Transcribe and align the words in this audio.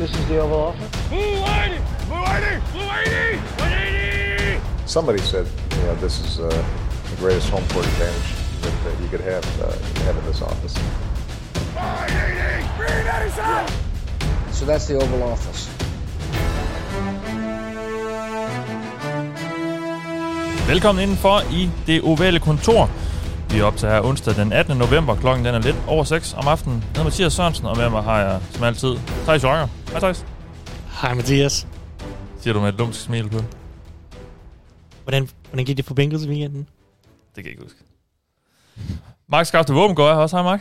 This 0.00 0.16
is 0.18 0.28
the 0.28 0.38
Oval 0.38 0.60
Office. 0.60 0.88
Somebody 4.86 5.18
said, 5.18 5.46
you 5.76 5.82
know, 5.82 5.94
this 5.96 6.20
is 6.24 6.40
uh, 6.40 6.48
the 7.10 7.16
greatest 7.16 7.50
home 7.50 7.62
court 7.68 7.84
advantage 7.84 8.32
that, 8.62 8.72
that 8.84 9.02
you 9.02 9.08
could 9.08 9.20
have, 9.20 9.44
uh, 9.60 9.72
have 10.04 10.16
in 10.16 10.24
this 10.24 10.40
office. 10.40 10.72
So 14.58 14.64
that's 14.64 14.86
the 14.86 14.94
Oval 14.94 15.22
Office. 15.22 15.68
Velkommen 20.66 21.02
indenfor 21.02 21.42
i 21.52 21.70
det 21.86 22.02
ovale 22.02 22.38
kontor. 22.38 22.88
Vi 23.52 23.60
optager 23.60 23.94
her 23.94 24.02
onsdag 24.02 24.34
den 24.34 24.52
18. 24.52 24.76
november. 24.76 25.14
Klokken 25.16 25.44
den 25.44 25.54
er 25.54 25.58
lidt 25.58 25.76
over 25.86 26.04
6 26.04 26.34
om 26.34 26.48
aftenen. 26.48 26.78
Jeg 26.80 26.88
hedder 26.88 27.04
Mathias 27.04 27.32
Sørensen, 27.32 27.66
og 27.66 27.76
med 27.76 27.90
mig 27.90 28.02
har 28.02 28.20
jeg 28.20 28.40
som 28.50 28.64
altid 28.64 28.96
Thijs 29.24 29.42
Jonger. 29.42 29.68
Hej 29.90 29.98
Thijs. 29.98 30.26
Hej 31.00 31.14
Mathias. 31.14 31.66
Siger 32.40 32.54
du 32.54 32.60
med 32.60 32.68
et 32.68 32.78
dumt 32.78 32.96
smil 32.96 33.28
på. 33.28 33.38
Hvordan, 35.02 35.28
hvordan 35.48 35.64
gik 35.66 35.76
det 35.76 35.84
for 35.84 35.94
Bengals 35.94 36.24
i 36.24 36.28
weekenden? 36.28 36.68
Det 37.36 37.44
kan 37.44 37.44
jeg 37.44 37.50
ikke 37.50 37.62
huske. 37.62 37.78
Mark 39.28 39.46
Skafte 39.46 39.72
Våbengård 39.72 40.10
er 40.10 40.14
her 40.14 40.20
også. 40.20 40.36
Hej 40.36 40.42
Mark. 40.42 40.60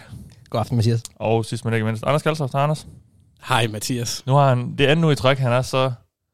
God 0.49 0.59
aften, 0.59 0.75
Mathias. 0.75 1.03
Og 1.15 1.45
sidst 1.45 1.65
men 1.65 1.73
ikke 1.73 1.85
mindst, 1.85 2.03
Anders 2.03 2.21
Kalsoft. 2.21 2.53
Hej 2.53 2.63
Anders. 2.63 2.87
Hej 3.47 3.67
Mathias. 3.67 4.23
Nu 4.25 4.33
har 4.33 4.49
han 4.49 4.75
det 4.77 4.85
andet 4.85 5.01
nu 5.01 5.11
i 5.11 5.15
træk. 5.15 5.37
Han 5.37 5.51
er 5.51 5.61
så... 5.61 5.91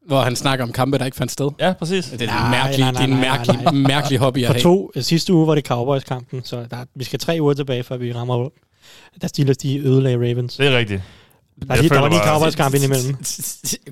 Hvor 0.08 0.22
han 0.22 0.36
snakker 0.36 0.66
om 0.66 0.72
kampe, 0.72 0.98
der 0.98 1.06
ikke 1.06 1.18
fandt 1.18 1.32
sted. 1.32 1.50
Ja, 1.60 1.74
præcis. 1.74 2.06
Det 2.06 2.22
er 2.22 2.26
Nej, 2.26 2.46
en 2.46 2.52
mærkelig, 2.52 2.80
nej, 2.80 2.92
nej, 2.92 3.04
en 3.04 3.10
nej, 3.10 3.20
mærkelig, 3.20 3.64
nej. 3.64 3.74
mærkelig 3.74 4.20
hobby 4.20 4.38
at 4.40 4.46
For 4.48 4.54
have. 4.54 4.62
to, 4.62 4.92
øh, 4.96 5.04
sidste 5.04 5.34
uge 5.34 5.48
var 5.48 5.56
det 5.56 5.66
Cowboys-kampen, 5.68 6.42
så 6.44 6.66
der, 6.72 6.78
vi 6.96 7.04
skal 7.04 7.20
tre 7.20 7.38
uger 7.42 7.54
tilbage, 7.54 7.84
før 7.84 7.98
vi 7.98 8.14
rammer 8.14 8.50
der 9.22 9.28
Steelers, 9.28 9.58
de 9.58 9.78
ødelagde 9.80 10.18
Ravens. 10.18 10.56
Det 10.58 10.68
er 10.68 10.78
rigtigt. 10.78 11.02
Der, 11.68 11.76
er 11.76 11.82
lige, 11.82 11.90
der 11.90 12.00
var 12.00 12.10
lige 12.10 12.20
Cowboys-kamp 12.26 12.76
indimellem. 12.76 13.16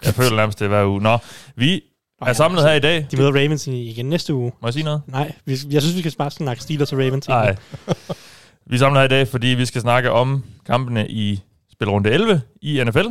Jeg 0.05 0.13
føler 0.13 0.36
nærmest, 0.36 0.59
det 0.59 0.66
er 0.66 0.70
hver 0.70 0.86
uge. 0.86 1.02
Nå, 1.02 1.17
vi 1.55 1.81
er 2.22 2.33
samlet 2.33 2.64
her 2.64 2.73
i 2.73 2.80
dag. 2.80 3.08
De 3.11 3.17
møder 3.17 3.31
Ravens 3.31 3.67
igen 3.67 4.05
næste 4.05 4.33
uge. 4.33 4.52
Må 4.61 4.67
jeg 4.67 4.73
sige 4.73 4.83
noget? 4.83 5.02
Nej, 5.08 5.31
vi, 5.45 5.58
jeg 5.70 5.81
synes, 5.81 5.95
vi 5.95 6.00
skal 6.02 6.14
bare 6.17 6.31
snakke 6.31 6.64
Steelers 6.64 6.94
og 6.94 7.00
Ravens. 7.00 7.27
Nej. 7.27 7.55
Vi 8.70 8.75
er 8.75 8.80
samlet 8.80 9.00
her 9.00 9.05
i 9.05 9.08
dag, 9.08 9.27
fordi 9.27 9.48
vi 9.48 9.66
skal 9.66 9.81
snakke 9.81 10.11
om 10.11 10.44
kampene 10.66 11.09
i 11.09 11.42
spilrunde 11.72 12.09
11 12.11 12.42
i 12.61 12.83
NFL. 12.83 13.05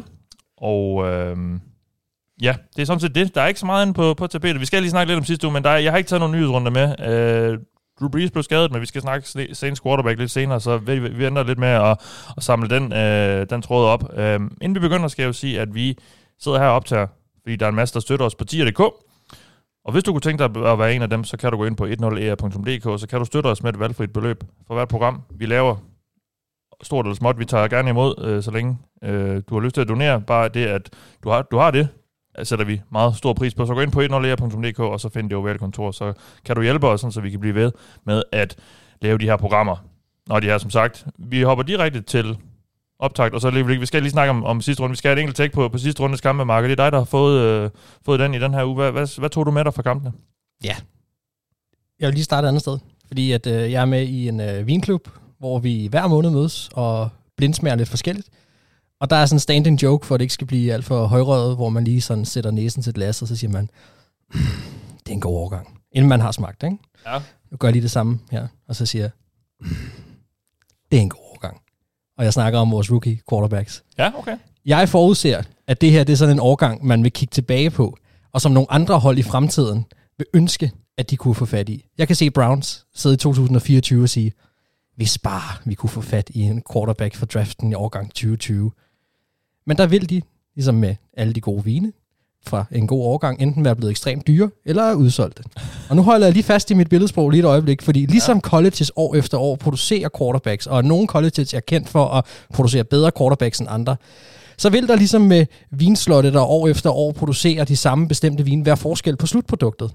Og 0.56 1.06
øhm, 1.06 1.60
ja, 2.42 2.54
det 2.76 2.82
er 2.82 2.86
sådan 2.86 3.00
set 3.00 3.14
det. 3.14 3.34
Der 3.34 3.40
er 3.42 3.46
ikke 3.46 3.60
så 3.60 3.66
meget 3.66 3.86
inde 3.86 3.94
på, 3.94 4.14
på 4.14 4.26
tapetet. 4.26 4.60
Vi 4.60 4.66
skal 4.66 4.82
lige 4.82 4.90
snakke 4.90 5.10
lidt 5.10 5.18
om 5.18 5.24
sidste 5.24 5.46
uge, 5.46 5.54
men 5.54 5.64
der 5.64 5.70
er, 5.70 5.78
jeg 5.78 5.92
har 5.92 5.98
ikke 5.98 6.08
taget 6.08 6.20
nogen 6.20 6.34
nyhedsrunder 6.34 6.70
med. 6.70 7.00
Øh, 7.00 7.58
Drew 8.00 8.08
Brees 8.08 8.30
blev 8.30 8.42
skadet, 8.42 8.72
men 8.72 8.80
vi 8.80 8.86
skal 8.86 9.02
snakke 9.02 9.26
sne- 9.26 9.54
Saints 9.54 9.80
quarterback 9.80 10.18
lidt 10.18 10.30
senere, 10.30 10.60
så 10.60 10.76
vi, 10.78 10.98
vi 10.98 11.26
ender 11.26 11.42
lidt 11.42 11.58
med 11.58 11.68
at, 11.68 12.00
at 12.36 12.42
samle 12.42 12.68
den, 12.68 12.92
øh, 12.92 13.46
den 13.50 13.62
tråd 13.62 13.86
op. 13.86 14.18
Øh, 14.18 14.40
inden 14.60 14.74
vi 14.74 14.80
begynder, 14.80 15.08
skal 15.08 15.22
jeg 15.22 15.28
jo 15.28 15.32
sige, 15.32 15.60
at 15.60 15.74
vi 15.74 15.98
sidder 16.42 16.58
her 16.58 16.66
og 16.66 16.74
optager, 16.74 17.06
fordi 17.42 17.56
der 17.56 17.66
er 17.66 17.70
en 17.70 17.76
masse, 17.76 17.94
der 17.94 18.00
støtter 18.00 18.26
os 18.26 18.34
på 18.34 18.44
tier.dk. 18.44 18.80
Og 19.84 19.92
hvis 19.92 20.04
du 20.04 20.12
kunne 20.12 20.20
tænke 20.20 20.38
dig 20.44 20.66
at 20.72 20.78
være 20.78 20.94
en 20.94 21.02
af 21.02 21.10
dem, 21.10 21.24
så 21.24 21.36
kan 21.36 21.50
du 21.50 21.56
gå 21.56 21.64
ind 21.64 21.76
på 21.76 21.84
10er.dk, 21.84 22.86
e 22.86 22.98
så 22.98 23.06
kan 23.10 23.18
du 23.18 23.24
støtte 23.24 23.46
os 23.48 23.62
med 23.62 23.72
et 23.72 23.80
valgfrit 23.80 24.12
beløb 24.12 24.44
for 24.66 24.74
hvert 24.74 24.88
program, 24.88 25.22
vi 25.30 25.46
laver. 25.46 25.76
Stort 26.82 27.06
eller 27.06 27.14
småt, 27.14 27.38
vi 27.38 27.44
tager 27.44 27.68
gerne 27.68 27.90
imod, 27.90 28.14
øh, 28.24 28.42
så 28.42 28.50
længe 28.50 28.78
øh, 29.04 29.42
du 29.48 29.54
har 29.54 29.60
lyst 29.60 29.74
til 29.74 29.80
at 29.80 29.88
donere. 29.88 30.20
Bare 30.20 30.48
det, 30.48 30.66
at 30.66 30.90
du 31.24 31.30
har, 31.30 31.42
du 31.42 31.58
har 31.58 31.70
det, 31.70 31.88
Øh, 32.38 32.46
sætter 32.46 32.64
vi 32.64 32.80
meget 32.92 33.16
stor 33.16 33.32
pris 33.32 33.54
på. 33.54 33.66
Så 33.66 33.74
gå 33.74 33.80
ind 33.80 33.92
på 33.92 34.00
10er.dk, 34.00 34.78
og 34.78 35.00
så 35.00 35.08
find 35.08 35.30
det 35.30 35.38
ovale 35.38 35.58
kontor, 35.58 35.90
så 35.90 36.12
kan 36.44 36.56
du 36.56 36.62
hjælpe 36.62 36.88
os, 36.88 37.00
sådan, 37.00 37.12
så 37.12 37.20
vi 37.20 37.30
kan 37.30 37.40
blive 37.40 37.54
ved 37.54 37.72
med 38.06 38.22
at 38.32 38.56
lave 39.00 39.18
de 39.18 39.24
her 39.24 39.36
programmer. 39.36 39.76
Når 40.26 40.40
de 40.40 40.46
her, 40.46 40.58
som 40.58 40.70
sagt, 40.70 41.06
vi 41.18 41.42
hopper 41.42 41.64
direkte 41.64 42.00
til 42.00 42.36
optakt, 42.98 43.34
og 43.34 43.40
så 43.40 43.50
lige, 43.50 43.64
vi 43.64 43.86
skal 43.86 44.02
lige 44.02 44.12
snakke 44.12 44.30
om, 44.30 44.44
om 44.44 44.60
sidste 44.60 44.82
runde. 44.82 44.92
Vi 44.92 44.96
skal 44.96 45.08
have 45.08 45.16
et 45.16 45.20
enkelt 45.20 45.36
tæk 45.36 45.52
på, 45.52 45.68
på 45.68 45.78
sidste 45.78 46.02
rundes 46.02 46.20
kampe, 46.20 46.44
Mark, 46.44 46.64
det 46.64 46.72
er 46.72 46.76
dig, 46.76 46.92
der 46.92 46.98
har 46.98 47.04
fået, 47.04 47.40
øh, 47.40 47.70
fået 48.04 48.20
den 48.20 48.34
i 48.34 48.38
den 48.38 48.54
her 48.54 48.64
uge. 48.64 48.74
Hvad, 48.74 48.92
hvad, 48.92 49.18
hvad 49.18 49.30
tog 49.30 49.46
du 49.46 49.50
med 49.50 49.64
dig 49.64 49.74
fra 49.74 49.82
kampene? 49.82 50.12
Ja, 50.64 50.76
Jeg 52.00 52.06
vil 52.06 52.14
lige 52.14 52.24
starte 52.24 52.44
et 52.44 52.48
andet 52.48 52.60
sted, 52.62 52.78
fordi 53.06 53.32
at, 53.32 53.46
øh, 53.46 53.72
jeg 53.72 53.80
er 53.82 53.84
med 53.84 54.02
i 54.02 54.28
en 54.28 54.40
øh, 54.40 54.66
vinklub, 54.66 55.08
hvor 55.38 55.58
vi 55.58 55.86
hver 55.90 56.06
måned 56.06 56.30
mødes 56.30 56.70
og 56.72 57.08
blindsmager 57.36 57.76
lidt 57.76 57.88
forskelligt. 57.88 58.28
Og 59.02 59.10
der 59.10 59.16
er 59.16 59.26
sådan 59.26 59.36
en 59.36 59.40
standing 59.40 59.82
joke, 59.82 60.06
for 60.06 60.14
at 60.14 60.18
det 60.18 60.24
ikke 60.24 60.34
skal 60.34 60.46
blive 60.46 60.72
alt 60.72 60.84
for 60.84 61.06
højrøget, 61.06 61.56
hvor 61.56 61.68
man 61.68 61.84
lige 61.84 62.00
sådan 62.00 62.24
sætter 62.24 62.50
næsen 62.50 62.82
til 62.82 62.90
et 62.90 62.94
glas, 62.94 63.22
og 63.22 63.28
så 63.28 63.36
siger 63.36 63.50
man, 63.50 63.70
"Hmm, 64.34 64.42
det 64.98 65.08
er 65.08 65.12
en 65.12 65.20
god 65.20 65.36
overgang. 65.36 65.80
Inden 65.92 66.08
man 66.08 66.20
har 66.20 66.32
smagt, 66.32 66.62
ikke? 66.62 66.76
Ja. 67.06 67.18
Nu 67.50 67.56
gør 67.56 67.68
jeg 67.68 67.72
lige 67.72 67.82
det 67.82 67.90
samme 67.90 68.18
her, 68.30 68.46
og 68.68 68.76
så 68.76 68.86
siger 68.86 69.02
jeg, 69.02 69.10
"Hmm, 69.60 69.76
det 70.90 70.96
er 70.96 71.00
en 71.02 71.08
god 71.08 71.20
overgang. 71.30 71.60
Og 72.18 72.24
jeg 72.24 72.32
snakker 72.32 72.58
om 72.58 72.70
vores 72.70 72.90
rookie 72.90 73.20
quarterbacks. 73.30 73.82
Ja, 73.98 74.10
okay. 74.18 74.36
Jeg 74.66 74.88
forudser, 74.88 75.42
at 75.66 75.80
det 75.80 75.90
her 75.90 76.04
det 76.04 76.12
er 76.12 76.16
sådan 76.16 76.36
en 76.36 76.40
årgang, 76.40 76.86
man 76.86 77.02
vil 77.02 77.12
kigge 77.12 77.32
tilbage 77.32 77.70
på, 77.70 77.96
og 78.32 78.40
som 78.40 78.52
nogle 78.52 78.72
andre 78.72 78.98
hold 78.98 79.18
i 79.18 79.22
fremtiden 79.22 79.84
vil 80.18 80.26
ønske, 80.34 80.72
at 80.98 81.10
de 81.10 81.16
kunne 81.16 81.34
få 81.34 81.44
fat 81.46 81.68
i. 81.68 81.86
Jeg 81.98 82.06
kan 82.06 82.16
se 82.16 82.30
Browns 82.30 82.86
sidde 82.94 83.14
i 83.14 83.18
2024 83.18 84.02
og 84.02 84.08
sige, 84.08 84.32
hvis 84.96 85.18
bare 85.18 85.56
vi 85.64 85.74
kunne 85.74 85.90
få 85.90 86.00
fat 86.00 86.30
i 86.34 86.40
en 86.42 86.62
quarterback 86.72 87.14
for 87.16 87.26
draften 87.26 87.72
i 87.72 87.74
årgang 87.74 88.08
2020. 88.08 88.70
Men 89.66 89.76
der 89.76 89.86
vil 89.86 90.10
de, 90.10 90.22
ligesom 90.54 90.74
med 90.74 90.94
alle 91.16 91.32
de 91.32 91.40
gode 91.40 91.64
vine, 91.64 91.92
fra 92.46 92.64
en 92.72 92.86
god 92.86 93.04
årgang, 93.04 93.42
enten 93.42 93.64
være 93.64 93.76
blevet 93.76 93.90
ekstremt 93.90 94.26
dyre, 94.26 94.50
eller 94.64 94.82
er 94.82 94.94
udsolgte. 94.94 95.42
Og 95.90 95.96
nu 95.96 96.02
holder 96.02 96.26
jeg 96.26 96.32
lige 96.32 96.42
fast 96.42 96.70
i 96.70 96.74
mit 96.74 96.88
billedsprog 96.88 97.30
lige 97.30 97.40
et 97.40 97.44
øjeblik, 97.44 97.82
fordi 97.82 98.06
ligesom 98.06 98.40
colleges 98.40 98.92
år 98.96 99.14
efter 99.14 99.38
år 99.38 99.56
producerer 99.56 100.08
quarterbacks, 100.18 100.66
og 100.66 100.84
nogle 100.84 101.06
colleges 101.06 101.54
er 101.54 101.60
kendt 101.60 101.88
for 101.88 102.04
at 102.04 102.24
producere 102.54 102.84
bedre 102.84 103.10
quarterbacks 103.18 103.58
end 103.60 103.68
andre, 103.70 103.96
så 104.58 104.70
vil 104.70 104.88
der 104.88 104.96
ligesom 104.96 105.22
med 105.22 105.46
vinslottet, 105.70 106.32
der 106.32 106.40
år 106.40 106.68
efter 106.68 106.90
år 106.90 107.12
producerer 107.12 107.64
de 107.64 107.76
samme 107.76 108.08
bestemte 108.08 108.44
vin, 108.44 108.66
være 108.66 108.76
forskel 108.76 109.16
på 109.16 109.26
slutproduktet. 109.26 109.90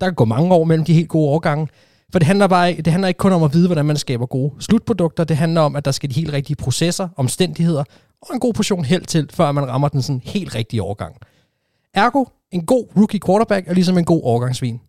Der 0.00 0.06
kan 0.06 0.14
gå 0.14 0.24
mange 0.24 0.54
år 0.54 0.64
mellem 0.64 0.84
de 0.84 0.94
helt 0.94 1.08
gode 1.08 1.28
årgange, 1.28 1.68
for 2.12 2.18
det 2.18 2.26
handler, 2.26 2.46
bare, 2.46 2.72
det 2.72 2.86
handler 2.86 3.08
ikke 3.08 3.18
kun 3.18 3.32
om 3.32 3.42
at 3.42 3.54
vide, 3.54 3.68
hvordan 3.68 3.86
man 3.86 3.96
skaber 3.96 4.26
gode 4.26 4.52
slutprodukter. 4.60 5.24
Det 5.24 5.36
handler 5.36 5.60
om, 5.60 5.76
at 5.76 5.84
der 5.84 5.90
skal 5.90 6.10
de 6.10 6.14
helt 6.14 6.32
rigtige 6.32 6.56
processer, 6.56 7.08
omstændigheder 7.16 7.84
og 8.22 8.34
en 8.34 8.40
god 8.40 8.52
portion 8.52 8.84
held 8.84 9.04
til, 9.04 9.28
før 9.32 9.52
man 9.52 9.68
rammer 9.68 9.88
den 9.88 10.02
sådan 10.02 10.22
helt 10.24 10.54
rigtige 10.54 10.82
årgang. 10.82 11.16
Ergo, 11.94 12.24
en 12.50 12.66
god 12.66 12.86
rookie 12.96 13.20
quarterback 13.26 13.68
er 13.68 13.74
ligesom 13.74 13.98
en 13.98 14.04
god 14.04 14.20
årgangsvin. 14.24 14.80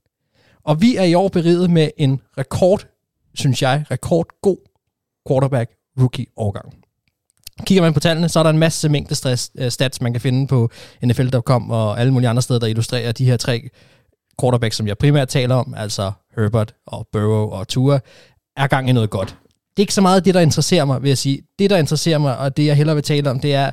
Og 0.63 0.81
vi 0.81 0.95
er 0.95 1.03
i 1.03 1.13
år 1.13 1.27
beriget 1.27 1.69
med 1.69 1.89
en 1.97 2.21
rekord, 2.38 2.88
synes 3.33 3.61
jeg, 3.61 3.85
rekordgod 3.91 4.57
quarterback 5.27 5.71
rookie 5.99 6.25
årgang. 6.38 6.73
Kigger 7.66 7.81
man 7.81 7.94
på 7.94 7.99
tallene, 7.99 8.29
så 8.29 8.39
er 8.39 8.44
der 8.44 8.49
en 8.49 8.59
masse 8.59 8.89
mængde 8.89 9.16
stress, 9.16 9.51
øh, 9.57 9.71
stats, 9.71 10.01
man 10.01 10.13
kan 10.13 10.21
finde 10.21 10.47
på 10.47 10.69
NFL.com 11.05 11.71
og 11.71 12.00
alle 12.00 12.13
mulige 12.13 12.29
andre 12.29 12.41
steder, 12.41 12.59
der 12.59 12.67
illustrerer 12.67 13.11
de 13.11 13.25
her 13.25 13.38
tre 13.38 13.69
quarterbacks, 14.41 14.75
som 14.77 14.88
jeg 14.88 14.97
primært 14.97 15.27
taler 15.27 15.55
om, 15.55 15.73
altså 15.77 16.11
Herbert 16.35 16.73
og 16.85 17.07
Burrow 17.11 17.50
og 17.50 17.67
Tua, 17.67 18.00
er 18.57 18.67
gang 18.67 18.89
i 18.89 18.91
noget 18.91 19.09
godt. 19.09 19.38
Det 19.78 19.79
er 19.79 19.84
ikke 19.84 19.94
så 19.94 20.01
meget 20.01 20.25
det, 20.25 20.34
der 20.34 20.39
interesserer 20.39 20.85
mig, 20.85 21.01
vil 21.01 21.07
jeg 21.07 21.17
sige. 21.17 21.41
Det, 21.59 21.69
der 21.69 21.78
interesserer 21.78 22.17
mig, 22.17 22.38
og 22.38 22.57
det, 22.57 22.66
jeg 22.66 22.75
hellere 22.75 22.95
vil 22.95 23.03
tale 23.03 23.29
om, 23.31 23.39
det 23.39 23.53
er 23.53 23.72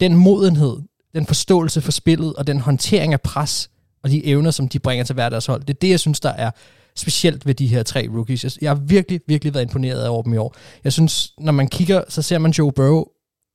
den 0.00 0.14
modenhed, 0.16 0.76
den 1.14 1.26
forståelse 1.26 1.80
for 1.80 1.92
spillet 1.92 2.34
og 2.34 2.46
den 2.46 2.60
håndtering 2.60 3.12
af 3.12 3.20
pres 3.20 3.70
og 4.04 4.10
de 4.10 4.26
evner, 4.26 4.50
som 4.50 4.68
de 4.68 4.78
bringer 4.78 5.04
til 5.04 5.14
hverdagshold. 5.14 5.60
Det 5.60 5.70
er 5.70 5.78
det, 5.80 5.88
jeg 5.90 6.00
synes, 6.00 6.20
der 6.20 6.30
er 6.30 6.50
specielt 6.96 7.46
ved 7.46 7.54
de 7.54 7.66
her 7.66 7.82
tre 7.82 8.08
rookies. 8.14 8.44
Jeg- 8.44 8.52
Jeg 8.62 8.70
har 8.70 8.74
virkelig, 8.74 9.20
virkelig 9.28 9.54
været 9.54 9.64
imponeret 9.64 10.06
over 10.08 10.22
dem 10.22 10.32
i 10.32 10.36
år. 10.36 10.54
Jeg 10.84 10.92
synes, 10.92 11.32
når 11.38 11.52
man 11.52 11.68
kigger, 11.68 12.02
så 12.08 12.22
ser 12.22 12.38
man 12.38 12.50
Joe 12.50 12.72
Burrow 12.72 13.04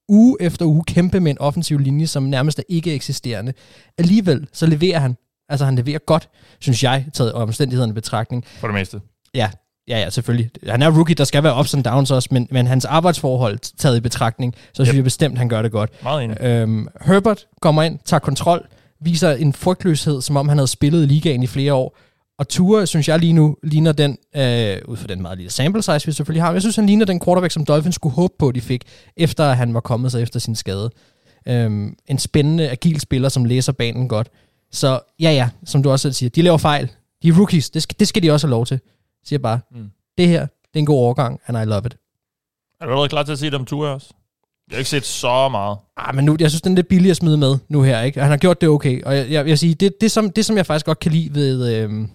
uge 0.10 0.38
efter 0.40 0.66
uge 0.66 0.84
kæmpe 0.88 1.20
med 1.20 1.32
en 1.32 1.38
offensiv 1.40 1.80
linje, 1.80 2.08
som 2.08 2.24
nærmest 2.24 2.60
er 2.60 2.64
ikke 2.70 2.94
eksisterende. 2.94 3.54
Alligevel, 3.98 4.48
så 4.54 4.66
leverer 4.66 5.00
han. 5.00 5.16
Altså, 5.50 5.66
han 5.66 5.76
leverer 5.76 6.00
godt, 6.08 6.30
synes 6.60 6.84
jeg, 6.84 7.06
taget 7.14 7.34
omstændighederne 7.34 7.90
i 7.92 7.94
betragtning. 7.94 8.46
For 8.60 8.68
det 8.68 8.74
meste. 8.74 9.02
Ja, 9.34 9.50
ja, 9.88 10.00
ja, 10.00 10.10
selvfølgelig. 10.10 10.50
Han 10.68 10.82
er 10.82 10.92
rookie, 10.92 11.16
der 11.16 11.24
skal 11.24 11.44
være 11.44 11.60
ups 11.60 11.74
and 11.74 11.84
downs 11.84 12.12
også, 12.12 12.30
men, 12.32 12.48
men 12.52 12.68
hans 12.68 12.86
arbejdsforhold 12.86 13.60
taget 13.78 13.98
i 13.98 14.00
betragtning, 14.00 14.54
så 14.56 14.70
synes 14.74 14.90
Yep. 14.90 14.96
jeg 14.96 15.04
bestemt, 15.04 15.38
han 15.38 15.50
gør 15.50 15.62
det 15.62 15.72
godt. 15.72 16.04
Meget 16.04 16.24
enig. 16.24 16.42
Øhm, 16.42 16.88
Herbert 17.06 17.46
kommer 17.62 17.84
ind, 17.84 18.00
tager 18.06 18.20
kontrol, 18.20 18.68
viser 19.02 19.32
en 19.32 19.54
frygtløshed, 19.54 20.22
som 20.22 20.38
om 20.38 20.50
han 20.50 20.58
havde 20.58 20.68
spillet 20.68 21.04
i 21.04 21.06
ligaen 21.06 21.44
i 21.44 21.48
flere 21.48 21.74
år. 21.74 21.98
Og 22.40 22.48
Tua, 22.48 22.86
synes 22.86 23.08
jeg 23.08 23.20
lige 23.20 23.34
nu, 23.34 23.58
ligner 23.64 23.92
den, 23.92 24.12
øh, 24.36 24.78
ud 24.88 24.98
fra 24.98 25.08
den 25.08 25.22
meget 25.22 25.38
lille 25.38 25.52
sample 25.52 25.82
size, 25.82 26.06
vi 26.06 26.12
selvfølgelig 26.12 26.44
har, 26.44 26.50
men 26.50 26.54
jeg 26.54 26.62
synes, 26.62 26.76
han 26.76 26.86
ligner 26.86 27.06
den 27.06 27.20
quarterback, 27.26 27.54
som 27.54 27.66
Dolphins 27.66 27.96
skulle 27.96 28.16
håbe 28.16 28.34
på, 28.40 28.52
de 28.52 28.62
fik, 28.62 28.84
efter 29.18 29.46
at 29.46 29.58
han 29.58 29.74
var 29.74 29.80
kommet 29.80 30.12
sig 30.12 30.22
efter 30.22 30.40
sin 30.40 30.56
skade. 30.56 30.90
Øhm, 31.48 31.96
en 32.08 32.18
spændende, 32.20 32.70
agil 32.70 33.00
spiller, 33.00 33.30
som 33.30 33.46
læser 33.46 33.72
banen 33.72 34.08
godt. 34.08 34.30
Så 34.72 35.00
ja, 35.20 35.32
ja, 35.32 35.50
som 35.66 35.84
du 35.84 35.92
også 35.92 36.04
selv 36.04 36.14
siger, 36.14 36.30
de 36.30 36.42
laver 36.42 36.58
fejl. 36.58 36.90
De 37.24 37.28
er 37.28 37.34
rookies, 37.38 37.70
det 37.70 37.84
skal, 37.84 37.96
det 38.00 38.08
skal 38.08 38.24
de 38.24 38.32
også 38.32 38.48
have 38.48 38.52
lov 38.52 38.66
til. 38.66 38.80
Siger 39.28 39.40
bare, 39.40 39.60
Mm. 39.72 39.78
mm. 39.78 39.90
det 40.18 40.28
her, 40.28 40.40
det 40.42 40.74
er 40.74 40.80
en 40.80 40.86
god 40.86 40.98
overgang, 40.98 41.40
and 41.48 41.58
I 41.58 41.66
love 41.66 41.82
it. 41.86 41.98
Er 42.82 42.86
du 42.86 42.92
allerede 42.92 43.10
klar 43.10 43.24
til 43.24 43.32
at 43.32 43.40
sige 43.40 43.52
det 43.52 43.60
om 43.60 43.66
Tua 43.66 43.88
også? 43.90 44.08
Jeg 44.70 44.76
har 44.76 44.80
ikke 44.80 44.90
set 44.90 45.06
så 45.06 45.50
meget. 45.50 45.78
Ah, 45.98 46.16
men 46.16 46.26
nu, 46.26 46.38
jeg 46.40 46.50
synes, 46.52 46.62
den 46.62 46.72
er 46.72 46.76
lidt 46.76 46.88
billig 46.88 47.12
at 47.12 47.18
smide 47.18 47.38
med 47.38 47.58
nu 47.70 47.82
her, 47.82 48.02
ikke? 48.02 48.22
Han 48.22 48.30
har 48.30 48.38
gjort 48.38 48.62
det 48.62 48.70
okay, 48.70 49.04
og 49.04 49.18
jeg, 49.18 49.32
jeg, 49.32 49.48
jeg 49.48 49.60
sige, 49.60 49.74
det, 49.76 49.94
det, 50.02 50.12
som, 50.12 50.30
det, 50.32 50.46
som 50.46 50.58
jeg 50.58 50.66
faktisk 50.66 50.86
godt 50.86 51.00
kan 51.00 51.12
lide 51.12 51.36
ved, 51.36 51.76
øhm, 51.76 52.10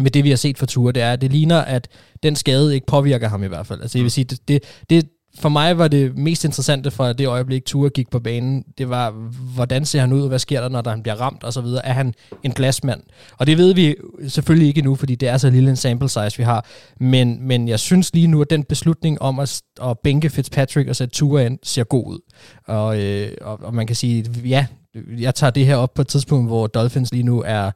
ved 0.00 0.10
det, 0.10 0.24
vi 0.24 0.28
har 0.30 0.36
set 0.36 0.58
for 0.58 0.66
Ture, 0.66 0.92
det 0.92 1.02
er, 1.02 1.12
at 1.12 1.20
det 1.20 1.30
ligner, 1.32 1.60
at 1.60 1.88
den 2.22 2.36
skade 2.36 2.74
ikke 2.74 2.86
påvirker 2.86 3.28
ham 3.28 3.44
i 3.44 3.46
hvert 3.46 3.66
fald. 3.66 3.80
Altså, 3.80 3.98
jeg 3.98 4.02
vil 4.02 4.10
sige, 4.10 4.24
det, 4.24 4.48
det, 4.48 4.64
det 4.90 5.08
for 5.38 5.48
mig 5.48 5.78
var 5.78 5.88
det 5.88 6.18
mest 6.18 6.44
interessante 6.44 6.90
fra 6.90 7.12
det 7.12 7.26
øjeblik, 7.26 7.64
Ture 7.64 7.90
gik 7.90 8.10
på 8.10 8.20
banen, 8.20 8.64
det 8.78 8.88
var, 8.88 9.10
hvordan 9.54 9.84
ser 9.84 10.00
han 10.00 10.12
ud, 10.12 10.28
hvad 10.28 10.38
sker 10.38 10.60
der, 10.60 10.68
når 10.68 10.80
der 10.80 10.90
han 10.90 11.02
bliver 11.02 11.20
ramt 11.20 11.44
og 11.44 11.52
så 11.52 11.60
videre. 11.60 11.86
Er 11.86 11.92
han 11.92 12.14
en 12.42 12.52
glasmand? 12.52 13.00
Og 13.38 13.46
det 13.46 13.58
ved 13.58 13.74
vi 13.74 13.96
selvfølgelig 14.28 14.68
ikke 14.68 14.82
nu, 14.82 14.94
fordi 14.94 15.14
det 15.14 15.28
er 15.28 15.36
så 15.36 15.50
lille 15.50 15.70
en 15.70 15.76
sample 15.76 16.08
size, 16.08 16.36
vi 16.36 16.42
har. 16.42 16.66
Men, 17.00 17.48
men 17.48 17.68
jeg 17.68 17.80
synes 17.80 18.14
lige 18.14 18.26
nu, 18.26 18.40
at 18.40 18.50
den 18.50 18.64
beslutning 18.64 19.22
om 19.22 19.38
at, 19.38 19.62
at 19.82 19.98
bænke 19.98 20.30
Fitzpatrick 20.30 20.88
og 20.88 20.96
sætte 20.96 21.14
Ture 21.14 21.46
ind, 21.46 21.58
ser 21.62 21.84
god 21.84 22.06
ud. 22.06 22.18
Og, 22.66 23.02
øh, 23.02 23.32
og, 23.40 23.60
og 23.62 23.74
man 23.74 23.86
kan 23.86 23.96
sige, 23.96 24.24
ja, 24.44 24.66
jeg 25.18 25.34
tager 25.34 25.50
det 25.50 25.66
her 25.66 25.76
op 25.76 25.94
på 25.94 26.02
et 26.02 26.08
tidspunkt, 26.08 26.48
hvor 26.48 26.66
Dolphins 26.66 27.12
lige 27.12 27.22
nu 27.22 27.42
er 27.46 27.70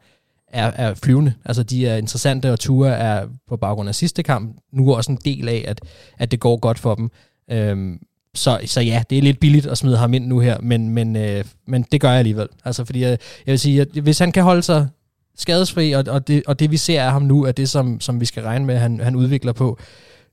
er, 0.55 0.71
er 0.77 0.95
flyvende. 0.95 1.35
Altså, 1.45 1.63
de 1.63 1.87
er 1.87 1.97
interessante, 1.97 2.53
og 2.53 2.61
Ture 2.61 2.91
er 2.91 3.27
på 3.49 3.57
baggrund 3.57 3.89
af 3.89 3.95
sidste 3.95 4.23
kamp 4.23 4.57
nu 4.73 4.95
også 4.95 5.13
en 5.13 5.19
del 5.25 5.49
af, 5.49 5.65
at, 5.69 5.81
at 6.19 6.31
det 6.31 6.41
går 6.41 6.57
godt 6.57 6.79
for 6.79 6.95
dem. 6.95 7.11
Øhm, 7.51 7.99
så, 8.35 8.61
så 8.67 8.81
ja, 8.81 9.03
det 9.11 9.19
er 9.19 9.23
lidt 9.23 9.41
billigt 9.41 9.67
at 9.67 9.79
smide 9.79 9.97
ham 9.97 10.15
ind 10.15 10.27
nu 10.27 10.39
her, 10.39 10.61
men, 10.61 10.89
men, 10.89 11.17
øh, 11.17 11.45
men 11.67 11.83
det 11.93 12.01
gør 12.01 12.09
jeg 12.09 12.19
alligevel. 12.19 12.49
Altså, 12.65 12.85
fordi 12.85 13.01
jeg, 13.01 13.19
jeg 13.47 13.53
vil 13.53 13.59
sige, 13.59 13.81
at 13.81 13.89
hvis 13.89 14.19
han 14.19 14.33
kan 14.33 14.43
holde 14.43 14.63
sig 14.63 14.89
skadesfri, 15.37 15.93
og, 15.93 16.05
og, 16.09 16.29
det, 16.29 16.43
og 16.47 16.59
det 16.59 16.71
vi 16.71 16.77
ser 16.77 17.03
af 17.03 17.13
ham 17.13 17.23
nu, 17.23 17.45
er 17.45 17.53
det, 17.53 17.69
som, 17.69 18.01
som 18.01 18.21
vi 18.21 18.25
skal 18.25 18.43
regne 18.43 18.65
med, 18.65 18.75
at 18.75 18.81
han, 18.81 19.01
han 19.01 19.17
udvikler 19.17 19.53
på, 19.53 19.79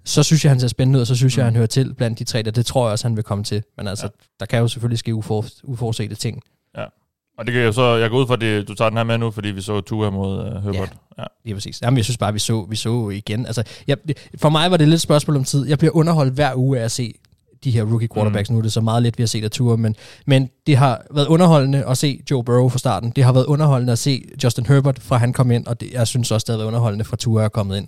så 0.06 0.24
synes 0.24 0.46
jeg, 0.46 0.52
han 0.52 0.60
ser 0.60 0.68
spændende 0.68 0.98
ud, 0.98 1.02
og 1.02 1.08
så 1.08 1.16
synes 1.16 1.38
mm. 1.38 1.40
jeg, 1.40 1.46
han 1.46 1.56
hører 1.56 1.68
til 1.68 1.94
blandt 1.94 2.20
de 2.20 2.24
tre, 2.24 2.42
der 2.42 2.52
det 2.52 2.66
tror 2.66 2.86
jeg 2.86 2.92
også, 2.92 3.08
han 3.08 3.16
vil 3.16 3.24
komme 3.24 3.44
til. 3.44 3.64
Men 3.78 3.88
altså, 3.88 4.06
ja. 4.06 4.26
der 4.40 4.46
kan 4.46 4.60
jo 4.60 4.68
selvfølgelig 4.68 5.00
ske 5.00 5.16
ufor, 5.16 5.46
uforudsete 5.64 6.16
ting. 6.16 6.42
Ja. 6.78 6.86
Og 7.42 7.48
det 7.48 7.54
kan 7.54 7.64
jeg 7.64 7.74
så, 7.74 7.96
jeg 7.96 8.10
går 8.10 8.20
ud 8.20 8.28
fra, 8.28 8.34
at 8.34 8.68
du 8.68 8.74
tager 8.74 8.90
den 8.90 8.98
her 8.98 9.04
med 9.04 9.18
nu, 9.18 9.32
fordi 9.32 9.50
vi 9.50 9.62
så 9.62 9.82
Tua 9.82 10.10
mod 10.10 10.40
uh, 10.40 10.64
Herbert. 10.64 10.94
Ja, 11.18 11.22
ja. 11.22 11.28
lige 11.46 11.56
præcis. 11.56 11.82
Jamen, 11.82 11.98
jeg 11.98 12.06
synes 12.06 12.18
bare, 12.18 12.34
vi 12.34 12.40
så, 12.40 12.66
vi 12.70 12.76
så 12.76 13.10
igen. 13.10 13.46
Altså, 13.46 13.64
jeg, 13.88 13.98
for 14.38 14.50
mig 14.50 14.72
var 14.72 14.78
det 14.78 14.88
lidt 14.88 15.02
spørgsmål 15.02 15.38
om 15.38 15.44
tid. 15.44 15.68
Jeg 15.68 15.78
bliver 15.78 15.96
underholdt 15.96 16.34
hver 16.34 16.56
uge 16.56 16.80
af 16.80 16.84
at 16.84 16.92
se 16.92 17.14
de 17.64 17.72
her 17.72 17.84
rookie 17.84 18.08
quarterbacks. 18.14 18.50
Mm. 18.50 18.54
Nu 18.54 18.60
er 18.60 18.64
det 18.64 18.74
så 18.74 18.82
meget 18.82 19.04
let, 19.04 19.18
vi 19.18 19.24
har 19.24 19.28
set 19.28 19.44
af 19.44 19.52
Tua, 19.52 19.76
men, 19.76 19.96
men 20.26 20.50
det 20.68 20.78
har 20.78 21.06
været 21.12 21.28
underholdende 21.28 21.86
at 21.86 21.98
se 21.98 22.22
Joe 22.32 22.44
Burrow 22.44 22.70
fra 22.70 22.80
starten. 22.80 23.10
Det 23.16 23.24
har 23.24 23.34
været 23.34 23.46
underholdende 23.46 23.92
at 23.92 24.00
se 24.00 24.26
Justin 24.44 24.66
Herbert 24.66 25.00
fra 25.00 25.18
han 25.18 25.34
kom 25.34 25.52
ind, 25.52 25.68
og 25.68 25.82
det, 25.82 25.92
jeg 25.92 26.08
synes 26.08 26.32
også, 26.32 26.46
det 26.46 26.54
har 26.54 26.58
været 26.58 26.68
underholdende 26.68 27.06
fra 27.06 27.18
Tua 27.18 27.44
er 27.44 27.50
kommet 27.50 27.78
ind. 27.78 27.88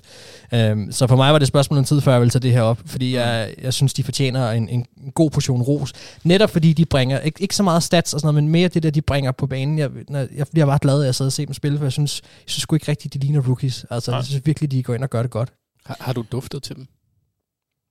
Um, 0.71 0.91
så 0.91 1.07
for 1.07 1.15
mig 1.15 1.33
var 1.33 1.39
det 1.39 1.47
spørgsmål 1.47 1.79
om 1.79 1.85
tid, 1.85 2.01
før 2.01 2.11
jeg 2.11 2.21
ville 2.21 2.31
tage 2.31 2.41
det 2.41 2.51
her 2.51 2.61
op, 2.61 2.79
fordi 2.85 3.15
jeg, 3.15 3.55
jeg 3.61 3.73
synes, 3.73 3.93
de 3.93 4.03
fortjener 4.03 4.51
en, 4.51 4.69
en 4.69 4.85
god 5.15 5.29
portion 5.29 5.61
ros. 5.61 5.93
Netop 6.23 6.49
fordi 6.49 6.73
de 6.73 6.85
bringer, 6.85 7.19
ikke, 7.19 7.41
ikke 7.41 7.55
så 7.55 7.63
meget 7.63 7.83
stats 7.83 8.13
og 8.13 8.19
sådan 8.19 8.33
noget, 8.33 8.43
men 8.43 8.51
mere 8.51 8.67
det 8.67 8.83
der, 8.83 8.89
de 8.89 9.01
bringer 9.01 9.31
på 9.31 9.47
banen. 9.47 9.79
Jeg, 9.79 9.89
jeg, 10.09 10.27
jeg 10.35 10.47
bliver 10.51 10.65
bare 10.65 10.79
glad 10.81 11.03
af 11.03 11.07
at 11.07 11.15
sidde 11.15 11.27
og 11.27 11.33
se 11.33 11.45
dem 11.45 11.53
spille, 11.53 11.77
for 11.77 11.85
jeg 11.85 11.91
synes, 11.91 12.21
jeg 12.23 12.49
synes 12.49 12.61
sgu 12.61 12.75
ikke 12.75 12.87
rigtigt, 12.87 13.13
de 13.13 13.19
ligner 13.19 13.41
rookies. 13.47 13.85
Altså, 13.89 14.11
Nej. 14.11 14.17
jeg 14.17 14.25
synes 14.25 14.45
virkelig, 14.45 14.71
de 14.71 14.83
går 14.83 14.93
ind 14.93 15.03
og 15.03 15.09
gør 15.09 15.21
det 15.21 15.31
godt. 15.31 15.53
Har, 15.85 15.97
har 15.99 16.13
du 16.13 16.25
duftet 16.31 16.63
til 16.63 16.75
dem? 16.75 16.87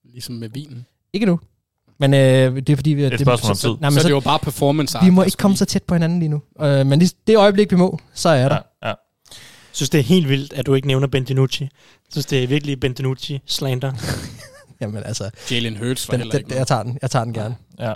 Ligesom 0.04 0.34
med 0.34 0.48
vinen? 0.48 0.86
Ikke 1.12 1.26
nu. 1.26 1.40
Men 2.02 2.14
øh, 2.14 2.56
det 2.56 2.70
er 2.70 2.76
fordi... 2.76 2.90
Vi, 2.90 3.02
det 3.02 3.10
er 3.10 3.14
et 3.14 3.20
spørgsmål 3.20 3.50
om 3.50 3.56
tid. 3.56 3.68
Nej, 3.80 3.90
men 3.90 3.92
så, 3.92 4.00
så 4.00 4.08
det 4.08 4.14
var 4.14 4.20
bare 4.20 4.38
performance 4.38 4.98
Vi 5.02 5.10
må 5.10 5.22
ikke 5.22 5.36
komme 5.36 5.56
så 5.56 5.64
tæt 5.64 5.82
på 5.82 5.94
hinanden 5.94 6.18
lige 6.18 6.28
nu. 6.28 6.42
Øh, 6.60 6.86
men 6.86 7.00
det, 7.00 7.12
det 7.26 7.36
øjeblik, 7.36 7.70
vi 7.70 7.76
må, 7.76 7.98
så 8.14 8.28
er 8.28 8.48
der. 8.48 8.54
Ja, 8.54 8.88
ja. 8.88 8.94
Jeg 9.32 9.76
synes, 9.76 9.90
det 9.90 9.98
er 9.98 10.04
helt 10.04 10.28
vildt, 10.28 10.52
at 10.52 10.66
du 10.66 10.74
ikke 10.74 10.88
nævner 10.88 11.06
Ben 11.06 11.24
DiNucci. 11.24 11.62
Jeg 11.62 11.70
synes, 12.10 12.26
det 12.26 12.42
er 12.42 12.46
virkelig 12.46 12.80
Ben 12.80 12.92
DiNucci 12.92 13.40
slander. 13.46 13.92
Jamen 14.80 15.02
altså... 15.04 15.30
Jalen 15.50 15.76
Hurts 15.76 16.08
var 16.08 16.12
den, 16.12 16.20
heller 16.20 16.38
ikke 16.38 16.48
den, 16.48 16.58
Jeg 16.58 16.66
tager 16.66 16.82
den. 16.82 16.98
Jeg 17.02 17.10
tager 17.10 17.24
den 17.24 17.34
gerne. 17.34 17.56
Ja. 17.78 17.92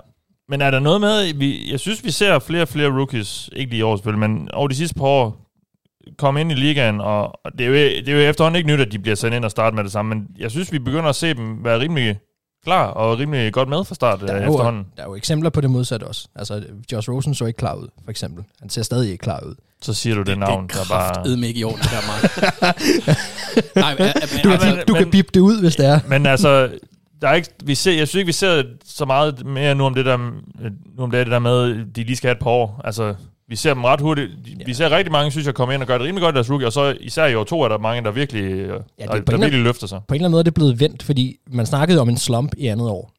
Men 0.49 0.61
er 0.61 0.71
der 0.71 0.81
noget 0.81 1.01
med... 1.01 1.35
Vi, 1.35 1.71
jeg 1.71 1.81
synes, 1.81 2.05
vi 2.05 2.11
ser 2.11 2.39
flere 2.39 2.63
og 2.63 2.69
flere 2.69 2.89
rookies, 2.89 3.51
ikke 3.53 3.71
lige 3.71 3.79
i 3.79 3.83
år 3.83 3.97
selvfølgelig, 3.97 4.31
men 4.31 4.49
over 4.53 4.69
de 4.69 4.75
sidste 4.75 4.95
par 4.95 5.07
år, 5.07 5.47
komme 6.19 6.41
ind 6.41 6.53
i 6.53 6.55
ligaen, 6.55 7.01
og 7.01 7.33
det 7.59 7.61
er, 7.61 7.69
jo, 7.69 7.75
det 7.75 8.09
er 8.09 8.13
jo 8.13 8.19
efterhånden 8.19 8.57
ikke 8.57 8.71
nyt, 8.71 8.81
at 8.81 8.93
de 8.93 8.99
bliver 8.99 9.15
sendt 9.15 9.35
ind 9.35 9.45
og 9.45 9.51
starte 9.51 9.77
med 9.77 9.85
det 9.85 9.93
samme, 9.93 10.15
men 10.15 10.27
jeg 10.39 10.51
synes, 10.51 10.73
vi 10.73 10.79
begynder 10.79 11.09
at 11.09 11.17
se 11.17 11.35
dem 11.35 11.65
være 11.65 11.81
rimelig 11.81 12.19
klar 12.67 12.87
og 12.87 13.19
rimelig 13.19 13.53
godt 13.53 13.69
med 13.69 13.85
fra 13.85 13.95
start 13.95 14.21
der 14.21 14.27
er 14.27 14.37
øh, 14.37 14.43
efterhånden. 14.43 14.83
Jo, 14.83 14.89
der 14.97 15.03
er 15.03 15.07
jo 15.07 15.15
eksempler 15.15 15.51
på 15.51 15.61
det 15.61 15.71
modsatte 15.71 16.05
også. 16.05 16.29
Altså, 16.35 16.65
Josh 16.93 17.11
Rosen 17.11 17.35
så 17.35 17.45
ikke 17.45 17.57
klar 17.57 17.75
ud, 17.75 17.89
for 18.05 18.11
eksempel. 18.11 18.45
Han 18.61 18.71
ser 18.71 18.83
stadig 18.83 19.11
ikke 19.11 19.23
klar 19.23 19.41
ud. 19.47 19.55
Så 19.83 19.95
siger 19.95 20.15
du 20.15 20.21
det, 20.21 20.27
det 20.27 20.39
navn, 20.39 20.67
det 20.67 20.75
der 20.75 20.85
bare... 20.91 21.25
Det 21.25 21.43
er 21.43 21.47
ikke 21.47 21.61
i 21.61 21.65
orden, 21.65 21.79
der, 21.79 22.07
Mark. 22.07 22.23
Nej, 23.77 23.95
men, 23.99 24.07
men, 24.33 24.45
du, 24.45 24.51
altså, 24.51 24.85
du 24.89 24.93
men, 24.93 25.03
kan 25.03 25.11
bippe 25.11 25.31
det 25.35 25.41
ud, 25.41 25.61
hvis 25.61 25.77
det 25.77 25.87
er. 25.87 26.01
Men 26.09 26.27
altså, 26.27 26.71
der 27.23 27.29
er 27.29 27.35
ikke, 27.35 27.49
vi 27.65 27.75
ser, 27.75 27.93
jeg 27.93 28.09
synes 28.09 28.21
ikke, 28.21 28.27
vi 28.27 28.33
ser 28.33 28.63
så 28.85 29.05
meget 29.05 29.47
mere 29.47 29.75
nu 29.75 29.85
om 29.85 29.95
det 29.95 30.05
der, 30.05 30.17
nu 30.97 31.03
om 31.03 31.11
det, 31.11 31.27
det 31.27 31.33
der 31.33 31.39
med, 31.39 31.85
de 31.85 32.05
lige 32.05 32.17
skal 32.17 32.29
have 32.29 32.37
et 32.37 32.43
par 32.43 32.51
år. 32.51 32.81
Altså, 32.85 33.15
vi 33.49 33.57
ser 33.57 33.75
dem 33.75 33.85
ret 33.85 34.01
hurtigt. 34.01 34.31
Ja. 34.47 34.65
Vi 34.67 34.75
ser 34.75 34.91
rigtig 34.91 35.13
mange, 35.13 35.31
synes 35.31 35.47
jeg, 35.47 35.55
komme 35.55 35.75
ind 35.75 35.83
og 35.83 35.87
gøre 35.87 35.99
det 35.99 36.07
rimelig 36.07 36.23
godt 36.23 36.35
i 36.35 36.37
deres 36.37 36.51
rookie, 36.51 36.67
og 36.67 36.73
så 36.73 36.97
især 37.01 37.27
i 37.27 37.35
år 37.35 37.45
to 37.45 37.63
er 37.63 37.69
der 37.69 37.79
mange, 37.79 38.05
der 38.05 38.11
virkelig, 38.11 38.43
ja, 38.43 38.75
det 38.75 38.83
der, 38.99 39.21
der 39.21 39.37
virkelig 39.37 39.65
løfter 39.65 39.87
sig. 39.87 40.01
På 40.09 40.15
en 40.15 40.17
eller 40.17 40.25
anden 40.25 40.31
måde 40.31 40.41
er 40.41 40.45
det 40.45 40.55
blevet 40.55 40.81
vendt, 40.81 41.03
fordi 41.03 41.37
man 41.51 41.67
snakkede 41.67 42.01
om 42.01 42.09
en 42.09 42.17
slump 42.17 42.53
i 42.57 42.67
andet 42.67 42.89
år. 42.91 43.13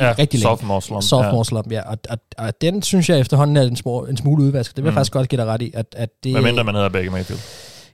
Ja, 0.00 0.14
rigtig 0.18 0.40
sophomore 0.40 0.82
slump. 0.82 1.02
Sophomore 1.02 1.38
ja. 1.38 1.44
slump, 1.44 1.72
ja. 1.72 1.90
Og, 1.90 1.98
og, 2.10 2.18
og, 2.38 2.60
den 2.60 2.82
synes 2.82 3.08
jeg 3.08 3.20
efterhånden 3.20 3.56
er 3.56 3.62
en, 3.62 3.76
små, 3.76 4.04
en 4.04 4.16
smule 4.16 4.42
udvask. 4.42 4.70
Det 4.70 4.76
vil 4.76 4.82
mm. 4.82 4.86
jeg 4.86 4.94
faktisk 4.94 5.12
godt 5.12 5.28
give 5.28 5.40
dig 5.40 5.46
ret 5.46 5.62
i. 5.62 5.70
At, 5.74 5.86
at 5.96 6.08
det, 6.24 6.32
Hvad 6.32 6.42
mindre 6.42 6.64
man 6.64 6.74
hedder 6.74 6.88
Baker 6.88 7.10
Mayfield? 7.10 7.40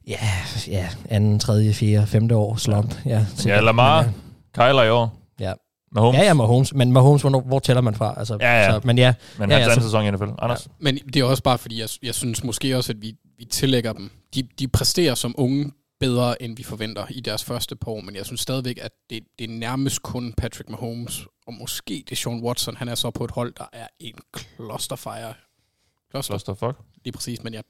Ja, 0.09 0.17
ja, 0.69 0.89
anden, 1.09 1.39
tredje, 1.39 1.73
fjerde, 1.73 2.07
femte 2.07 2.37
år 2.37 2.57
slump. 2.57 2.95
Ja, 3.07 3.11
ja, 3.11 3.55
ja 3.55 3.61
Lamar, 3.61 4.09
Kyler 4.55 4.83
i 4.83 4.91
år. 4.91 5.22
Ja, 5.95 6.01
Mahomes. 6.01 6.19
Ja, 6.19 6.25
ja, 6.25 6.35
Mahomes. 6.35 6.75
Men 6.75 6.93
Mahomes, 6.93 7.23
hvor, 7.23 7.41
hvor 7.41 7.59
tæller 7.59 7.81
man 7.81 7.95
fra? 7.95 8.15
Altså, 8.17 8.39
ja, 8.41 8.63
ja. 8.63 8.73
Så, 8.73 8.81
men 8.85 8.99
ja. 8.99 9.15
Men 9.39 9.51
ja, 9.51 9.57
hans 9.57 9.67
ja, 9.67 9.73
anden 9.73 9.85
sæson 9.85 10.07
i 10.07 10.11
NFL. 10.11 10.25
Anders? 10.39 10.67
Ja. 10.67 10.73
Men 10.79 10.97
det 10.97 11.17
er 11.17 11.25
også 11.25 11.43
bare, 11.43 11.59
fordi 11.59 11.81
jeg, 11.81 11.89
jeg 12.03 12.15
synes 12.15 12.45
måske 12.45 12.77
også, 12.77 12.93
at 12.93 13.03
vi, 13.03 13.15
vi 13.39 13.45
tillægger 13.45 13.93
dem. 13.93 14.11
De, 14.35 14.43
de 14.59 14.69
præsterer 14.69 15.15
som 15.15 15.35
unge 15.39 15.73
bedre, 16.01 16.43
end 16.43 16.57
vi 16.57 16.63
forventer 16.63 17.07
i 17.11 17.21
deres 17.21 17.45
første 17.45 17.77
par 17.77 17.91
år, 17.91 18.01
men 18.01 18.17
jeg 18.17 18.27
synes 18.27 18.41
stadigvæk, 18.41 18.79
at 18.83 18.91
det, 19.11 19.23
det 19.39 19.51
er 19.51 19.55
nærmest 19.55 20.03
kun 20.03 20.33
Patrick 20.33 20.71
Mahomes, 20.71 21.27
og 21.47 21.55
måske 21.55 21.95
det 22.09 22.13
er 22.13 22.17
Sean 22.17 22.43
Watson. 22.43 22.77
Han 22.77 22.89
er 22.89 22.95
så 22.95 23.11
på 23.11 23.25
et 23.25 23.31
hold, 23.31 23.55
der 23.59 23.65
er 23.73 23.87
en 24.01 24.15
clusterfire. 24.35 25.35
Cluster. 26.11 26.33
Clusterfuck? 26.33 26.79
Lige 27.05 27.13
præcis, 27.13 27.43
men 27.43 27.55
jeg, 27.55 27.63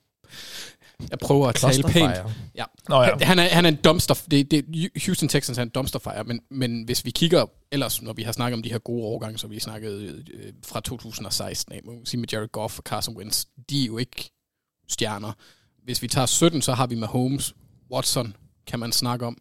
jeg 1.11 1.19
prøver 1.19 1.49
at 1.49 1.55
tale 1.55 1.83
pænt. 1.83 2.12
Ja. 2.55 2.65
Nå, 2.89 3.03
ja. 3.03 3.25
Han, 3.25 3.39
er, 3.39 3.49
han 3.49 3.65
er 3.65 3.69
en 3.69 3.77
dumpster... 3.77 4.23
Det, 4.31 4.50
det, 4.50 4.91
Houston 5.06 5.29
Texans 5.29 5.59
er 5.59 5.62
en 5.62 5.69
dumpster 5.69 5.99
fire, 5.99 6.25
men, 6.25 6.41
men 6.50 6.83
hvis 6.83 7.05
vi 7.05 7.11
kigger 7.11 7.47
ellers, 7.73 8.03
når 8.03 8.12
vi 8.12 8.23
har 8.23 8.33
snakket 8.33 8.56
om 8.56 8.62
de 8.62 8.73
her 8.73 8.79
gode 8.79 9.05
årgange, 9.05 9.39
som 9.39 9.50
vi 9.50 9.61
snakkede 9.61 10.25
øh, 10.35 10.53
fra 10.65 10.81
2016 10.81 11.73
af, 11.73 11.81
sige 12.05 12.21
med 12.21 12.29
Jared 12.33 12.49
Goff 12.49 12.79
og 12.79 12.83
Carson 12.83 13.17
Wentz, 13.17 13.44
de 13.71 13.83
er 13.83 13.87
jo 13.87 13.99
ikke 13.99 14.31
stjerner. 14.89 15.33
Hvis 15.85 16.03
vi 16.03 16.09
tager 16.09 16.27
17, 16.27 16.62
så 16.62 16.73
har 16.73 16.87
vi 16.87 16.94
med 16.94 17.09
Holmes, 17.09 17.55
Watson, 17.93 18.37
kan 18.67 18.79
man 18.79 18.93
snakke 18.93 19.27
om. 19.27 19.39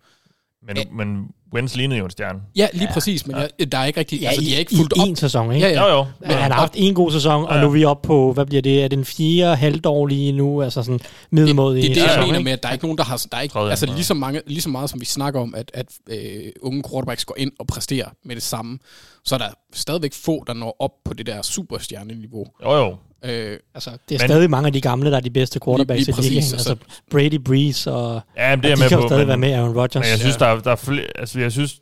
Men, 0.62 0.78
Æ, 0.78 0.84
men 0.92 1.32
Wentz 1.54 1.76
lignede 1.76 2.00
jo 2.00 2.06
en 2.06 2.12
stjerne. 2.12 2.40
Ja, 2.56 2.68
lige 2.74 2.84
ja. 2.84 2.94
præcis, 2.94 3.28
men 3.28 3.36
ja. 3.36 3.48
jeg, 3.60 3.72
der 3.72 3.78
er 3.78 3.86
ikke 3.86 4.00
rigtig... 4.00 4.22
Ja, 4.22 4.28
altså, 4.28 4.42
de 4.42 4.56
er 4.56 4.60
ikke 4.60 4.76
fuldt 4.76 4.94
i 4.96 5.00
op. 5.00 5.08
en 5.08 5.16
sæson, 5.16 5.54
ikke? 5.54 5.68
Ja, 5.68 5.74
ja. 5.74 5.88
Jo, 5.88 5.98
jo. 5.98 6.06
Men 6.20 6.32
han 6.32 6.52
har 6.52 6.60
haft 6.60 6.74
en 6.76 6.94
god 6.94 7.12
sæson, 7.12 7.44
og 7.44 7.50
ja, 7.50 7.56
ja. 7.56 7.62
nu 7.62 7.68
er 7.68 7.72
vi 7.72 7.86
oppe 7.86 8.08
på, 8.08 8.34
hvad 8.34 8.46
bliver 8.46 8.62
det, 8.62 8.84
er 8.84 8.88
den 8.88 9.06
fjerde 9.06 9.56
halvdår 9.56 10.08
lige 10.08 10.32
nu, 10.32 10.62
altså 10.62 10.84
sådan 10.84 11.00
middelmåde 11.30 11.76
Det, 11.76 11.84
det 11.84 11.92
er 11.92 12.08
det, 12.08 12.16
jeg 12.18 12.28
mener 12.28 12.40
med, 12.40 12.52
at 12.52 12.64
der 12.64 12.70
er 12.70 12.74
ikke 12.74 12.86
nogen, 12.86 12.98
der 12.98 13.04
har... 13.04 13.26
Der 13.32 13.38
er 13.38 13.42
ikke, 13.42 13.60
altså 13.60 13.86
lige 13.86 14.04
så, 14.04 14.14
mange, 14.14 14.42
lige 14.48 14.62
så 14.62 14.70
meget, 14.70 14.90
som 14.90 15.00
vi 15.00 15.06
snakker 15.06 15.40
om, 15.40 15.56
at, 15.56 15.72
at 15.74 15.86
øh, 16.10 16.52
unge 16.62 16.84
quarterbacks 16.92 17.26
går 17.26 17.36
ind 17.38 17.52
og 17.60 17.68
præsterer 17.68 18.08
med 18.26 18.36
det 18.36 18.44
samme, 18.44 18.80
så 19.26 19.36
er 19.36 19.40
der 19.40 19.50
stadigvæk 19.74 20.14
få, 20.14 20.44
der 20.48 20.54
når 20.54 20.76
op 20.80 20.92
på 21.06 21.14
det 21.14 21.26
der 21.26 21.42
superstjerne-niveau. 21.42 22.46
Jo, 22.64 22.76
jo. 22.76 22.96
Øh, 23.26 23.60
altså, 23.76 23.90
det 24.10 24.16
er 24.16 24.20
men, 24.20 24.30
stadig 24.30 24.50
mange 24.50 24.68
af 24.68 24.74
de 24.74 24.82
gamle, 24.82 25.12
der 25.12 25.18
er 25.18 25.22
de 25.22 25.30
bedste 25.30 25.60
quarterbacks 25.66 26.08
lige, 26.08 26.22
lige 26.22 26.28
i 26.28 26.30
ligaen. 26.30 26.54
Altså, 26.54 26.76
Brady, 27.12 27.40
Breeze 27.40 27.92
og... 27.92 28.22
Ja, 28.38 28.56
det 28.56 28.66
er 28.66 28.76
de 28.76 28.82
med 28.82 28.90
kan 28.90 28.98
på, 28.98 29.08
stadig 29.08 29.22
men, 29.22 29.28
være 29.28 29.38
med, 29.38 29.54
Aaron 29.54 29.78
Rodgers. 29.78 30.04
Men 30.04 30.10
jeg 30.10 30.20
synes, 30.20 30.38
ja. 30.40 30.46
der, 30.46 30.52
er, 30.52 30.60
der 30.60 30.72
er 30.72 30.76
flere... 30.76 31.06
Altså, 31.16 31.40
jeg 31.42 31.52
synes, 31.52 31.80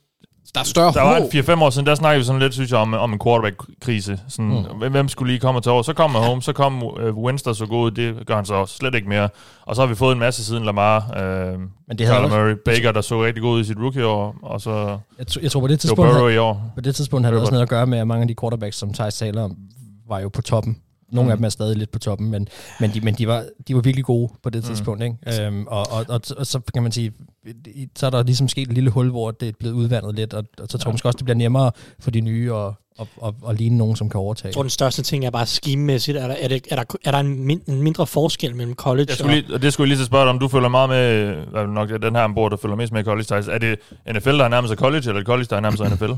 der 0.54 0.60
er 0.60 0.64
større 0.64 0.94
Der 0.94 1.02
var 1.02 1.20
4-5 1.60 1.64
år 1.64 1.70
siden, 1.70 1.86
der 1.86 1.96
snakkede 1.96 2.20
vi 2.20 2.26
sådan 2.26 2.42
lidt, 2.42 2.54
synes 2.54 2.72
jeg, 2.72 2.80
om, 2.80 2.94
om 2.94 3.14
en 3.14 3.20
quarterback-krise. 3.20 4.20
Sådan, 4.28 4.66
mm. 4.82 4.92
Hvem 4.92 5.08
skulle 5.08 5.32
lige 5.32 5.40
komme 5.40 5.62
til 5.62 5.72
over? 5.72 5.82
Så 5.82 5.94
kom 5.94 6.12
Mahomes, 6.12 6.46
så 6.46 6.54
kom 6.54 6.84
uh, 6.84 7.18
Winston 7.18 7.56
så 7.56 7.66
god, 7.66 7.92
det 7.92 8.28
gør 8.28 8.36
han 8.36 8.46
så 8.46 8.66
slet 8.66 8.96
ikke 8.96 9.10
mere. 9.10 9.30
Og 9.66 9.76
så 9.76 9.82
har 9.82 9.88
vi 9.88 9.96
fået 9.96 10.14
en 10.14 10.20
masse 10.20 10.46
siden 10.46 10.66
Lamar, 10.66 10.98
uh, 11.00 11.60
Men 11.60 11.98
det 11.98 11.98
Kyler 11.98 12.28
Murray, 12.28 12.56
Baker, 12.66 12.92
der 12.92 13.02
så 13.02 13.24
rigtig 13.26 13.42
god 13.42 13.56
ud 13.56 13.62
i 13.62 13.64
sit 13.64 13.78
rookie-år, 13.78 14.36
og 14.42 14.62
så 14.62 14.98
jeg, 15.18 15.26
t- 15.32 15.42
jeg 15.42 15.52
tror 15.52 15.60
på 15.60 15.68
det 15.68 15.80
tidspunkt, 15.80 16.14
havde, 16.14 16.34
i 16.34 16.38
år. 16.38 16.72
På 16.76 16.82
det 16.82 16.96
tidspunkt 16.96 17.26
havde 17.26 17.36
det 17.36 17.42
også 17.42 17.54
noget 17.54 17.64
at 17.64 17.70
gøre 17.70 17.88
med, 17.88 17.98
at 17.98 18.08
mange 18.08 18.22
af 18.22 18.28
de 18.28 18.36
quarterbacks, 18.42 18.78
som 18.78 18.94
Thijs 18.94 19.18
taler 19.18 19.44
om, 19.44 19.56
var 20.10 20.20
jo 20.20 20.30
på 20.30 20.42
toppen 20.42 20.78
nogle 21.12 21.28
mm. 21.28 21.32
af 21.32 21.38
dem 21.38 21.44
er 21.44 21.50
stadig 21.50 21.78
lidt 21.78 21.92
på 21.92 22.00
toppen, 22.00 22.32
men, 22.32 22.48
men, 22.80 22.94
de, 22.94 23.02
men 23.02 23.14
de, 23.14 23.28
var, 23.28 23.46
de 23.68 23.76
var 23.76 23.82
virkelig 23.82 24.06
gode 24.06 24.34
på 24.44 24.50
det 24.50 24.64
mm. 24.64 24.68
tidspunkt. 24.68 25.04
Ikke? 25.04 25.46
Øhm, 25.46 25.68
og, 25.68 25.92
og, 25.92 26.06
og, 26.10 26.22
og 26.38 26.48
så 26.48 26.60
kan 26.74 26.84
man 26.84 26.92
sige, 26.92 27.12
så 27.96 28.06
er 28.06 28.10
der 28.10 28.24
ligesom 28.24 28.48
sket 28.48 28.68
et 28.68 28.74
lille 28.74 28.90
hul, 28.90 29.10
hvor 29.10 29.32
det 29.32 29.48
er 29.48 29.54
blevet 29.60 29.74
udvandet 29.74 30.16
lidt, 30.16 30.34
og, 30.34 30.44
og 30.62 30.68
så 30.70 30.78
tror 30.78 30.90
jeg 30.90 30.94
måske 30.94 31.08
også, 31.08 31.18
det 31.18 31.26
bliver 31.26 31.38
nemmere 31.38 31.72
for 32.00 32.12
de 32.12 32.22
nye 32.22 32.54
at, 32.54 32.74
at, 33.00 33.08
at, 33.26 33.34
at 33.50 33.58
ligne 33.58 33.78
nogen, 33.78 33.96
som 33.96 34.10
kan 34.10 34.20
overtage. 34.20 34.48
Jeg 34.48 34.54
tror, 34.54 34.64
den 34.64 34.70
største 34.70 35.04
ting 35.04 35.26
er 35.26 35.30
bare 35.30 35.46
scheme-mæssigt. 35.46 36.18
Er 36.18 36.28
der, 36.28 36.36
er, 36.36 36.48
det, 36.48 36.68
er 36.72 36.76
der, 36.76 36.84
er 37.06 37.12
der 37.12 37.20
en, 37.20 37.44
min, 37.44 37.62
en 37.68 37.84
mindre 37.84 38.08
forskel 38.08 38.56
mellem 38.56 38.76
college 38.76 39.06
jeg 39.10 39.18
skulle 39.18 39.36
lige, 39.36 39.54
og... 39.54 39.62
Det 39.62 39.74
skulle 39.74 39.86
jeg 39.86 39.90
lige 39.90 39.98
så 39.98 40.06
spørge 40.06 40.24
dig 40.24 40.30
om. 40.30 40.40
Du 40.40 40.48
følger 40.48 40.70
meget 40.70 40.90
med, 40.90 41.34
hvad 41.52 41.68
nok 41.68 41.90
den 42.02 42.16
her 42.16 42.24
ombord, 42.24 42.52
der 42.52 42.58
følger 42.58 42.76
mest 42.76 42.94
med 42.94 43.04
college. 43.04 43.36
Er 43.36 43.58
det 43.58 43.80
NFL, 44.14 44.38
der 44.38 44.44
er 44.44 44.48
nærmest 44.50 44.74
college, 44.74 44.98
eller 44.98 45.14
er 45.14 45.18
det 45.18 45.26
college, 45.26 45.48
der 45.50 45.56
er 45.56 45.60
nærmest 45.60 45.84
NFL? 45.84 46.12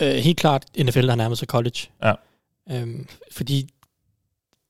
Øh, 0.00 0.14
helt 0.14 0.38
klart 0.38 0.64
NFL, 0.84 1.06
der 1.06 1.12
er 1.12 1.16
nærmest 1.16 1.44
college. 1.44 1.78
Ja. 2.04 2.12
Øhm, 2.70 3.06
fordi 3.32 3.68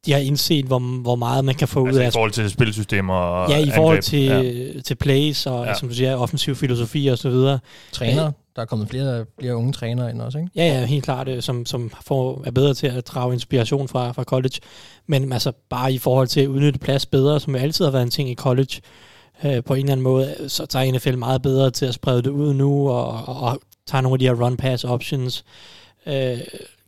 de 0.06 0.12
har 0.12 0.18
indset, 0.18 0.64
hvor, 0.64 0.78
hvor 0.78 1.16
meget 1.16 1.44
man 1.44 1.54
kan 1.54 1.68
få 1.68 1.86
altså 1.86 2.00
ud 2.00 2.04
af... 2.04 2.08
i 2.08 2.10
forhold 2.10 2.30
til 2.30 2.50
spilsystemer 2.50 3.14
og 3.14 3.50
Ja, 3.50 3.58
i 3.58 3.70
forhold 3.75 4.02
til, 4.02 4.25
ja. 4.25 4.80
til 4.80 4.94
plays 4.94 5.46
og, 5.46 5.66
ja. 5.66 5.75
som 5.75 5.88
du 5.88 5.94
siger, 5.94 6.16
offensiv 6.16 6.56
filosofi 6.56 7.06
og 7.06 7.18
så 7.18 7.30
videre. 7.30 7.58
Træner. 7.92 8.32
Der 8.56 8.62
er 8.62 8.66
kommet 8.66 8.88
flere, 8.88 9.25
flere 9.40 9.56
unge 9.56 9.72
trænere 9.72 10.10
ind 10.10 10.22
også, 10.22 10.38
ikke? 10.38 10.50
Ja, 10.56 10.66
ja, 10.66 10.84
helt 10.84 11.04
klart, 11.04 11.28
øh, 11.28 11.42
som, 11.42 11.66
som 11.66 11.90
får, 12.06 12.42
er 12.46 12.50
bedre 12.50 12.75
til 12.75 12.86
at 12.86 13.06
drage 13.06 13.32
inspiration 13.32 13.88
fra, 13.88 14.12
fra 14.12 14.25
college. 14.25 14.60
Men 15.06 15.32
altså 15.32 15.52
bare 15.70 15.92
i 15.92 15.98
forhold 15.98 16.28
til 16.28 16.40
at 16.40 16.46
udnytte 16.46 16.78
plads 16.78 17.06
bedre, 17.06 17.40
som 17.40 17.54
jo 17.56 17.60
altid 17.60 17.84
har 17.84 17.92
været 17.92 18.02
en 18.02 18.10
ting 18.10 18.30
i 18.30 18.34
college, 18.34 18.80
øh, 19.44 19.64
på 19.64 19.75
en 19.75 19.80
eller 19.80 19.92
anden 19.92 20.04
måde, 20.04 20.34
så 20.48 20.66
tager 20.66 20.92
NFL 20.92 21.16
meget 21.16 21.42
bedre 21.42 21.70
til 21.70 21.86
at 21.86 21.94
sprede 21.94 22.22
det 22.22 22.30
ud 22.30 22.54
nu, 22.54 22.90
og, 22.90 23.25
og, 23.26 23.40
og 23.40 23.60
tager 23.86 24.02
nogle 24.02 24.14
af 24.14 24.18
de 24.18 24.26
her 24.26 24.34
run-pass 24.34 24.88
options. 24.88 25.44
Øh, 26.06 26.38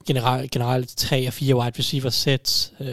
generelt, 0.08 0.50
generelt 0.50 0.96
tre 0.96 1.26
og 1.26 1.32
fire 1.32 1.56
wide 1.56 1.78
receiver 1.78 2.10
sets. 2.10 2.72
Øh, 2.80 2.88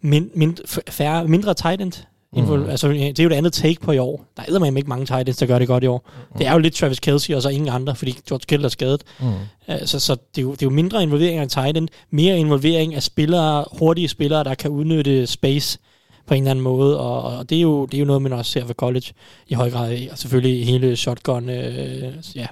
min, 0.00 0.30
mind, 0.34 0.56
færre, 0.90 1.28
mindre 1.28 1.54
tight 1.54 1.80
end 1.80 1.92
Mm. 2.36 2.68
Altså, 2.68 2.88
det 2.88 3.18
er 3.18 3.24
jo 3.24 3.30
det 3.30 3.36
andet 3.36 3.52
take 3.52 3.80
på 3.80 3.92
i 3.92 3.98
år. 3.98 4.24
Der 4.36 4.42
er 4.42 4.58
med 4.58 4.76
ikke 4.76 4.88
mange 4.88 5.06
tight 5.06 5.28
ends, 5.28 5.38
der 5.38 5.46
gør 5.46 5.58
det 5.58 5.68
godt 5.68 5.84
i 5.84 5.86
år. 5.86 6.10
Mm. 6.32 6.38
Det 6.38 6.46
er 6.46 6.52
jo 6.52 6.58
lidt 6.58 6.74
Travis 6.74 7.00
Kelsey, 7.00 7.34
og 7.34 7.42
så 7.42 7.48
ingen 7.48 7.68
andre, 7.68 7.96
fordi 7.96 8.18
George 8.28 8.44
Kittle 8.48 8.64
er 8.64 8.68
skadet. 8.68 9.02
Mm. 9.20 9.26
Uh, 9.26 9.74
så 9.84 10.00
så 10.00 10.14
det, 10.14 10.38
er 10.38 10.42
jo, 10.42 10.52
det 10.52 10.62
er 10.62 10.66
jo 10.66 10.70
mindre 10.70 11.02
involvering 11.02 11.38
af 11.38 11.48
tight 11.48 11.76
end, 11.76 11.88
mere 12.10 12.38
involvering 12.38 12.94
af 12.94 13.02
spillere, 13.02 13.64
hurtige 13.78 14.08
spillere, 14.08 14.44
der 14.44 14.54
kan 14.54 14.70
udnytte 14.70 15.26
space 15.26 15.78
på 16.26 16.34
en 16.34 16.42
eller 16.42 16.50
anden 16.50 16.62
måde, 16.62 17.00
og, 17.00 17.22
og 17.22 17.50
det, 17.50 17.58
er 17.58 17.62
jo, 17.62 17.86
det 17.86 17.94
er 17.94 17.98
jo 17.98 18.04
noget, 18.04 18.22
man 18.22 18.32
også 18.32 18.52
ser 18.52 18.64
ved 18.64 18.74
college 18.74 19.06
i 19.48 19.54
høj 19.54 19.70
grad, 19.70 19.98
og 20.10 20.18
selvfølgelig 20.18 20.66
hele 20.66 20.96
shotgun, 20.96 21.48
øh, 21.50 22.14
ja, 22.34 22.46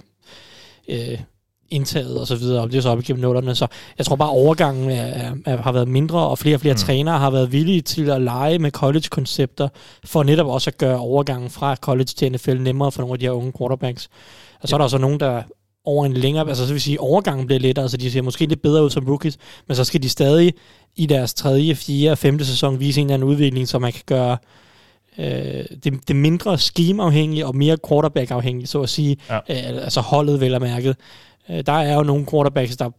øh, 0.89 1.19
indtaget 1.73 2.21
og 2.21 2.27
så 2.27 2.37
videre, 2.37 2.63
og 2.63 2.71
det 2.71 2.79
er 2.79 2.83
så 2.83 2.91
op 2.91 2.99
igennem 2.99 3.23
nullerne. 3.23 3.55
Så 3.55 3.67
jeg 3.99 4.07
tror 4.07 4.17
bare, 4.17 4.29
at 4.29 4.37
overgangen 4.37 4.91
er, 4.91 5.33
er, 5.47 5.57
har 5.57 5.73
været 5.73 5.89
mindre, 5.89 6.19
og 6.29 6.39
flere 6.39 6.57
og 6.57 6.61
flere 6.61 6.75
mm. 6.75 6.79
trænere 6.79 7.19
har 7.19 7.31
været 7.31 7.53
villige 7.53 7.81
til 7.81 8.11
at 8.11 8.23
lege 8.23 8.59
med 8.59 8.71
college-koncepter, 8.71 9.69
for 10.05 10.23
netop 10.23 10.47
også 10.47 10.71
at 10.71 10.79
gøre 10.79 10.99
overgangen 10.99 11.51
fra 11.51 11.77
college 11.77 12.05
til 12.05 12.33
NFL 12.33 12.57
nemmere 12.57 12.93
for 12.93 13.01
nogle 13.01 13.13
af 13.13 13.19
de 13.19 13.25
her 13.25 13.33
unge 13.33 13.53
quarterbacks. 13.59 14.09
Og 14.61 14.69
så 14.69 14.77
er 14.77 14.79
der 14.79 14.85
også 14.85 14.99
nogen, 14.99 15.21
der 15.21 15.43
over 15.85 16.07
en 16.07 16.13
længere, 16.13 16.49
altså 16.49 16.67
så 16.67 16.73
vil 16.73 16.83
sige, 16.83 17.01
overgangen 17.01 17.47
bliver 17.47 17.61
lettere, 17.61 17.89
så 17.89 17.97
de 17.97 18.11
ser 18.11 18.23
måske 18.23 18.47
lidt 18.47 18.63
bedre 18.63 18.85
ud 18.85 18.91
som 18.91 19.07
rookies, 19.09 19.39
men 19.69 19.77
så 19.77 19.85
skal 19.85 20.03
de 20.03 20.09
stadig 20.09 20.55
i 20.97 21.07
deres 21.07 21.35
tredje, 21.35 21.75
fjerde, 21.75 22.17
femte 22.17 22.47
sæson 22.47 22.81
vise 22.81 23.01
en 23.01 23.07
eller 23.07 23.15
anden 23.15 23.29
udvikling, 23.29 23.69
så 23.69 23.79
man 23.79 23.93
kan 23.93 24.03
gøre 24.07 24.37
øh, 25.19 25.65
det, 25.85 26.09
det 26.09 26.17
mindre 26.17 26.59
scheme-afhængige 26.59 27.47
og 27.47 27.57
mere 27.57 27.77
quarterback-afhængige, 27.89 28.67
så 28.67 28.81
at 28.81 28.89
sige, 28.89 29.17
ja. 29.29 29.37
øh, 29.37 29.85
altså 29.85 30.01
holdet 30.01 30.41
vel 30.41 30.55
er 30.55 30.59
mærket. 30.59 30.97
Øh, 31.51 31.63
der 31.67 31.73
er 31.73 31.95
jo 31.95 32.03
nogle 32.03 32.27
quarterbacks, 32.27 32.77
der 32.77 32.91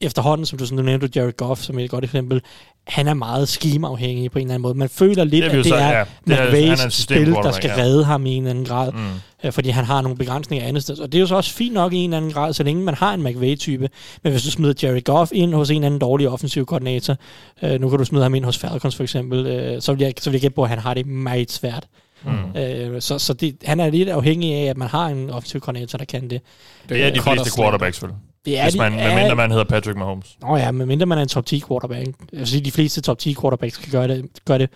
efterhånden, 0.00 0.46
som 0.46 0.58
du, 0.58 0.66
som 0.66 0.76
du 0.76 0.82
nævnte, 0.82 1.10
Jared 1.16 1.32
Goff 1.32 1.60
som 1.60 1.78
et 1.78 1.90
godt 1.90 2.04
eksempel, 2.04 2.40
han 2.86 3.08
er 3.08 3.14
meget 3.14 3.48
scheme-afhængig 3.48 4.30
på 4.30 4.38
en 4.38 4.44
eller 4.44 4.54
anden 4.54 4.62
måde. 4.62 4.74
Man 4.74 4.88
føler 4.88 5.24
lidt, 5.24 5.44
det 5.44 5.58
at 5.58 5.64
det 5.64 5.72
er, 5.72 5.88
ja. 5.88 6.04
McVay's 6.04 6.88
spil, 6.88 7.32
der 7.32 7.52
skal 7.52 7.70
ja. 7.76 7.82
redde 7.82 8.04
ham 8.04 8.26
i 8.26 8.30
en 8.30 8.42
eller 8.42 8.50
anden 8.50 8.64
grad, 8.64 8.92
mm. 8.92 8.98
øh, 9.44 9.52
fordi 9.52 9.68
han 9.68 9.84
har 9.84 10.00
nogle 10.00 10.18
begrænsninger 10.18 10.66
andet 10.66 10.82
sted. 10.82 10.98
Og 10.98 11.12
det 11.12 11.18
er 11.18 11.20
jo 11.20 11.26
så 11.26 11.36
også 11.36 11.52
fint 11.52 11.74
nok 11.74 11.92
i 11.92 11.96
en 11.96 12.10
eller 12.10 12.16
anden 12.16 12.32
grad, 12.32 12.52
så 12.52 12.62
længe 12.62 12.82
man 12.82 12.94
har 12.94 13.14
en 13.14 13.22
McVay-type. 13.22 13.88
Men 14.22 14.32
hvis 14.32 14.42
du 14.42 14.50
smider 14.50 14.74
Jared 14.82 15.02
Goff 15.02 15.32
ind 15.34 15.54
hos 15.54 15.70
en 15.70 15.76
eller 15.76 15.86
anden 15.86 16.00
dårlig 16.00 16.28
offensiv 16.28 16.66
koordinator, 16.66 17.16
øh, 17.62 17.80
nu 17.80 17.88
kan 17.88 17.98
du 17.98 18.04
smide 18.04 18.22
ham 18.22 18.34
ind 18.34 18.44
hos 18.44 18.58
Falcons 18.58 18.96
for 18.96 19.02
eksempel, 19.02 19.46
øh, 19.46 19.82
så 19.82 19.92
vil 19.92 20.02
jeg, 20.02 20.12
så 20.20 20.30
vil 20.30 20.34
jeg 20.34 20.40
gætte 20.40 20.54
på, 20.54 20.62
at 20.62 20.68
han 20.68 20.78
har 20.78 20.94
det 20.94 21.06
meget 21.06 21.52
svært. 21.52 21.86
Mm. 22.24 22.56
Øh, 22.60 23.02
så 23.02 23.18
så 23.18 23.32
det, 23.32 23.56
han 23.64 23.80
er 23.80 23.90
lidt 23.90 24.08
afhængig 24.08 24.54
af, 24.54 24.64
at 24.64 24.76
man 24.76 24.88
har 24.88 25.06
en 25.06 25.30
offensiv 25.30 25.60
koordinator, 25.60 25.98
der 25.98 26.04
kan 26.04 26.30
det. 26.30 26.40
Det 26.88 27.04
er 27.04 27.10
de 27.10 27.20
fleste 27.20 27.56
quarterbacks, 27.56 28.02
vel? 28.02 28.10
Det 28.44 28.58
er 28.58 28.62
Hvis 28.62 28.76
man, 28.76 28.92
de, 28.92 28.98
medmindre 28.98 29.36
man 29.36 29.50
hedder 29.50 29.64
Patrick 29.64 29.98
Mahomes. 29.98 30.36
Nå 30.42 30.56
ja, 30.56 30.70
medmindre 30.70 31.06
man 31.06 31.18
er 31.18 31.22
en 31.22 31.28
top 31.28 31.46
10 31.46 31.62
quarterback. 31.68 32.06
Jeg 32.32 32.38
vil 32.38 32.46
sige, 32.46 32.60
de 32.60 32.72
fleste 32.72 33.00
top 33.00 33.18
10 33.18 33.34
quarterbacks 33.40 33.76
kan 33.76 33.92
gøre 33.92 34.08
det, 34.08 34.26
gør 34.44 34.58
det 34.58 34.70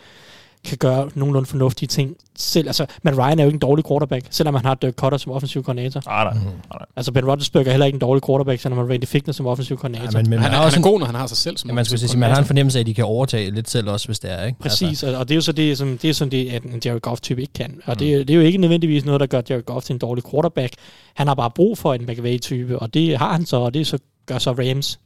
kan 0.65 0.79
gøre 0.79 1.11
nogenlunde 1.15 1.47
fornuftige 1.47 1.87
ting 1.87 2.17
selv. 2.37 2.67
Altså, 2.67 2.87
men 3.03 3.19
Ryan 3.19 3.39
er 3.39 3.43
jo 3.45 3.49
ikke 3.49 3.57
en 3.57 3.61
dårlig 3.61 3.85
quarterback, 3.87 4.27
selvom 4.31 4.55
han 4.55 4.65
har 4.65 4.75
Dirk 4.75 4.95
Cutter 4.95 5.19
som 5.19 5.33
offensiv 5.33 5.63
koordinator. 5.63 6.03
Ah, 6.07 6.35
nej, 6.35 6.45
nej. 6.45 6.87
Altså, 6.97 7.13
Ben 7.13 7.27
Roethlisberger 7.27 7.67
er 7.67 7.71
heller 7.71 7.87
ikke 7.87 7.97
en 7.97 8.01
dårlig 8.01 8.23
quarterback, 8.27 8.61
selvom 8.61 8.79
han 8.79 8.87
har 8.87 8.93
Randy 8.93 9.05
Fickner 9.05 9.33
som 9.33 9.47
offensiv 9.47 9.77
koordinator. 9.77 10.11
Ja, 10.13 10.23
men, 10.23 10.31
men 10.31 10.39
han, 10.39 10.53
er, 10.53 10.57
han, 10.57 10.67
er, 10.67 10.71
han 10.71 10.79
er 10.79 10.91
god, 10.91 10.99
når 10.99 11.07
han 11.07 11.15
har 11.15 11.27
sig 11.27 11.37
selv 11.37 11.57
som 11.57 11.71
ja, 11.71 11.75
man, 11.75 11.85
sige, 11.85 12.19
man 12.19 12.31
har 12.31 12.39
en 12.39 12.45
fornemmelse 12.45 12.79
af, 12.79 12.81
at 12.81 12.87
de 12.87 12.95
kan 12.95 13.05
overtage 13.05 13.51
lidt 13.51 13.71
selv 13.71 13.89
også, 13.89 14.09
hvis 14.09 14.19
det 14.19 14.33
er. 14.33 14.47
Ikke? 14.47 14.59
Præcis, 14.59 15.03
altså. 15.03 15.19
og 15.19 15.29
det 15.29 15.35
er 15.35 15.37
jo 15.37 15.41
så 15.41 15.53
det, 15.53 15.79
som, 15.79 15.99
det, 15.99 16.11
er 16.11 16.15
sådan 16.15 16.33
det 16.33 16.51
at 16.51 16.63
en 16.63 16.81
Jared 16.85 17.01
Goff-type 17.01 17.41
ikke 17.41 17.53
kan. 17.53 17.81
Og 17.85 17.93
mm. 17.93 17.99
det, 17.99 18.29
det, 18.29 18.35
er 18.35 18.39
jo 18.39 18.45
ikke 18.45 18.59
nødvendigvis 18.59 19.05
noget, 19.05 19.21
der 19.21 19.27
gør 19.27 19.43
Jared 19.51 19.63
Goff 19.63 19.87
til 19.87 19.93
en 19.93 19.99
dårlig 19.99 20.25
quarterback. 20.31 20.75
Han 21.15 21.27
har 21.27 21.35
bare 21.35 21.51
brug 21.51 21.79
for 21.79 21.95
en 21.95 22.07
McVay-type, 22.07 22.79
og 22.79 22.95
det 22.95 23.19
har 23.19 23.33
han 23.33 23.47
så, 23.47 23.57
og 23.57 23.75
det 23.75 23.87
så 23.87 23.99
gør 24.27 24.39
så 24.39 24.53
Rams 24.53 25.01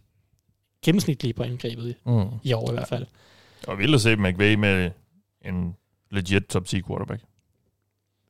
gennemsnitlige 0.85 1.33
på 1.33 1.43
angrebet 1.43 1.95
mm. 2.07 2.25
i 2.43 2.53
år 2.53 2.71
i 2.71 2.75
hvert 2.75 2.89
fald. 2.89 3.07
Og 3.67 3.79
vildt 3.79 3.95
at 3.95 4.01
se 4.01 4.17
McVay 4.17 4.55
med 4.55 4.91
en 5.45 5.77
legit 6.11 6.43
top 6.43 6.67
10 6.67 6.83
quarterback. 6.83 7.23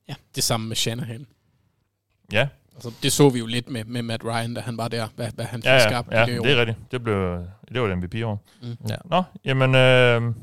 Ja, 0.09 0.15
det 0.35 0.43
samme 0.43 0.67
med 0.67 0.75
Shanahan. 0.75 1.27
Ja. 2.31 2.47
Altså, 2.73 2.91
det 3.03 3.11
så 3.11 3.29
vi 3.29 3.39
jo 3.39 3.45
lidt 3.45 3.69
med, 3.69 3.83
med 3.85 4.01
Matt 4.01 4.23
Ryan, 4.23 4.53
da 4.53 4.61
han 4.61 4.77
var 4.77 4.87
der, 4.87 5.07
hvad, 5.15 5.27
hvad 5.35 5.45
han 5.45 5.61
fik 5.61 5.65
ja, 5.65 5.73
ja, 5.73 5.89
skabt 5.89 6.11
ja, 6.11 6.25
det, 6.25 6.43
det 6.43 6.51
er 6.51 6.59
rigtigt. 6.59 6.77
Det, 6.91 7.03
blev, 7.03 7.39
det 7.73 7.81
var 7.81 7.87
det 7.87 7.97
MVP-år. 7.97 8.43
Mm. 8.61 8.77
Ja. 8.89 8.95
Nå, 9.05 9.23
jamen, 9.45 9.75
øh, 9.75 10.35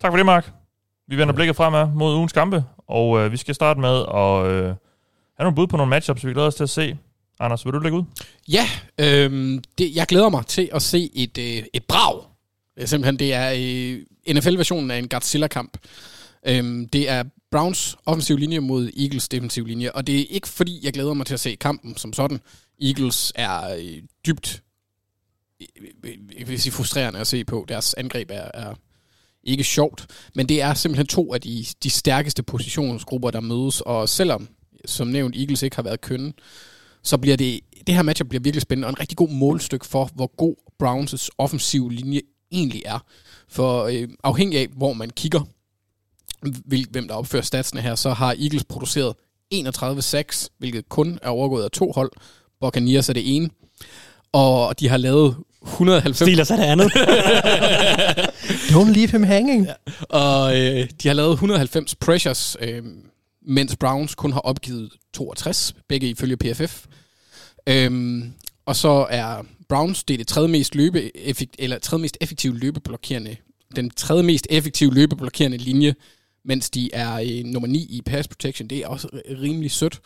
tak 0.00 0.12
for 0.12 0.16
det, 0.16 0.26
Mark. 0.26 0.52
Vi 1.08 1.18
vender 1.18 1.34
blikket 1.34 1.56
fremad 1.56 1.86
mod 1.86 2.14
ugens 2.14 2.32
kampe, 2.32 2.64
og 2.86 3.18
øh, 3.18 3.32
vi 3.32 3.36
skal 3.36 3.54
starte 3.54 3.80
med 3.80 4.04
at 4.14 4.52
øh, 4.52 4.64
have 4.64 4.76
nogle 5.38 5.54
bud 5.54 5.66
på 5.66 5.76
nogle 5.76 5.90
matchups, 5.90 6.26
vi 6.26 6.32
glæder 6.32 6.46
os 6.46 6.54
til 6.54 6.62
at 6.62 6.70
se. 6.70 6.98
Anders, 7.40 7.64
vil 7.66 7.72
du 7.72 7.78
lægge 7.78 7.98
ud? 7.98 8.04
Ja, 8.48 8.66
øh, 8.98 9.60
det, 9.78 9.94
jeg 9.94 10.06
glæder 10.06 10.28
mig 10.28 10.46
til 10.46 10.68
at 10.72 10.82
se 10.82 11.10
et, 11.14 11.38
øh, 11.38 11.62
et 11.74 11.84
brag. 11.84 12.22
Simpelthen, 12.84 13.18
det 13.18 13.34
er 13.34 13.50
øh, 13.56 14.34
NFL-versionen 14.36 14.90
af 14.90 14.98
en 14.98 15.08
Godzilla-kamp. 15.08 15.76
Øhm, 16.46 16.88
det 16.88 17.08
er 17.08 17.24
Browns 17.50 17.96
offensiv 18.06 18.36
linje 18.36 18.60
mod 18.60 18.90
Eagles 18.96 19.28
defensiv 19.28 19.66
linje, 19.66 19.92
og 19.92 20.06
det 20.06 20.20
er 20.20 20.24
ikke 20.30 20.48
fordi, 20.48 20.80
jeg 20.82 20.92
glæder 20.92 21.14
mig 21.14 21.26
til 21.26 21.34
at 21.34 21.40
se 21.40 21.56
kampen 21.56 21.96
som 21.96 22.12
sådan. 22.12 22.40
Eagles 22.82 23.32
er 23.34 23.74
øh, 23.74 24.02
dybt 24.26 24.62
jeg 26.38 26.48
vil 26.48 26.60
sige, 26.60 26.72
frustrerende 26.72 27.20
at 27.20 27.26
se 27.26 27.44
på. 27.44 27.64
Deres 27.68 27.94
angreb 27.94 28.30
er, 28.30 28.50
er 28.54 28.74
ikke 29.44 29.64
sjovt, 29.64 30.06
men 30.34 30.48
det 30.48 30.62
er 30.62 30.74
simpelthen 30.74 31.06
to 31.06 31.34
af 31.34 31.40
de, 31.40 31.64
de 31.82 31.90
stærkeste 31.90 32.42
positionsgrupper, 32.42 33.30
der 33.30 33.40
mødes, 33.40 33.80
og 33.80 34.08
selvom, 34.08 34.48
som 34.84 35.06
nævnt, 35.06 35.36
Eagles 35.36 35.62
ikke 35.62 35.76
har 35.76 35.82
været 35.82 36.00
kønne, 36.00 36.32
så 37.02 37.18
bliver 37.18 37.36
det, 37.36 37.60
det 37.86 37.94
her 37.94 38.02
matchup 38.02 38.28
bliver 38.28 38.42
virkelig 38.42 38.62
spændende, 38.62 38.86
og 38.86 38.90
en 38.90 39.00
rigtig 39.00 39.16
god 39.16 39.28
målstykke 39.28 39.86
for, 39.86 40.10
hvor 40.14 40.26
god 40.36 40.54
Browns' 40.82 41.28
offensiv 41.38 41.88
linje 41.88 42.20
egentlig 42.52 42.82
er. 42.84 42.98
For 43.48 43.84
øh, 43.84 44.08
afhængig 44.24 44.58
af, 44.58 44.68
hvor 44.76 44.92
man 44.92 45.10
kigger, 45.10 45.40
hvem 46.90 47.08
der 47.08 47.14
opfører 47.14 47.42
statsene 47.42 47.80
her, 47.80 47.94
så 47.94 48.10
har 48.10 48.36
Eagles 48.40 48.64
produceret 48.64 49.14
31-6, 49.54 50.46
hvilket 50.58 50.88
kun 50.88 51.18
er 51.22 51.28
overgået 51.28 51.64
af 51.64 51.70
to 51.70 51.92
hold. 51.92 52.12
Buccaneers 52.60 53.08
er 53.08 53.12
det 53.12 53.36
ene. 53.36 53.50
Og 54.32 54.80
de 54.80 54.88
har 54.88 54.96
lavet 54.96 55.36
190... 55.62 56.16
Steelers 56.28 56.50
er 56.50 56.56
det 56.56 56.62
andet. 56.62 56.90
Don't 58.74 58.92
leave 58.92 59.10
him 59.10 59.22
hanging. 59.22 59.66
Ja. 59.66 59.72
Og 60.08 60.60
øh, 60.60 60.88
de 61.02 61.08
har 61.08 61.14
lavet 61.14 61.32
190 61.32 61.94
pressures, 61.94 62.56
øh, 62.60 62.82
mens 63.46 63.76
Browns 63.76 64.14
kun 64.14 64.32
har 64.32 64.40
opgivet 64.40 64.92
62, 65.14 65.74
begge 65.88 66.08
ifølge 66.08 66.36
PFF. 66.36 66.84
Øhm, 67.66 68.32
og 68.66 68.76
så 68.76 69.06
er 69.10 69.42
Browns 69.68 70.04
det 70.04 70.14
er 70.14 70.18
det 70.18 70.26
tredje 70.26 70.48
mest, 70.48 70.74
løbe, 70.74 71.16
effekt, 71.16 71.56
eller 71.58 71.78
tredje 71.78 72.02
mest 72.02 72.16
effektive 72.20 72.58
løbeblokerende 72.58 73.36
den 73.76 73.90
tredje 73.90 74.22
mest 74.22 74.46
effektive 74.50 74.94
løbeblokerende 74.94 75.56
linje 75.56 75.94
mens 76.44 76.70
de 76.70 76.90
er 76.92 77.18
i 77.18 77.42
nummer 77.42 77.68
9 77.68 77.78
i 77.78 78.02
pass 78.06 78.28
protection. 78.28 78.68
Det 78.68 78.78
er 78.78 78.88
også 78.88 79.08
rimelig 79.42 79.70
sødt. 79.70 80.00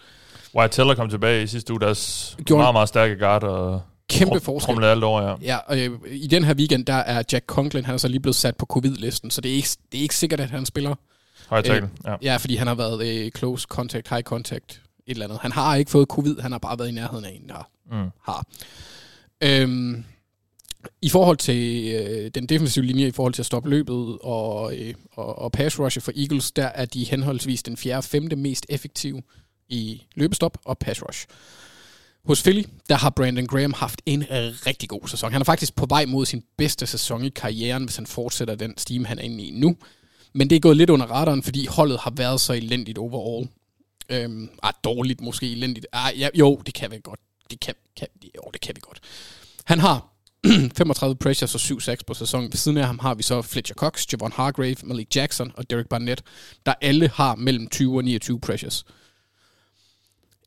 Wyatt 0.56 0.72
Teller 0.72 0.94
kom 0.94 1.10
tilbage 1.10 1.42
i 1.42 1.46
sidste 1.46 1.72
uge, 1.72 1.80
deres 1.80 2.36
Gjorde 2.44 2.62
meget, 2.62 2.74
meget 2.74 2.88
stærke 2.88 3.18
guard, 3.18 3.42
og 3.42 3.82
kæmpe 4.08 4.40
forskel. 4.40 4.84
alt 4.84 5.04
over, 5.04 5.22
ja. 5.22 5.34
Ja, 5.42 5.56
og 5.56 5.80
øh, 5.80 5.90
i 6.10 6.26
den 6.26 6.44
her 6.44 6.54
weekend, 6.54 6.86
der 6.86 6.94
er 6.94 7.22
Jack 7.32 7.46
Conklin, 7.46 7.84
han 7.84 7.94
er 7.94 7.98
så 7.98 8.08
lige 8.08 8.20
blevet 8.20 8.36
sat 8.36 8.56
på 8.56 8.66
covid-listen, 8.66 9.30
så 9.30 9.40
det 9.40 9.50
er 9.50 9.56
ikke, 9.56 9.68
det 9.92 9.98
er 9.98 10.02
ikke 10.02 10.16
sikkert, 10.16 10.40
at 10.40 10.50
han 10.50 10.66
spiller. 10.66 10.94
Tackle, 11.50 11.74
øh, 11.74 11.82
ja. 12.04 12.14
Ja, 12.22 12.36
fordi 12.36 12.56
han 12.56 12.66
har 12.66 12.74
været 12.74 13.06
øh, 13.06 13.30
close 13.30 13.66
contact, 13.70 14.08
high 14.08 14.22
contact, 14.22 14.82
et 15.06 15.10
eller 15.10 15.24
andet. 15.24 15.38
Han 15.42 15.52
har 15.52 15.74
ikke 15.74 15.90
fået 15.90 16.08
covid, 16.08 16.40
han 16.40 16.52
har 16.52 16.58
bare 16.58 16.78
været 16.78 16.88
i 16.88 16.92
nærheden 16.92 17.24
af 17.24 17.30
en, 17.30 17.48
der 17.48 17.68
mm. 17.90 18.10
har. 18.22 18.46
Øhm, 19.40 20.04
i 21.02 21.08
forhold 21.08 21.36
til 21.36 21.92
øh, 21.94 22.30
den 22.34 22.46
defensive 22.46 22.84
linje, 22.84 23.06
i 23.06 23.10
forhold 23.10 23.34
til 23.34 23.42
at 23.42 23.46
stoppe 23.46 23.70
løbet 23.70 24.18
og, 24.20 24.76
øh, 24.76 24.94
og, 25.12 25.38
og 25.38 25.52
pass 25.52 25.80
rusher 25.80 26.02
for 26.02 26.12
Eagles, 26.16 26.52
der 26.52 26.66
er 26.66 26.84
de 26.84 27.04
henholdsvis 27.04 27.62
den 27.62 27.76
fjerde 27.76 27.98
og 27.98 28.04
femte 28.04 28.36
mest 28.36 28.66
effektive 28.68 29.22
i 29.68 30.02
løbestop 30.14 30.58
og 30.64 30.78
pass 30.78 31.02
rush. 31.02 31.26
Hos 32.24 32.42
Philly, 32.42 32.64
der 32.88 32.94
har 32.94 33.10
Brandon 33.10 33.46
Graham 33.46 33.72
haft 33.72 34.02
en 34.06 34.24
rigtig 34.30 34.88
god 34.88 35.08
sæson. 35.08 35.32
Han 35.32 35.40
er 35.40 35.44
faktisk 35.44 35.76
på 35.76 35.86
vej 35.86 36.04
mod 36.06 36.26
sin 36.26 36.42
bedste 36.56 36.86
sæson 36.86 37.24
i 37.24 37.28
karrieren, 37.28 37.84
hvis 37.84 37.96
han 37.96 38.06
fortsætter 38.06 38.54
den 38.54 38.78
steam, 38.78 39.04
han 39.04 39.18
er 39.18 39.22
inde 39.22 39.44
i 39.44 39.50
nu. 39.50 39.76
Men 40.32 40.50
det 40.50 40.56
er 40.56 40.60
gået 40.60 40.76
lidt 40.76 40.90
under 40.90 41.06
radaren, 41.06 41.42
fordi 41.42 41.66
holdet 41.66 41.98
har 41.98 42.10
været 42.10 42.40
så 42.40 42.52
elendigt 42.52 42.98
overall. 42.98 43.48
Øhm, 44.08 44.50
ah, 44.62 44.72
dårligt 44.84 45.20
måske 45.20 45.52
elendigt. 45.52 45.86
Ah, 45.92 46.20
ja, 46.20 46.28
jo, 46.34 46.62
det 46.66 46.74
kan 46.74 46.90
vi 46.90 47.00
godt. 47.02 47.20
Det 47.50 47.60
kan, 47.60 47.74
kan, 47.96 48.08
jo, 48.36 48.50
det 48.52 48.60
kan 48.60 48.76
vi 48.76 48.80
godt. 48.80 49.00
Han 49.64 49.80
har 49.80 50.13
35 50.76 51.16
pressures 51.16 51.54
og 51.54 51.60
7 51.60 51.78
på 52.06 52.14
sæsonen. 52.14 52.52
Ved 52.52 52.56
siden 52.56 52.78
af 52.78 52.86
ham 52.86 52.98
har 52.98 53.14
vi 53.14 53.22
så 53.22 53.42
Fletcher 53.42 53.74
Cox, 53.74 54.06
Javon 54.12 54.32
Hargrave, 54.32 54.76
Malik 54.84 55.16
Jackson 55.16 55.52
og 55.54 55.70
Derek 55.70 55.88
Barnett, 55.88 56.22
der 56.66 56.74
alle 56.80 57.08
har 57.08 57.34
mellem 57.34 57.66
20 57.66 57.96
og 57.96 58.04
29 58.04 58.40
pressures. 58.40 58.84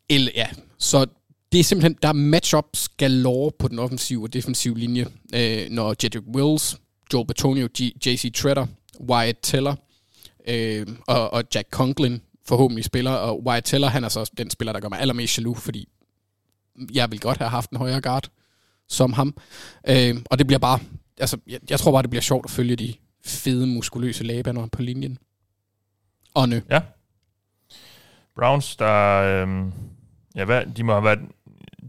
Eller, 0.10 0.32
ja, 0.36 0.48
så 0.77 1.06
det 1.51 1.60
er 1.60 1.63
simpelthen, 1.63 1.98
der 2.01 2.08
er 2.08 2.13
matchups 2.13 2.89
galore 2.89 3.51
på 3.60 3.68
den 3.68 3.80
offensive 3.80 4.24
og 4.24 4.34
defensive 4.34 4.77
linje, 4.77 5.06
øh, 5.36 5.70
når 5.70 5.96
Jedrick 6.04 6.25
Wills, 6.36 6.77
Joel 7.13 7.27
Batonio, 7.27 7.68
J.C. 7.80 8.34
Treader, 8.34 8.66
Wyatt 9.10 9.38
Teller 9.42 9.75
øh, 10.48 10.88
og, 11.08 11.34
og 11.34 11.44
Jack 11.56 11.70
Conklin 11.70 12.22
forhåbentlig 12.46 12.86
spiller, 12.86 13.12
og 13.12 13.46
Wyatt 13.46 13.66
Teller, 13.66 13.88
han 13.88 14.04
er 14.04 14.10
så 14.10 14.32
den 14.38 14.50
spiller, 14.50 14.74
der 14.74 14.80
gør 14.80 14.89
mig 14.89 15.00
allermest 15.00 15.38
jaloux, 15.38 15.62
fordi 15.62 15.88
jeg 16.94 17.12
vil 17.12 17.20
godt 17.20 17.38
have 17.38 17.50
haft 17.50 17.70
en 17.70 17.77
højere 17.77 18.01
guard 18.01 18.30
som 18.88 19.13
ham. 19.13 19.36
Øh, 19.89 20.15
og 20.25 20.38
det 20.39 20.48
bliver 20.48 20.60
bare, 20.60 20.79
altså, 21.20 21.38
jeg, 21.48 21.60
jeg 21.70 21.79
tror 21.79 21.91
bare, 21.91 22.01
det 22.01 22.10
bliver 22.10 22.22
sjovt 22.22 22.46
at 22.46 22.51
følge 22.51 22.75
de 22.75 22.94
fede, 23.25 23.67
muskuløse 23.67 24.24
labaner 24.24 24.67
på 24.67 24.82
linjen. 24.82 25.17
Og 26.34 26.50
nø. 26.50 26.60
Ja. 26.70 26.82
Browns, 28.36 28.75
der, 28.75 29.22
øh, 29.22 29.72
ja, 30.36 30.46
hvad, 30.46 30.65
de 30.65 30.84
må 30.84 30.94
have 30.94 31.03
været, 31.03 31.20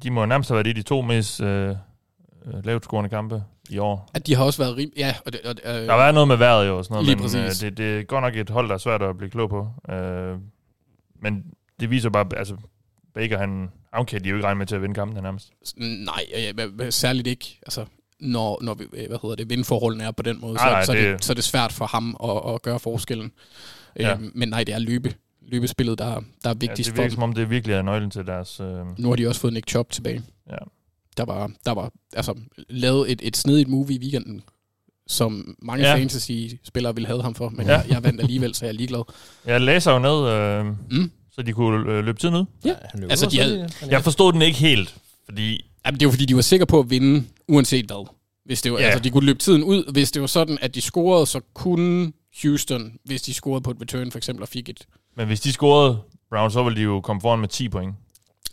de 0.02 0.10
må 0.10 0.26
nærmest 0.26 0.50
have 0.50 0.56
været 0.56 0.66
i 0.66 0.72
de 0.72 0.82
to 0.82 1.02
mest 1.02 1.40
øh, 1.40 1.68
øh 1.68 2.64
lavt 2.64 2.84
scorende 2.84 3.10
kampe 3.10 3.42
i 3.70 3.78
år. 3.78 4.10
At 4.14 4.26
de 4.26 4.34
har 4.34 4.44
også 4.44 4.62
været 4.62 4.76
rim... 4.76 4.92
Ja, 4.96 5.14
og 5.26 5.32
det, 5.32 5.40
og, 5.44 5.54
øh, 5.64 5.74
der 5.74 5.90
har 5.90 5.98
været 5.98 6.14
noget 6.14 6.28
med 6.28 6.36
vejret 6.36 6.66
jo 6.66 6.78
og 6.78 6.84
sådan 6.84 6.94
noget, 6.94 7.06
lige 7.06 7.16
men 7.16 7.22
præcis. 7.22 7.62
Øh, 7.62 7.70
det, 7.70 7.78
det 7.78 7.98
er 7.98 8.02
godt 8.02 8.22
nok 8.22 8.36
et 8.36 8.50
hold, 8.50 8.68
der 8.68 8.74
er 8.74 8.78
svært 8.78 9.02
at 9.02 9.18
blive 9.18 9.30
klog 9.30 9.50
på. 9.50 9.68
Øh, 9.94 10.38
men 11.22 11.44
det 11.80 11.90
viser 11.90 12.10
bare, 12.10 12.26
altså 12.36 12.56
Baker, 13.14 13.38
han 13.38 13.70
afkæder 13.92 14.22
de 14.22 14.28
jo 14.28 14.36
ikke 14.36 14.46
regne 14.46 14.58
med 14.58 14.66
til 14.66 14.74
at 14.74 14.82
vinde 14.82 14.94
kampen 14.94 15.22
nærmest. 15.22 15.52
Nej, 15.76 16.24
ja, 16.32 16.90
særligt 16.90 17.26
ikke. 17.26 17.58
Altså, 17.62 17.84
når, 18.20 18.58
når 18.62 18.74
vi, 18.74 18.84
hvad 18.90 19.18
hedder 19.22 19.36
det, 19.36 19.50
vindforholdene 19.50 20.04
er 20.04 20.10
på 20.10 20.22
den 20.22 20.40
måde, 20.40 20.54
nej, 20.54 20.64
så, 20.64 20.70
nej, 20.70 20.84
så, 20.84 20.92
det, 20.92 21.02
det, 21.02 21.24
så 21.24 21.32
er 21.32 21.34
det 21.34 21.44
svært 21.44 21.72
for 21.72 21.86
ham 21.86 22.16
at, 22.24 22.54
at 22.54 22.62
gøre 22.62 22.78
forskellen. 22.78 23.32
Ja. 23.98 24.12
Øh, 24.12 24.20
men 24.34 24.48
nej, 24.48 24.64
det 24.64 24.74
er 24.74 24.78
løbe, 24.78 25.14
løbespillet, 25.42 25.98
der, 25.98 26.22
der 26.44 26.50
er 26.50 26.54
vigtigst 26.54 26.90
ja, 26.90 26.92
det 26.92 27.02
virker, 27.02 27.14
som 27.14 27.22
om 27.22 27.32
det 27.32 27.50
virkelig 27.50 27.74
er 27.74 27.82
nøglen 27.82 28.10
til 28.10 28.26
deres... 28.26 28.60
Øh... 28.60 28.98
Nu 28.98 29.08
har 29.08 29.16
de 29.16 29.28
også 29.28 29.40
fået 29.40 29.52
Nick 29.52 29.70
Chop 29.70 29.90
tilbage. 29.90 30.22
Ja. 30.50 30.56
Der 31.16 31.24
var, 31.24 31.50
der 31.64 31.72
var 31.72 31.92
altså, 32.12 32.34
lavet 32.68 33.12
et, 33.12 33.20
et 33.24 33.36
snedigt 33.36 33.68
movie 33.68 33.96
i 33.96 34.00
weekenden, 34.00 34.42
som 35.06 35.56
mange 35.62 35.88
ja. 35.88 35.96
fantasy-spillere 35.96 36.94
ville 36.94 37.06
have 37.06 37.22
ham 37.22 37.34
for, 37.34 37.48
men 37.48 37.66
ja. 37.66 37.72
jeg, 37.72 37.86
jeg 37.88 38.02
vandt 38.02 38.20
alligevel, 38.20 38.54
så 38.54 38.64
jeg 38.64 38.72
er 38.72 38.76
ligeglad. 38.76 39.02
Jeg 39.46 39.60
læser 39.60 39.92
jo 39.92 39.98
ned, 39.98 40.28
øh, 40.28 40.66
mm. 40.90 41.10
Så 41.38 41.42
de 41.42 41.52
kunne 41.52 41.92
øh, 41.92 42.04
løbe 42.04 42.18
tiden 42.18 42.34
ud. 42.34 42.44
Ja, 42.64 42.74
altså 43.10 43.26
de 43.26 43.38
havde, 43.38 43.68
Jeg 43.90 44.04
forstod 44.04 44.32
den 44.32 44.42
ikke 44.42 44.58
helt, 44.58 44.94
fordi... 45.24 45.70
Jamen, 45.86 46.00
det 46.00 46.06
var 46.06 46.12
fordi, 46.12 46.24
de 46.24 46.34
var 46.34 46.40
sikre 46.40 46.66
på 46.66 46.80
at 46.80 46.90
vinde, 46.90 47.24
uanset 47.48 47.86
hvad. 47.86 48.08
Hvis 48.44 48.62
det 48.62 48.72
var, 48.72 48.78
ja. 48.78 48.84
altså, 48.84 49.00
de 49.00 49.10
kunne 49.10 49.26
løbe 49.26 49.38
tiden 49.38 49.64
ud. 49.64 49.92
Hvis 49.92 50.10
det 50.10 50.20
var 50.22 50.26
sådan, 50.28 50.58
at 50.60 50.74
de 50.74 50.80
scorede, 50.80 51.26
så 51.26 51.40
kunne 51.54 52.12
Houston, 52.42 52.92
hvis 53.04 53.22
de 53.22 53.34
scorede 53.34 53.60
på 53.60 53.70
et 53.70 53.76
return 53.80 54.10
for 54.10 54.18
eksempel, 54.18 54.42
og 54.42 54.48
fik 54.48 54.68
et... 54.68 54.86
Men 55.16 55.26
hvis 55.26 55.40
de 55.40 55.52
scorede 55.52 55.98
Browns, 56.30 56.52
så 56.52 56.62
ville 56.62 56.76
de 56.76 56.82
jo 56.82 57.00
komme 57.00 57.20
foran 57.20 57.38
med 57.38 57.48
10 57.48 57.68
point. 57.68 57.94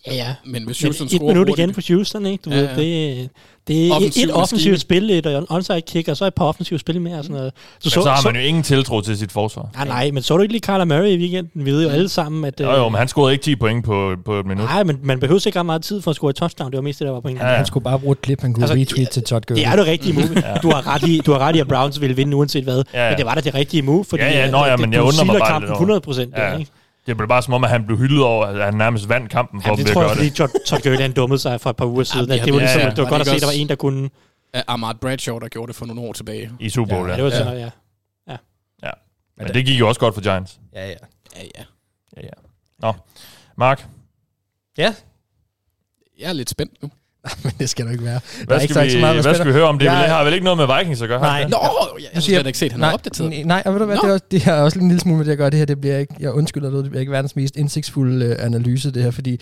Ja, 0.08 0.14
ja. 0.14 0.36
Men 0.46 0.66
hvis 0.66 0.82
Houston 0.82 1.08
Men 1.12 1.16
et 1.16 1.36
minut 1.36 1.50
igen 1.50 1.74
på 1.74 1.82
Houston, 1.88 2.26
ikke? 2.26 2.42
Du 2.42 2.50
ja, 2.50 2.62
ja. 2.62 2.76
Ved, 2.76 3.18
det, 3.20 3.30
det 3.68 3.92
er 3.92 3.96
et, 3.96 4.18
et 4.18 4.34
offensivt 4.34 4.82
spil, 4.82 5.10
et 5.10 5.46
onside 5.50 5.82
kick, 5.82 6.08
og 6.08 6.18
så 6.18 6.26
et 6.26 6.34
par 6.34 6.46
offensivt 6.46 6.82
spil 6.82 7.02
mere. 7.02 7.24
Sådan 7.24 7.36
noget. 7.36 7.54
Så, 7.56 7.80
men 7.84 7.90
så, 7.90 8.02
så 8.02 8.10
har 8.10 8.24
man 8.24 8.36
jo 8.36 8.48
ingen 8.48 8.64
tiltro 8.64 9.02
til 9.02 9.18
sit 9.18 9.32
forsvar. 9.32 9.70
Nej, 9.76 9.88
nej, 9.88 10.12
men 10.12 10.24
så 10.24 10.38
du 10.38 10.42
ikke 10.42 10.54
lige 10.54 10.62
Kyler 10.62 10.86
Murray 10.86 11.08
i 11.08 11.18
weekenden? 11.18 11.66
Vi 11.66 11.72
ved 11.72 11.84
jo 11.84 11.90
alle 11.90 12.10
sammen, 12.10 12.46
at... 12.46 12.60
Jo, 12.60 12.72
jo, 12.72 12.86
øh, 12.86 12.92
men 12.92 13.00
han 13.00 13.08
scorede 13.08 13.34
ikke 13.34 13.44
10 13.44 13.56
point 13.56 13.86
på, 13.86 14.16
på 14.26 14.40
et 14.40 14.46
minut. 14.46 14.66
Nej, 14.66 14.84
men 14.84 15.00
man 15.04 15.20
behøver 15.20 15.48
ikke 15.48 15.60
ret 15.60 15.66
meget 15.66 15.84
tid 15.84 16.02
for 16.02 16.12
at 16.12 16.16
score 16.16 16.30
et 16.30 16.36
touchdown. 16.36 16.72
Det 16.72 16.78
var 16.78 16.82
mest 16.82 17.00
det, 17.00 17.06
der 17.06 17.12
var 17.12 17.20
pointen. 17.20 17.46
Ja, 17.46 17.52
ja. 17.52 17.58
Han 17.58 17.66
skulle 17.66 17.84
bare 17.84 18.00
bruge 18.00 18.12
et 18.12 18.22
klip, 18.22 18.42
han 18.42 18.54
kunne 18.54 18.64
altså, 18.64 18.78
retweet 18.80 19.08
ja, 19.08 19.12
til 19.12 19.24
Todd 19.24 19.46
Gurley. 19.48 19.64
Det 19.64 19.72
er 19.72 19.76
det 19.76 19.86
rigtige 19.86 20.14
move. 20.14 20.28
ja. 20.36 20.54
du, 20.64 20.70
har 20.70 20.96
ret 20.96 21.08
i, 21.08 21.22
du 21.26 21.32
har 21.32 21.40
ret 21.40 21.56
i, 21.56 21.60
at 21.60 21.68
Browns 21.68 22.02
ville 22.02 22.16
vinde 22.16 22.38
uanset 22.38 22.64
hvad. 22.64 22.84
Ja, 22.94 23.04
ja. 23.04 23.10
Men 23.10 23.18
det 23.18 23.26
var 23.26 23.36
da 23.36 23.42
det 23.42 23.54
rigtige 23.54 23.82
move, 23.82 24.06
fordi 24.06 24.24
ja, 24.24 24.30
ja, 24.30 24.52
nå, 24.52 24.66
ja, 24.66 24.78
men 24.78 24.94
jeg 24.94 25.02
undrer 25.02 25.24
mig 25.24 25.40
bare 25.40 25.72
100 25.72 26.02
procent. 26.02 26.34
Ja. 26.38 26.58
Det 27.06 27.18
blev 27.18 27.28
bare 27.28 27.42
som 27.42 27.54
om, 27.54 27.64
at 27.64 27.70
han 27.70 27.86
blev 27.86 27.98
hyldet 27.98 28.24
over, 28.24 28.46
at 28.46 28.66
han 28.66 28.74
nærmest 28.74 29.10
vandt 29.10 29.32
kampen 29.32 29.62
for 29.62 29.70
ja, 29.70 29.76
det 29.76 29.88
tror 29.88 30.02
jeg, 30.02 30.12
fordi 30.12 30.30
Todd 30.30 30.82
Gurley 30.84 31.02
han 31.02 31.14
dummede 31.14 31.40
sig 31.40 31.62
for 31.62 31.70
et 31.70 31.76
par 31.76 31.86
uger 31.86 32.04
siden. 32.04 32.30
Ja, 32.30 32.46
det, 32.46 32.54
var 32.54 32.60
ligesom, 32.60 32.80
ja, 32.80 32.86
ja. 32.86 32.90
det 32.90 33.04
var 33.04 33.10
godt 33.10 33.22
at 33.22 33.28
se, 33.28 33.36
at 33.36 33.42
der 33.42 33.48
var 33.48 33.54
en, 33.54 33.70
der 33.70 33.76
kunne... 33.76 34.10
Ahmad 34.68 34.96
Bradshaw, 34.96 35.40
der 35.40 35.48
gjorde 35.48 35.68
det 35.68 35.76
for 35.76 35.86
nogle 35.86 36.02
år 36.02 36.14
tilbage. 36.14 36.52
I 36.60 36.70
Super 36.70 36.96
Bowl, 36.96 37.10
ja. 37.10 37.12
ja. 37.12 37.16
Det 37.16 37.24
var 37.24 37.30
sådan, 37.30 37.58
ja. 37.58 37.70
ja. 38.28 38.38
ja. 38.84 38.92
Men 39.38 39.48
det 39.48 39.66
gik 39.66 39.80
jo 39.80 39.88
også 39.88 40.00
godt 40.00 40.14
for 40.14 40.22
Giants. 40.22 40.60
Ja, 40.74 40.88
ja. 40.88 40.96
Ja, 41.36 41.41
ja. 41.56 41.63
ja, 42.18 42.22
ja. 42.22 42.30
Nå, 42.80 42.94
Mark? 43.58 43.86
Ja? 44.78 44.96
Jeg 46.20 46.30
er 46.30 46.34
lidt 46.34 46.50
spændt 46.50 46.82
nu. 46.82 46.89
men 47.44 47.54
det 47.60 47.70
skal 47.70 47.86
du 47.86 47.92
ikke 47.92 48.04
være. 48.04 48.20
Hvad 48.48 48.60
skal, 48.60 48.86
vi, 48.86 48.90
så 48.90 48.98
meget, 49.00 49.22
hvad 49.22 49.36
skal 49.36 49.48
vi 49.48 49.52
høre 49.52 49.64
om 49.64 49.80
det? 49.80 49.86
Jeg, 49.86 49.94
har 49.94 50.24
vel 50.24 50.34
ikke 50.34 50.44
noget 50.44 50.58
med 50.58 50.78
Vikings 50.78 51.02
at 51.02 51.08
gøre? 51.08 51.22
Nej. 51.22 51.44
Nå, 51.44 51.58
jeg, 52.00 52.30
jeg 52.30 52.40
har 52.40 52.48
ikke 52.48 52.60
set, 52.60 52.66
at 52.66 52.72
han 52.72 52.80
nej, 52.80 52.90
har 52.90 52.94
opdateret. 52.94 53.46
Nej, 53.46 53.64
og 53.66 53.74
ved 53.74 53.80
du 53.80 53.86
hvad, 53.86 53.98
det, 53.98 54.14
er, 54.14 54.18
det 54.32 54.48
er 54.48 54.54
også 54.54 54.80
en 54.80 54.88
lille 54.88 55.02
smule 55.02 55.18
med 55.18 55.26
det, 55.26 55.30
jeg 55.30 55.38
gør 55.38 55.50
det 55.50 55.58
her. 55.60 55.66
Det 55.66 55.82
bliver 55.82 55.98
ikke, 55.98 56.16
jeg 56.20 56.32
undskylder 56.32 56.70
det, 56.70 56.84
det 56.84 56.90
bliver 56.90 57.00
ikke 57.00 57.12
verdens 57.12 57.36
mest 57.36 57.56
indsigtsfulde 57.56 58.26
øh, 58.26 58.46
analyse, 58.46 58.92
det 58.92 59.04
her, 59.04 59.12
fordi 59.12 59.42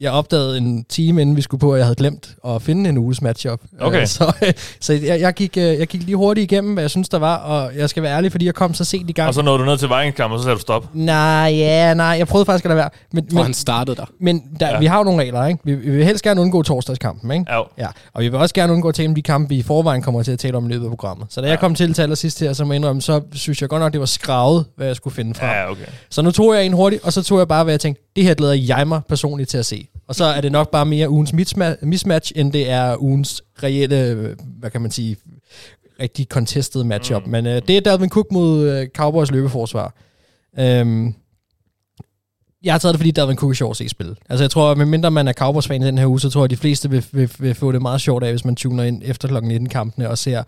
jeg 0.00 0.12
opdagede 0.12 0.58
en 0.58 0.84
time, 0.84 1.22
inden 1.22 1.36
vi 1.36 1.42
skulle 1.42 1.60
på, 1.60 1.72
at 1.72 1.78
jeg 1.78 1.86
havde 1.86 1.96
glemt 1.96 2.34
at 2.46 2.62
finde 2.62 2.90
en 2.90 2.98
uges 2.98 3.22
matchup. 3.22 3.60
Okay. 3.80 4.06
så 4.16 4.32
så 4.80 4.92
jeg, 4.92 5.20
jeg, 5.20 5.34
gik, 5.34 5.56
øh, 5.56 5.62
jeg 5.62 5.86
gik 5.86 6.02
lige 6.02 6.16
hurtigt 6.16 6.52
igennem, 6.52 6.72
hvad 6.72 6.82
jeg 6.82 6.90
synes, 6.90 7.08
der 7.08 7.18
var, 7.18 7.36
og 7.36 7.76
jeg 7.76 7.90
skal 7.90 8.02
være 8.02 8.16
ærlig, 8.16 8.30
fordi 8.30 8.46
jeg 8.46 8.54
kom 8.54 8.74
så 8.74 8.84
sent 8.84 9.10
i 9.10 9.12
gang. 9.12 9.28
Og 9.28 9.34
så 9.34 9.42
nåede 9.42 9.58
du 9.58 9.64
ned 9.64 9.78
til 9.78 9.88
Vikings 9.88 10.20
og 10.20 10.38
så 10.38 10.42
sagde 10.42 10.54
du 10.54 10.60
stop? 10.60 10.86
Nej, 10.94 11.54
ja, 11.56 11.94
nej, 11.94 12.06
jeg 12.06 12.26
prøvede 12.28 12.46
faktisk 12.46 12.64
at 12.64 12.68
lade 12.68 12.78
være. 12.78 12.90
Men, 13.12 13.28
men, 13.30 13.42
han 13.42 13.54
startede 13.54 13.96
der. 13.96 14.04
Men 14.20 14.42
der, 14.60 14.68
ja. 14.68 14.78
vi 14.78 14.86
har 14.86 14.98
jo 14.98 15.04
nogle 15.04 15.22
regler, 15.22 15.46
ikke? 15.46 15.60
Vi, 15.64 15.74
vi 15.74 15.90
vil 15.90 16.04
helst 16.04 16.24
gerne 16.24 16.40
undgå 16.40 16.62
torsdagskampen, 16.62 17.30
ikke? 17.30 17.44
Ja. 17.48 17.62
ja. 17.78 17.86
Og 18.14 18.22
vi 18.22 18.28
vil 18.28 18.38
også 18.38 18.54
gerne 18.54 18.72
undgå 18.72 18.88
at 18.88 18.94
tale 18.94 19.08
om 19.08 19.14
de 19.14 19.22
kampe, 19.22 19.48
vi 19.48 19.56
i 19.56 19.62
forvejen 19.62 20.02
kommer 20.02 20.22
til 20.22 20.32
at 20.32 20.38
tale 20.38 20.56
om 20.56 20.66
i 20.66 20.68
løbet 20.68 20.84
af 20.84 20.90
programmet. 20.90 21.26
Så 21.30 21.40
da 21.40 21.46
ja. 21.46 21.50
jeg 21.50 21.60
kom 21.60 21.74
til 21.74 21.94
til 21.94 22.02
allersidst 22.02 22.40
her, 22.40 22.52
så 22.52 22.64
må 22.64 22.72
indrømme, 22.72 23.02
så 23.02 23.20
synes 23.32 23.60
jeg 23.60 23.68
godt 23.68 23.80
nok, 23.80 23.92
det 23.92 24.00
var 24.00 24.06
skravet, 24.06 24.64
hvad 24.76 24.86
jeg 24.86 24.96
skulle 24.96 25.14
finde 25.14 25.34
frem. 25.34 25.48
Ja, 25.48 25.70
okay. 25.70 25.86
Så 26.10 26.22
nu 26.22 26.30
tog 26.30 26.54
jeg 26.54 26.66
en 26.66 26.72
hurtigt, 26.72 27.04
og 27.04 27.12
så 27.12 27.22
tog 27.22 27.38
jeg 27.38 27.48
bare, 27.48 27.64
hvad 27.64 27.72
jeg 27.72 27.80
tænkte, 27.80 28.02
det 28.16 28.24
her 28.24 28.34
glæder 28.34 28.54
jeg 28.54 28.88
mig 28.88 29.00
personligt 29.08 29.50
til 29.50 29.58
at 29.58 29.66
se. 29.66 29.87
Og 30.08 30.14
så 30.14 30.24
er 30.24 30.40
det 30.40 30.52
nok 30.52 30.70
bare 30.70 30.86
mere 30.86 31.10
ugens 31.10 31.32
mismatch, 31.82 32.32
end 32.36 32.52
det 32.52 32.70
er 32.70 33.02
ugens 33.02 33.42
reelle, 33.62 34.34
hvad 34.58 34.70
kan 34.70 34.80
man 34.80 34.90
sige, 34.90 35.16
rigtig 36.00 36.26
contested 36.26 36.84
matchup. 36.84 37.24
Mm. 37.24 37.30
Men 37.30 37.46
uh, 37.46 37.52
det 37.52 37.70
er 37.70 37.80
Dalvin 37.80 38.10
Cook 38.10 38.32
mod 38.32 38.80
uh, 38.80 38.86
Cowboys 38.96 39.30
løbeforsvar. 39.30 39.94
Um, 40.60 41.14
jeg 42.62 42.74
har 42.74 42.78
taget 42.78 42.92
det, 42.92 43.00
fordi 43.00 43.10
Dalvin 43.10 43.36
Cook 43.36 43.50
er 43.50 43.54
sjov 43.54 43.70
at 43.70 43.76
se 43.76 43.88
spille. 43.88 44.16
Altså 44.28 44.44
jeg 44.44 44.50
tror, 44.50 44.74
medmindre 44.74 45.10
man 45.10 45.28
er 45.28 45.32
Cowboys-fan 45.32 45.82
i 45.82 45.86
den 45.86 45.98
her 45.98 46.06
uge, 46.06 46.20
så 46.20 46.30
tror 46.30 46.40
jeg, 46.40 46.44
at 46.44 46.50
de 46.50 46.56
fleste 46.56 46.90
vil, 46.90 47.04
vil, 47.12 47.30
vil 47.38 47.54
få 47.54 47.72
det 47.72 47.82
meget 47.82 48.00
sjovt 48.00 48.24
af, 48.24 48.30
hvis 48.30 48.44
man 48.44 48.56
tuner 48.56 48.84
ind 48.84 49.02
efter 49.04 49.28
kl. 49.28 49.36
19-kampene 49.36 50.10
og 50.10 50.18
ser 50.18 50.42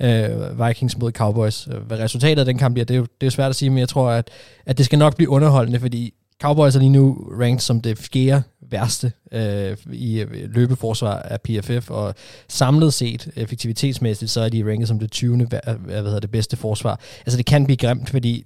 mm. 0.00 0.60
uh, 0.60 0.68
Vikings 0.68 0.98
mod 0.98 1.12
Cowboys. 1.12 1.68
Hvad 1.86 1.98
resultatet 1.98 2.38
af 2.38 2.44
den 2.44 2.58
kamp 2.58 2.74
bliver, 2.74 2.84
det 2.84 2.94
er 2.94 2.98
jo, 2.98 3.06
det 3.20 3.26
er 3.26 3.30
svært 3.30 3.50
at 3.50 3.56
sige, 3.56 3.70
men 3.70 3.78
jeg 3.78 3.88
tror, 3.88 4.10
at, 4.10 4.30
at 4.66 4.78
det 4.78 4.86
skal 4.86 4.98
nok 4.98 5.16
blive 5.16 5.28
underholdende, 5.28 5.80
fordi 5.80 6.14
Cowboys 6.42 6.74
er 6.76 6.78
lige 6.78 6.90
nu 6.90 7.26
ranked 7.40 7.60
som 7.60 7.80
det 7.80 7.98
fjerde 7.98 8.42
værste 8.70 9.12
øh, 9.32 9.76
i 9.92 10.20
øh, 10.20 10.28
løbeforsvar 10.32 11.18
af 11.18 11.40
PFF, 11.40 11.90
og 11.90 12.14
samlet 12.48 12.94
set, 12.94 13.30
effektivitetsmæssigt, 13.36 14.30
så 14.30 14.40
er 14.40 14.48
de 14.48 14.70
ranket 14.70 14.88
som 14.88 14.98
det 14.98 15.10
20. 15.10 15.46
Hvad, 15.46 15.60
øh, 15.68 15.74
hvad 15.74 16.02
hedder 16.02 16.20
det 16.20 16.30
bedste 16.30 16.56
forsvar. 16.56 17.00
Altså 17.26 17.36
det 17.36 17.46
kan 17.46 17.64
blive 17.64 17.76
grimt, 17.76 18.10
fordi 18.10 18.44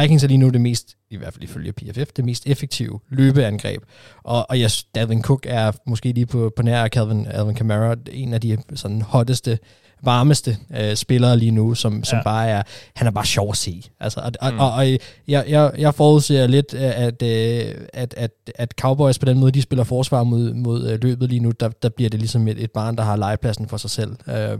Vikings 0.00 0.24
er 0.24 0.28
lige 0.28 0.38
nu 0.38 0.48
det 0.48 0.60
mest, 0.60 0.96
i 1.10 1.16
hvert 1.16 1.32
fald 1.32 1.44
ifølge 1.44 1.72
PFF, 1.72 2.12
det 2.16 2.24
mest 2.24 2.46
effektive 2.46 3.00
løbeangreb. 3.08 3.82
Og, 4.22 4.50
og 4.50 4.56
yes, 4.56 4.84
Dalvin 4.94 5.22
Cook 5.22 5.46
er 5.48 5.72
måske 5.86 6.12
lige 6.12 6.26
på, 6.26 6.52
på 6.56 6.62
nær 6.62 6.88
Calvin, 6.88 7.26
Alvin 7.26 7.54
Kamara 7.54 7.96
en 8.12 8.34
af 8.34 8.40
de 8.40 8.58
sådan 8.74 9.02
hotteste 9.02 9.58
varmeste 10.02 10.56
øh, 10.76 10.94
spillere 10.94 11.36
lige 11.36 11.50
nu, 11.50 11.74
som, 11.74 12.04
som 12.04 12.16
ja. 12.16 12.22
bare 12.22 12.48
er, 12.48 12.62
han 12.94 13.06
er 13.06 13.10
bare 13.10 13.26
sjov 13.26 13.50
at 13.50 13.56
se. 13.56 13.82
Altså, 14.00 14.20
og, 14.40 14.52
mm. 14.52 14.58
og, 14.58 14.72
og 14.72 14.86
jeg, 14.88 14.98
jeg, 15.28 15.72
jeg 15.78 15.94
forudser 15.94 16.46
lidt, 16.46 16.74
at, 16.74 17.22
øh, 17.22 17.74
at, 17.92 18.14
at, 18.16 18.30
at 18.54 18.74
Cowboys 18.80 19.18
på 19.18 19.26
den 19.26 19.38
måde, 19.38 19.52
de 19.52 19.62
spiller 19.62 19.84
forsvar 19.84 20.22
mod, 20.22 20.54
mod 20.54 20.88
øh, 20.88 21.02
løbet 21.02 21.28
lige 21.28 21.40
nu, 21.40 21.50
der, 21.50 21.68
der 21.68 21.88
bliver 21.88 22.10
det 22.10 22.20
ligesom 22.20 22.48
et, 22.48 22.62
et 22.62 22.70
barn, 22.70 22.96
der 22.96 23.02
har 23.02 23.16
legepladsen 23.16 23.68
for 23.68 23.76
sig 23.76 23.90
selv. 23.90 24.16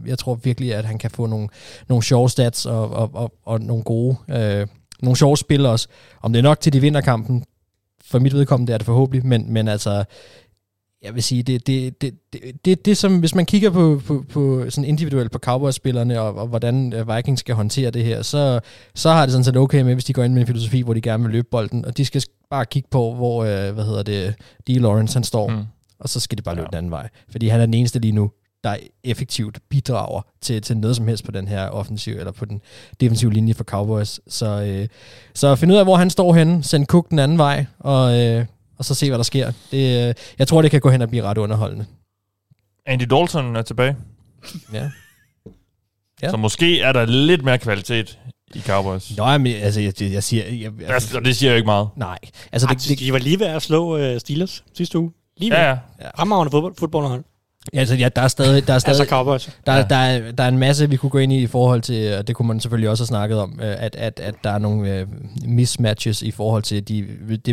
Jeg 0.06 0.18
tror 0.18 0.34
virkelig, 0.34 0.74
at 0.74 0.84
han 0.84 0.98
kan 0.98 1.10
få 1.10 1.26
nogle, 1.26 1.48
nogle 1.88 2.04
sjove 2.04 2.30
stats 2.30 2.66
og, 2.66 2.90
og, 2.90 3.10
og, 3.14 3.32
og 3.46 3.60
nogle 3.60 3.82
gode, 3.82 4.16
uh, 4.28 4.68
nogle 5.02 5.16
sjove 5.16 5.36
spil 5.36 5.66
også. 5.66 5.88
Om 6.22 6.32
det 6.32 6.38
er 6.38 6.42
nok 6.42 6.60
til 6.60 6.72
de 6.72 6.80
vinder 6.80 7.00
kampen, 7.00 7.44
for 8.04 8.18
mit 8.18 8.34
vedkommende 8.34 8.72
er 8.72 8.78
det 8.78 8.86
forhåbentlig, 8.86 9.26
men, 9.26 9.52
men 9.52 9.68
altså, 9.68 10.04
jeg 11.06 11.14
vil 11.14 11.22
sige, 11.22 11.42
det, 11.42 11.66
det, 11.66 12.02
det, 12.02 12.14
det, 12.32 12.40
det, 12.64 12.84
det 12.84 12.96
som, 12.96 13.18
hvis 13.18 13.34
man 13.34 13.46
kigger 13.46 13.70
på, 13.70 14.00
på, 14.06 14.24
på 14.32 14.70
sådan 14.70 14.88
individuelt 14.88 15.32
på 15.32 15.38
Cowboys-spillerne, 15.38 16.20
og, 16.20 16.34
og 16.34 16.46
hvordan 16.46 16.92
øh, 16.92 17.16
Vikings 17.16 17.40
skal 17.40 17.54
håndtere 17.54 17.90
det 17.90 18.04
her, 18.04 18.22
så, 18.22 18.60
så 18.94 19.10
har 19.10 19.22
det 19.22 19.32
sådan 19.32 19.44
set 19.44 19.56
okay 19.56 19.82
med, 19.82 19.94
hvis 19.94 20.04
de 20.04 20.12
går 20.12 20.22
ind 20.22 20.32
med 20.32 20.40
en 20.40 20.46
filosofi, 20.46 20.80
hvor 20.80 20.94
de 20.94 21.00
gerne 21.00 21.22
vil 21.22 21.32
løbe 21.32 21.48
bolden, 21.50 21.84
og 21.84 21.96
de 21.96 22.04
skal 22.04 22.22
bare 22.50 22.66
kigge 22.66 22.88
på, 22.90 23.14
hvor, 23.14 23.44
øh, 23.44 23.74
hvad 23.74 23.84
hedder 23.84 24.02
det, 24.02 24.34
D. 24.68 24.68
Lawrence 24.68 25.14
han 25.14 25.24
står, 25.24 25.48
mm. 25.48 25.64
og 25.98 26.08
så 26.08 26.20
skal 26.20 26.38
det 26.38 26.44
bare 26.44 26.54
løbe 26.54 26.64
ja. 26.64 26.70
den 26.70 26.78
anden 26.78 26.90
vej. 26.90 27.08
Fordi 27.30 27.48
han 27.48 27.60
er 27.60 27.66
den 27.66 27.74
eneste 27.74 27.98
lige 27.98 28.12
nu, 28.12 28.30
der 28.64 28.76
effektivt 29.04 29.58
bidrager 29.70 30.22
til, 30.40 30.62
til 30.62 30.76
noget 30.76 30.96
som 30.96 31.08
helst 31.08 31.24
på 31.24 31.30
den 31.30 31.48
her 31.48 31.68
offensiv 31.68 32.14
eller 32.14 32.32
på 32.32 32.44
den 32.44 32.60
defensive 33.00 33.32
linje 33.32 33.54
for 33.54 33.64
Cowboys. 33.64 34.20
Så, 34.28 34.62
øh, 34.62 34.88
så 35.34 35.56
find 35.56 35.72
ud 35.72 35.76
af, 35.76 35.84
hvor 35.84 35.96
han 35.96 36.10
står 36.10 36.34
henne, 36.34 36.62
send 36.62 36.86
Cook 36.86 37.10
den 37.10 37.18
anden 37.18 37.38
vej, 37.38 37.66
og, 37.78 38.20
øh, 38.20 38.44
og 38.78 38.84
så 38.84 38.94
se, 38.94 39.08
hvad 39.10 39.18
der 39.18 39.24
sker. 39.24 39.52
Det, 39.70 40.08
øh, 40.08 40.14
jeg 40.38 40.48
tror, 40.48 40.62
det 40.62 40.70
kan 40.70 40.80
gå 40.80 40.90
hen 40.90 41.02
og 41.02 41.08
blive 41.08 41.22
ret 41.22 41.38
underholdende. 41.38 41.86
Andy 42.86 43.02
Dalton 43.02 43.56
er 43.56 43.62
tilbage. 43.62 43.96
ja. 44.72 44.90
ja. 46.22 46.30
Så 46.30 46.36
måske 46.36 46.80
er 46.80 46.92
der 46.92 47.04
lidt 47.04 47.44
mere 47.44 47.58
kvalitet 47.58 48.18
i 48.54 48.60
Cowboys. 48.60 49.16
Nå, 49.16 49.38
men 49.38 49.56
altså, 49.56 49.80
jeg, 49.80 50.02
jeg, 50.02 50.12
jeg 50.12 50.22
siger... 50.22 50.44
Jeg, 50.44 50.72
altså, 50.88 51.20
det 51.20 51.36
siger 51.36 51.50
jo 51.50 51.56
ikke 51.56 51.66
meget. 51.66 51.88
Nej. 51.96 52.18
Altså, 52.52 52.68
det, 52.70 52.88
det, 52.88 52.98
de 52.98 53.12
var 53.12 53.18
lige 53.18 53.40
ved 53.40 53.46
at 53.46 53.62
slå 53.62 54.12
uh, 54.12 54.18
Steelers 54.18 54.64
sidste 54.74 54.98
uge. 54.98 55.12
Lige 55.36 55.60
ja, 55.60 55.68
ja. 56.00 56.10
Fremragende 56.16 56.50
fodbold, 56.50 56.74
fodboldhold. 56.78 57.24
Altså, 57.72 57.94
ja, 57.94 58.08
der 58.16 58.22
er 58.22 58.28
stadig... 58.28 58.66
Der 58.66 58.74
er 58.74 58.78
stadig 58.78 59.00
altså 59.00 59.14
Cowboys. 59.14 59.50
Der, 59.66 59.74
ja. 59.74 59.82
der, 59.82 59.96
er, 59.96 60.32
der 60.32 60.44
er 60.44 60.48
en 60.48 60.58
masse, 60.58 60.90
vi 60.90 60.96
kunne 60.96 61.10
gå 61.10 61.18
ind 61.18 61.32
i 61.32 61.42
i 61.42 61.46
forhold 61.46 61.82
til, 61.82 62.14
og 62.14 62.26
det 62.26 62.36
kunne 62.36 62.48
man 62.48 62.60
selvfølgelig 62.60 62.90
også 62.90 63.02
have 63.02 63.06
snakket 63.06 63.38
om, 63.38 63.60
øh, 63.62 63.74
at, 63.78 63.96
at, 63.96 64.20
at 64.20 64.34
der 64.44 64.50
er 64.50 64.58
nogle 64.58 65.02
uh, 65.02 65.48
mismatches 65.48 66.22
i 66.22 66.30
forhold 66.30 66.62
til 66.62 66.88
de, 66.88 67.06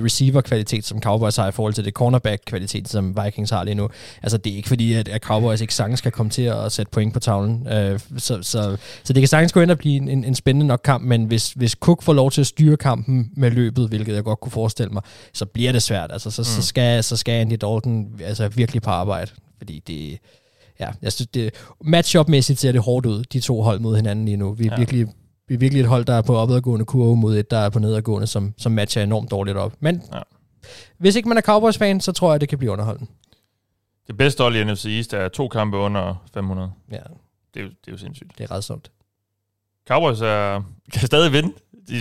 receiver-kvalitet, 0.03 0.85
som 0.85 1.01
Cowboys 1.01 1.35
har, 1.35 1.47
i 1.47 1.51
forhold 1.51 1.73
til 1.73 1.85
det 1.85 1.93
cornerback-kvalitet, 1.93 2.89
som 2.89 3.17
Vikings 3.23 3.51
har 3.51 3.63
lige 3.63 3.75
nu. 3.75 3.89
Altså, 4.23 4.37
det 4.37 4.51
er 4.51 4.55
ikke 4.55 4.69
fordi, 4.69 4.93
at, 4.93 5.07
at 5.07 5.21
Cowboys 5.21 5.61
ikke 5.61 5.73
sagtens 5.73 5.99
skal 5.99 6.11
komme 6.11 6.29
til 6.29 6.41
at 6.41 6.71
sætte 6.71 6.89
point 6.89 7.13
på 7.13 7.19
tavlen. 7.19 7.67
Uh, 7.67 7.99
så, 8.17 8.39
så, 8.41 8.77
så 9.03 9.13
det 9.13 9.21
kan 9.21 9.27
sagtens 9.27 9.53
gå 9.53 9.61
ind 9.61 9.71
og 9.71 9.77
blive 9.77 9.95
en, 9.95 10.07
en, 10.07 10.23
en 10.23 10.35
spændende 10.35 10.67
nok 10.67 10.81
kamp, 10.83 11.03
men 11.03 11.25
hvis, 11.25 11.51
hvis 11.51 11.71
Cook 11.71 12.03
får 12.03 12.13
lov 12.13 12.31
til 12.31 12.41
at 12.41 12.47
styre 12.47 12.77
kampen 12.77 13.29
med 13.37 13.51
løbet, 13.51 13.89
hvilket 13.89 14.15
jeg 14.15 14.23
godt 14.23 14.39
kunne 14.39 14.51
forestille 14.51 14.93
mig, 14.93 15.01
så 15.33 15.45
bliver 15.45 15.71
det 15.71 15.83
svært. 15.83 16.11
Altså, 16.11 16.31
så, 16.31 16.41
mm. 16.41 16.45
så, 16.45 16.61
skal, 16.61 17.03
så 17.03 17.17
skal 17.17 17.31
Andy 17.31 17.57
Dalton 17.61 18.07
altså, 18.23 18.47
virkelig 18.47 18.81
på 18.81 18.89
arbejde, 18.89 19.31
fordi 19.63 19.79
det 19.79 20.19
ja, 20.79 20.89
jeg 21.01 21.13
synes, 21.13 21.27
det, 21.27 21.53
matchup-mæssigt 21.81 22.59
ser 22.59 22.71
det 22.71 22.81
hårdt 22.81 23.05
ud, 23.05 23.23
de 23.23 23.39
to 23.39 23.61
hold 23.61 23.79
mod 23.79 23.95
hinanden 23.95 24.25
lige 24.25 24.37
nu. 24.37 24.53
Vi 24.53 24.65
er, 24.65 24.71
ja. 24.71 24.77
virkelig, 24.77 25.07
vi 25.47 25.53
er 25.53 25.57
virkelig 25.57 25.81
et 25.81 25.87
hold, 25.87 26.05
der 26.05 26.13
er 26.13 26.21
på 26.21 26.35
opadgående 26.37 26.85
kurve 26.85 27.15
mod 27.15 27.37
et, 27.37 27.51
der 27.51 27.57
er 27.57 27.69
på 27.69 27.79
nedadgående, 27.79 28.27
som, 28.27 28.53
som 28.57 28.71
matcher 28.71 29.03
enormt 29.03 29.31
dårligt 29.31 29.57
op. 29.57 29.73
Men 29.79 30.01
ja. 30.13 30.19
hvis 30.97 31.15
ikke 31.15 31.29
man 31.29 31.37
er 31.37 31.41
Cowboys-fan, 31.41 32.01
så 32.01 32.11
tror 32.11 32.33
jeg, 32.33 32.41
det 32.41 32.49
kan 32.49 32.57
blive 32.57 32.71
underholdende. 32.71 33.11
Det 34.07 34.17
bedste 34.17 34.43
hold 34.43 34.55
i 34.55 34.63
NFC 34.63 34.85
East 34.85 35.13
er 35.13 35.27
to 35.27 35.47
kampe 35.47 35.77
under 35.77 36.23
500. 36.33 36.71
Ja. 36.91 36.97
Det 37.53 37.59
er, 37.59 37.63
jo, 37.63 37.69
det 37.69 37.87
er 37.87 37.91
jo 37.91 37.97
sindssygt. 37.97 38.37
Det 38.37 38.43
er 38.43 38.51
ret 38.51 38.63
sundt. 38.63 38.91
Cowboys 39.87 40.21
er, 40.21 40.61
kan 40.93 41.07
stadig 41.07 41.31
vinde. 41.31 41.53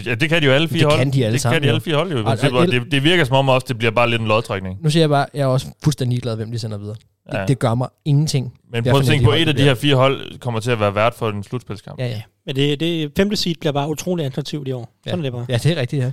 Ja, 0.07 0.14
det 0.14 0.29
kan 0.29 0.42
de 0.42 0.46
jo 0.46 0.53
alle 0.53 0.68
fire 0.68 0.79
det 0.79 0.88
hold. 0.88 0.98
Kan 0.98 1.12
de 1.12 1.25
alle 1.25 1.33
det 1.33 1.40
sammen, 1.40 1.57
kan 1.57 1.62
de 1.62 1.68
alle 1.68 1.81
fire 1.81 1.96
hold 1.96 2.12
jo. 2.12 2.18
Og, 2.18 2.61
og, 2.61 2.66
det, 2.66 2.92
det 2.92 3.05
virker 3.05 3.25
som 3.25 3.37
om 3.37 3.48
også, 3.48 3.66
det 3.68 3.79
bliver 3.79 3.90
bare 3.90 4.11
lidt 4.11 4.22
en 4.22 4.29
lodtrækning. 4.29 4.83
Nu 4.83 4.90
siger 4.90 5.03
jeg 5.03 5.09
bare, 5.09 5.27
jeg 5.35 5.42
er 5.42 5.46
også 5.46 5.66
fuldstændig 5.85 6.22
glad, 6.22 6.37
hvem 6.37 6.51
de 6.51 6.59
sender 6.59 6.79
videre. 6.79 6.96
Det, 7.26 7.38
ja. 7.38 7.46
det 7.46 7.58
gør 7.58 7.74
mig 7.74 7.88
ingenting. 8.04 8.58
Men 8.70 8.85
prøv 8.85 9.00
at 9.00 9.06
tænke 9.06 9.24
på, 9.24 9.32
et 9.32 9.48
af 9.48 9.56
de 9.56 9.62
her 9.62 9.74
fire 9.74 9.96
hold 9.96 10.38
kommer 10.38 10.61
til 10.61 10.70
at 10.70 10.80
være 10.80 10.94
vært 10.94 11.14
for 11.14 11.28
en 11.28 11.42
slutspilskamp. 11.42 11.98
Ja, 11.98 12.06
ja. 12.06 12.22
Men 12.46 12.56
det, 12.56 12.80
det 12.80 13.12
femte 13.16 13.37
seed 13.37 13.54
bliver 13.61 13.72
bare 13.72 13.88
utrolig 13.88 14.26
attraktivt 14.26 14.68
i 14.68 14.72
år. 14.72 14.92
Sådan 15.06 15.20
ja. 15.20 15.26
er 15.26 15.30
det 15.30 15.32
bare. 15.32 15.46
Ja, 15.48 15.56
det 15.56 15.66
er 15.72 15.76
rigtigt, 15.76 16.02
ja. 16.02 16.12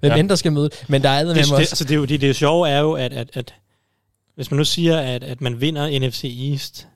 Hvem 0.00 0.12
ja. 0.12 0.18
end 0.18 0.28
der 0.28 0.34
skal 0.34 0.52
møde. 0.52 0.70
Men 0.88 1.02
der 1.02 1.08
er 1.08 1.18
det, 1.18 1.26
med 1.26 1.34
det, 1.34 1.42
også. 1.42 1.56
Altså, 1.56 1.84
det, 1.84 1.90
er 1.90 1.96
jo, 1.96 2.04
det, 2.04 2.20
det 2.20 2.36
sjove 2.36 2.68
er 2.68 2.80
jo, 2.80 2.92
at, 2.92 3.12
at, 3.12 3.30
at 3.34 3.54
hvis 4.34 4.50
man 4.50 4.58
nu 4.58 4.64
siger, 4.64 5.00
at, 5.00 5.24
at 5.24 5.40
man 5.40 5.60
vinder 5.60 6.08
NFC 6.08 6.50
East, 6.50 6.88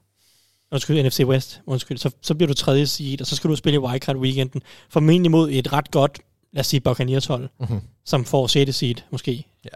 undskyld, 0.73 1.03
NFC 1.07 1.21
West, 1.25 1.61
undskyld, 1.67 1.99
så, 1.99 2.11
så 2.23 2.35
bliver 2.35 2.49
du 2.49 2.55
tredje 2.55 2.87
seed, 2.87 3.21
og 3.21 3.27
så 3.27 3.37
skal 3.37 3.51
du 3.51 3.57
spille 3.57 3.75
i 3.75 3.79
wildcard 3.79 4.17
weekenden, 4.17 4.63
formentlig 4.91 5.31
mod 5.31 5.51
et 5.51 5.73
ret 5.73 5.91
godt, 5.91 6.19
lad 6.53 6.61
os 6.61 6.67
sige, 6.67 6.81
Buccaneers 6.81 7.27
hold, 7.27 7.49
mm-hmm. 7.61 7.81
som 8.05 8.25
får 8.25 8.47
6. 8.47 8.77
seed, 8.77 8.95
måske. 9.11 9.45
Ja. 9.65 9.71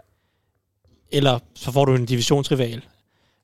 Eller 1.11 1.39
så 1.55 1.71
får 1.71 1.85
du 1.85 1.95
en 1.95 2.05
divisionsrival, 2.05 2.81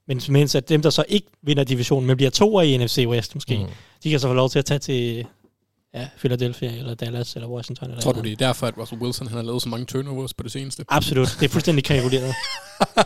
men 0.09 0.21
mens 0.29 0.55
at 0.55 0.69
dem, 0.69 0.81
der 0.81 0.89
så 0.89 1.03
ikke 1.07 1.27
vinder 1.41 1.63
divisionen, 1.63 2.07
men 2.07 2.17
bliver 2.17 2.29
toer 2.29 2.61
i 2.61 2.77
NFC 2.77 3.05
West 3.07 3.35
måske, 3.35 3.57
mm. 3.57 3.65
de 4.03 4.09
kan 4.09 4.19
så 4.19 4.27
få 4.27 4.33
lov 4.33 4.49
til 4.49 4.59
at 4.59 4.65
tage 4.65 4.79
til 4.79 5.25
ja, 5.93 6.07
Philadelphia, 6.17 6.71
eller 6.71 6.93
Dallas, 6.93 7.35
eller 7.35 7.47
Washington. 7.47 7.89
Eller 7.89 8.01
Tror 8.01 8.11
du, 8.11 8.21
det 8.21 8.31
er 8.31 8.35
derfor, 8.35 8.67
at 8.67 8.77
Russell 8.77 9.01
Wilson 9.01 9.27
han 9.27 9.35
har 9.35 9.43
lavet 9.43 9.61
så 9.61 9.69
mange 9.69 9.85
turnovers 9.85 10.33
på 10.33 10.43
det 10.43 10.51
seneste? 10.51 10.85
Absolut. 10.89 11.37
Det 11.39 11.45
er 11.45 11.49
fuldstændig 11.49 11.83
kalkuleret. 11.83 12.33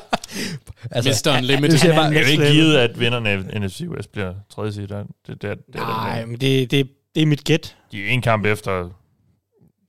altså, 0.91 1.29
Mr. 1.29 1.37
Unlimited. 1.37 1.79
Det 1.79 1.95
er, 1.95 2.01
er 2.01 2.27
ikke 2.27 2.51
givet, 2.51 2.77
at 2.77 2.99
vinderne 2.99 3.29
af 3.29 3.61
NFC 3.61 3.81
West 3.81 4.11
bliver 4.11 4.33
tredje 4.55 4.71
side. 4.71 4.87
Det, 4.87 5.05
det, 5.27 5.41
det, 5.41 5.57
det, 5.67 5.75
Nej, 5.75 6.25
men 6.25 6.41
det, 6.41 6.71
det, 6.71 6.89
det 7.15 7.21
er 7.21 7.27
mit 7.27 7.43
gæt. 7.43 7.75
De 7.91 8.05
er 8.05 8.09
en 8.09 8.21
kamp 8.21 8.45
efter 8.45 8.89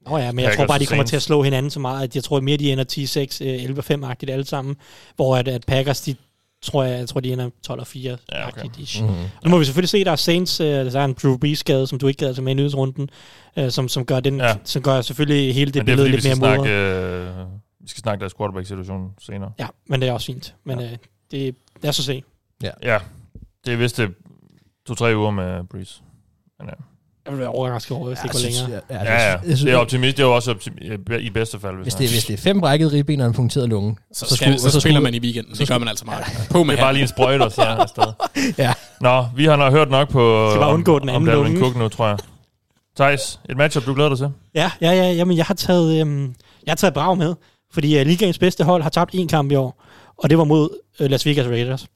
oh 0.07 0.21
ja, 0.21 0.33
men 0.33 0.45
jeg 0.45 0.57
tror 0.57 0.67
bare, 0.67 0.79
de 0.79 0.87
kommer 0.87 1.05
til 1.05 1.17
at 1.17 1.23
slå 1.23 1.43
hinanden 1.43 1.71
så 1.71 1.81
meget, 1.81 2.05
at 2.05 2.15
jeg 2.15 2.25
tror 2.25 2.41
mere, 2.41 2.57
de 2.57 2.73
ender 2.73 2.85
10-6, 2.85 4.05
11-5-agtigt 4.05 4.31
alle 4.31 4.45
sammen, 4.45 4.77
hvor 5.17 5.37
at, 5.37 5.49
at 5.49 5.65
Packers, 5.67 6.01
de 6.01 6.15
tror 6.65 6.85
jeg, 6.85 6.99
jeg 6.99 7.09
tror, 7.09 7.21
de 7.21 7.33
ender 7.33 7.51
12 7.63 7.81
og 7.81 7.87
4 7.87 8.17
ja, 8.33 8.49
okay. 8.49 8.65
mm-hmm. 8.65 9.17
Nu 9.45 9.51
må 9.51 9.59
vi 9.59 9.65
selvfølgelig 9.65 9.89
se, 9.89 10.05
der 10.05 10.11
er 10.13 10.17
Saints, 10.17 10.61
uh, 10.61 10.67
der 10.67 11.01
er 11.01 11.05
en 11.05 11.17
Drew 11.23 11.37
Brees 11.37 11.59
skade, 11.59 11.87
som 11.87 11.99
du 11.99 12.07
ikke 12.07 12.25
gad 12.25 12.35
til 12.35 12.43
med 12.43 12.53
i 12.53 12.55
nyhedsrunden, 12.55 13.11
uh, 13.57 13.69
som, 13.69 13.89
som, 13.89 14.07
gør 14.07 14.21
den, 14.21 14.41
ja. 14.41 14.57
som 14.65 14.83
gør 14.83 15.01
selvfølgelig 15.01 15.55
hele 15.55 15.67
det, 15.67 15.75
det 15.75 15.87
billede 15.87 16.09
lidt 16.09 16.41
mere 16.41 16.59
mod. 16.59 16.59
Uh, 16.59 17.51
vi 17.81 17.89
skal 17.89 18.01
snakke 18.01 18.21
deres 18.21 18.35
quarterback-situation 18.35 19.11
senere. 19.21 19.53
Ja, 19.59 19.67
men 19.87 20.01
det 20.01 20.09
er 20.09 20.13
også 20.13 20.27
fint. 20.27 20.55
Men 20.65 20.81
ja. 20.81 20.87
uh, 20.87 20.93
det, 21.31 21.57
det 21.83 21.89
er 21.89 21.93
så 21.93 22.03
se. 22.03 22.23
Ja. 22.63 22.71
ja, 22.83 22.99
det 23.67 23.73
er 23.73 23.77
vist 23.77 23.97
det 23.97 24.15
to-tre 24.87 25.17
uger 25.17 25.31
med 25.31 25.65
Brees. 25.65 26.03
Men, 26.59 26.69
ja. 26.69 26.75
Jeg 27.27 27.33
vil 27.33 27.41
være 27.41 27.49
overrasket 27.49 27.97
over, 27.97 28.07
hvis 28.07 28.19
det 28.19 28.31
går 28.31 28.39
længere. 28.39 28.81
Ja, 28.91 29.05
ja, 29.05 29.31
ja. 29.31 29.39
det 29.43 29.73
er 29.73 29.77
optimist. 29.77 30.17
Det 30.17 30.23
er 30.23 30.27
jo 30.27 30.35
også 30.35 30.53
optimi- 30.53 31.17
i 31.17 31.31
bedste 31.31 31.61
fald. 31.61 31.77
Hvis, 31.77 31.85
hvis, 31.85 31.95
det, 31.95 32.11
hvis 32.11 32.25
det 32.25 32.35
er 32.35 32.39
fem 32.39 32.61
brækkede 32.61 32.93
ribben 32.93 33.21
og 33.21 33.27
en 33.27 33.33
punkteret 33.33 33.69
lunge, 33.69 33.97
så, 34.13 34.27
så, 34.27 34.37
skal, 34.37 34.61
så, 34.61 34.71
så, 34.71 34.81
spiller 34.81 35.01
man 35.01 35.15
i 35.15 35.19
weekenden. 35.19 35.55
Det 35.55 35.69
gør 35.69 35.79
man 35.79 35.89
altså 35.89 36.05
meget. 36.05 36.25
Ja. 36.29 36.43
På 36.51 36.65
med 36.65 36.75
det 36.75 36.81
er 36.81 36.85
bare 36.85 36.93
lige 36.93 37.03
en 37.03 37.09
sprøjt, 37.09 37.41
og 37.41 37.53
så 37.53 37.63
er 37.63 37.67
afsted. 37.67 38.13
ja. 38.65 38.73
Nå, 39.01 39.27
vi 39.37 39.45
har 39.45 39.57
nok 39.57 39.73
hørt 39.73 39.91
nok 39.91 40.09
på... 40.11 40.49
Skal 40.51 40.61
bare 40.61 40.75
undgå 40.75 40.99
den 40.99 41.09
anden 41.09 41.29
om, 41.29 41.47
om 41.47 41.59
Cook 41.59 41.77
nu, 41.77 41.89
tror 41.89 42.07
jeg. 42.07 42.19
Thijs, 42.97 43.41
et 43.51 43.57
matchup, 43.57 43.87
du 43.87 43.95
glæder 43.95 44.09
dig 44.09 44.19
til? 44.19 44.29
Ja, 44.55 44.71
ja, 44.81 44.93
ja. 44.93 45.13
Jamen, 45.13 45.37
jeg 45.37 45.45
har 45.45 45.55
taget, 45.55 46.01
øhm, 46.01 46.35
jeg 46.67 46.71
har 46.71 46.77
taget 46.77 46.95
Brav 46.95 47.17
med, 47.17 47.35
fordi 47.73 48.01
uh, 48.01 48.07
ligaens 48.07 48.39
bedste 48.39 48.65
hold 48.65 48.83
har 48.83 48.91
tabt 48.91 49.11
en 49.15 49.29
kamp 49.29 49.53
i 49.53 49.55
år, 49.55 49.85
og 50.19 50.31
det 50.31 50.39
var 50.39 50.45
mod 50.45 50.69
uh, 51.01 51.07
Las 51.07 51.27
Vegas 51.27 51.47
Raiders. 51.47 51.87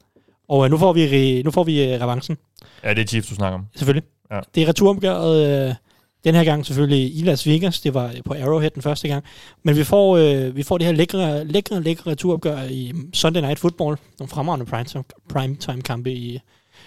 Og 0.49 0.57
uh, 0.57 0.69
nu 0.69 0.77
får 0.77 0.93
vi, 0.93 1.41
nu 1.43 1.51
får 1.51 1.63
vi 1.63 1.95
uh, 1.95 2.01
revancen. 2.01 2.37
Ja, 2.83 2.93
det 2.93 3.01
er 3.01 3.05
Chiefs, 3.05 3.29
du 3.29 3.35
snakker 3.35 3.59
om. 3.59 3.65
Selvfølgelig. 3.75 4.03
Ja. 4.31 4.39
Det 4.55 4.63
er 4.63 4.67
returomgøret... 4.67 5.69
Uh, 5.69 5.75
den 6.23 6.35
her 6.35 6.43
gang 6.43 6.65
selvfølgelig 6.65 7.17
i 7.17 7.21
Las 7.21 7.47
Vegas. 7.47 7.81
Det 7.81 7.93
var 7.93 8.13
på 8.25 8.33
Arrowhead 8.33 8.69
den 8.69 8.81
første 8.81 9.07
gang. 9.07 9.23
Men 9.63 9.75
vi 9.75 9.83
får, 9.83 10.17
øh, 10.17 10.55
vi 10.55 10.63
får 10.63 10.77
det 10.77 10.87
her 10.87 10.93
lækre, 10.93 11.45
lækre, 11.45 11.81
lækre 11.81 12.11
returopgør 12.11 12.63
i 12.63 12.93
Sunday 13.13 13.41
Night 13.41 13.59
Football. 13.59 13.97
Nogle 14.19 14.29
fremragende 14.29 14.65
primetime, 14.65 15.03
primetime 15.29 15.81
kampe 15.81 16.11
i, 16.11 16.39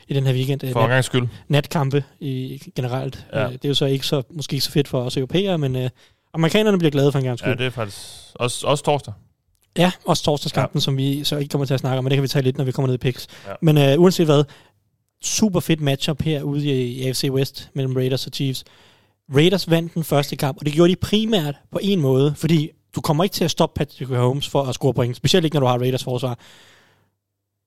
i 0.08 0.14
den 0.14 0.26
her 0.26 0.32
weekend. 0.32 0.72
For 0.72 0.84
en 0.84 0.90
gang 0.90 1.04
skyld. 1.04 1.28
Natkampe 1.48 2.04
i, 2.20 2.62
generelt. 2.76 3.26
Ja. 3.32 3.44
Øh, 3.44 3.52
det 3.52 3.64
er 3.64 3.68
jo 3.68 3.74
så 3.74 3.86
ikke 3.86 4.06
så, 4.06 4.22
måske 4.30 4.54
ikke 4.54 4.64
så 4.64 4.70
fedt 4.70 4.88
for 4.88 5.02
os 5.02 5.16
europæere, 5.16 5.58
men 5.58 5.76
øh, 5.76 5.90
amerikanerne 6.34 6.78
bliver 6.78 6.90
glade 6.90 7.12
for 7.12 7.18
en 7.18 7.24
gang 7.24 7.38
skyld. 7.38 7.52
Ja, 7.52 7.58
det 7.58 7.66
er 7.66 7.70
faktisk 7.70 7.98
også, 8.34 8.66
også 8.66 8.84
torsdag. 8.84 9.14
Ja, 9.78 9.92
også 10.04 10.22
torsdagskampen, 10.22 10.78
ja. 10.78 10.82
som 10.82 10.96
vi 10.96 11.24
så 11.24 11.36
ikke 11.36 11.52
kommer 11.52 11.64
til 11.64 11.74
at 11.74 11.80
snakke 11.80 11.98
om, 11.98 12.04
men 12.04 12.10
det 12.10 12.16
kan 12.16 12.22
vi 12.22 12.28
tage 12.28 12.42
lidt, 12.42 12.58
når 12.58 12.64
vi 12.64 12.72
kommer 12.72 12.86
ned 12.86 12.94
i 12.94 12.98
picks. 12.98 13.26
Ja. 13.46 13.52
Men 13.62 13.78
øh, 13.78 14.00
uanset 14.00 14.26
hvad, 14.26 14.44
super 15.26 15.60
fedt 15.60 15.80
matchup 15.80 16.22
her 16.22 16.42
ude 16.42 16.66
i, 16.66 17.08
AFC 17.08 17.28
West 17.30 17.70
mellem 17.74 17.96
Raiders 17.96 18.26
og 18.26 18.32
Chiefs. 18.34 18.64
Raiders 19.34 19.70
vandt 19.70 19.94
den 19.94 20.04
første 20.04 20.36
kamp, 20.36 20.58
og 20.58 20.66
det 20.66 20.72
gjorde 20.72 20.90
de 20.90 20.96
primært 20.96 21.54
på 21.70 21.78
en 21.82 22.00
måde, 22.00 22.34
fordi 22.36 22.70
du 22.96 23.00
kommer 23.00 23.24
ikke 23.24 23.34
til 23.34 23.44
at 23.44 23.50
stoppe 23.50 23.78
Patrick 23.78 24.10
Holmes 24.10 24.48
for 24.48 24.62
at 24.62 24.74
score 24.74 24.94
point, 24.94 25.16
specielt 25.16 25.44
ikke 25.44 25.54
når 25.54 25.60
du 25.60 25.66
har 25.66 25.78
Raiders 25.78 26.04
forsvar. 26.04 26.38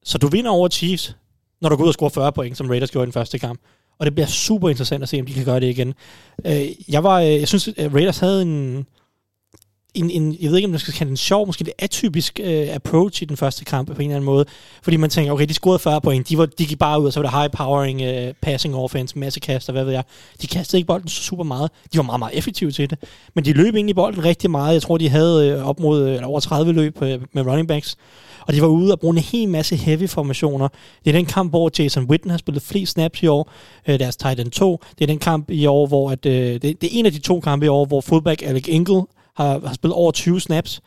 Så 0.04 0.18
du 0.18 0.28
vinder 0.28 0.52
over 0.52 0.70
Chiefs, 0.70 1.16
når 1.62 1.70
du 1.70 1.76
går 1.76 1.84
ud 1.84 1.88
og 1.88 1.94
scorer 1.94 2.10
40 2.10 2.32
point, 2.32 2.58
som 2.58 2.68
Raiders 2.70 2.92
gjorde 2.92 3.04
i 3.04 3.06
den 3.06 3.14
første 3.14 3.40
kamp. 3.40 3.60
Og 4.00 4.06
det 4.06 4.16
bliver 4.16 4.28
super 4.28 4.70
interessant 4.70 5.04
at 5.04 5.10
se, 5.10 5.20
om 5.20 5.26
de 5.26 5.34
kan 5.34 5.46
gøre 5.46 5.60
det 5.60 5.70
igen. 5.70 5.94
Øh, 6.46 6.68
jeg, 6.88 7.04
var, 7.04 7.20
øh, 7.20 7.32
jeg 7.32 7.48
synes, 7.48 7.68
at 7.78 7.94
Raiders 7.94 8.20
havde 8.20 8.42
en, 8.42 8.86
en, 9.96 10.10
en, 10.10 10.38
jeg 10.42 10.50
ved 10.50 10.58
ikke, 10.58 10.66
om 10.66 10.72
man 10.72 10.80
skal 10.80 10.94
kalde 10.94 11.10
en 11.10 11.18
sjov, 11.18 11.48
måske 11.48 11.64
lidt 11.64 11.76
atypisk 11.80 12.40
øh, 12.44 12.76
approach 12.76 13.22
i 13.24 13.26
den 13.26 13.38
første 13.38 13.66
kamp 13.66 13.88
på 13.88 13.94
en 13.94 14.02
eller 14.02 14.16
anden 14.16 14.26
måde. 14.26 14.46
Fordi 14.84 14.98
man 14.98 15.10
tænker, 15.10 15.32
okay, 15.32 15.46
de 15.46 15.54
scorede 15.54 15.80
40 15.80 16.02
point, 16.02 16.30
de, 16.30 16.38
var, 16.38 16.46
de 16.46 16.66
gik 16.66 16.80
bare 16.80 17.02
ud, 17.02 17.06
og 17.06 17.14
så 17.14 17.20
var 17.22 17.30
det 17.30 17.38
high-powering 17.38 18.02
øh, 18.02 18.34
passing 18.42 18.76
offense, 18.76 19.20
masse 19.20 19.40
kaster, 19.40 19.74
hvad 19.74 19.84
ved 19.84 19.94
jeg. 19.94 20.04
De 20.42 20.48
kastede 20.48 20.78
ikke 20.78 20.88
bolden 20.88 21.10
så 21.10 21.24
super 21.24 21.44
meget. 21.44 21.72
De 21.94 21.98
var 21.98 22.04
meget, 22.04 22.20
meget 22.20 22.38
effektive 22.38 22.72
til 22.72 22.90
det. 22.90 23.00
Men 23.34 23.46
de 23.46 23.54
løb 23.54 23.76
ind 23.76 23.90
i 23.90 23.94
bolden 23.94 24.26
rigtig 24.26 24.52
meget. 24.52 24.74
Jeg 24.74 24.82
tror, 24.82 24.98
de 24.98 25.10
havde 25.10 25.50
øh, 25.50 25.68
op 25.68 25.80
mod 25.80 26.18
uh, 26.18 26.30
over 26.30 26.40
30 26.40 26.74
løb 26.74 27.02
øh, 27.02 27.22
med 27.34 27.46
running 27.46 27.68
backs. 27.68 27.98
Og 28.48 28.54
de 28.54 28.62
var 28.62 28.68
ude 28.68 28.92
og 28.92 29.00
bruge 29.00 29.16
en 29.16 29.24
hel 29.24 29.50
masse 29.50 29.76
heavy 29.76 30.10
formationer. 30.10 30.68
Det 31.06 31.10
er 31.10 31.18
den 31.18 31.26
kamp, 31.26 31.52
hvor 31.52 31.72
Jason 31.80 32.04
Witten 32.04 32.32
har 32.32 32.38
spillet 32.38 32.64
flest 32.64 32.92
snaps 32.92 33.24
i 33.24 33.28
år, 33.28 33.52
øh, 33.88 34.00
deres 34.00 34.16
tight 34.16 34.40
end 34.40 34.52
2. 34.52 34.80
Det 35.00 35.04
er 35.04 35.08
den 35.08 35.20
kamp 35.20 35.52
i 35.52 35.66
år, 35.66 35.88
hvor 35.88 36.12
at, 36.12 36.26
øh, 36.26 36.54
det, 36.54 36.62
det 36.62 36.84
er 36.84 37.00
en 37.00 37.06
af 37.06 37.12
de 37.12 37.20
to 37.20 37.40
kampe 37.40 37.66
i 37.66 37.70
år, 37.70 37.86
hvor 37.86 38.02
fullback 38.02 38.42
Alec 38.42 38.66
Engel 38.68 39.02
har, 39.36 39.68
har 39.68 39.74
spillet 39.74 39.96
over 39.96 40.12
20 40.12 40.40
snaps. 40.40 40.82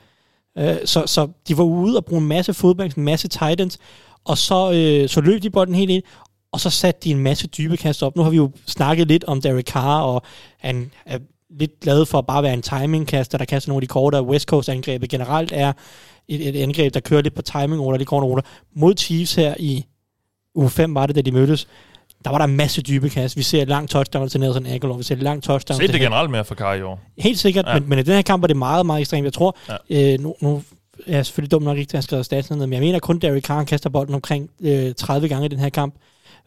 Øh, 0.59 0.77
så, 0.85 1.03
så 1.07 1.29
de 1.49 1.59
var 1.59 1.65
ude 1.65 1.97
og 1.97 2.05
bruge 2.05 2.23
en 2.23 2.29
masse 2.29 2.55
fodbacks, 2.55 2.95
en 2.95 3.05
masse 3.05 3.29
titans, 3.29 3.79
og 4.25 4.39
så, 4.39 4.73
øh, 4.73 5.09
så 5.09 5.21
løb 5.21 5.43
de 5.43 5.51
bolden 5.51 5.75
helt 5.75 5.91
ind, 5.91 6.03
og 6.53 6.61
så 6.61 6.71
satte 6.71 7.01
de 7.05 7.11
en 7.11 7.19
masse 7.19 7.47
dybe 7.47 7.77
kast 7.77 8.03
op. 8.03 8.17
Nu 8.17 8.23
har 8.23 8.31
vi 8.31 8.37
jo 8.37 8.51
snakket 8.67 9.09
lidt 9.09 9.25
om 9.25 9.41
Derek 9.41 9.67
Carr, 9.67 10.03
og 10.03 10.23
han 10.59 10.91
er 11.07 11.19
lidt 11.51 11.81
glad 11.81 12.07
for 12.07 12.19
at 12.19 12.27
bare 12.27 12.43
være 12.43 12.55
en 12.55 12.63
timingkaster, 12.63 13.39
der 13.39 13.45
kaster 13.45 13.71
nogle 13.71 13.79
af 13.79 13.81
de 13.83 13.87
kortere 13.87 14.23
West 14.23 14.49
Coast 14.49 14.69
angrebet 14.69 15.11
generelt 15.11 15.53
er 15.53 15.73
et, 16.29 16.49
et 16.49 16.63
angreb, 16.63 16.95
der 16.95 17.01
kører 17.01 17.23
lidt 17.23 17.35
på 17.35 17.43
timing 17.43 17.81
over 17.81 17.97
de 17.97 18.05
korte 18.05 18.27
ruter. 18.27 18.43
Mod 18.77 18.95
Chiefs 18.97 19.35
her 19.35 19.55
i 19.59 19.85
uge 20.55 20.71
5 20.71 20.95
var 20.95 21.07
det, 21.07 21.17
da 21.17 21.21
de 21.21 21.33
mødtes 21.33 21.69
der 22.25 22.31
var 22.31 22.39
der 22.39 22.45
en 22.45 22.57
masse 22.57 22.83
dybe 22.83 23.09
kast. 23.11 23.37
Vi 23.37 23.43
ser 23.43 23.63
et 23.63 23.69
langt 23.69 23.91
touchdown 23.91 24.29
til 24.29 24.41
Nelson 24.41 24.67
Aguilar. 24.67 24.97
Vi 24.97 25.03
ser 25.03 25.15
et 25.15 25.23
langt 25.23 25.45
touchdown 25.45 25.81
Se 25.81 25.87
det 25.87 26.01
generelt 26.01 26.31
mere 26.31 26.45
for 26.45 26.55
Kari 26.55 26.79
i 26.79 26.83
år. 26.83 27.01
Helt 27.19 27.39
sikkert, 27.39 27.67
ja. 27.67 27.75
men, 27.75 27.89
men 27.89 27.99
i 27.99 28.03
den 28.03 28.15
her 28.15 28.23
kamp 28.23 28.43
var 28.43 28.47
det 28.47 28.57
meget, 28.57 28.87
meget 28.87 29.01
ekstremt. 29.01 29.25
Jeg 29.25 29.33
tror, 29.33 29.57
ja. 29.91 30.13
øh, 30.13 30.21
nu, 30.21 30.35
nu 30.41 30.63
er 31.07 31.17
jeg 31.17 31.27
selvfølgelig 31.27 31.51
dum 31.51 31.63
nok 31.63 31.79
ikke 31.79 31.91
til 31.91 31.97
at 31.97 31.99
have 31.99 32.03
skrevet 32.03 32.25
statsen 32.25 32.59
ned, 32.59 32.67
men 32.67 32.73
jeg 32.73 32.81
mener 32.81 32.99
kun, 32.99 33.19
Derek 33.19 33.45
Carr 33.45 33.65
kaster 33.65 33.91
bolden 33.91 34.15
omkring 34.15 34.51
øh, 34.61 34.95
30 34.95 35.29
gange 35.29 35.45
i 35.45 35.49
den 35.49 35.59
her 35.59 35.69
kamp. 35.69 35.95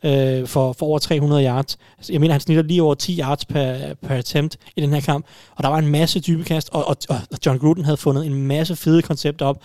øh, 0.04 0.48
for, 0.48 0.74
for 0.74 0.86
over 0.86 1.00
300 1.00 1.46
yards. 1.46 1.78
Altså, 1.98 2.14
jeg 2.14 2.22
mener, 2.22 2.34
han 2.34 2.42
snitter 2.42 2.64
lige 2.64 2.84
over 2.84 2.96
10 2.96 3.20
yards 3.20 3.46
per, 3.46 3.94
per 4.08 4.16
attempt 4.16 4.58
i 4.76 4.82
den 4.82 4.94
her 4.94 5.02
kamp. 5.02 5.26
Og 5.56 5.64
der 5.64 5.70
var 5.70 5.78
en 5.78 5.88
masse 5.88 6.20
dybekast, 6.20 6.70
og, 6.72 6.88
og, 6.88 6.98
og 7.10 7.38
John 7.46 7.60
Gruden 7.60 7.86
havde 7.86 7.98
fundet 7.98 8.26
en 8.26 8.48
masse 8.48 8.76
fede 8.76 9.02
koncepter 9.02 9.46
op. 9.46 9.58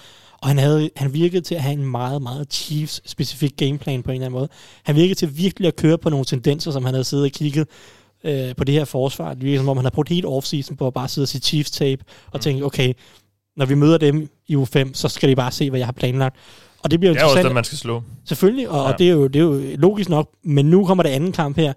Og 0.43 0.49
han, 0.49 0.59
havde, 0.59 0.91
han 0.97 1.15
virkede 1.15 1.41
til 1.41 1.55
at 1.55 1.63
have 1.63 1.73
en 1.73 1.87
meget, 1.87 2.23
meget 2.23 2.53
Chiefs-specifik 2.53 3.57
gameplan 3.57 4.03
på 4.03 4.11
en 4.11 4.15
eller 4.15 4.27
anden 4.27 4.39
måde. 4.39 4.49
Han 4.83 4.97
virkede 4.97 5.15
til 5.15 5.39
virkelig 5.39 5.69
at 5.69 5.77
køre 5.77 5.99
på 5.99 6.11
nogle 6.11 6.25
tendenser, 6.25 6.71
som 6.71 6.85
han 6.85 6.95
havde 6.95 7.05
siddet 7.05 7.25
og 7.25 7.33
kigget 7.33 7.69
øh, 8.25 8.57
på 8.57 8.65
det 8.65 8.75
her 8.75 8.85
forsvar. 8.85 9.35
Det 9.35 9.45
virkede 9.45 9.61
som 9.61 9.69
om, 9.69 9.77
han 9.77 9.85
har 9.85 9.91
brugt 9.91 10.09
helt 10.09 10.27
offseason 10.27 10.77
på 10.77 10.87
at 10.87 10.95
bare 10.95 11.09
sidde 11.09 11.25
og 11.25 11.29
se 11.29 11.39
Chiefs-tape 11.39 12.05
og 12.27 12.31
mm. 12.35 12.41
tænke, 12.41 12.65
okay, 12.65 12.93
når 13.57 13.67
vi 13.67 13.75
møder 13.75 13.99
dem 13.99 14.29
i 14.47 14.57
U5, 14.57 14.91
så 14.93 15.09
skal 15.09 15.29
de 15.29 15.37
bare 15.37 15.53
se, 15.53 15.71
hvad 15.71 15.81
jeg 15.81 15.87
har 15.87 15.93
planlagt. 15.93 16.37
Og 16.83 16.91
det 16.91 17.01
bliver 17.01 17.13
det 17.13 17.23
er 17.23 17.27
også 17.27 17.43
det, 17.43 17.55
man 17.55 17.65
skal 17.65 17.79
slå. 17.79 18.03
Selvfølgelig, 18.25 18.69
og, 18.69 18.77
ja. 18.77 18.93
og 18.93 18.99
det, 18.99 19.07
er 19.09 19.13
jo, 19.13 19.27
det 19.27 19.37
er 19.37 19.45
jo 19.45 19.77
logisk 19.77 20.09
nok, 20.09 20.31
men 20.43 20.67
nu 20.67 20.85
kommer 20.85 21.03
der 21.03 21.11
anden 21.11 21.33
kamp 21.33 21.57
her. 21.57 21.73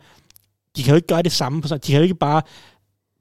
De 0.76 0.84
kan 0.84 0.92
jo 0.92 0.96
ikke 0.96 1.08
gøre 1.08 1.22
det 1.22 1.32
samme. 1.32 1.62
De 1.62 1.80
kan 1.80 1.96
jo 1.96 2.02
ikke 2.02 2.16
bare 2.16 2.42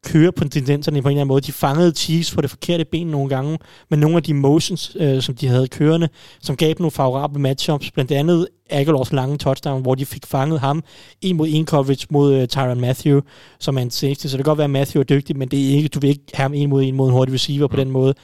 køre 0.05 0.33
på 0.33 0.49
tendenserne 0.49 1.03
på 1.03 1.09
en 1.09 1.13
eller 1.13 1.21
anden 1.21 1.29
måde. 1.29 1.41
De 1.41 1.53
fangede 1.53 1.93
Chiefs 1.93 2.35
på 2.35 2.41
det 2.41 2.51
forkerte 2.51 2.85
ben 2.85 3.07
nogle 3.07 3.29
gange, 3.29 3.59
men 3.91 3.99
nogle 3.99 4.17
af 4.17 4.23
de 4.23 4.35
motions, 4.35 4.97
øh, 5.01 5.23
som 5.23 5.35
de 5.35 5.49
havde 5.49 5.69
kørende, 5.69 6.09
som 6.43 6.57
gav 6.57 6.75
nogle 6.79 6.91
favorable 6.91 7.41
matchups, 7.41 7.91
blandt 7.91 8.13
andet 8.13 8.49
Aguilars 8.71 9.13
lange 9.13 9.39
touchdown, 9.39 9.83
hvor 9.83 9.95
de 9.95 10.07
fik 10.07 10.27
fanget 10.27 10.61
ham 10.61 10.83
en 11.21 11.37
mod 11.37 11.49
en 11.51 11.67
coverage 11.67 12.07
mod 12.11 12.43
uh, 12.43 12.47
Tyron 12.47 12.81
Matthew, 12.81 13.21
som 13.59 13.79
er 13.79 13.83
en 13.83 13.91
safety. 13.91 14.27
Så 14.27 14.37
det 14.37 14.45
kan 14.45 14.51
godt 14.51 14.59
være, 14.59 14.65
at 14.65 14.71
Matthew 14.71 15.01
er 15.01 15.05
dygtig, 15.05 15.37
men 15.37 15.49
det 15.49 15.71
er 15.71 15.77
ikke, 15.77 15.89
du 15.89 16.01
vil 16.01 16.11
ikke 16.11 16.25
have 16.35 16.43
ham 16.43 16.55
en 16.55 16.69
mod 16.71 16.83
en 16.83 16.95
mod 16.95 17.07
en 17.07 17.13
hurtig 17.13 17.35
receiver 17.35 17.67
på 17.67 17.77
mm. 17.77 17.83
den 17.83 17.91
måde. 17.91 18.15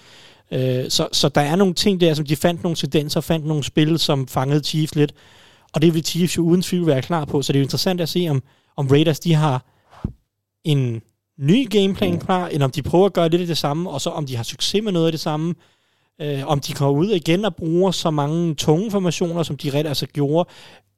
Øh, 0.52 0.84
så, 0.88 1.08
så 1.12 1.28
der 1.28 1.40
er 1.40 1.56
nogle 1.56 1.74
ting 1.74 2.00
der, 2.00 2.14
som 2.14 2.26
de 2.26 2.37
fandt 2.37 2.62
nogle 2.62 2.76
tendenser, 2.76 3.20
fandt 3.20 3.46
nogle 3.46 3.64
spil, 3.64 3.98
som 3.98 4.28
fangede 4.28 4.64
Chiefs 4.64 4.94
lidt, 4.94 5.12
og 5.72 5.82
det 5.82 5.94
vil 5.94 6.04
Chiefs 6.04 6.37
jo 6.37 6.42
uden 6.42 6.62
tvivl 6.62 6.87
være 6.87 7.02
klar 7.02 7.24
på. 7.24 7.42
Så 7.42 7.52
det 7.52 7.58
er 7.58 7.60
jo 7.60 7.64
interessant 7.64 8.00
at 8.00 8.08
se, 8.08 8.26
om, 8.30 8.42
om 8.76 8.87
Raiders 8.87 9.20
de 9.20 9.34
har 9.34 9.64
en 10.64 11.02
ny 11.38 11.70
gameplan 11.70 12.20
klar, 12.20 12.48
eller 12.48 12.64
om 12.64 12.70
de 12.70 12.82
prøver 12.82 13.06
at 13.06 13.12
gøre 13.12 13.28
lidt 13.28 13.40
af 13.40 13.46
det 13.46 13.58
samme, 13.58 13.90
og 13.90 14.00
så 14.00 14.10
om 14.10 14.26
de 14.26 14.36
har 14.36 14.42
succes 14.42 14.82
med 14.82 14.92
noget 14.92 15.06
af 15.06 15.12
det 15.12 15.20
samme, 15.20 15.54
øh, 16.20 16.46
om 16.46 16.60
de 16.60 16.72
kommer 16.72 17.00
ud 17.00 17.08
igen 17.08 17.44
og 17.44 17.56
bruger 17.56 17.90
så 17.90 18.10
mange 18.10 18.54
tunge 18.54 18.90
formationer, 18.90 19.42
som 19.42 19.56
de 19.56 19.70
ret 19.70 19.86
altså 19.86 20.06
gjorde. 20.06 20.50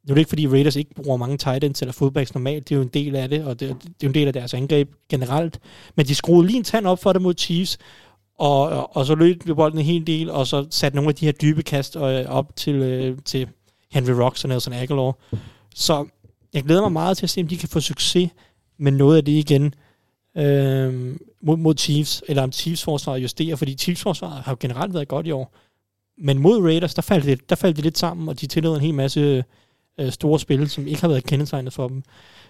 Nu 0.09 0.13
er 0.13 0.15
det 0.15 0.21
ikke, 0.21 0.29
fordi 0.29 0.49
Raiders 0.49 0.77
ikke 0.77 0.95
bruger 0.95 1.17
mange 1.17 1.37
tight 1.37 1.65
ends 1.65 1.83
eller 1.83 1.93
fullbacks 1.93 2.35
normalt, 2.35 2.69
det 2.69 2.75
er 2.75 2.77
jo 2.77 2.83
en 2.83 2.89
del 2.89 3.17
af 3.17 3.29
det, 3.29 3.45
og 3.45 3.61
det, 3.61 3.69
det 3.69 3.87
er 3.87 3.93
jo 4.03 4.09
en 4.09 4.15
del 4.15 4.27
af 4.27 4.33
deres 4.33 4.55
angreb 4.55 4.91
generelt. 5.09 5.61
Men 5.97 6.07
de 6.07 6.15
skruede 6.15 6.47
lige 6.47 6.57
en 6.57 6.65
tand 6.65 6.87
op 6.87 7.03
for 7.03 7.13
det 7.13 7.23
mod 7.23 7.35
Chiefs, 7.39 7.79
og, 8.39 8.61
og, 8.61 8.97
og 8.97 9.07
så 9.07 9.15
løb 9.15 9.47
vi 9.47 9.55
bolden 9.55 9.79
en 9.79 9.85
hel 9.85 10.07
del, 10.07 10.31
og 10.31 10.47
så 10.47 10.67
satte 10.71 10.97
nogle 10.97 11.09
af 11.09 11.15
de 11.15 11.25
her 11.25 11.33
dybe 11.33 11.63
kast 11.63 11.97
øh, 11.97 12.27
op 12.29 12.57
til, 12.57 12.75
øh, 12.75 13.19
til 13.25 13.49
Henry 13.91 14.11
Rocks 14.11 14.45
og 14.45 14.49
Nelson 14.49 14.73
Aguilar. 14.73 15.19
Så 15.75 16.07
jeg 16.55 16.63
glæder 16.63 16.81
mig 16.81 16.93
meget 16.93 17.17
til 17.17 17.27
at 17.27 17.31
se, 17.31 17.41
om 17.41 17.49
de 17.49 17.57
kan 17.57 17.69
få 17.69 17.81
succes 17.81 18.31
med 18.79 18.93
noget 18.93 19.17
af 19.17 19.25
det 19.25 19.33
igen 19.33 19.75
øh, 20.39 21.17
mod, 21.43 21.57
mod 21.57 21.75
Chiefs, 21.79 22.23
eller 22.29 22.43
om 22.43 22.53
Chiefs 22.53 22.85
forsvaret 22.85 23.23
justerer, 23.23 23.57
fordi 23.57 23.75
Chiefs 23.75 24.03
forsvaret 24.03 24.43
har 24.43 24.53
jo 24.53 24.57
generelt 24.61 24.95
været 24.95 25.09
godt 25.09 25.27
i 25.27 25.31
år. 25.31 25.55
Men 26.19 26.39
mod 26.39 26.63
Raiders, 26.63 26.95
der 26.95 27.03
faldt 27.03 27.25
det, 27.25 27.51
der 27.51 27.57
faldt 27.57 27.77
det 27.77 27.85
lidt 27.85 27.99
sammen, 27.99 28.29
og 28.29 28.41
de 28.41 28.47
tillod 28.47 28.77
en 28.77 28.83
hel 28.83 28.95
masse 28.95 29.45
øh, 30.01 30.13
store 30.13 30.39
spil, 30.39 30.69
som 30.69 30.87
ikke 30.87 31.01
har 31.01 31.09
været 31.09 31.25
kendetegnet 31.25 31.73
for 31.73 31.89
dem. 31.89 32.03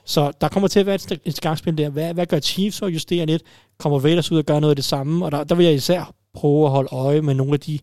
Så 0.05 0.33
der 0.40 0.49
kommer 0.49 0.68
til 0.68 0.81
at 0.81 0.87
være 0.87 0.94
et, 0.94 1.20
et 1.25 1.37
skakspil 1.37 1.79
der. 1.79 1.88
Hvad, 1.88 2.14
hvad 2.14 2.27
gør 2.27 2.40
Chiefs 2.40 2.83
og 2.83 2.94
justerer 2.94 3.27
lidt? 3.27 3.42
Kommer 3.79 3.99
Raiders 3.99 4.33
ud 4.33 4.38
og 4.38 4.44
gør 4.44 4.61
noget 4.61 4.70
af 4.72 4.77
det 4.77 4.85
samme? 4.85 5.25
Og 5.25 5.33
der, 5.33 5.44
der 5.44 5.55
vil 5.55 5.66
jeg 5.66 5.75
især 5.75 6.14
prøve 6.35 6.64
at 6.64 6.70
holde 6.70 6.88
øje 6.92 7.22
med 7.22 7.35
nogle 7.35 7.53
af 7.53 7.61
de, 7.61 7.79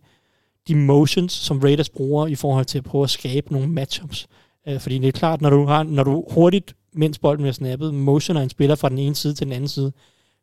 de 0.67 0.75
motions, 0.75 1.33
som 1.33 1.59
Raiders 1.59 1.89
bruger 1.89 2.27
i 2.27 2.35
forhold 2.35 2.65
til 2.65 2.77
at 2.77 2.83
prøve 2.83 3.03
at 3.03 3.09
skabe 3.09 3.53
nogle 3.53 3.67
matchups. 3.67 4.27
Øh, 4.67 4.79
fordi 4.79 4.97
det 4.97 5.07
er 5.07 5.11
klart, 5.11 5.41
når 5.41 5.49
du, 5.49 5.65
har, 5.65 5.83
når 5.83 6.03
du 6.03 6.25
hurtigt, 6.29 6.75
mens 6.93 7.19
bolden 7.19 7.43
bliver 7.43 7.53
snappet, 7.53 7.93
motioner 7.93 8.41
en 8.41 8.49
spiller 8.49 8.75
fra 8.75 8.89
den 8.89 8.97
ene 8.97 9.15
side 9.15 9.33
til 9.33 9.45
den 9.45 9.53
anden 9.53 9.67
side, 9.67 9.91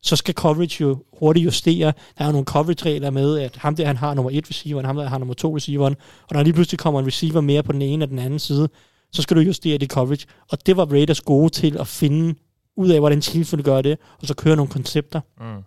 så 0.02 0.16
skal 0.16 0.34
coverage 0.34 0.76
jo 0.80 1.04
hurtigt 1.18 1.44
justere. 1.44 1.92
Der 2.18 2.24
er 2.24 2.26
jo 2.26 2.32
nogle 2.32 2.44
coverage-regler 2.44 3.10
med, 3.10 3.38
at 3.38 3.56
ham 3.56 3.76
der 3.76 3.86
han 3.86 3.96
har 3.96 4.14
nummer 4.14 4.30
et 4.34 4.50
receiver, 4.50 4.86
ham 4.86 4.96
der 4.96 5.08
har 5.08 5.18
nummer 5.18 5.34
to 5.34 5.56
receiveren, 5.56 5.96
og 6.28 6.34
når 6.34 6.42
lige 6.42 6.52
pludselig 6.52 6.78
kommer 6.78 7.00
en 7.00 7.06
receiver 7.06 7.40
mere 7.40 7.62
på 7.62 7.72
den 7.72 7.82
ene 7.82 8.04
og 8.04 8.08
den 8.08 8.18
anden 8.18 8.38
side, 8.38 8.68
så 9.12 9.22
skal 9.22 9.36
du 9.36 9.40
justere 9.40 9.78
dit 9.78 9.90
coverage. 9.90 10.26
Og 10.50 10.66
det 10.66 10.76
var 10.76 10.84
Raiders 10.84 11.20
gode 11.20 11.50
til 11.50 11.76
at 11.78 11.86
finde 11.86 12.34
ud 12.76 12.88
af, 12.90 13.00
hvordan 13.00 13.22
Chiefs 13.22 13.52
ville 13.52 13.64
gøre 13.64 13.82
det, 13.82 13.98
og 14.20 14.26
så 14.26 14.34
køre 14.34 14.56
nogle 14.56 14.70
koncepter, 14.70 15.20
mm. 15.40 15.62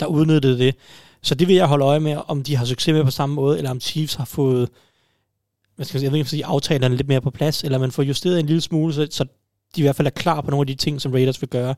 der 0.00 0.06
udnyttede 0.06 0.58
det. 0.58 0.74
Så 1.22 1.34
det 1.34 1.48
vil 1.48 1.56
jeg 1.56 1.66
holde 1.66 1.84
øje 1.84 2.00
med, 2.00 2.16
om 2.28 2.42
de 2.42 2.56
har 2.56 2.64
succes 2.64 2.92
med 2.92 3.04
på 3.04 3.10
samme 3.10 3.34
måde, 3.34 3.58
eller 3.58 3.70
om 3.70 3.80
Chiefs 3.80 4.14
har 4.14 4.24
fået 4.24 4.68
hvad 5.80 5.86
skal 5.86 5.96
jeg, 5.96 6.00
sige, 6.00 6.06
jeg 6.06 6.12
ved 6.12 6.18
ikke, 6.18 6.30
sige, 6.30 6.46
aftalerne 6.46 6.96
lidt 6.96 7.08
mere 7.08 7.20
på 7.20 7.30
plads, 7.30 7.64
eller 7.64 7.78
man 7.78 7.90
får 7.90 8.02
justeret 8.02 8.40
en 8.40 8.46
lille 8.46 8.60
smule, 8.60 8.94
så, 8.94 9.08
så 9.10 9.24
de 9.76 9.80
i 9.80 9.82
hvert 9.82 9.96
fald 9.96 10.06
er 10.06 10.10
klar 10.10 10.40
på 10.40 10.50
nogle 10.50 10.62
af 10.62 10.66
de 10.66 10.74
ting, 10.74 11.00
som 11.00 11.12
Raiders 11.12 11.42
vil 11.42 11.48
gøre. 11.48 11.74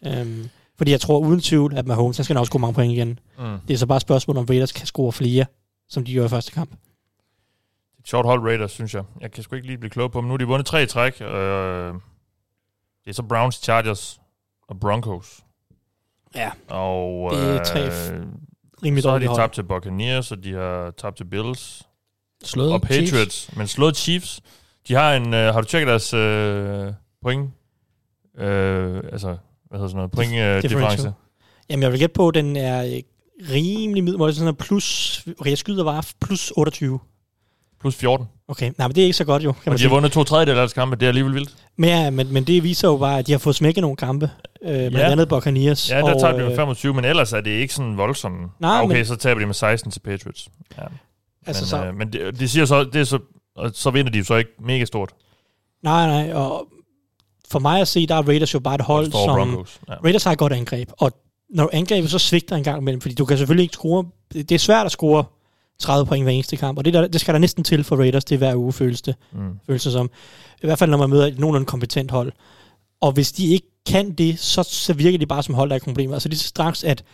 Um, 0.00 0.48
fordi 0.78 0.90
jeg 0.90 1.00
tror 1.00 1.18
uden 1.18 1.40
tvivl, 1.40 1.76
at 1.76 1.86
Mahomes 1.86 2.16
han 2.16 2.24
skal 2.24 2.34
nok 2.34 2.46
score 2.46 2.60
mange 2.60 2.74
point 2.74 2.92
igen. 2.92 3.18
Mm. 3.38 3.58
Det 3.68 3.74
er 3.74 3.78
så 3.78 3.86
bare 3.86 3.96
et 3.96 4.02
spørgsmål, 4.02 4.36
om 4.36 4.44
Raiders 4.44 4.72
kan 4.72 4.86
score 4.86 5.12
flere, 5.12 5.44
som 5.88 6.04
de 6.04 6.12
gjorde 6.12 6.26
i 6.26 6.28
første 6.28 6.52
kamp. 6.52 6.70
Et 8.00 8.08
sjovt 8.08 8.26
hold 8.26 8.40
Raiders, 8.40 8.72
synes 8.72 8.94
jeg. 8.94 9.02
Jeg 9.20 9.32
kan 9.32 9.42
sgu 9.42 9.54
ikke 9.56 9.66
lige 9.66 9.78
blive 9.78 9.90
klog 9.90 10.12
på 10.12 10.18
dem. 10.18 10.24
Nu 10.26 10.32
har 10.32 10.38
de 10.38 10.44
vundet 10.44 10.66
tre 10.66 10.82
i 10.82 10.86
træk. 10.86 11.20
Øh, 11.20 11.28
det 13.04 13.10
er 13.10 13.12
så 13.12 13.22
Browns, 13.22 13.54
Chargers 13.56 14.20
og 14.68 14.80
Broncos. 14.80 15.40
Ja, 16.34 16.50
og, 16.68 17.30
det 17.32 17.56
er 17.56 17.64
tre 17.64 17.86
øh, 17.86 18.26
rimelig 18.84 19.02
Så 19.02 19.10
har 19.10 19.18
de 19.18 19.26
hold. 19.26 19.38
tabt 19.38 19.54
til 19.54 19.62
Buccaneers, 19.62 20.32
og 20.32 20.44
de 20.44 20.52
har 20.52 20.90
tabt 20.90 21.16
til 21.16 21.24
Bills. 21.24 21.82
Slået 22.44 22.72
og 22.72 22.82
Patriots, 22.82 23.08
Chiefs. 23.10 23.56
men 23.56 23.66
slået 23.66 23.96
Chiefs. 23.96 24.40
De 24.88 24.94
har 24.94 25.14
en, 25.14 25.34
øh, 25.34 25.54
har 25.54 25.60
du 25.60 25.66
tjekket 25.66 25.88
deres 25.88 26.14
øh, 26.14 26.92
point? 27.22 27.50
Øh, 28.38 28.96
altså, 29.12 29.36
hvad 29.68 29.78
hedder 29.78 29.88
sådan 29.88 29.96
noget? 29.96 30.10
Point 30.10 30.34
øh, 30.34 30.62
difference. 30.62 31.12
Jamen, 31.70 31.82
jeg 31.82 31.92
vil 31.92 32.00
gætte 32.00 32.12
på, 32.12 32.28
at 32.28 32.34
den 32.34 32.56
er 32.56 32.84
øh, 32.84 33.02
rimelig 33.52 34.04
middel, 34.04 34.34
sådan 34.34 34.54
plus, 34.54 35.20
okay, 35.40 35.50
jeg 35.50 35.58
skyder 35.58 35.84
bare 35.84 36.02
plus 36.20 36.52
28. 36.56 36.98
Plus 37.80 37.96
14. 37.96 38.26
Okay, 38.48 38.72
nej, 38.78 38.88
men 38.88 38.94
det 38.94 39.00
er 39.00 39.04
ikke 39.04 39.16
så 39.16 39.24
godt 39.24 39.44
jo. 39.44 39.52
Kan 39.52 39.72
og 39.72 39.78
de 39.78 39.82
har 39.82 39.90
vundet 39.90 40.12
to 40.12 40.24
tredjedel 40.24 40.50
af 40.50 40.56
deres 40.56 40.72
kampe, 40.72 40.96
det 40.96 41.02
er 41.02 41.08
alligevel 41.08 41.34
vildt. 41.34 41.54
Men, 41.76 41.90
ja, 41.90 42.10
men, 42.10 42.32
men 42.32 42.44
det 42.44 42.62
viser 42.62 42.88
jo 42.88 42.96
bare, 42.96 43.18
at 43.18 43.26
de 43.26 43.32
har 43.32 43.38
fået 43.38 43.56
smækket 43.56 43.82
nogle 43.82 43.96
kampe. 43.96 44.30
Øh, 44.62 44.70
blandt 44.70 44.98
ja. 44.98 45.10
andet 45.10 45.28
Buccaneers. 45.28 45.90
Ja, 45.90 45.98
der 45.98 46.14
og, 46.14 46.20
tager 46.20 46.32
de 46.32 46.44
med 46.44 46.56
25, 46.56 46.94
men 46.94 47.04
ellers 47.04 47.32
er 47.32 47.40
det 47.40 47.50
ikke 47.50 47.74
sådan 47.74 47.96
voldsomt. 47.96 48.60
Nej, 48.60 48.80
okay, 48.82 48.96
men, 48.96 49.06
så 49.06 49.16
taber 49.16 49.40
de 49.40 49.46
med 49.46 49.54
16 49.54 49.90
til 49.90 50.00
Patriots. 50.00 50.48
Ja. 50.78 50.82
Altså, 51.46 51.76
men 51.76 51.82
så, 51.82 51.86
øh, 51.86 51.94
men 51.94 52.12
de, 52.12 52.32
de 52.32 52.48
siger 52.48 52.64
så, 52.64 52.84
det 52.84 53.00
er 53.00 53.04
så, 53.04 53.18
og 53.56 53.70
så 53.74 53.90
vinder 53.90 54.12
de 54.12 54.18
jo 54.18 54.24
så 54.24 54.34
ikke 54.34 54.50
mega 54.60 54.84
stort. 54.84 55.10
Nej, 55.82 56.06
nej, 56.06 56.34
og 56.34 56.66
for 57.52 57.58
mig 57.58 57.80
at 57.80 57.88
se, 57.88 58.06
der 58.06 58.14
er 58.14 58.22
Raiders 58.22 58.54
jo 58.54 58.60
bare 58.60 58.74
et 58.74 58.80
hold, 58.80 59.10
som... 59.10 59.26
Broncos, 59.26 59.80
ja. 59.88 59.94
Raiders 59.94 60.24
har 60.24 60.32
et 60.32 60.38
godt 60.38 60.52
angreb, 60.52 60.90
og 60.98 61.12
når 61.50 61.70
angrebet 61.72 62.10
så 62.10 62.18
svigter 62.18 62.56
en 62.56 62.64
gang 62.64 62.80
imellem, 62.80 63.00
fordi 63.00 63.14
du 63.14 63.24
kan 63.24 63.38
selvfølgelig 63.38 63.62
ikke 63.62 63.72
score... 63.72 64.04
Det 64.32 64.52
er 64.52 64.58
svært 64.58 64.86
at 64.86 64.92
score 64.92 65.24
30 65.78 66.06
point 66.06 66.24
hver 66.24 66.32
eneste 66.32 66.56
kamp, 66.56 66.78
og 66.78 66.84
det, 66.84 66.94
der, 66.94 67.06
det 67.08 67.20
skal 67.20 67.34
der 67.34 67.40
næsten 67.40 67.64
til 67.64 67.84
for 67.84 67.96
Raiders, 67.96 68.24
det 68.24 68.34
er 68.34 68.38
hver 68.38 68.56
uge, 68.56 68.72
føles 68.72 69.02
det, 69.02 69.14
mm. 69.32 69.58
føles 69.66 69.82
det 69.82 69.92
som. 69.92 70.10
I 70.62 70.66
hvert 70.66 70.78
fald, 70.78 70.90
når 70.90 70.98
man 70.98 71.10
møder 71.10 71.26
et 71.26 71.38
nogenlunde 71.38 71.66
kompetent 71.66 72.10
hold. 72.10 72.32
Og 73.00 73.12
hvis 73.12 73.32
de 73.32 73.46
ikke 73.46 73.66
kan 73.86 74.12
det, 74.12 74.38
så, 74.38 74.62
så 74.62 74.92
virker 74.92 75.18
de 75.18 75.26
bare 75.26 75.42
som 75.42 75.54
hold, 75.54 75.70
der 75.70 75.76
er 75.76 75.80
problemer. 75.80 76.14
Altså 76.14 76.28
lige 76.28 76.38
så 76.38 76.48
straks, 76.48 76.84
at, 76.84 77.04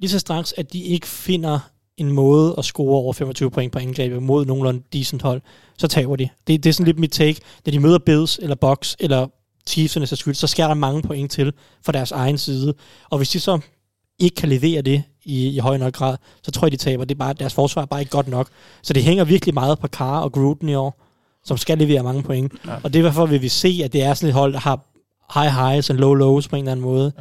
lige 0.00 0.10
så 0.10 0.18
straks, 0.18 0.54
at 0.56 0.72
de 0.72 0.82
ikke 0.82 1.06
finder 1.06 1.58
en 1.96 2.12
måde 2.12 2.54
at 2.58 2.64
score 2.64 2.96
over 2.96 3.12
25 3.12 3.50
point 3.50 3.72
på 3.72 3.78
angrebet 3.78 4.22
mod 4.22 4.46
nogenlunde 4.46 4.82
decent 4.92 5.22
hold, 5.22 5.42
så 5.78 5.88
taber 5.88 6.16
de. 6.16 6.28
Det, 6.46 6.64
det 6.64 6.68
er 6.68 6.72
sådan 6.72 6.86
lidt 6.86 6.98
mit 6.98 7.10
take. 7.10 7.40
Når 7.66 7.70
de 7.70 7.80
møder 7.80 7.98
Bills 7.98 8.38
eller 8.42 8.56
Bucks 8.56 8.96
eller 9.00 9.26
Chiefs, 9.68 10.08
så, 10.08 10.16
skyld, 10.16 10.34
så 10.34 10.46
skal 10.46 10.68
der 10.68 10.74
mange 10.74 11.02
point 11.02 11.30
til 11.30 11.52
for 11.82 11.92
deres 11.92 12.12
egen 12.12 12.38
side. 12.38 12.74
Og 13.10 13.16
hvis 13.18 13.28
de 13.28 13.40
så 13.40 13.60
ikke 14.18 14.34
kan 14.34 14.48
levere 14.48 14.82
det 14.82 15.02
i, 15.24 15.48
i 15.48 15.58
høj 15.58 15.76
nok 15.76 15.94
grad, 15.94 16.16
så 16.42 16.50
tror 16.50 16.66
jeg, 16.66 16.72
de 16.72 16.76
taber. 16.76 17.04
Det 17.04 17.14
er 17.14 17.18
bare, 17.18 17.32
deres 17.32 17.54
forsvar 17.54 17.82
er 17.82 17.86
bare 17.86 18.00
ikke 18.00 18.10
godt 18.10 18.28
nok. 18.28 18.48
Så 18.82 18.92
det 18.92 19.02
hænger 19.02 19.24
virkelig 19.24 19.54
meget 19.54 19.78
på 19.78 19.88
Carr 19.88 20.20
og 20.20 20.32
Gruden 20.32 20.68
i 20.68 20.74
år, 20.74 21.02
som 21.44 21.56
skal 21.56 21.78
levere 21.78 22.02
mange 22.02 22.22
point. 22.22 22.52
Ja. 22.66 22.74
Og 22.82 22.92
det 22.92 22.98
er 22.98 23.02
derfor, 23.02 23.26
vil 23.26 23.42
vi 23.42 23.48
se, 23.48 23.80
at 23.84 23.92
det 23.92 24.02
er 24.02 24.14
sådan 24.14 24.28
et 24.28 24.34
hold, 24.34 24.52
der 24.52 24.58
har 24.58 24.80
high 25.40 25.52
highs 25.52 25.90
og 25.90 25.96
low 25.96 26.14
lows 26.14 26.48
på 26.48 26.56
en 26.56 26.62
eller 26.62 26.72
anden 26.72 26.84
måde. 26.84 27.12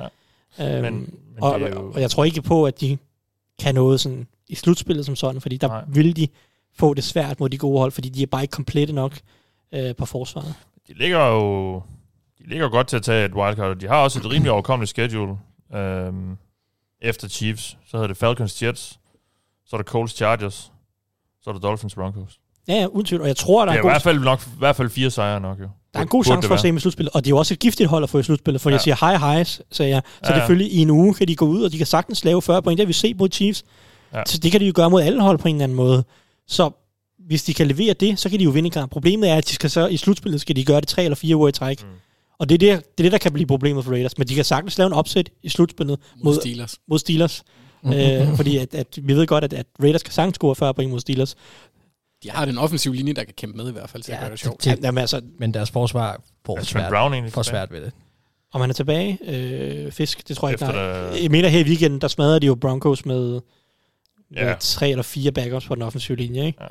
Ja. 0.59 0.75
Øhm, 0.75 0.83
men, 0.83 0.93
men 0.93 1.43
og, 1.43 1.61
jo... 1.61 1.91
og 1.91 2.01
jeg 2.01 2.11
tror 2.11 2.23
ikke 2.23 2.41
på, 2.41 2.65
at 2.65 2.81
de 2.81 2.97
kan 3.59 3.75
noget 3.75 3.99
sådan 3.99 4.27
i 4.47 4.55
slutspillet 4.55 5.05
som 5.05 5.15
sådan, 5.15 5.41
fordi 5.41 5.57
der 5.57 5.67
Nej. 5.67 5.83
vil 5.87 6.15
de 6.15 6.27
få 6.77 6.93
det 6.93 7.03
svært 7.03 7.39
mod 7.39 7.49
de 7.49 7.57
gode 7.57 7.79
hold, 7.79 7.91
fordi 7.91 8.09
de 8.09 8.23
er 8.23 8.27
bare 8.27 8.41
ikke 8.41 8.51
komplette 8.51 8.93
nok 8.93 9.19
øh, 9.73 9.95
på 9.95 10.05
forsvaret. 10.05 10.53
De 10.87 10.93
ligger 10.93 11.25
jo 11.25 11.81
de 12.45 12.49
ligger 12.49 12.69
godt 12.69 12.87
til 12.87 12.95
at 12.95 13.03
tage 13.03 13.25
et 13.25 13.33
wildcard, 13.33 13.75
de 13.75 13.87
har 13.87 14.03
også 14.03 14.19
et 14.19 14.31
rimelig 14.31 14.51
overkommeligt 14.51 14.89
schedule. 14.89 15.37
Øhm, 15.75 16.37
efter 17.01 17.27
Chiefs, 17.27 17.77
så 17.87 17.97
hedder 17.97 18.07
det 18.07 18.17
Falcons 18.17 18.63
Jets, 18.63 18.99
så 19.65 19.75
er 19.75 19.77
det 19.77 19.87
Colts 19.87 20.13
Chargers, 20.13 20.71
så 21.43 21.49
er 21.49 21.53
det 21.53 21.63
Dolphins 21.63 21.95
Broncos. 21.95 22.39
Ja, 22.67 22.73
ja, 22.73 22.85
uden 22.85 23.05
tvivl. 23.05 23.21
Og 23.21 23.27
jeg 23.27 23.37
tror, 23.37 23.65
der 23.65 23.71
er, 23.71 23.77
er 23.77 23.79
i 23.79 23.87
hvert 23.87 24.01
fald 24.01 24.19
nok, 24.19 24.41
i 24.41 24.57
hvert 24.57 24.75
fald 24.75 24.89
fire 24.89 25.11
sejre 25.11 25.39
nok 25.41 25.59
jo. 25.59 25.67
Der 25.93 25.99
er 25.99 26.03
en 26.03 26.09
god 26.09 26.23
chance 26.23 26.47
for 26.47 26.55
at 26.55 26.61
se 26.61 26.71
med 26.71 26.81
slutspillet, 26.81 27.13
og 27.13 27.25
det 27.25 27.27
er 27.27 27.31
jo 27.31 27.37
også 27.37 27.53
et 27.53 27.59
giftigt 27.59 27.89
hold 27.89 28.03
at 28.03 28.09
få 28.09 28.19
i 28.19 28.23
slutspillet, 28.23 28.61
for 28.61 28.69
ja. 28.69 28.73
jeg 28.73 28.81
siger 28.81 29.09
high 29.09 29.21
highs, 29.21 29.61
så 29.71 29.83
jeg. 29.83 30.01
Så 30.05 30.19
ja, 30.23 30.33
ja. 30.33 30.39
selvfølgelig 30.39 30.73
i 30.73 30.77
en 30.77 30.89
uge 30.89 31.13
kan 31.13 31.27
de 31.27 31.35
gå 31.35 31.45
ud, 31.45 31.63
og 31.63 31.71
de 31.71 31.77
kan 31.77 31.87
sagtens 31.87 32.25
lave 32.25 32.41
40 32.41 32.61
point. 32.61 32.77
Det 32.77 32.87
vi 32.87 32.93
set 32.93 33.17
mod 33.17 33.29
Chiefs. 33.31 33.65
Ja. 34.13 34.23
Så 34.25 34.37
det 34.37 34.51
kan 34.51 34.61
de 34.61 34.65
jo 34.65 34.71
gøre 34.75 34.89
mod 34.89 35.01
alle 35.01 35.21
hold 35.21 35.37
på 35.37 35.47
en 35.47 35.55
eller 35.55 35.63
anden 35.63 35.75
måde. 35.75 36.03
Så 36.47 36.71
hvis 37.27 37.43
de 37.43 37.53
kan 37.53 37.67
levere 37.67 37.93
det, 37.93 38.19
så 38.19 38.29
kan 38.29 38.39
de 38.39 38.43
jo 38.43 38.49
vinde 38.49 38.69
kamp. 38.69 38.91
Problemet 38.91 39.29
er, 39.29 39.35
at 39.35 39.47
de 39.47 39.53
skal 39.53 39.69
så, 39.69 39.87
i 39.87 39.97
slutspillet 39.97 40.41
skal 40.41 40.55
de 40.55 40.65
gøre 40.65 40.81
det 40.81 40.87
tre 40.87 41.03
eller 41.03 41.15
fire 41.15 41.35
uger 41.35 41.49
i 41.49 41.51
træk. 41.51 41.83
Mm. 41.83 41.89
Og 42.37 42.49
det 42.49 42.55
er 42.55 42.59
det, 42.59 42.85
det 42.97 43.03
er 43.03 43.03
det, 43.03 43.11
der 43.11 43.17
kan 43.17 43.33
blive 43.33 43.47
problemet 43.47 43.83
for 43.83 43.91
Raiders. 43.91 44.17
Men 44.17 44.27
de 44.27 44.35
kan 44.35 44.43
sagtens 44.43 44.77
lave 44.77 44.87
en 44.87 44.93
opsæt 44.93 45.29
i 45.43 45.49
slutspillet 45.49 45.99
mod, 46.15 46.23
mod 46.23 46.41
Steelers. 46.41 46.79
Mod 46.87 46.99
Steelers. 46.99 47.43
Mm-hmm. 47.83 47.99
øh, 47.99 48.35
fordi 48.35 48.57
at, 48.57 48.75
at, 48.75 48.99
vi 49.01 49.13
ved 49.13 49.27
godt, 49.27 49.43
at, 49.43 49.53
at 49.53 49.65
Raiders 49.83 50.03
kan 50.03 50.13
sagtens 50.13 50.35
score 50.35 50.55
40 50.55 50.73
point 50.73 50.91
mod 50.91 50.99
Steelers. 50.99 51.35
De 52.23 52.31
har 52.31 52.45
den 52.45 52.57
offensive 52.57 52.95
linje, 52.95 53.13
der 53.13 53.23
kan 53.23 53.33
kæmpe 53.37 53.57
med 53.57 53.69
i 53.69 53.71
hvert 53.71 53.89
fald, 53.89 54.03
til 54.03 54.11
ja, 54.11 54.17
at 54.17 54.21
gøre 54.21 54.31
det 54.31 54.39
sjovt. 54.39 54.63
Det, 54.63 54.79
jamen, 54.83 54.97
altså, 54.97 55.21
men 55.39 55.53
deres 55.53 55.71
forsvar 55.71 56.21
får 56.45 56.63
svært, 56.63 56.91
Brown 56.91 57.31
for 57.31 57.41
svært 57.41 57.71
ved 57.71 57.81
det. 57.81 57.91
Og 58.53 58.59
man 58.59 58.69
er 58.69 58.73
tilbage. 58.73 59.19
Øh, 59.27 59.91
fisk, 59.91 60.27
det 60.27 60.37
tror 60.37 60.47
jeg 60.47 60.53
ikke, 60.53 60.65
der 60.65 61.15
Jeg 61.21 61.31
mener 61.31 61.49
her 61.49 61.59
i 61.59 61.63
weekenden, 61.63 62.01
der 62.01 62.07
smadrede 62.07 62.39
de 62.39 62.45
jo 62.45 62.55
Broncos 62.55 63.05
med, 63.05 63.41
ja. 64.35 64.45
med 64.45 64.55
tre 64.59 64.89
eller 64.89 65.03
fire 65.03 65.31
backups 65.31 65.67
på 65.67 65.75
den 65.75 65.83
offensive 65.83 66.17
linje. 66.17 66.45
Ikke? 66.45 66.57
Ja. 66.61 66.67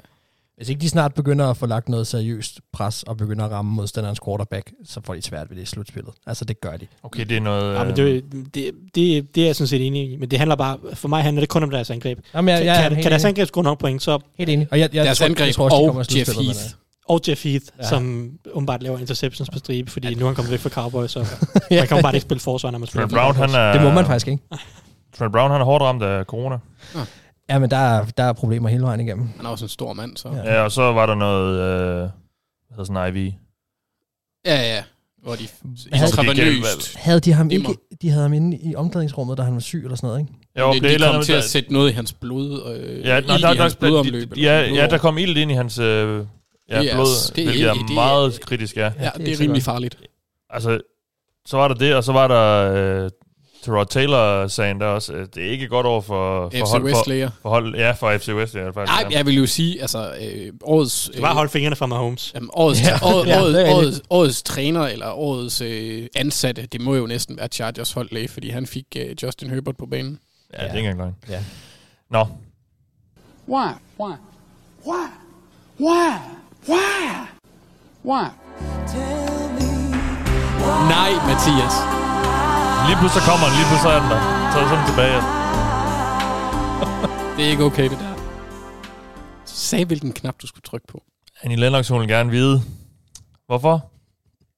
Hvis 0.57 0.69
ikke 0.69 0.81
de 0.81 0.89
snart 0.89 1.15
begynder 1.15 1.51
at 1.51 1.57
få 1.57 1.67
lagt 1.67 1.89
noget 1.89 2.07
seriøst 2.07 2.61
pres 2.73 3.03
og 3.03 3.17
begynder 3.17 3.45
at 3.45 3.51
ramme 3.51 3.73
modstanderens 3.73 4.21
quarterback, 4.25 4.73
så 4.85 5.01
får 5.05 5.15
de 5.15 5.23
svært 5.23 5.51
ved 5.51 5.57
det 5.57 5.63
i 5.63 5.67
slutspillet. 5.67 6.15
Altså, 6.27 6.45
det 6.45 6.61
gør 6.61 6.77
de. 6.77 6.87
Okay, 7.03 7.25
det 7.25 7.37
er 7.37 7.41
noget... 7.41 7.75
Ja, 7.75 7.85
men 7.85 7.97
det, 7.97 8.25
det, 8.55 8.71
det, 8.95 9.35
det 9.35 9.43
er 9.43 9.47
jeg 9.47 9.57
sådan 9.57 9.69
set 9.69 9.87
enig 9.87 10.13
i, 10.13 10.17
men 10.17 10.31
det 10.31 10.39
handler 10.39 10.57
bare... 10.57 10.79
For 10.95 11.09
mig 11.09 11.23
handler 11.23 11.41
det 11.41 11.49
kun 11.49 11.63
om 11.63 11.71
deres 11.71 11.91
angreb. 11.91 12.19
Jamen, 12.35 12.55
jeg, 12.55 12.65
jeg, 12.65 12.91
kan, 12.91 13.03
kan 13.03 13.11
deres 13.11 13.25
angreb 13.25 13.49
score 13.49 13.65
nok 13.65 13.79
point, 13.79 14.03
så... 14.03 14.19
Helt 14.39 14.51
enig. 14.51 14.69
Og 14.71 14.79
jeg, 14.79 14.95
jeg, 14.95 15.05
deres 15.05 15.19
tror, 15.19 15.27
angreb 15.27 15.47
jeg 15.47 15.55
tror, 15.55 15.99
og 15.99 16.11
de 16.11 16.19
Jeff 16.19 16.31
Heath. 16.41 16.61
Og 17.09 17.21
Jeff 17.29 17.45
Heath, 17.45 17.65
ja. 17.79 17.89
som 17.89 18.31
umiddelbart 18.55 18.83
laver 18.83 18.99
interceptions 18.99 19.51
på 19.51 19.59
stribe, 19.59 19.91
fordi 19.91 20.09
ja. 20.09 20.15
nu 20.15 20.21
er 20.21 20.27
han 20.27 20.35
kommet 20.35 20.53
væk 20.53 20.61
fra 20.61 20.69
Cowboys, 20.69 21.11
så 21.11 21.27
ja. 21.71 21.79
man 21.81 21.89
kan 21.89 22.03
bare 22.03 22.15
ikke 22.15 22.25
spille 22.25 22.41
forsvar, 22.41 22.71
når 22.71 22.79
man 22.79 22.89
spiller 22.89 23.07
Brown, 23.07 23.35
han 23.35 23.51
er, 23.51 23.73
Det 23.73 23.83
må 23.83 23.91
man 23.91 24.07
faktisk 24.07 24.29
ikke. 24.29 24.43
Trent 25.19 25.33
Brown, 25.33 25.51
han 25.51 25.61
er 25.61 25.65
hårdt 25.65 25.83
ramt 25.83 26.03
af 26.03 26.25
corona. 26.25 26.59
Ja. 26.95 27.01
Ja, 27.49 27.59
men 27.59 27.71
der 27.71 27.77
er, 27.77 28.05
der 28.05 28.25
er 28.25 28.33
problemer 28.33 28.69
hele 28.69 28.83
vejen 28.83 29.01
igennem. 29.01 29.29
Han 29.37 29.47
er 29.47 29.51
også 29.51 29.65
en 29.65 29.69
stor 29.69 29.93
mand, 29.93 30.17
så... 30.17 30.29
Ja, 30.29 30.55
ja 30.55 30.63
og 30.63 30.73
så 30.73 30.83
var 30.83 31.07
der 31.07 31.15
noget... 31.15 31.61
Øh, 31.61 31.99
hvad 31.99 32.11
hedder 32.71 32.85
sådan 32.85 33.17
IV? 33.17 33.33
Ja, 34.47 34.75
ja. 34.75 34.83
Hvor 35.23 35.35
de 35.35 35.49
havde, 35.93 36.13
havde 36.97 37.21
de 37.21 37.33
ham 37.33 37.51
ikke, 37.51 37.77
de 38.03 38.11
havde 38.11 38.23
ham 38.23 38.33
inde 38.33 38.59
i 38.63 38.75
omklædningsrummet, 38.75 39.39
da 39.39 39.43
han 39.43 39.55
var 39.55 39.61
syg 39.61 39.83
eller 39.85 39.97
sådan 39.97 40.07
noget, 40.07 40.21
ikke? 40.21 40.33
Jo, 40.59 40.73
det, 40.73 40.83
de, 40.83 40.89
de 40.89 41.13
kom 41.13 41.23
til 41.23 41.33
at 41.33 41.45
sætte 41.45 41.73
noget 41.73 41.91
i 41.91 41.93
hans 41.93 42.13
blod, 42.13 42.75
øh, 42.77 43.05
ja, 43.05 43.21
der, 43.21 43.39
der, 43.39 43.63
hans 43.63 43.77
blodomløb. 43.77 44.35
De, 44.35 44.41
ja, 44.41 44.61
ja, 44.61 44.87
der 44.87 44.99
kom 44.99 45.19
ild 45.19 45.37
ind 45.37 45.51
i 45.51 45.55
hans 45.55 45.79
øh, 45.79 46.27
ja, 46.69 46.83
yes, 46.83 46.93
blod, 46.95 47.35
det, 47.37 47.45
hvilket 47.45 47.69
er 47.69 47.75
det, 47.75 47.95
meget 47.95 48.33
det, 48.33 48.41
kritisk, 48.41 48.77
ja. 48.77 48.93
Ja, 49.01 49.11
det 49.17 49.33
er 49.33 49.41
rimelig 49.41 49.63
farligt. 49.63 49.99
Altså, 50.51 50.81
så 51.47 51.57
var 51.57 51.69
der 51.69 51.75
det, 51.75 51.95
og 51.95 52.05
så 52.05 52.13
var 52.13 52.29
der 52.29 52.73
øh, 53.05 53.11
Terod 53.65 53.87
Taylor-sagen 53.87 54.81
der 54.81 54.87
også, 54.87 55.13
det 55.35 55.47
er 55.47 55.51
ikke 55.51 55.69
godt 55.69 55.87
over 55.87 56.01
for, 56.01 56.51
for, 56.51 56.67
hold, 56.67 56.95
for, 56.95 57.31
for 57.43 57.49
hold, 57.49 57.77
ja, 57.77 57.93
for 57.93 58.19
FC 58.19 58.29
West. 58.29 58.55
Ja, 58.55 58.71
faktisk, 58.71 59.03
Nej, 59.03 59.09
jeg 59.11 59.27
vil 59.27 59.37
jo 59.37 59.47
sige, 59.47 59.81
altså, 59.81 60.15
øh, 60.21 60.53
årets... 60.63 61.11
Øh, 61.15 61.21
bare 61.21 61.35
hold 61.35 61.49
fingrene 61.49 61.77
fra 61.77 61.87
Mahomes. 61.87 62.33
Jamen, 62.35 62.51
årets, 62.53 62.83
ja. 62.83 62.99
årets, 63.03 63.29
ja, 63.29 63.43
årets, 63.43 63.59
årets, 63.75 64.03
årets, 64.11 64.43
træner, 64.43 64.87
eller 64.87 65.11
årets 65.13 65.61
øh, 65.61 66.07
ansatte, 66.17 66.67
det 66.67 66.81
må 66.81 66.95
jo 66.95 67.07
næsten 67.07 67.37
være 67.37 67.49
Chargers 67.49 67.93
holdlæge, 67.93 68.29
fordi 68.29 68.49
han 68.51 68.67
fik 68.67 68.87
øh, 68.97 69.17
Justin 69.23 69.51
Herbert 69.51 69.77
på 69.77 69.87
banen. 69.87 70.19
Ja, 70.53 70.63
ja. 70.63 70.65
det 70.69 70.73
er 70.73 70.77
ikke 70.77 70.91
engang 70.91 71.17
Ja. 71.29 71.45
Nå. 72.11 72.27
Why? 73.49 73.69
Why? 74.01 74.13
Why? 74.87 75.07
Why? 75.81 76.19
Why? 76.69 77.27
Why? 78.05 78.25
Tell 78.89 79.49
me 79.53 79.69
why. 80.59 80.89
Nej, 80.89 81.11
Mathias. 81.27 82.14
Lige 82.89 82.99
pludselig 83.01 83.23
kommer 83.31 83.47
den, 83.49 83.55
lige 83.59 83.69
pludselig 83.71 83.93
er 83.97 84.01
den 84.05 84.11
der. 84.15 84.21
Så 84.53 84.57
er 84.63 84.67
sådan 84.73 84.87
tilbage. 84.91 85.19
det 87.37 87.45
er 87.47 87.51
ikke 87.51 87.65
okay, 87.65 87.85
det 87.91 87.99
der. 87.99 88.15
Sag, 89.45 89.85
hvilken 89.85 90.13
knap 90.13 90.35
du 90.43 90.47
skulle 90.47 90.63
trykke 90.63 90.87
på. 90.87 91.03
Annie 91.43 91.57
Lennox, 91.57 91.89
hun 91.89 92.01
vil 92.01 92.09
gerne 92.09 92.31
vide, 92.31 92.63
hvorfor 93.47 93.91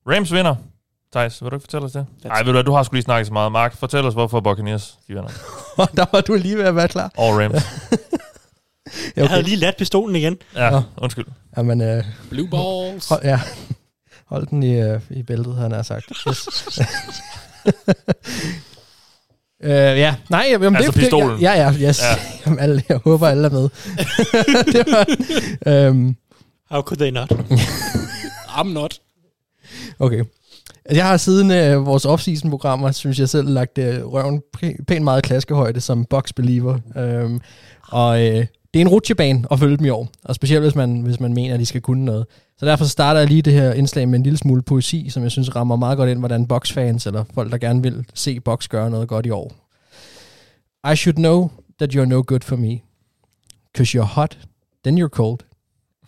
Rams 0.09 0.33
vinder. 0.33 0.55
Thijs, 1.13 1.43
vil 1.43 1.51
du 1.51 1.57
ikke 1.57 1.65
fortælle 1.65 1.85
os 1.85 1.93
det? 1.93 2.07
Nej, 2.25 2.43
ved 2.43 2.53
du 2.53 2.63
du 2.63 2.73
har 2.73 2.83
sgu 2.83 2.95
lige 2.95 3.03
snakket 3.03 3.27
så 3.27 3.33
meget. 3.33 3.53
Mark, 3.53 3.77
fortæl 3.77 4.05
os, 4.05 4.15
hvorfor 4.15 4.41
Buccaneers 4.41 4.99
de 5.09 5.15
vinder. 5.15 5.29
der 5.97 6.05
var 6.13 6.21
du 6.21 6.35
lige 6.35 6.57
ved 6.57 6.65
at 6.65 6.77
være 6.77 6.89
klar. 6.89 7.13
Og 7.17 7.39
Rams. 7.39 7.55
okay. 7.63 9.13
Jeg 9.17 9.29
havde 9.29 9.43
lige 9.43 9.57
ladt 9.57 9.77
pistolen 9.77 10.17
igen. 10.17 10.37
Ja, 10.55 10.83
undskyld. 10.97 11.27
Jamen, 11.57 11.81
øh, 11.81 12.05
Blue 12.31 12.49
balls. 12.49 13.09
Hold, 13.09 13.25
ja, 13.25 13.41
hold 14.27 14.47
den 14.47 14.63
i, 14.63 14.81
øh, 14.81 15.01
i 15.11 15.23
bæltet, 15.23 15.57
han 15.57 15.73
har 15.73 15.83
sagt. 15.83 16.05
Yes. 16.29 16.49
Uh, 19.65 19.71
ja, 20.05 20.15
nej, 20.31 20.47
jamen, 20.51 20.77
altså 20.77 20.93
det, 20.93 21.01
pistolen. 21.01 21.41
Ja, 21.41 21.53
ja, 21.53 21.89
yes. 21.89 22.03
Ja. 22.03 22.17
Jamen, 22.47 22.59
alle, 22.59 22.83
jeg 22.89 22.97
håber, 22.97 23.29
alle 23.29 23.47
er 23.47 23.51
med. 23.51 23.69
det 24.73 24.85
var, 24.93 25.89
um, 25.91 26.17
How 26.71 26.83
could 26.83 26.99
they 26.99 27.11
not? 27.11 27.33
I'm 28.59 28.69
not. 28.69 29.01
Okay. 29.99 30.25
Jeg 30.91 31.07
har 31.07 31.17
siden 31.17 31.77
uh, 31.77 31.87
vores 31.87 32.05
off-season-programmer, 32.05 32.93
synes 32.93 33.19
jeg 33.19 33.29
selv, 33.29 33.49
lagt 33.49 33.79
uh, 33.79 33.85
røven 33.85 34.43
pænt 34.89 35.05
meget 35.05 35.25
klaskehøjde 35.25 35.81
som 35.81 36.05
box-believer. 36.05 36.79
Um, 37.25 37.41
og 37.89 38.27
uh, 38.27 38.45
det 38.77 38.83
er 38.83 38.87
en 38.87 38.93
rutsjebane 38.93 39.45
at 39.51 39.59
følge 39.59 39.77
dem 39.77 39.87
i 39.87 39.89
år, 39.89 40.09
og 40.25 40.35
specielt 40.35 40.63
hvis 40.63 40.75
man, 40.75 41.01
hvis 41.01 41.21
man 41.21 41.35
mener, 41.35 41.55
at 41.55 41.61
de 41.61 41.67
skal 41.67 41.81
kunne 41.81 42.05
noget. 42.05 42.27
Så 42.59 42.67
derfor 42.67 42.85
starter 42.85 43.21
jeg 43.21 43.29
lige 43.29 43.43
det 43.43 43.53
her 43.53 43.73
indslag 43.73 44.09
med 44.09 44.19
en 44.19 44.23
lille 44.23 44.37
smule 44.37 44.63
poesi, 44.63 45.11
som 45.11 45.23
jeg 45.23 45.31
synes 45.31 45.57
rammer 45.57 45.77
meget 45.77 45.97
godt 45.97 46.11
ind, 46.11 46.19
hvordan 46.19 46.47
boxfans 46.47 47.07
eller 47.07 47.25
folk, 47.35 47.53
der 47.53 47.59
gerne 47.59 47.83
vil 47.83 48.07
se 48.15 48.41
box 48.41 48.69
gøre 48.69 48.91
noget 48.91 49.09
godt 49.09 49.27
i 49.27 49.31
år. 49.31 49.53
I 50.93 50.97
should 50.97 51.17
know 51.17 51.51
that 51.79 51.95
you're 51.95 52.05
no 52.05 52.23
good 52.27 52.41
for 52.41 52.57
me. 52.57 52.83
Cause 53.77 53.99
you're 53.99 54.15
hot, 54.15 54.39
then 54.85 54.99
you're 54.99 55.09
cold. 55.09 55.41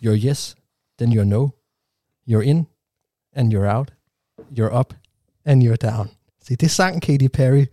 You're 0.03 0.25
yes, 0.25 0.55
then 0.99 1.11
you're 1.13 1.23
no. 1.23 1.49
You're 2.29 2.43
in, 2.43 2.67
and 3.35 3.53
you're 3.53 3.77
out. 3.77 3.91
You're 4.57 4.79
up, 4.79 4.93
and 5.45 5.63
you're 5.63 5.89
down. 5.89 6.09
Se, 6.43 6.55
det 6.55 6.71
sang 6.71 7.01
Katy 7.01 7.27
Perry. 7.27 7.65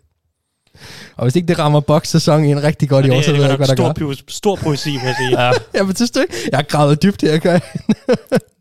Og 1.16 1.24
hvis 1.24 1.36
ikke 1.36 1.48
det 1.48 1.58
rammer 1.58 1.80
box-sæson 1.80 2.44
ind 2.44 2.58
rigtig 2.58 2.88
godt 2.88 3.06
ja, 3.06 3.12
i 3.12 3.16
år, 3.16 3.22
så 3.22 3.32
ved 3.32 3.40
jeg 3.40 3.50
ikke, 3.50 3.56
hvad 3.56 3.66
der 3.66 3.74
stor, 3.74 4.06
gør. 4.06 4.14
Stor 4.28 4.56
poesi, 4.56 4.90
vil 4.90 5.00
jeg 5.04 5.14
sige. 5.18 5.42
ja. 5.42 5.52
ja, 5.74 5.82
men 5.82 5.96
synes 5.96 6.10
du 6.10 6.20
ikke? 6.20 6.34
Jeg 6.50 6.58
har 6.58 6.64
gravet 6.64 7.02
dybt 7.02 7.22
her, 7.22 7.38
gør 7.38 7.58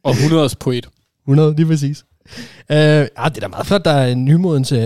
Og 0.04 0.12
100 0.12 0.49
poet. 0.60 0.89
100, 1.28 1.56
lige 1.56 1.65
præcis. 1.65 2.06
Uh, 2.69 2.75
ja, 2.75 3.04
det 3.06 3.10
er 3.17 3.28
da 3.28 3.47
meget 3.47 3.67
flot, 3.67 3.86
der 3.86 3.91
er 3.91 4.08
en 4.08 4.25
nymodens 4.25 4.71
uh, 4.71 4.80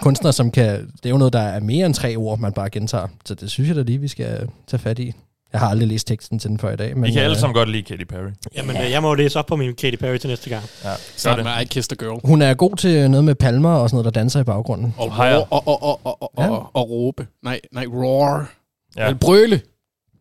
kunstner, 0.00 0.30
som 0.30 0.50
kan... 0.50 0.70
Det 0.70 1.06
er 1.06 1.10
jo 1.10 1.18
noget, 1.18 1.32
der 1.32 1.40
er 1.40 1.60
mere 1.60 1.86
end 1.86 1.94
tre 1.94 2.16
ord, 2.16 2.38
man 2.38 2.52
bare 2.52 2.70
gentager. 2.70 3.06
Så 3.24 3.34
det 3.34 3.50
synes 3.50 3.68
jeg 3.68 3.76
da 3.76 3.82
lige, 3.82 4.00
vi 4.00 4.08
skal 4.08 4.48
tage 4.66 4.80
fat 4.80 4.98
i. 4.98 5.12
Jeg 5.54 5.60
har 5.60 5.68
aldrig 5.68 5.88
læst 5.88 6.06
teksten 6.06 6.38
til 6.38 6.50
den 6.50 6.58
før 6.58 6.72
i 6.72 6.76
dag. 6.76 6.96
Men, 6.96 7.10
I 7.10 7.12
kan 7.12 7.22
alle 7.22 7.38
sammen 7.38 7.54
godt 7.54 7.70
lide 7.70 7.82
Katy 7.82 8.04
Perry. 8.04 8.30
Jamen, 8.56 8.76
ja. 8.76 8.90
jeg 8.90 9.02
må 9.02 9.14
læse 9.14 9.38
op 9.38 9.46
på 9.46 9.56
min 9.56 9.74
Katy 9.74 9.96
Perry 9.96 10.16
til 10.16 10.28
næste 10.28 10.50
gang. 10.50 10.64
Ja, 10.84 10.90
så 11.16 11.36
med 11.36 11.62
I 11.62 11.64
Kissed 11.64 11.92
a 11.92 12.04
Girl. 12.04 12.20
Hun 12.24 12.42
er 12.42 12.54
god 12.54 12.76
til 12.76 13.10
noget 13.10 13.24
med 13.24 13.34
palmer 13.34 13.70
og 13.70 13.90
sådan 13.90 13.96
noget, 13.96 14.14
der 14.14 14.20
danser 14.20 14.40
i 14.40 14.44
baggrunden. 14.44 14.94
Og, 14.98 15.12
og, 15.18 15.46
og, 15.50 15.68
og, 15.68 15.82
og, 15.82 16.00
og, 16.04 16.22
og, 16.22 16.30
ja. 16.38 16.50
og, 16.50 16.70
og 16.74 16.90
råbe. 16.90 17.26
Nej, 17.42 17.60
nej, 17.72 17.86
roar. 17.86 18.52
Ja. 18.96 19.06
Eller 19.06 19.18
brøle. 19.18 19.60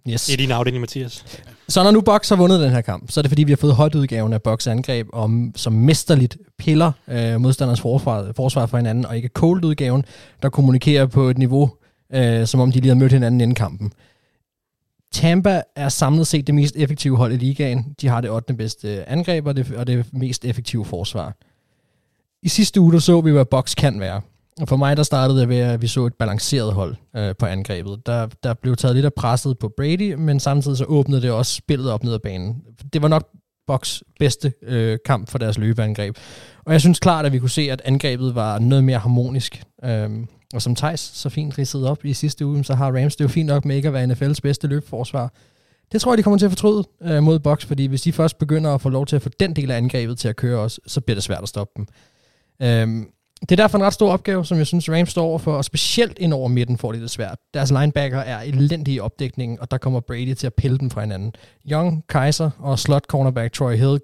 Yes. 0.10 0.26
Det 0.26 0.34
er 0.34 0.38
din 0.38 0.52
afdeling, 0.52 0.82
Mathias. 0.82 1.26
Så 1.70 1.84
når 1.84 1.92
nu 1.92 2.02
Box 2.02 2.30
har 2.30 2.36
vundet 2.36 2.60
den 2.60 2.72
her 2.72 2.82
kamp, 2.82 3.12
så 3.12 3.20
er 3.20 3.22
det 3.22 3.30
fordi, 3.30 3.44
vi 3.44 3.52
har 3.52 3.58
fået 3.58 3.76
hot-udgaven 3.76 4.34
af 4.34 4.42
Box 4.42 4.68
angreb, 4.68 5.08
om, 5.14 5.52
som 5.56 5.74
mesterligt 5.74 6.38
piller 6.58 6.92
øh, 7.08 7.42
modstanders 7.42 7.82
forsvar, 7.82 8.32
forsvar 8.36 8.66
for 8.66 8.78
hinanden, 8.78 9.06
og 9.06 9.16
ikke 9.16 9.30
cold-udgaven, 9.34 10.06
der 10.42 10.50
kommunikerer 10.50 11.06
på 11.06 11.30
et 11.30 11.38
niveau, 11.38 11.70
øh, 12.14 12.48
som 12.48 12.60
om 12.60 12.72
de 12.72 12.80
lige 12.80 12.88
har 12.88 12.96
mødt 12.96 13.12
hinanden 13.12 13.42
inden 13.42 13.56
kampen. 13.56 13.92
Tampa 15.14 15.62
er 15.76 15.90
samlet 15.90 16.28
set 16.28 16.48
det 16.48 16.56
mest 16.56 16.76
effektive 16.76 17.18
hold 17.18 17.34
i 17.34 17.38
ligaen. 17.38 17.96
De 18.02 18.08
har 18.08 18.22
det 18.22 18.30
8. 18.30 18.54
bedste 18.54 19.10
angreb 19.10 19.46
og 19.48 19.56
det, 19.56 19.72
og 19.72 19.88
det 19.88 20.06
mest 20.14 20.46
effektive 20.46 20.86
forsvar. 20.86 21.36
I 22.44 22.50
sidste 22.50 22.82
uge 22.82 22.94
der 22.94 23.00
så 23.00 23.22
vi, 23.22 23.32
hvad 23.32 23.46
Box 23.46 23.76
kan 23.76 24.00
være. 24.00 24.22
Og 24.62 24.68
for 24.68 24.76
mig, 24.76 24.98
der 24.98 25.04
startede 25.04 25.40
det 25.40 25.50
ved, 25.50 25.58
at 25.58 25.82
vi 25.82 25.88
så 25.88 26.06
et 26.06 26.14
balanceret 26.14 26.74
hold 26.74 26.96
øh, 27.16 27.36
på 27.40 27.46
angrebet. 27.46 28.06
Der, 28.06 28.28
der 28.44 28.54
blev 28.54 28.76
taget 28.76 28.96
lidt 28.96 29.06
af 29.06 29.14
presset 29.14 29.60
på 29.60 29.70
Brady, 29.78 30.14
men 30.14 30.40
samtidig 30.40 30.78
så 30.78 30.86
åbnede 30.86 31.22
det 31.22 31.32
også 31.32 31.56
spillet 31.56 31.92
op 31.92 32.04
ned 32.04 32.14
ad 32.14 32.20
banen. 32.20 32.62
Det 32.94 33.02
var 33.02 33.08
nok 33.08 33.30
Box 33.68 34.02
bedste 34.20 34.54
øh, 34.62 34.98
kamp 35.06 35.30
for 35.30 35.38
deres 35.38 35.58
løbeangreb. 35.58 36.18
Og 36.66 36.74
jeg 36.74 36.82
synes 36.82 37.00
klart, 37.00 37.26
at 37.26 37.34
vi 37.34 37.40
kunne 37.40 37.50
se, 37.50 37.72
at 37.72 37.82
angrebet 37.86 38.36
var 38.36 38.60
noget 38.60 38.84
mere 38.84 38.98
harmonisk. 38.98 39.64
Øhm, 39.84 40.28
og 40.54 40.62
som 40.62 40.76
Thijs 40.76 41.00
så 41.00 41.30
fint 41.30 41.58
ridsede 41.58 41.90
op 41.90 42.06
i 42.06 42.14
sidste 42.14 42.46
uge, 42.46 42.64
så 42.64 42.76
har 42.76 42.92
Rams 42.92 43.16
det 43.16 43.24
jo 43.24 43.30
fint 43.30 43.48
nok 43.48 43.66
med 43.66 43.76
ikke 43.76 43.88
at 43.88 43.94
være 43.94 44.06
NFL's 44.06 44.40
bedste 44.44 44.68
løbforsvar. 44.68 45.34
Det 45.92 46.02
tror 46.02 46.12
jeg, 46.12 46.18
de 46.18 46.24
kommer 46.24 46.38
til 46.38 46.46
at 46.46 46.52
fortryde 46.52 46.84
øh, 47.02 47.24
mod 47.24 47.40
Box, 47.40 47.66
fordi 47.66 47.86
hvis 47.86 48.02
de 48.02 48.14
først 48.14 48.40
begynder 48.40 48.74
at 48.74 48.82
få 48.82 48.90
lov 48.90 49.06
til 49.06 49.16
at 49.16 49.22
få 49.22 49.30
den 49.40 49.56
del 49.56 49.72
af 49.72 49.78
angrebet 49.78 50.18
til 50.18 50.28
at 50.28 50.36
køre 50.36 50.60
også, 50.60 50.82
så 50.88 51.02
bliver 51.02 51.16
det 51.16 51.24
svært 51.24 51.44
at 51.44 51.50
stoppe 51.50 51.74
dem. 51.78 51.88
Øhm, 52.62 53.08
det 53.42 53.52
er 53.52 53.56
derfor 53.56 53.78
en 53.78 53.84
ret 53.84 53.94
stor 53.94 54.12
opgave, 54.12 54.46
som 54.46 54.58
jeg 54.58 54.68
synes, 54.68 54.90
Rams 54.90 55.10
står 55.10 55.26
over 55.26 55.40
for, 55.40 55.54
og 55.54 55.66
specielt 55.66 56.20
ind 56.20 56.34
over 56.34 56.48
midten 56.48 56.78
får 56.78 56.92
de 56.92 57.02
det 57.02 57.10
svært. 57.10 57.38
Deres 57.54 57.72
linebacker 57.72 58.20
er 58.20 58.42
elendige 58.42 58.96
i 58.96 59.00
opdækningen, 59.00 59.60
og 59.62 59.72
der 59.72 59.78
kommer 59.78 60.00
Brady 60.00 60.34
til 60.34 60.48
at 60.48 60.54
pille 60.54 60.78
dem 60.78 60.90
fra 60.90 61.02
hinanden. 61.02 61.34
Young, 61.72 62.04
Kaiser 62.10 62.50
og 62.60 62.80
slot 62.80 63.06
cornerback 63.06 63.54
Troy 63.54 63.76
Hill 63.76 64.00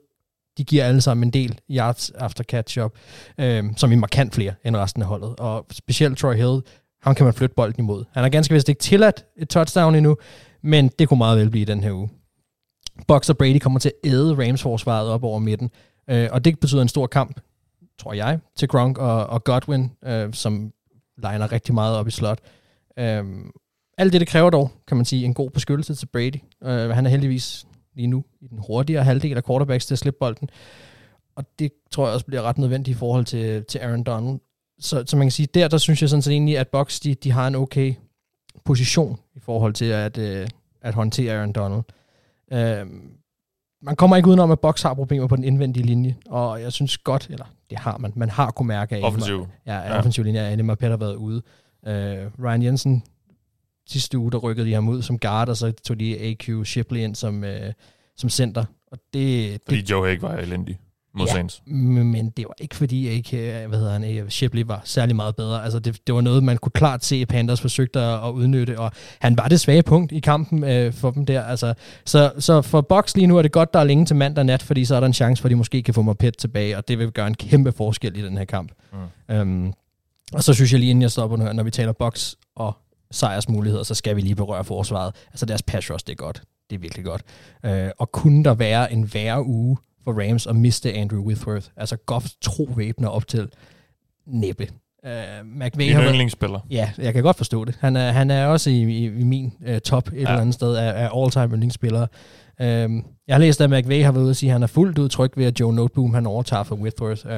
de 0.59 0.63
giver 0.63 0.85
alle 0.85 1.01
sammen 1.01 1.27
en 1.27 1.33
del 1.33 1.59
yards 1.71 2.09
after 2.09 2.43
catch-up, 2.43 2.91
øh, 3.39 3.63
som 3.77 3.91
er 3.91 3.95
markant 3.95 4.35
flere 4.35 4.53
end 4.65 4.75
resten 4.75 5.01
af 5.01 5.07
holdet. 5.07 5.35
Og 5.39 5.65
specielt 5.71 6.17
Troy 6.17 6.35
Hill, 6.35 6.61
ham 7.01 7.15
kan 7.15 7.23
man 7.25 7.33
flytte 7.33 7.55
bolden 7.55 7.83
imod. 7.83 8.05
Han 8.13 8.23
har 8.23 8.29
ganske 8.29 8.53
vist 8.53 8.69
ikke 8.69 8.79
tilladt 8.79 9.25
et 9.37 9.49
touchdown 9.49 9.95
endnu, 9.95 10.17
men 10.63 10.89
det 10.99 11.09
kunne 11.09 11.17
meget 11.17 11.39
vel 11.39 11.49
blive 11.49 11.65
den 11.65 11.83
her 11.83 11.91
uge. 11.91 12.09
Bucks 13.07 13.29
og 13.29 13.37
Brady 13.37 13.59
kommer 13.59 13.79
til 13.79 13.89
at 14.03 14.09
æde 14.09 14.33
Rams-forsvaret 14.33 15.09
op 15.09 15.23
over 15.23 15.39
midten. 15.39 15.69
Øh, 16.09 16.29
og 16.31 16.45
det 16.45 16.59
betyder 16.59 16.81
en 16.81 16.87
stor 16.87 17.07
kamp, 17.07 17.41
tror 17.99 18.13
jeg, 18.13 18.39
til 18.55 18.67
Gronk 18.67 18.97
og, 18.97 19.27
og 19.27 19.43
Godwin, 19.43 19.91
øh, 20.05 20.33
som 20.33 20.71
legner 21.17 21.51
rigtig 21.51 21.73
meget 21.73 21.97
op 21.97 22.07
i 22.07 22.11
slot. 22.11 22.39
Øh, 22.99 23.23
alt 23.97 24.13
det, 24.13 24.21
det 24.21 24.27
kræver 24.27 24.49
dog, 24.49 24.71
kan 24.87 24.97
man 24.97 25.05
sige, 25.05 25.25
en 25.25 25.33
god 25.33 25.49
beskyttelse 25.49 25.95
til 25.95 26.05
Brady. 26.05 26.41
Øh, 26.63 26.89
han 26.89 27.05
er 27.05 27.09
heldigvis 27.09 27.65
lige 27.99 28.07
nu 28.07 28.23
i 28.41 28.47
den 28.47 28.59
hurtigere 28.67 29.03
halvdel 29.03 29.37
af 29.37 29.43
quarterbacks 29.43 29.85
til 29.85 29.95
at 29.95 29.99
slippe 29.99 30.17
bolden. 30.19 30.49
Og 31.35 31.45
det 31.59 31.71
tror 31.91 32.05
jeg 32.05 32.13
også 32.13 32.25
bliver 32.25 32.41
ret 32.41 32.57
nødvendigt 32.57 32.95
i 32.95 32.99
forhold 32.99 33.25
til, 33.25 33.65
til 33.65 33.79
Aaron 33.79 34.03
Donald. 34.03 34.39
Så, 34.79 35.03
så 35.05 35.17
man 35.17 35.25
kan 35.25 35.31
sige, 35.31 35.47
der, 35.53 35.67
der 35.67 35.77
synes 35.77 36.01
jeg 36.01 36.09
sådan 36.09 36.21
set 36.21 36.31
egentlig, 36.31 36.57
at 36.57 36.67
Bucks, 36.67 36.99
de, 36.99 37.13
de 37.15 37.31
har 37.31 37.47
en 37.47 37.55
okay 37.55 37.93
position 38.65 39.19
i 39.35 39.39
forhold 39.39 39.73
til 39.73 39.85
at, 39.85 40.17
øh, 40.17 40.47
at 40.81 40.93
håndtere 40.93 41.33
Aaron 41.33 41.51
Donald. 41.51 41.83
Øh, 42.51 42.85
man 43.81 43.95
kommer 43.95 44.15
ikke 44.17 44.29
udenom, 44.29 44.51
at 44.51 44.59
Bucks 44.59 44.81
har 44.81 44.93
problemer 44.93 45.27
på 45.27 45.35
den 45.35 45.43
indvendige 45.43 45.85
linje, 45.85 46.15
og 46.25 46.61
jeg 46.61 46.73
synes 46.73 46.97
godt, 46.97 47.27
eller 47.29 47.45
det 47.69 47.79
har 47.79 47.97
man, 47.97 48.13
man 48.15 48.29
har 48.29 48.51
kunne 48.51 48.67
mærke, 48.67 48.95
at 48.95 49.03
offensiv. 49.03 49.47
Ja, 49.65 49.77
ja. 49.77 49.97
offensiv 49.97 50.23
linje, 50.23 50.39
at 50.39 50.51
Anima 50.51 50.75
Petter 50.75 50.97
har 50.97 51.05
været 51.05 51.15
ude. 51.15 51.41
Øh, 51.87 52.27
Ryan 52.43 52.63
Jensen, 52.63 53.03
sidste 53.89 54.17
uge, 54.17 54.31
der 54.31 54.37
rykkede 54.37 54.67
de 54.67 54.73
ham 54.73 54.89
ud 54.89 55.01
som 55.01 55.19
guard, 55.19 55.49
og 55.49 55.57
så 55.57 55.71
tog 55.71 55.99
de 55.99 56.19
AQ 56.19 56.65
Shipley 56.65 57.01
ind 57.01 57.15
som, 57.15 57.43
øh, 57.43 57.73
som 58.17 58.29
center. 58.29 58.65
Og 58.91 58.97
det, 59.13 59.59
Fordi 59.65 59.81
det, 59.81 59.89
Joe 59.89 60.07
Hague 60.07 60.29
var 60.29 60.37
elendig 60.37 60.79
mod 61.13 61.27
ja, 61.27 61.33
Saints. 61.33 61.61
men 61.65 62.29
det 62.29 62.45
var 62.47 62.53
ikke 62.59 62.75
fordi, 62.75 63.09
ikke, 63.09 63.65
hvad 63.67 63.79
hedder 63.79 63.91
han, 63.91 64.29
Shipley 64.29 64.63
var 64.65 64.81
særlig 64.83 65.15
meget 65.15 65.35
bedre. 65.35 65.63
Altså 65.63 65.79
det, 65.79 66.07
det 66.07 66.15
var 66.15 66.21
noget, 66.21 66.43
man 66.43 66.57
kunne 66.57 66.71
klart 66.71 67.05
se, 67.05 67.15
at 67.15 67.27
Panthers 67.27 67.61
forsøgte 67.61 67.99
at, 67.99 68.27
at 68.27 68.31
udnytte, 68.31 68.79
og 68.79 68.91
han 69.19 69.37
var 69.37 69.47
det 69.47 69.59
svage 69.59 69.83
punkt 69.83 70.11
i 70.11 70.19
kampen 70.19 70.63
øh, 70.63 70.93
for 70.93 71.11
dem 71.11 71.25
der. 71.25 71.43
Altså, 71.43 71.73
så, 72.05 72.31
så 72.39 72.61
for 72.61 72.81
Box 72.81 73.15
lige 73.15 73.27
nu 73.27 73.37
er 73.37 73.41
det 73.41 73.51
godt, 73.51 73.73
der 73.73 73.79
er 73.79 73.83
længe 73.83 74.05
til 74.05 74.15
mandag 74.15 74.45
nat, 74.45 74.63
fordi 74.63 74.85
så 74.85 74.95
er 74.95 74.99
der 74.99 75.07
en 75.07 75.13
chance 75.13 75.41
for, 75.41 75.47
at 75.47 75.51
de 75.51 75.55
måske 75.55 75.83
kan 75.83 75.93
få 75.93 76.01
Moped 76.01 76.31
tilbage, 76.31 76.77
og 76.77 76.87
det 76.87 76.99
vil 76.99 77.11
gøre 77.11 77.27
en 77.27 77.35
kæmpe 77.35 77.71
forskel 77.71 78.17
i 78.17 78.21
den 78.21 78.37
her 78.37 78.45
kamp. 78.45 78.71
Mm. 79.29 79.35
Øhm, 79.35 79.73
og 80.33 80.43
så 80.43 80.53
synes 80.53 80.71
jeg 80.71 80.79
lige, 80.79 80.89
inden 80.89 81.01
jeg 81.01 81.11
stopper 81.11 81.37
nu, 81.37 81.53
når 81.53 81.63
vi 81.63 81.71
taler 81.71 81.91
Box 81.91 82.33
og 82.55 82.77
sejrsmuligheder, 83.11 83.83
så 83.83 83.95
skal 83.95 84.15
vi 84.15 84.21
lige 84.21 84.35
berøre 84.35 84.63
forsvaret. 84.63 85.15
Altså 85.27 85.45
deres 85.45 85.61
pass 85.63 85.91
rush, 85.91 86.05
det 86.07 86.11
er 86.11 86.15
godt. 86.15 86.41
Det 86.69 86.75
er 86.75 86.79
virkelig 86.79 87.05
godt. 87.05 87.23
Øh, 87.65 87.89
og 87.97 88.11
kunne 88.11 88.43
der 88.43 88.53
være 88.53 88.93
en 88.93 89.13
værre 89.13 89.45
uge 89.45 89.77
for 90.03 90.27
Rams 90.27 90.47
at 90.47 90.55
miste 90.55 90.93
Andrew 90.93 91.23
Whitworth. 91.23 91.67
Altså 91.77 91.97
Goffs 91.97 92.37
tro 92.41 92.69
væbner 92.75 93.07
op 93.07 93.27
til 93.27 93.49
næppe. 94.27 94.67
Uh, 95.03 95.45
McVay 95.45 95.95
Min 95.95 95.97
yndlingsspiller. 95.97 96.59
Ja, 96.69 96.91
jeg 96.97 97.13
kan 97.13 97.23
godt 97.23 97.37
forstå 97.37 97.65
det. 97.65 97.77
Han 97.79 97.95
er, 97.95 98.11
han 98.11 98.31
er 98.31 98.45
også 98.45 98.69
i, 98.69 98.83
i, 98.83 99.05
i 99.05 99.23
min 99.23 99.53
uh, 99.69 99.77
top 99.77 100.07
et 100.07 100.13
ja. 100.13 100.17
eller 100.17 100.41
andet 100.41 100.53
sted 100.53 100.75
af, 100.75 101.03
af 101.03 101.23
all-time 101.23 101.53
yndlingsspillere. 101.53 102.07
Uh, 102.59 102.65
jeg 103.27 103.35
har 103.35 103.37
læst, 103.37 103.61
at 103.61 103.69
McVay 103.69 104.03
har 104.03 104.11
været 104.11 104.23
ude 104.23 104.29
at 104.29 104.37
sige, 104.37 104.49
at 104.49 104.53
han 104.53 104.63
er 104.63 104.67
fuldt 104.67 104.97
ud 104.97 105.09
tryg 105.09 105.31
ved, 105.35 105.45
at 105.45 105.59
Joe 105.59 105.73
Noteboom 105.73 106.13
han 106.13 106.25
overtager 106.25 106.63
for 106.63 106.75
Whitworth. 106.75 107.25
Uh, 107.25 107.31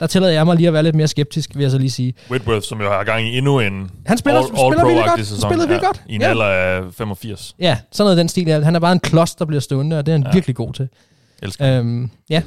der 0.00 0.06
tillader 0.06 0.32
jeg 0.32 0.46
mig 0.46 0.56
lige 0.56 0.66
at 0.66 0.72
være 0.72 0.82
lidt 0.82 0.94
mere 0.94 1.08
skeptisk, 1.08 1.54
vil 1.54 1.62
jeg 1.62 1.70
så 1.70 1.78
lige 1.78 1.90
sige. 1.90 2.14
Whitworth, 2.30 2.66
som 2.66 2.80
jo 2.80 2.88
har 2.88 3.04
gang 3.04 3.26
i 3.26 3.38
endnu 3.38 3.60
en 3.60 3.90
han 4.06 4.18
spiller, 4.18 4.40
all, 4.40 4.48
spiller 4.48 4.84
virkelig 4.84 5.04
godt. 5.08 5.26
Sæson. 5.26 5.50
Han 5.50 5.50
spiller 5.50 5.66
virkelig 5.66 5.82
ja, 5.82 5.86
godt. 5.86 6.02
I 6.08 6.14
en 6.14 6.20
ja. 6.20 6.28
alder 6.28 6.44
af 6.44 6.94
85. 6.94 7.54
Ja, 7.58 7.78
sådan 7.92 8.04
noget 8.04 8.18
den 8.18 8.28
stil. 8.28 8.64
Han 8.64 8.74
er 8.74 8.80
bare 8.80 8.92
en 8.92 9.00
klods, 9.00 9.34
der 9.34 9.44
bliver 9.44 9.60
stående, 9.60 9.98
og 9.98 10.06
det 10.06 10.12
er 10.12 10.16
han 10.16 10.26
ja. 10.26 10.32
virkelig 10.32 10.56
god 10.56 10.72
til. 10.72 10.88
Elsker. 11.42 11.78
Øhm, 11.78 12.10
ja. 12.30 12.42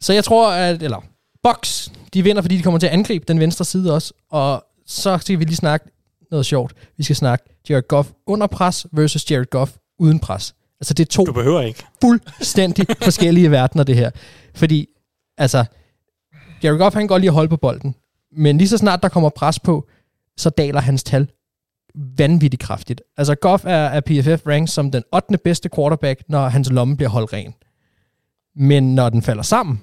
Så 0.00 0.12
jeg 0.12 0.24
tror, 0.24 0.52
at... 0.52 0.82
Eller, 0.82 1.04
Box, 1.42 1.88
de 2.14 2.22
vinder, 2.22 2.42
fordi 2.42 2.56
de 2.56 2.62
kommer 2.62 2.80
til 2.80 2.86
at 2.86 2.92
angribe 2.92 3.24
den 3.28 3.40
venstre 3.40 3.64
side 3.64 3.94
også. 3.94 4.12
Og 4.30 4.64
så 4.86 5.18
skal 5.18 5.38
vi 5.38 5.44
lige 5.44 5.56
snakke 5.56 5.86
noget 6.30 6.46
sjovt. 6.46 6.72
Vi 6.96 7.04
skal 7.04 7.16
snakke 7.16 7.44
Jared 7.68 7.88
Goff 7.88 8.08
under 8.26 8.46
pres 8.46 8.86
versus 8.92 9.30
Jared 9.30 9.50
Goff 9.50 9.72
uden 10.00 10.18
pres. 10.18 10.54
Altså 10.80 10.94
det 10.94 11.04
er 11.04 11.10
to 11.10 11.24
du 11.24 11.32
behøver 11.32 11.60
ikke. 11.60 11.84
fuldstændig 12.00 12.86
forskellige 13.02 13.50
verdener, 13.50 13.84
det 13.84 13.96
her. 13.96 14.10
Fordi, 14.54 14.86
altså, 15.38 15.64
Jared 16.62 16.78
Goff, 16.78 16.94
han 16.94 17.02
kan 17.02 17.08
godt 17.08 17.20
lide 17.20 17.30
at 17.30 17.34
holde 17.34 17.48
på 17.48 17.56
bolden. 17.56 17.94
Men 18.32 18.58
lige 18.58 18.68
så 18.68 18.78
snart 18.78 19.02
der 19.02 19.08
kommer 19.08 19.28
pres 19.28 19.58
på, 19.58 19.88
så 20.36 20.50
daler 20.50 20.80
hans 20.80 21.02
tal 21.02 21.28
vanvittigt 21.94 22.62
kraftigt. 22.62 23.02
Altså 23.16 23.34
Goff 23.34 23.64
er, 23.64 23.70
er 23.70 24.00
PFF 24.00 24.46
ranked 24.46 24.68
som 24.68 24.90
den 24.90 25.02
8. 25.12 25.38
bedste 25.44 25.68
quarterback, 25.74 26.22
når 26.28 26.48
hans 26.48 26.70
lomme 26.70 26.96
bliver 26.96 27.10
holdt 27.10 27.32
ren. 27.32 27.54
Men 28.56 28.94
når 28.94 29.08
den 29.08 29.22
falder 29.22 29.42
sammen, 29.42 29.80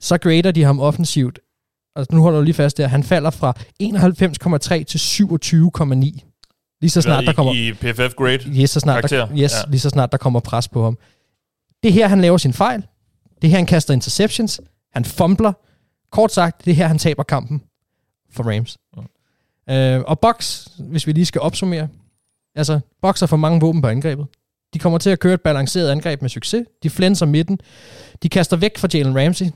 så 0.00 0.18
grader 0.18 0.50
de 0.50 0.64
ham 0.64 0.80
offensivt. 0.80 1.38
Altså 1.96 2.14
nu 2.14 2.22
holder 2.22 2.38
du 2.38 2.44
lige 2.44 2.54
fast 2.54 2.76
der. 2.76 2.86
Han 2.86 3.02
falder 3.02 3.30
fra 3.30 3.52
91,3 3.82 4.84
til 4.84 4.98
27,9. 4.98 6.33
Lige 6.84 6.90
så 6.90 7.00
snart 7.00 7.26
der 7.26 7.32
kommer... 7.32 7.52
I 7.52 7.72
PFF 7.72 8.14
grade? 8.14 8.38
Yes, 8.38 8.70
så 8.70 8.80
snart 8.80 9.10
der, 9.10 9.28
yes, 9.32 9.52
ja. 9.52 9.70
lige 9.70 9.80
så 9.80 9.90
snart 9.90 10.12
der 10.12 10.18
kommer 10.18 10.40
pres 10.40 10.68
på 10.68 10.84
ham. 10.84 10.98
Det 11.82 11.92
her, 11.92 12.08
han 12.08 12.20
laver 12.20 12.36
sin 12.36 12.52
fejl. 12.52 12.82
Det 13.42 13.50
her, 13.50 13.56
han 13.56 13.66
kaster 13.66 13.94
interceptions. 13.94 14.60
Han 14.92 15.04
fumbler. 15.04 15.52
Kort 16.12 16.32
sagt, 16.32 16.64
det 16.64 16.70
er 16.70 16.74
her, 16.74 16.86
han 16.86 16.98
taber 16.98 17.22
kampen 17.22 17.62
for 18.32 18.42
Rams. 18.54 18.76
Ja. 19.68 19.96
Øh, 19.96 20.04
og 20.06 20.20
Box, 20.20 20.66
hvis 20.78 21.06
vi 21.06 21.12
lige 21.12 21.26
skal 21.26 21.40
opsummere, 21.40 21.88
altså 22.54 22.80
Box 23.02 23.20
har 23.20 23.26
for 23.26 23.36
mange 23.36 23.60
våben 23.60 23.82
på 23.82 23.88
angrebet. 23.88 24.26
De 24.74 24.78
kommer 24.78 24.98
til 24.98 25.10
at 25.10 25.20
køre 25.20 25.34
et 25.34 25.40
balanceret 25.40 25.90
angreb 25.90 26.22
med 26.22 26.30
succes. 26.30 26.64
De 26.82 26.90
flænser 26.90 27.26
midten. 27.26 27.58
De 28.22 28.28
kaster 28.28 28.56
væk 28.56 28.78
fra 28.78 28.88
Jalen 28.94 29.18
Ramsey. 29.18 29.46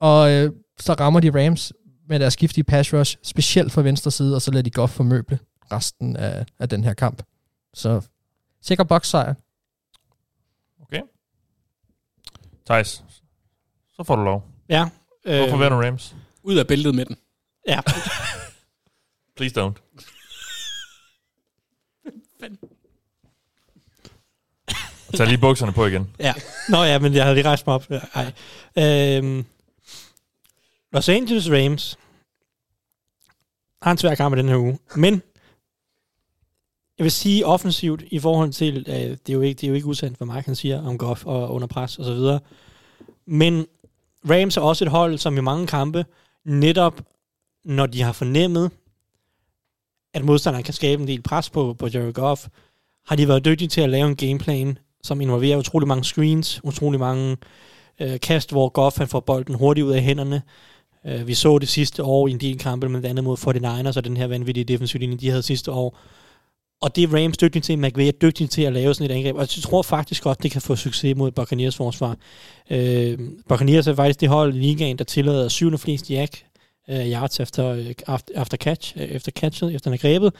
Og 0.00 0.32
øh, 0.32 0.52
så 0.80 0.92
rammer 0.92 1.20
de 1.20 1.44
Rams 1.44 1.72
med 2.08 2.20
deres 2.20 2.32
skiftige 2.32 2.64
pass 2.64 2.94
rush, 2.94 3.16
specielt 3.22 3.72
fra 3.72 3.82
venstre 3.82 4.10
side, 4.10 4.34
og 4.34 4.42
så 4.42 4.50
lader 4.50 4.62
de 4.62 4.70
godt 4.70 4.90
formøble 4.90 5.38
resten 5.72 6.16
af, 6.16 6.46
af 6.58 6.68
den 6.68 6.84
her 6.84 6.94
kamp. 6.94 7.22
Så 7.74 8.00
sikker 8.60 8.84
box 8.84 9.06
sejr. 9.06 9.34
Okay. 10.82 11.00
Thijs, 12.66 13.04
så 13.96 14.04
får 14.04 14.16
du 14.16 14.22
lov. 14.24 14.48
Ja. 14.68 14.88
Hvorfor 15.24 15.56
øh, 15.56 15.60
vinder 15.60 15.86
Rams? 15.86 16.14
Ud 16.42 16.56
af 16.56 16.66
bæltet 16.66 16.94
med 16.94 17.04
den. 17.06 17.16
Ja. 17.68 17.80
Please 19.36 19.64
don't. 19.64 19.72
Tag 25.16 25.26
lige 25.26 25.38
bukserne 25.38 25.72
på 25.72 25.86
igen. 25.86 26.16
Ja. 26.18 26.34
Nå 26.68 26.82
ja, 26.82 26.98
men 26.98 27.14
jeg 27.14 27.22
havde 27.22 27.34
lige 27.34 27.48
rejst 27.48 27.66
mig 27.66 27.74
op. 27.74 27.84
Ej. 27.90 28.32
Øhm, 28.78 29.46
Los 30.92 31.08
Angeles 31.08 31.50
Rams 31.50 31.98
har 33.82 33.90
en 33.90 33.98
svær 33.98 34.14
kamp 34.14 34.34
i 34.34 34.38
den 34.38 34.48
her 34.48 34.56
uge. 34.56 34.78
Men 34.96 35.22
jeg 36.98 37.04
vil 37.04 37.12
sige 37.12 37.46
offensivt 37.46 38.02
i 38.10 38.18
forhold 38.18 38.52
til, 38.52 38.84
øh, 38.88 38.94
det, 38.94 39.28
er 39.28 39.32
jo 39.32 39.40
ikke, 39.40 39.60
det 39.60 39.64
er 39.66 39.68
jo 39.68 39.74
ikke 39.74 39.86
usandt, 39.86 40.16
hvad 40.16 40.26
Mark 40.26 40.46
han 40.46 40.56
siger 40.56 40.86
om 40.86 40.98
Goff 40.98 41.26
og 41.26 41.54
under 41.54 41.66
pres 41.66 41.98
og 41.98 42.04
så 42.04 42.14
videre. 42.14 42.40
Men 43.26 43.66
Rams 44.30 44.56
er 44.56 44.60
også 44.60 44.84
et 44.84 44.90
hold, 44.90 45.18
som 45.18 45.36
i 45.36 45.40
mange 45.40 45.66
kampe, 45.66 46.04
netop 46.44 47.02
når 47.64 47.86
de 47.86 48.02
har 48.02 48.12
fornemmet, 48.12 48.70
at 50.14 50.24
modstanderen 50.24 50.64
kan 50.64 50.74
skabe 50.74 51.02
en 51.02 51.08
del 51.08 51.22
pres 51.22 51.50
på, 51.50 51.74
på 51.78 51.88
Jerry 51.94 52.12
Goff, 52.12 52.46
har 53.06 53.16
de 53.16 53.28
været 53.28 53.44
dygtige 53.44 53.68
til 53.68 53.80
at 53.80 53.90
lave 53.90 54.08
en 54.08 54.16
gameplan, 54.16 54.78
som 55.02 55.20
involverer 55.20 55.56
utrolig 55.56 55.88
mange 55.88 56.04
screens, 56.04 56.60
utrolig 56.64 57.00
mange 57.00 57.36
øh, 58.00 58.20
kast, 58.20 58.50
hvor 58.50 58.68
Goff 58.68 58.98
han 58.98 59.08
får 59.08 59.20
bolden 59.20 59.54
hurtigt 59.54 59.84
ud 59.84 59.92
af 59.92 60.02
hænderne. 60.02 60.42
Øh, 61.06 61.26
vi 61.26 61.34
så 61.34 61.58
det 61.58 61.68
sidste 61.68 62.02
år 62.04 62.28
i 62.28 62.30
en 62.30 62.40
del 62.40 62.58
kampe, 62.58 62.88
med 62.88 63.04
andet 63.04 63.24
mod 63.24 63.36
49ers 63.36 63.96
og 63.96 64.04
den 64.04 64.16
her 64.16 64.26
vanvittige 64.26 64.64
defensive 64.64 65.00
linje, 65.00 65.16
de 65.16 65.28
havde 65.28 65.42
sidste 65.42 65.72
år. 65.72 65.98
Og 66.84 66.96
det 66.96 67.04
er 67.04 67.24
Rams 67.24 67.36
dygtig 67.36 67.62
til, 67.62 67.78
McVay 67.78 68.06
er 68.06 68.12
dygtig 68.12 68.50
til 68.50 68.62
at 68.62 68.72
lave 68.72 68.94
sådan 68.94 69.10
et 69.10 69.14
angreb, 69.14 69.36
og 69.36 69.40
jeg 69.40 69.62
tror 69.62 69.82
faktisk 69.82 70.22
godt, 70.22 70.42
det 70.42 70.50
kan 70.50 70.62
få 70.62 70.76
succes 70.76 71.16
mod 71.16 71.30
Buccaneers 71.30 71.76
forsvar. 71.76 72.16
Øh, 72.70 73.18
Buccaneers 73.48 73.86
er 73.86 73.94
faktisk 73.94 74.20
det 74.20 74.28
hold 74.28 74.54
i 74.54 74.58
ligaen, 74.58 74.98
der 74.98 75.04
tillader 75.04 75.48
syvende 75.48 75.78
flest 75.78 76.10
jack 76.10 76.44
øh, 76.90 77.06
yards 77.12 77.40
efter, 77.40 77.68
øh, 77.68 77.86
efter 78.42 78.56
catch, 78.56 78.96
øh, 78.96 79.02
efter 79.02 79.32
catchet, 79.32 79.74
efter 79.74 79.90
den 79.90 79.94
er 79.94 79.98
grebet. 79.98 80.32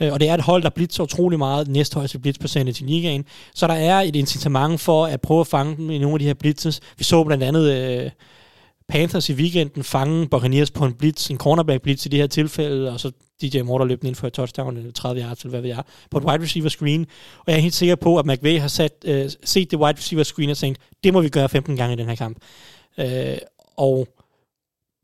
Øh, 0.00 0.12
og 0.12 0.20
det 0.20 0.28
er 0.28 0.34
et 0.34 0.40
hold, 0.40 0.62
der 0.62 0.70
blitzer 0.70 1.02
utrolig 1.02 1.38
meget, 1.38 1.68
næsthøjeste 1.68 1.94
højeste 1.94 2.18
blitzprocent 2.18 2.80
i 2.80 2.84
ligaen. 2.84 3.24
Så 3.54 3.66
der 3.66 3.74
er 3.74 4.00
et 4.00 4.16
incitament 4.16 4.80
for 4.80 5.06
at 5.06 5.20
prøve 5.20 5.40
at 5.40 5.46
fange 5.46 5.76
dem 5.76 5.90
i 5.90 5.98
nogle 5.98 6.14
af 6.14 6.18
de 6.18 6.26
her 6.26 6.34
blitzes. 6.34 6.80
Vi 6.98 7.04
så 7.04 7.24
blandt 7.24 7.44
andet 7.44 7.72
øh, 7.72 8.10
Panthers 8.90 9.28
i 9.28 9.32
weekenden 9.32 9.84
fange 9.84 10.28
Buccaneers 10.28 10.70
på 10.70 10.84
en 10.84 10.94
blitz, 10.94 11.30
en 11.30 11.38
cornerback 11.38 11.82
blitz 11.82 12.06
i 12.06 12.08
det 12.08 12.18
her 12.18 12.26
tilfælde, 12.26 12.92
og 12.92 13.00
så 13.00 13.12
DJ 13.42 13.60
Moore, 13.60 13.80
der 13.80 13.84
løb 13.84 14.04
ind 14.04 14.14
for 14.14 14.26
et 14.26 14.32
touchdown, 14.32 14.76
eller 14.76 14.92
30 14.92 15.22
yards, 15.22 15.42
eller 15.42 15.50
hvad 15.50 15.60
ved 15.60 15.68
jeg, 15.68 15.82
på 16.10 16.18
et 16.18 16.24
wide 16.24 16.42
receiver 16.42 16.68
screen. 16.68 17.06
Og 17.38 17.44
jeg 17.46 17.56
er 17.56 17.60
helt 17.60 17.74
sikker 17.74 17.96
på, 17.96 18.18
at 18.18 18.26
McVay 18.26 18.60
har 18.60 18.68
sat, 18.68 18.92
øh, 19.04 19.30
set 19.44 19.70
det 19.70 19.78
wide 19.78 19.98
receiver 19.98 20.22
screen 20.22 20.50
og 20.50 20.56
tænkt, 20.56 20.78
det 21.04 21.12
må 21.12 21.20
vi 21.20 21.28
gøre 21.28 21.48
15 21.48 21.76
gange 21.76 21.92
i 21.92 21.96
den 21.96 22.08
her 22.08 22.14
kamp. 22.14 22.38
Øh, 22.98 23.38
og 23.76 24.08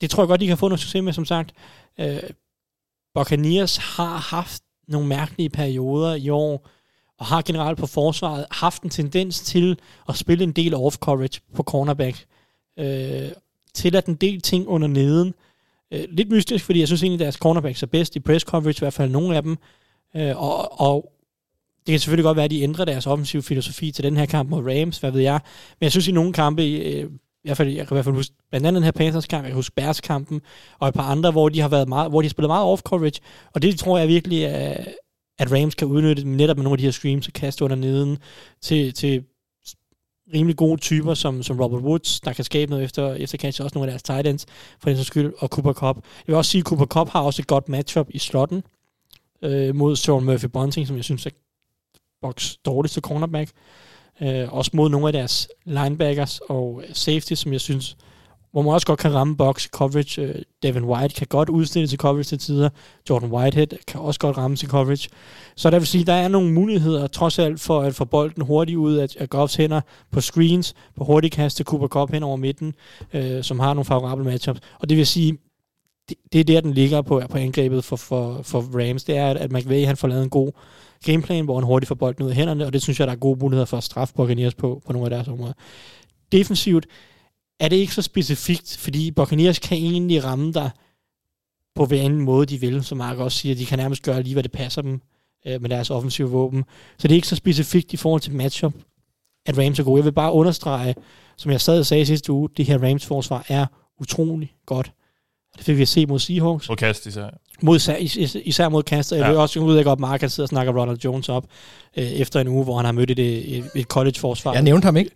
det 0.00 0.10
tror 0.10 0.22
jeg 0.22 0.28
godt, 0.28 0.40
de 0.40 0.46
kan 0.46 0.58
få 0.58 0.68
noget 0.68 0.80
succes 0.80 1.02
med, 1.02 1.12
som 1.12 1.24
sagt. 1.24 1.52
Øh, 2.00 2.18
Buccaneers 3.14 3.76
har 3.76 4.16
haft 4.16 4.62
nogle 4.88 5.08
mærkelige 5.08 5.50
perioder 5.50 6.14
i 6.14 6.28
år, 6.28 6.68
og 7.18 7.26
har 7.26 7.42
generelt 7.42 7.78
på 7.78 7.86
forsvaret 7.86 8.46
haft 8.50 8.82
en 8.82 8.90
tendens 8.90 9.40
til 9.40 9.78
at 10.08 10.16
spille 10.16 10.44
en 10.44 10.52
del 10.52 10.74
off-coverage 10.74 11.40
på 11.54 11.62
cornerback. 11.62 12.26
Øh, 12.78 13.28
tilladt 13.76 14.06
en 14.06 14.14
del 14.14 14.40
ting 14.40 14.68
under 14.68 14.88
neden. 14.88 15.34
Øh, 15.92 16.04
lidt 16.08 16.30
mystisk, 16.30 16.64
fordi 16.64 16.80
jeg 16.80 16.88
synes 16.88 17.02
egentlig, 17.02 17.20
at 17.20 17.24
deres 17.24 17.34
cornerbacks 17.34 17.82
er 17.82 17.86
bedst 17.86 18.16
i 18.16 18.20
press 18.20 18.44
coverage, 18.44 18.78
i 18.78 18.84
hvert 18.84 18.92
fald 18.92 19.10
nogle 19.10 19.36
af 19.36 19.42
dem. 19.42 19.56
Øh, 20.16 20.42
og, 20.42 20.80
og 20.80 21.12
Det 21.86 21.92
kan 21.92 22.00
selvfølgelig 22.00 22.24
godt 22.24 22.36
være, 22.36 22.44
at 22.44 22.50
de 22.50 22.62
ændrer 22.62 22.84
deres 22.84 23.06
offensiv 23.06 23.42
filosofi 23.42 23.90
til 23.92 24.04
den 24.04 24.16
her 24.16 24.26
kamp 24.26 24.50
mod 24.50 24.62
Rams, 24.70 24.98
hvad 24.98 25.10
ved 25.10 25.20
jeg. 25.20 25.40
Men 25.80 25.84
jeg 25.84 25.90
synes, 25.90 26.08
i 26.08 26.12
nogle 26.12 26.32
kampe, 26.32 26.62
øh, 26.62 27.04
i 27.44 27.48
hvert 27.48 27.56
fald, 27.56 27.68
jeg 27.68 27.86
kan 27.86 27.94
i 27.94 27.96
hvert 27.96 28.04
fald 28.04 28.14
huske, 28.14 28.34
blandt 28.50 28.66
andet 28.66 28.80
den 28.80 28.84
her 28.84 28.92
Panthers 28.92 29.26
kamp, 29.26 29.42
jeg 29.42 29.50
kan 29.50 29.54
huske 29.56 29.74
Bears 29.74 30.00
kampen, 30.00 30.40
og 30.78 30.88
et 30.88 30.94
par 30.94 31.10
andre, 31.10 31.30
hvor 31.30 31.48
de 31.48 31.60
har 31.60 31.68
været 31.68 31.88
meget, 31.88 32.10
hvor 32.10 32.20
de 32.20 32.26
har 32.26 32.30
spillet 32.30 32.48
meget 32.48 32.64
off 32.64 32.82
coverage, 32.82 33.20
og 33.54 33.62
det 33.62 33.78
tror 33.78 33.98
jeg 33.98 34.08
virkelig, 34.08 34.46
at, 34.46 34.88
at 35.38 35.52
Rams 35.52 35.74
kan 35.74 35.88
udnytte 35.88 36.28
netop 36.28 36.56
med 36.56 36.64
nogle 36.64 36.74
af 36.74 36.78
de 36.78 36.84
her 36.84 36.90
streams 36.90 37.26
og 37.26 37.32
kaste 37.32 37.64
under 37.64 37.76
neden 37.76 38.18
til, 38.62 38.94
til 38.94 39.24
rimelig 40.34 40.56
gode 40.56 40.80
typer, 40.80 41.14
som, 41.14 41.42
som 41.42 41.60
Robert 41.60 41.82
Woods, 41.82 42.20
der 42.20 42.32
kan 42.32 42.44
skabe 42.44 42.70
noget 42.70 42.84
efter, 42.84 43.14
efter 43.14 43.38
kanskje 43.38 43.64
også 43.64 43.78
nogle 43.78 43.90
af 43.90 43.92
deres 43.92 44.02
tight 44.02 44.26
ends, 44.26 44.46
for 44.80 44.90
den 44.90 45.04
skyld, 45.04 45.32
og 45.38 45.48
Cooper 45.48 45.72
Cup. 45.72 45.96
Jeg 45.96 46.26
vil 46.26 46.34
også 46.34 46.50
sige, 46.50 46.60
at 46.60 46.66
Cooper 46.66 46.86
Cup 46.86 47.08
har 47.08 47.20
også 47.20 47.42
et 47.42 47.46
godt 47.46 47.68
matchup 47.68 48.06
i 48.10 48.18
slotten 48.18 48.62
øh, 49.42 49.74
mod 49.74 49.96
Sean 49.96 50.24
Murphy 50.24 50.46
Bunting, 50.46 50.86
som 50.86 50.96
jeg 50.96 51.04
synes 51.04 51.26
er 51.26 51.30
box 52.22 52.54
dårligste 52.64 53.00
cornerback. 53.00 53.50
Øh, 54.22 54.54
også 54.54 54.70
mod 54.74 54.88
nogle 54.90 55.06
af 55.06 55.12
deres 55.12 55.48
linebackers 55.64 56.40
og 56.48 56.82
safety, 56.92 57.34
som 57.34 57.52
jeg 57.52 57.60
synes 57.60 57.96
hvor 58.52 58.62
man 58.62 58.72
også 58.72 58.86
godt 58.86 58.98
kan 58.98 59.14
ramme 59.14 59.36
box 59.36 59.68
coverage. 59.68 60.22
Uh, 60.22 60.34
Devin 60.62 60.84
White 60.84 61.14
kan 61.14 61.26
godt 61.26 61.48
udstille 61.48 61.88
til 61.88 61.98
coverage 61.98 62.24
til 62.24 62.38
tider. 62.38 62.68
Jordan 63.10 63.30
Whitehead 63.30 63.66
kan 63.86 64.00
også 64.00 64.20
godt 64.20 64.36
ramme 64.36 64.56
til 64.56 64.68
coverage. 64.68 65.08
Så 65.56 65.70
der 65.70 65.78
vil 65.78 65.86
sige, 65.86 66.04
der 66.04 66.12
er 66.12 66.28
nogle 66.28 66.52
muligheder 66.52 67.06
trods 67.06 67.38
alt 67.38 67.60
for 67.60 67.80
at 67.80 67.94
få 67.94 68.04
bolden 68.04 68.42
hurtigt 68.42 68.76
ud 68.76 68.94
af, 68.94 69.08
af 69.18 69.30
Goffs 69.30 69.56
hænder 69.56 69.80
på 70.10 70.20
screens, 70.20 70.74
på 70.96 71.04
hurtigt 71.04 71.34
kast 71.34 71.56
til 71.56 71.66
Cooper 71.66 71.88
Cup 71.88 72.10
hen 72.10 72.22
over 72.22 72.36
midten, 72.36 72.74
uh, 73.14 73.42
som 73.42 73.60
har 73.60 73.74
nogle 73.74 73.84
favorable 73.84 74.24
matchups. 74.24 74.60
Og 74.80 74.88
det 74.88 74.96
vil 74.96 75.06
sige, 75.06 75.38
det, 76.08 76.16
det 76.32 76.40
er 76.40 76.44
der, 76.44 76.60
den 76.60 76.72
ligger 76.72 77.02
på, 77.02 77.22
på 77.30 77.38
angrebet 77.38 77.84
for, 77.84 77.96
for, 77.96 78.40
for 78.42 78.60
Rams. 78.60 79.04
Det 79.04 79.16
er, 79.16 79.30
at, 79.30 79.36
at 79.36 79.52
McVay 79.52 79.86
han 79.86 79.96
får 79.96 80.08
lavet 80.08 80.22
en 80.22 80.30
god 80.30 80.52
gameplan, 81.04 81.44
hvor 81.44 81.54
han 81.54 81.64
hurtigt 81.64 81.88
får 81.88 81.94
bolden 81.94 82.24
ud 82.24 82.30
af 82.30 82.36
hænderne, 82.36 82.66
og 82.66 82.72
det 82.72 82.82
synes 82.82 83.00
jeg, 83.00 83.06
der 83.06 83.12
er 83.12 83.16
gode 83.18 83.38
muligheder 83.38 83.66
for 83.66 83.76
at 83.76 83.84
straffe 83.84 84.14
Buccaneers 84.14 84.54
på, 84.54 84.82
på 84.86 84.92
nogle 84.92 85.06
af 85.06 85.10
deres 85.10 85.28
områder. 85.28 85.52
Defensivt, 86.32 86.86
er 87.60 87.68
det 87.68 87.76
ikke 87.76 87.94
så 87.94 88.02
specifikt, 88.02 88.76
fordi 88.80 89.10
Buccaneers 89.10 89.58
kan 89.58 89.78
egentlig 89.78 90.24
ramme 90.24 90.52
dig 90.52 90.70
på 91.74 91.84
hver 91.84 92.02
anden 92.02 92.20
måde, 92.20 92.46
de 92.46 92.60
vil, 92.60 92.84
som 92.84 92.98
Mark 92.98 93.18
også 93.18 93.38
siger. 93.38 93.54
De 93.54 93.66
kan 93.66 93.78
nærmest 93.78 94.02
gøre 94.02 94.22
lige, 94.22 94.32
hvad 94.32 94.42
det 94.42 94.52
passer 94.52 94.82
dem 94.82 95.00
øh, 95.46 95.62
med 95.62 95.70
deres 95.70 95.90
offensive 95.90 96.30
våben. 96.30 96.64
Så 96.98 97.08
det 97.08 97.14
er 97.14 97.16
ikke 97.16 97.28
så 97.28 97.36
specifikt 97.36 97.92
i 97.92 97.96
forhold 97.96 98.20
til 98.20 98.34
matchup, 98.34 98.74
at 99.46 99.58
Rams 99.58 99.78
er 99.78 99.84
gode. 99.84 99.98
Jeg 99.98 100.04
vil 100.04 100.12
bare 100.12 100.32
understrege, 100.32 100.94
som 101.36 101.50
jeg 101.50 101.60
sad 101.60 101.78
og 101.78 101.86
sagde 101.86 102.06
sidste 102.06 102.32
uge, 102.32 102.48
det 102.56 102.64
her 102.64 102.78
Rams-forsvar 102.78 103.44
er 103.48 103.66
utrolig 104.00 104.54
godt. 104.66 104.92
Det 105.56 105.64
fik 105.64 105.76
vi 105.76 105.82
at 105.82 105.88
se 105.88 106.06
mod 106.06 106.18
Seahawks. 106.18 106.68
Mod 106.68 106.76
kast 106.76 107.06
især. 107.06 107.28
Mod, 107.62 107.76
især, 107.76 107.96
især 108.44 108.68
mod 108.68 108.82
kast. 108.82 109.12
Jeg 109.12 109.20
ja. 109.20 109.28
vil 109.28 109.36
også 109.36 109.60
ud 109.60 109.76
af 109.76 109.84
godt, 109.84 110.00
Mark 110.00 110.20
sidder 110.20 110.42
og 110.42 110.48
snakker 110.48 110.80
Ronald 110.80 110.98
Jones 111.04 111.28
op 111.28 111.46
øh, 111.96 112.04
efter 112.04 112.40
en 112.40 112.48
uge, 112.48 112.64
hvor 112.64 112.76
han 112.76 112.84
har 112.84 112.92
mødt 112.92 113.10
et, 113.10 113.18
et, 113.56 113.70
et 113.74 113.86
college-forsvar. 113.86 114.52
Jeg 114.52 114.62
nævnte 114.62 114.84
ham 114.84 114.96
ikke. 114.96 115.10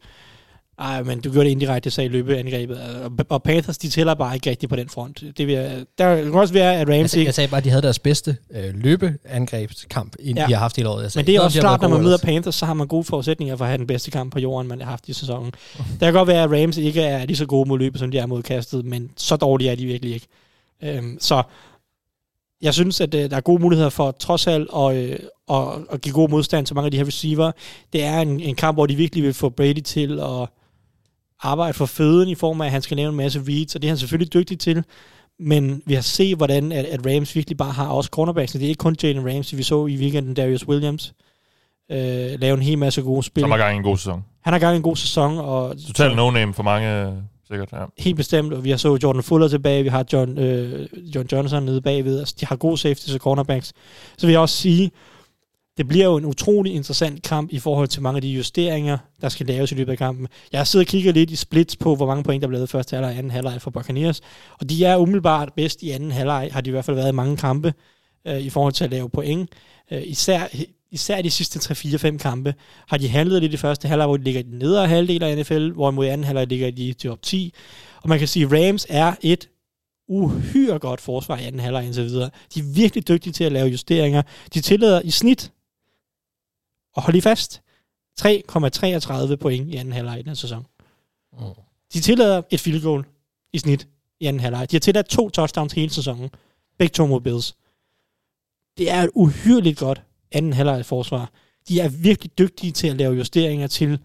Ej, 0.80 1.02
men 1.02 1.20
du 1.20 1.32
gjorde 1.32 1.44
det 1.44 1.50
indirekte, 1.50 1.90
sagde 1.90 2.08
løbeangrebet. 2.08 2.80
Og 3.28 3.42
Panthers, 3.42 3.78
de 3.78 3.88
tæller 3.88 4.14
bare 4.14 4.34
ikke 4.34 4.50
rigtigt 4.50 4.70
på 4.70 4.76
den 4.76 4.88
front. 4.88 5.22
Det 5.38 5.46
vil, 5.46 5.86
der 5.98 6.16
kan 6.22 6.34
også 6.34 6.54
være, 6.54 6.76
at 6.76 6.88
Rams 6.88 6.98
altså, 6.98 7.18
ikke... 7.18 7.26
Jeg 7.28 7.34
sagde 7.34 7.48
bare, 7.48 7.58
at 7.58 7.64
de 7.64 7.70
havde 7.70 7.82
deres 7.82 7.98
bedste 7.98 8.36
øh, 8.50 8.74
løbeangrebskamp, 8.74 10.16
ja. 10.24 10.46
de 10.46 10.52
har 10.52 10.60
haft 10.60 10.78
i 10.78 10.84
året. 10.84 11.02
Jeg 11.02 11.12
sagde, 11.12 11.22
men 11.22 11.26
det 11.26 11.36
er 11.36 11.40
også 11.40 11.60
klart, 11.60 11.80
når 11.82 11.88
man 11.88 12.02
møder 12.02 12.18
Panthers, 12.18 12.54
så 12.54 12.66
har 12.66 12.74
man 12.74 12.86
gode 12.86 13.04
forudsætninger 13.04 13.56
for 13.56 13.64
at 13.64 13.68
have 13.68 13.78
den 13.78 13.86
bedste 13.86 14.10
kamp 14.10 14.32
på 14.32 14.38
jorden, 14.38 14.68
man 14.68 14.80
har 14.80 14.90
haft 14.90 15.08
i 15.08 15.12
sæsonen. 15.12 15.52
der 16.00 16.06
kan 16.06 16.12
godt 16.12 16.28
være, 16.28 16.42
at 16.42 16.62
Rams 16.62 16.76
ikke 16.76 17.02
er 17.02 17.26
lige 17.26 17.36
så 17.36 17.46
gode 17.46 17.68
mod 17.68 17.78
løbet, 17.78 17.98
som 17.98 18.10
de 18.10 18.18
er 18.18 18.26
mod 18.26 18.42
kastet, 18.42 18.84
men 18.84 19.10
så 19.16 19.36
dårlige 19.36 19.70
er 19.70 19.74
de 19.74 19.86
virkelig 19.86 20.14
ikke. 20.14 20.26
Øhm, 20.82 21.18
så 21.20 21.42
jeg 22.62 22.74
synes, 22.74 23.00
at 23.00 23.14
øh, 23.14 23.30
der 23.30 23.36
er 23.36 23.40
gode 23.40 23.62
muligheder 23.62 23.90
for 23.90 24.10
trods 24.10 24.46
alt 24.46 24.68
at, 24.76 24.96
øh, 24.96 25.18
at, 25.50 25.68
at 25.90 26.00
give 26.00 26.12
god 26.12 26.28
modstand 26.28 26.66
til 26.66 26.74
mange 26.74 26.86
af 26.86 26.90
de 26.90 26.96
her 26.96 27.06
receiver. 27.06 27.52
Det 27.92 28.04
er 28.04 28.20
en, 28.20 28.40
en 28.40 28.54
kamp, 28.54 28.76
hvor 28.76 28.86
de 28.86 28.94
virkelig 28.94 29.24
vil 29.24 29.34
få 29.34 29.48
Brady 29.48 29.80
til 29.80 30.20
at 30.20 30.48
arbejde 31.42 31.74
for 31.74 31.86
føden 31.86 32.28
i 32.28 32.34
form 32.34 32.60
af, 32.60 32.66
at 32.66 32.72
han 32.72 32.82
skal 32.82 32.96
lave 32.96 33.08
en 33.08 33.16
masse 33.16 33.42
reads, 33.48 33.74
og 33.74 33.82
det 33.82 33.88
er 33.88 33.90
han 33.90 33.98
selvfølgelig 33.98 34.34
dygtig 34.34 34.58
til. 34.58 34.84
Men 35.38 35.82
vi 35.86 35.94
har 35.94 36.02
set, 36.02 36.36
hvordan 36.36 36.72
at, 36.72 36.84
at 36.84 37.06
Rams 37.06 37.36
virkelig 37.36 37.56
bare 37.56 37.72
har 37.72 37.86
også 37.86 38.10
cornerbacks. 38.12 38.52
Det 38.52 38.62
er 38.62 38.68
ikke 38.68 38.78
kun 38.78 38.96
Jalen 39.02 39.34
Ramsey. 39.34 39.56
Vi 39.56 39.62
så 39.62 39.86
i 39.86 39.96
weekenden 39.96 40.34
Darius 40.34 40.68
Williams 40.68 41.14
øh, 41.90 42.40
lave 42.40 42.54
en 42.54 42.62
hel 42.62 42.78
masse 42.78 43.02
gode 43.02 43.22
spil. 43.22 43.44
Han 43.44 43.50
har 43.50 43.58
gang 43.58 43.74
i 43.74 43.76
en 43.76 43.82
god 43.82 43.96
sæson. 43.96 44.24
Han 44.40 44.52
har 44.52 44.60
gang 44.60 44.74
i 44.74 44.76
en 44.76 44.82
god 44.82 44.96
sæson. 44.96 45.38
Og 45.38 45.74
Total 45.86 46.10
no-name 46.16 46.52
for 46.52 46.62
mange, 46.62 47.16
sikkert. 47.48 47.72
Ja. 47.72 47.84
Helt 47.98 48.16
bestemt. 48.16 48.52
Og 48.52 48.64
vi 48.64 48.70
har 48.70 48.76
så 48.76 48.98
Jordan 49.02 49.22
Fuller 49.22 49.48
tilbage. 49.48 49.82
Vi 49.82 49.88
har 49.88 50.04
John, 50.12 50.38
øh, 50.38 50.88
John 51.14 51.28
Johnson 51.32 51.62
nede 51.62 51.80
bagved. 51.80 52.18
Altså, 52.18 52.34
de 52.40 52.46
har 52.46 52.56
gode 52.56 52.78
safety 52.78 53.14
og 53.14 53.20
cornerbacks. 53.20 53.72
Så 54.18 54.26
vil 54.26 54.32
jeg 54.32 54.40
også 54.40 54.56
sige, 54.56 54.90
det 55.80 55.88
bliver 55.88 56.04
jo 56.04 56.16
en 56.16 56.24
utrolig 56.24 56.74
interessant 56.74 57.22
kamp 57.22 57.52
i 57.52 57.58
forhold 57.58 57.88
til 57.88 58.02
mange 58.02 58.16
af 58.16 58.22
de 58.22 58.28
justeringer, 58.28 58.98
der 59.20 59.28
skal 59.28 59.46
laves 59.46 59.72
i 59.72 59.74
løbet 59.74 59.92
af 59.92 59.98
kampen. 59.98 60.26
Jeg 60.52 60.66
sidder 60.66 60.84
og 60.84 60.88
kigger 60.88 61.12
lidt 61.12 61.30
i 61.30 61.36
splits 61.36 61.76
på, 61.76 61.94
hvor 61.94 62.06
mange 62.06 62.22
point, 62.22 62.42
der 62.42 62.48
er 62.48 62.52
lavet 62.52 62.68
første 62.68 62.96
halvleg 62.96 63.12
og 63.12 63.18
anden 63.18 63.30
halvleg 63.30 63.62
for 63.62 63.70
Buccaneers, 63.70 64.20
og 64.60 64.70
de 64.70 64.84
er 64.84 64.96
umiddelbart 64.96 65.52
bedst 65.56 65.82
i 65.82 65.90
anden 65.90 66.10
halvleg, 66.10 66.48
har 66.52 66.60
de 66.60 66.70
i 66.70 66.70
hvert 66.70 66.84
fald 66.84 66.96
været 66.96 67.08
i 67.08 67.14
mange 67.14 67.36
kampe 67.36 67.74
øh, 68.26 68.40
i 68.40 68.50
forhold 68.50 68.72
til 68.72 68.84
at 68.84 68.90
lave 68.90 69.10
point. 69.10 69.50
Øh, 69.90 70.02
især, 70.04 70.46
især 70.90 71.22
de 71.22 71.30
sidste 71.30 71.58
3-4-5 71.58 72.16
kampe 72.18 72.54
har 72.88 72.96
de 72.96 73.08
handlet 73.08 73.42
lidt 73.42 73.52
i 73.52 73.56
første 73.56 73.88
halvleg, 73.88 74.06
hvor 74.06 74.16
de 74.16 74.24
ligger 74.24 74.40
i 74.40 74.44
den 74.44 74.58
nedre 74.58 74.88
halvdel 74.88 75.22
af 75.22 75.38
NFL, 75.38 75.70
hvorimod 75.70 76.06
i 76.06 76.08
anden 76.08 76.24
halvleg 76.24 76.46
ligger 76.46 76.70
de 76.70 76.92
til 76.92 77.10
top 77.10 77.22
10. 77.22 77.54
Og 78.02 78.08
man 78.08 78.18
kan 78.18 78.28
sige, 78.28 78.44
at 78.44 78.52
Rams 78.52 78.86
er 78.88 79.14
et 79.20 79.48
uhyre 80.08 80.78
godt 80.78 81.00
forsvar 81.00 81.38
i 81.38 81.44
anden 81.44 81.60
halvleg 81.60 81.84
indtil 81.84 82.04
videre. 82.04 82.30
De 82.54 82.60
er 82.60 82.64
virkelig 82.74 83.08
dygtige 83.08 83.32
til 83.32 83.44
at 83.44 83.52
lave 83.52 83.68
justeringer. 83.68 84.22
De 84.54 84.60
tillader 84.60 85.00
i 85.04 85.10
snit 85.10 85.52
og 86.94 87.02
hold 87.02 87.12
lige 87.12 87.22
fast, 87.22 87.62
3,33 88.20 89.36
point 89.36 89.74
i 89.74 89.76
anden 89.76 89.92
halvleg 89.92 90.18
i 90.18 90.22
den 90.22 90.36
sæson. 90.36 90.66
Mm. 91.32 91.38
De 91.92 92.00
tillader 92.00 92.42
et 92.50 92.60
field 92.60 92.82
goal 92.82 93.04
i 93.52 93.58
snit 93.58 93.88
i 94.20 94.26
anden 94.26 94.40
halvleg. 94.40 94.70
De 94.70 94.76
har 94.76 94.80
tilladt 94.80 95.08
to 95.08 95.30
touchdowns 95.30 95.72
hele 95.72 95.90
sæsonen. 95.90 96.30
Begge 96.78 96.92
to 96.92 97.06
mod 97.06 97.20
Bills. 97.20 97.56
Det 98.78 98.90
er 98.90 99.02
et 99.02 99.10
uhyrligt 99.14 99.78
godt 99.78 100.02
anden 100.32 100.52
halvleg 100.52 100.86
forsvar. 100.86 101.30
De 101.68 101.80
er 101.80 101.88
virkelig 101.88 102.38
dygtige 102.38 102.72
til 102.72 102.88
at 102.88 102.96
lave 102.96 103.14
justeringer 103.14 103.66
til 103.66 103.98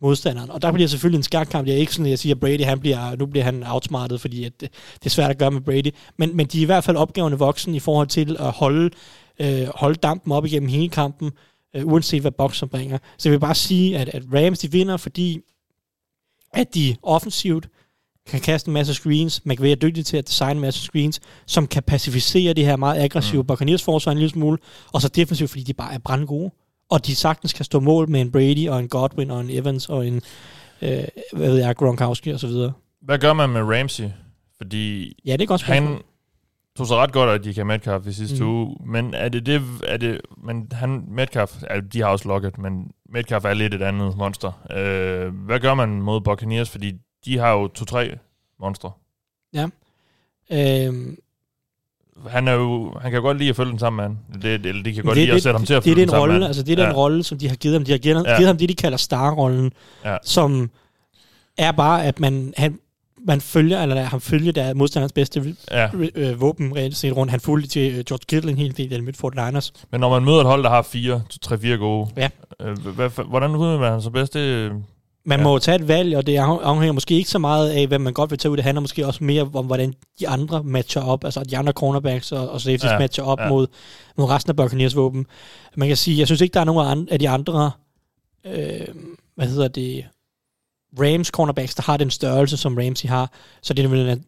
modstanderen. 0.00 0.50
Og 0.50 0.62
der 0.62 0.72
bliver 0.72 0.88
selvfølgelig 0.88 1.18
en 1.18 1.22
skærkamp. 1.22 1.66
Det 1.66 1.74
er 1.74 1.78
ikke 1.78 1.92
sådan, 1.92 2.06
at 2.06 2.10
jeg 2.10 2.18
siger, 2.18 2.34
at 2.34 2.40
Brady, 2.40 2.64
han 2.64 2.80
bliver, 2.80 3.16
nu 3.16 3.26
bliver 3.26 3.44
han 3.44 3.64
outsmartet, 3.66 4.20
fordi 4.20 4.44
at 4.44 4.60
det, 4.60 4.70
det 4.94 5.06
er 5.06 5.10
svært 5.10 5.30
at 5.30 5.38
gøre 5.38 5.50
med 5.50 5.60
Brady. 5.60 5.94
Men, 6.16 6.36
men 6.36 6.46
de 6.46 6.58
er 6.58 6.62
i 6.62 6.64
hvert 6.64 6.84
fald 6.84 6.96
opgaverne 6.96 7.38
voksen 7.38 7.74
i 7.74 7.80
forhold 7.80 8.06
til 8.06 8.36
at 8.38 8.50
holde, 8.50 8.90
øh, 9.38 9.68
holde 9.74 9.94
dampen 9.94 10.32
op 10.32 10.46
igennem 10.46 10.68
hele 10.68 10.88
kampen, 10.88 11.32
øh, 11.76 11.86
uanset 11.86 12.20
hvad 12.20 12.30
bokser 12.30 12.66
bringer. 12.66 12.98
Så 13.18 13.28
jeg 13.28 13.32
vil 13.32 13.40
bare 13.40 13.54
sige, 13.54 13.98
at, 13.98 14.08
at 14.08 14.22
Rams 14.32 14.58
de 14.58 14.70
vinder, 14.70 14.96
fordi 14.96 15.40
at 16.54 16.74
de 16.74 16.96
offensivt 17.02 17.68
kan 18.26 18.40
kaste 18.40 18.68
en 18.68 18.74
masse 18.74 18.94
screens. 18.94 19.42
Kan 19.48 19.56
være 19.60 19.74
dygtig 19.74 20.06
til 20.06 20.16
at 20.16 20.28
designe 20.28 20.52
en 20.52 20.60
masse 20.60 20.80
screens, 20.80 21.20
som 21.46 21.66
kan 21.66 21.82
pacificere 21.82 22.52
de 22.52 22.64
her 22.64 22.76
meget 22.76 23.02
aggressive 23.02 23.42
mm. 23.42 23.46
Buccaneers 23.46 23.82
forsvar 23.82 24.12
en 24.12 24.18
lille 24.18 24.30
smule, 24.30 24.58
og 24.92 25.02
så 25.02 25.08
defensivt, 25.08 25.50
fordi 25.50 25.62
de 25.62 25.74
bare 25.74 25.94
er 25.94 25.98
brandgode. 25.98 26.50
Og 26.90 27.06
de 27.06 27.14
sagtens 27.14 27.52
kan 27.52 27.64
stå 27.64 27.80
mål 27.80 28.10
med 28.10 28.20
en 28.20 28.32
Brady 28.32 28.68
og 28.68 28.78
en 28.78 28.88
Godwin 28.88 29.30
og 29.30 29.40
en 29.40 29.50
Evans 29.50 29.88
og 29.88 30.06
en, 30.06 30.22
øh, 30.82 31.04
hvad 31.32 31.50
ved 31.50 31.58
jeg, 31.58 31.76
Gronkowski 31.76 32.30
og 32.30 32.40
så 32.40 32.46
videre. 32.46 32.72
Hvad 33.02 33.18
gør 33.18 33.32
man 33.32 33.50
med 33.50 33.60
Ramsey? 33.60 34.08
Fordi 34.56 35.16
ja, 35.24 35.32
det 35.32 35.40
er 35.40 35.46
godt 35.46 35.62
han, 35.62 35.98
tog 36.80 36.86
sig 36.86 36.96
ret 36.96 37.12
godt 37.12 37.30
af 37.30 37.40
DK 37.40 37.66
Metcalf 37.66 38.06
i 38.06 38.12
sidste 38.12 38.44
mm. 38.44 38.50
uge, 38.50 38.76
men 38.86 39.14
er 39.14 39.28
det 39.28 39.46
det, 39.46 39.62
er 39.84 39.96
det, 39.96 40.20
men 40.44 40.68
han, 40.72 41.04
Metcalf, 41.08 41.62
altså, 41.70 41.88
de 41.92 42.00
har 42.00 42.08
også 42.08 42.28
lukket, 42.28 42.58
men 42.58 42.90
Metcalf 43.12 43.44
er 43.44 43.54
lidt 43.54 43.74
et 43.74 43.82
andet 43.82 44.16
monster. 44.16 44.52
Øh, 44.76 45.34
hvad 45.34 45.60
gør 45.60 45.74
man 45.74 45.88
mod 45.88 46.20
Buccaneers, 46.20 46.70
fordi 46.70 46.92
de 47.24 47.38
har 47.38 47.52
jo 47.52 47.68
to-tre 47.68 48.18
monstre. 48.60 48.90
Ja. 49.54 49.66
Øh, 50.52 51.16
han, 52.28 52.48
er 52.48 52.52
jo, 52.52 52.94
han 53.00 53.10
kan 53.10 53.22
godt 53.22 53.38
lide 53.38 53.50
at 53.50 53.56
følge 53.56 53.70
den 53.70 53.78
samme 53.78 53.96
mand. 53.96 54.16
Det, 54.42 54.66
eller 54.66 54.82
de 54.82 54.94
kan 54.94 55.04
godt 55.04 55.16
det, 55.16 55.24
lide 55.24 55.36
at 55.36 55.42
sætte 55.42 55.58
ham 55.58 55.66
til 55.66 55.74
at 55.74 55.84
følge 55.84 55.94
det 55.94 56.02
er 56.02 56.06
den, 56.06 56.14
den 56.14 56.20
rolle. 56.20 56.46
Altså, 56.46 56.62
det 56.62 56.72
er 56.72 56.76
den 56.76 56.92
ja. 56.92 56.96
rolle, 56.96 57.22
som 57.22 57.38
de 57.38 57.48
har 57.48 57.56
givet 57.56 57.74
ham. 57.74 57.84
De 57.84 57.90
har 57.90 57.98
givet, 57.98 58.24
ja. 58.26 58.36
givet 58.36 58.46
ham 58.46 58.58
det, 58.58 58.68
de 58.68 58.74
kalder 58.74 58.98
star-rollen, 58.98 59.72
ja. 60.04 60.16
som 60.24 60.70
er 61.58 61.72
bare, 61.72 62.04
at 62.04 62.20
man, 62.20 62.54
han, 62.56 62.78
man 63.26 63.40
følger, 63.40 63.82
eller 63.82 64.02
han 64.02 64.20
følger 64.20 64.52
der 64.52 64.74
modstanderens 64.74 65.12
bedste 65.12 65.56
ja. 65.70 65.88
øh, 66.14 66.40
våben 66.40 66.76
reelt 66.76 66.96
set 66.96 67.16
rundt. 67.16 67.30
Han 67.30 67.40
fulgte 67.40 67.68
til 67.68 67.98
uh, 67.98 68.04
George 68.04 68.24
Kittle 68.28 68.50
en 68.50 68.58
hel 68.58 68.76
del 68.76 68.94
af 68.94 69.02
Midford 69.02 69.34
Liners. 69.34 69.72
Men 69.90 70.00
når 70.00 70.10
man 70.10 70.24
møder 70.24 70.40
et 70.40 70.46
hold, 70.46 70.62
der 70.62 70.70
har 70.70 70.82
fire, 70.82 71.22
tre-fire 71.42 71.76
gode, 71.76 72.08
ja. 72.16 72.28
øh, 72.60 72.76
hvordan 73.28 73.50
udmærker 73.50 73.90
man 73.90 74.02
så 74.02 74.10
bedst? 74.10 74.34
Det, 74.34 74.72
man 75.24 75.38
ja. 75.38 75.44
må 75.44 75.58
tage 75.58 75.76
et 75.76 75.88
valg, 75.88 76.16
og 76.16 76.26
det 76.26 76.36
afhænger 76.36 76.92
måske 76.92 77.14
ikke 77.14 77.30
så 77.30 77.38
meget 77.38 77.70
af, 77.70 77.86
hvad 77.86 77.98
man 77.98 78.12
godt 78.12 78.30
vil 78.30 78.38
tage 78.38 78.52
ud. 78.52 78.56
Det 78.56 78.64
handler 78.64 78.80
måske 78.80 79.06
også 79.06 79.24
mere 79.24 79.50
om, 79.54 79.66
hvordan 79.66 79.94
de 80.20 80.28
andre 80.28 80.62
matcher 80.62 81.02
op, 81.02 81.24
altså 81.24 81.44
de 81.44 81.58
andre 81.58 81.72
cornerbacks 81.72 82.32
og, 82.32 82.50
og 82.50 82.60
safeties 82.60 82.90
ja. 82.90 82.98
matcher 82.98 83.24
op 83.24 83.40
ja. 83.40 83.48
mod, 83.48 83.66
mod 84.16 84.30
resten 84.30 84.50
af 84.50 84.56
Buccaneers 84.56 84.96
våben. 84.96 85.26
Man 85.76 85.88
kan 85.88 85.96
sige, 85.96 86.18
jeg 86.18 86.26
synes 86.26 86.40
ikke, 86.40 86.54
der 86.54 86.60
er 86.60 86.64
nogen 86.64 87.08
af 87.10 87.18
de 87.18 87.28
andre, 87.28 87.70
øh, 88.46 88.86
hvad 89.36 89.46
hedder 89.46 89.68
det, 89.68 90.04
Rams 90.98 91.28
cornerbacks, 91.28 91.74
der 91.74 91.82
har 91.82 91.96
den 91.96 92.10
størrelse, 92.10 92.56
som 92.56 92.76
Ramsey 92.76 93.08
har, 93.08 93.32
så 93.62 93.74
det 93.74 93.90
vil 93.90 94.22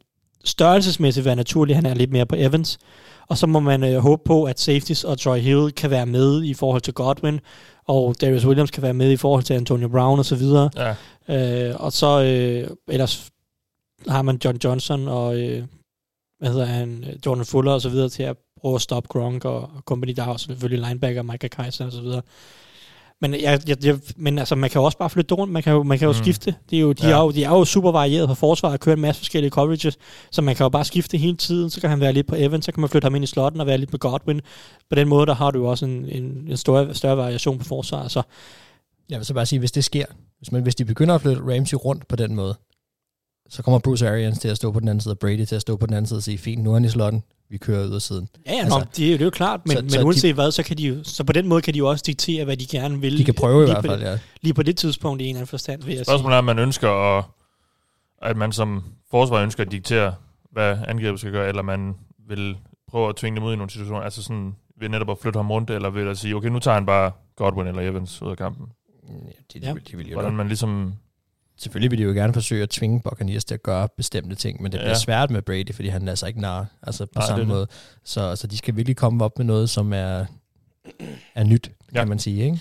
størrelsesmæssigt 0.44 1.26
være 1.26 1.36
naturligt, 1.36 1.76
at 1.76 1.82
han 1.84 1.92
er 1.92 1.94
lidt 1.98 2.12
mere 2.12 2.26
på 2.26 2.34
Evans. 2.38 2.78
Og 3.28 3.38
så 3.38 3.46
må 3.46 3.60
man 3.60 3.84
øh, 3.84 3.98
håbe 3.98 4.22
på, 4.24 4.44
at 4.44 4.60
safeties 4.60 5.04
og 5.04 5.18
Troy 5.18 5.38
Hill 5.38 5.72
kan 5.72 5.90
være 5.90 6.06
med 6.06 6.42
i 6.42 6.54
forhold 6.54 6.82
til 6.82 6.94
Godwin, 6.94 7.40
og 7.86 8.20
Darius 8.20 8.46
Williams 8.46 8.70
kan 8.70 8.82
være 8.82 8.94
med 8.94 9.10
i 9.10 9.16
forhold 9.16 9.42
til 9.42 9.54
Antonio 9.54 9.88
Brown 9.88 10.18
og 10.18 10.24
så 10.24 10.36
videre. 10.36 10.70
Ja. 10.76 10.94
Øh, 11.68 11.76
og 11.80 11.92
så 11.92 12.22
øh, 12.22 12.76
ellers 12.88 13.30
har 14.08 14.22
man 14.22 14.40
John 14.44 14.58
Johnson 14.64 15.08
og 15.08 15.40
øh, 15.40 15.64
hvad 16.38 16.50
hedder 16.50 16.66
han, 16.66 17.04
Jordan 17.26 17.44
Fuller 17.44 17.72
og 17.72 17.80
så 17.80 17.88
videre 17.88 18.08
til 18.08 18.22
at 18.22 18.36
prøve 18.60 18.74
at 18.74 18.80
stoppe 18.80 19.08
Gronk 19.08 19.44
og, 19.44 19.60
og 19.60 19.82
company. 19.84 20.12
Der 20.12 20.22
er 20.22 20.28
også 20.28 20.46
selvfølgelig 20.46 20.88
linebacker, 20.88 21.22
Michael 21.22 21.50
Kaiser 21.50 21.86
og 21.86 21.92
så 21.92 22.00
videre. 22.00 22.22
Men, 23.22 23.34
jeg, 23.34 23.60
jeg, 23.68 23.84
jeg, 23.84 23.98
men 24.16 24.38
altså, 24.38 24.54
man 24.54 24.70
kan 24.70 24.78
jo 24.78 24.84
også 24.84 24.98
bare 24.98 25.10
flytte 25.10 25.34
rundt, 25.34 25.52
man 25.52 25.62
kan 25.62 25.72
jo, 25.72 25.82
man 25.82 25.98
kan 25.98 26.06
jo 26.06 26.12
mm. 26.12 26.18
skifte. 26.18 26.54
Det 26.70 26.76
er 26.76 26.80
jo, 26.80 26.92
de, 26.92 27.08
ja. 27.08 27.16
er 27.16 27.22
jo, 27.22 27.30
de 27.30 27.44
er 27.44 27.50
jo 27.50 27.64
super 27.64 27.92
varieret 27.92 28.28
på 28.28 28.34
forsvaret 28.34 28.80
kører 28.80 28.96
en 28.96 29.02
masse 29.02 29.20
forskellige 29.20 29.50
coverages, 29.50 29.98
så 30.30 30.42
man 30.42 30.56
kan 30.56 30.64
jo 30.64 30.68
bare 30.68 30.84
skifte 30.84 31.16
hele 31.18 31.36
tiden. 31.36 31.70
Så 31.70 31.80
kan 31.80 31.90
han 31.90 32.00
være 32.00 32.12
lidt 32.12 32.26
på 32.26 32.34
Evans, 32.38 32.64
så 32.64 32.72
kan 32.72 32.80
man 32.80 32.90
flytte 32.90 33.06
ham 33.06 33.14
ind 33.14 33.24
i 33.24 33.26
slotten 33.26 33.60
og 33.60 33.66
være 33.66 33.78
lidt 33.78 33.90
på 33.90 33.98
Godwin. 33.98 34.40
På 34.88 34.94
den 34.94 35.08
måde, 35.08 35.26
der 35.26 35.34
har 35.34 35.50
du 35.50 35.58
jo 35.58 35.66
også 35.66 35.84
en, 35.84 36.08
en, 36.08 36.24
en 36.48 36.56
større, 36.56 36.94
større 36.94 37.16
variation 37.16 37.58
på 37.58 37.64
forsvaret. 37.64 38.10
Så. 38.10 38.22
Jeg 39.10 39.18
vil 39.18 39.26
så 39.26 39.34
bare 39.34 39.46
sige, 39.46 39.58
hvis 39.58 39.72
det 39.72 39.84
sker, 39.84 40.04
hvis, 40.38 40.52
man, 40.52 40.62
hvis 40.62 40.74
de 40.74 40.84
begynder 40.84 41.14
at 41.14 41.20
flytte 41.20 41.42
Ramsey 41.42 41.76
rundt 41.84 42.08
på 42.08 42.16
den 42.16 42.34
måde, 42.34 42.54
så 43.52 43.62
kommer 43.62 43.78
Bruce 43.78 44.08
Arians 44.08 44.38
til 44.38 44.48
at 44.48 44.56
stå 44.56 44.72
på 44.72 44.80
den 44.80 44.88
anden 44.88 45.00
side, 45.00 45.12
og 45.12 45.18
Brady 45.18 45.44
til 45.44 45.54
at 45.54 45.60
stå 45.60 45.76
på 45.76 45.86
den 45.86 45.94
anden 45.94 46.06
side 46.06 46.18
og 46.18 46.22
sige, 46.22 46.38
fint, 46.38 46.62
nu 46.62 46.70
er 46.70 46.74
han 46.74 46.84
i 46.84 46.88
slotten, 46.88 47.22
vi 47.48 47.58
kører 47.58 47.86
ud 47.86 47.94
af 47.94 48.02
siden. 48.02 48.28
Ja, 48.46 48.52
ja 48.52 48.58
altså, 48.58 48.78
nå, 48.78 48.84
det, 48.84 48.96
det 48.96 49.20
er 49.20 49.24
jo 49.24 49.30
klart, 49.30 49.60
men, 49.66 49.76
så, 49.76 49.82
men 49.82 49.90
så 49.90 50.02
uanset 50.02 50.28
de, 50.28 50.34
hvad, 50.34 50.50
så, 50.50 50.62
kan 50.62 50.78
de 50.78 50.82
jo, 50.82 51.04
så 51.04 51.24
på 51.24 51.32
den 51.32 51.48
måde 51.48 51.62
kan 51.62 51.74
de 51.74 51.78
jo 51.78 51.88
også 51.88 52.04
diktere, 52.06 52.44
hvad 52.44 52.56
de 52.56 52.66
gerne 52.66 53.00
vil. 53.00 53.18
De 53.18 53.24
kan 53.24 53.34
prøve 53.34 53.62
i 53.62 53.66
hvert 53.66 53.84
fald, 53.84 54.02
ja. 54.02 54.18
Lige 54.40 54.54
på 54.54 54.62
det 54.62 54.76
tidspunkt 54.76 55.22
i 55.22 55.24
en 55.24 55.28
eller 55.28 55.38
anden 55.38 55.46
forstand, 55.46 55.82
vil 55.82 55.94
jeg 55.94 56.06
Spørgsmålet 56.06 56.34
er, 56.34 56.38
at 56.38 56.44
man 56.44 56.58
ønsker 56.58 57.18
at, 57.18 57.24
at 58.22 58.36
man 58.36 58.52
som 58.52 58.84
forsvar 59.10 59.42
ønsker 59.42 59.64
at 59.64 59.72
diktere, 59.72 60.14
hvad 60.52 60.78
angrebet 60.88 61.20
skal 61.20 61.32
gøre, 61.32 61.48
eller 61.48 61.62
man 61.62 61.94
vil 62.28 62.56
prøve 62.88 63.08
at 63.08 63.16
tvinge 63.16 63.36
dem 63.36 63.44
ud 63.44 63.52
i 63.52 63.56
nogle 63.56 63.70
situationer, 63.70 64.00
altså 64.00 64.22
sådan 64.22 64.54
ved 64.80 64.88
netop 64.88 65.10
at 65.10 65.18
flytte 65.18 65.38
ham 65.38 65.50
rundt, 65.50 65.70
eller 65.70 65.90
ved 65.90 66.08
at 66.08 66.18
sige, 66.18 66.36
okay, 66.36 66.48
nu 66.48 66.58
tager 66.58 66.74
han 66.74 66.86
bare 66.86 67.12
Godwin 67.36 67.66
eller 67.66 67.82
Evans 67.82 68.22
ud 68.22 68.30
af 68.30 68.36
kampen. 68.36 68.66
Ja, 69.08 69.14
det, 69.52 69.62
de, 69.62 69.80
de 69.90 69.96
vil 69.96 70.08
jo 70.08 70.14
Hvordan 70.14 70.36
man 70.36 70.46
ligesom 70.46 70.94
Selvfølgelig 71.56 71.90
vil 71.90 71.98
de 71.98 72.04
jo 72.04 72.10
gerne 72.10 72.32
forsøge 72.32 72.62
at 72.62 72.70
tvinge 72.70 73.00
Buccaneers 73.00 73.44
til 73.44 73.54
at 73.54 73.62
gøre 73.62 73.88
bestemte 73.96 74.34
ting, 74.34 74.62
men 74.62 74.72
det 74.72 74.80
bliver 74.80 74.88
ja. 74.88 74.98
svært 74.98 75.30
med 75.30 75.42
Brady, 75.42 75.74
fordi 75.74 75.88
han 75.88 76.08
er 76.08 76.12
altså 76.12 76.26
ikke 76.26 76.40
nar, 76.40 76.66
altså 76.82 77.06
på 77.06 77.12
Nej, 77.14 77.26
samme 77.26 77.44
måde. 77.44 77.66
Så, 78.04 78.36
så 78.36 78.46
de 78.46 78.56
skal 78.58 78.76
virkelig 78.76 78.96
komme 78.96 79.24
op 79.24 79.38
med 79.38 79.46
noget, 79.46 79.70
som 79.70 79.92
er, 79.92 80.24
er 81.34 81.44
nyt, 81.44 81.70
ja. 81.94 81.98
kan 81.98 82.08
man 82.08 82.18
sige. 82.18 82.44
Ikke? 82.44 82.60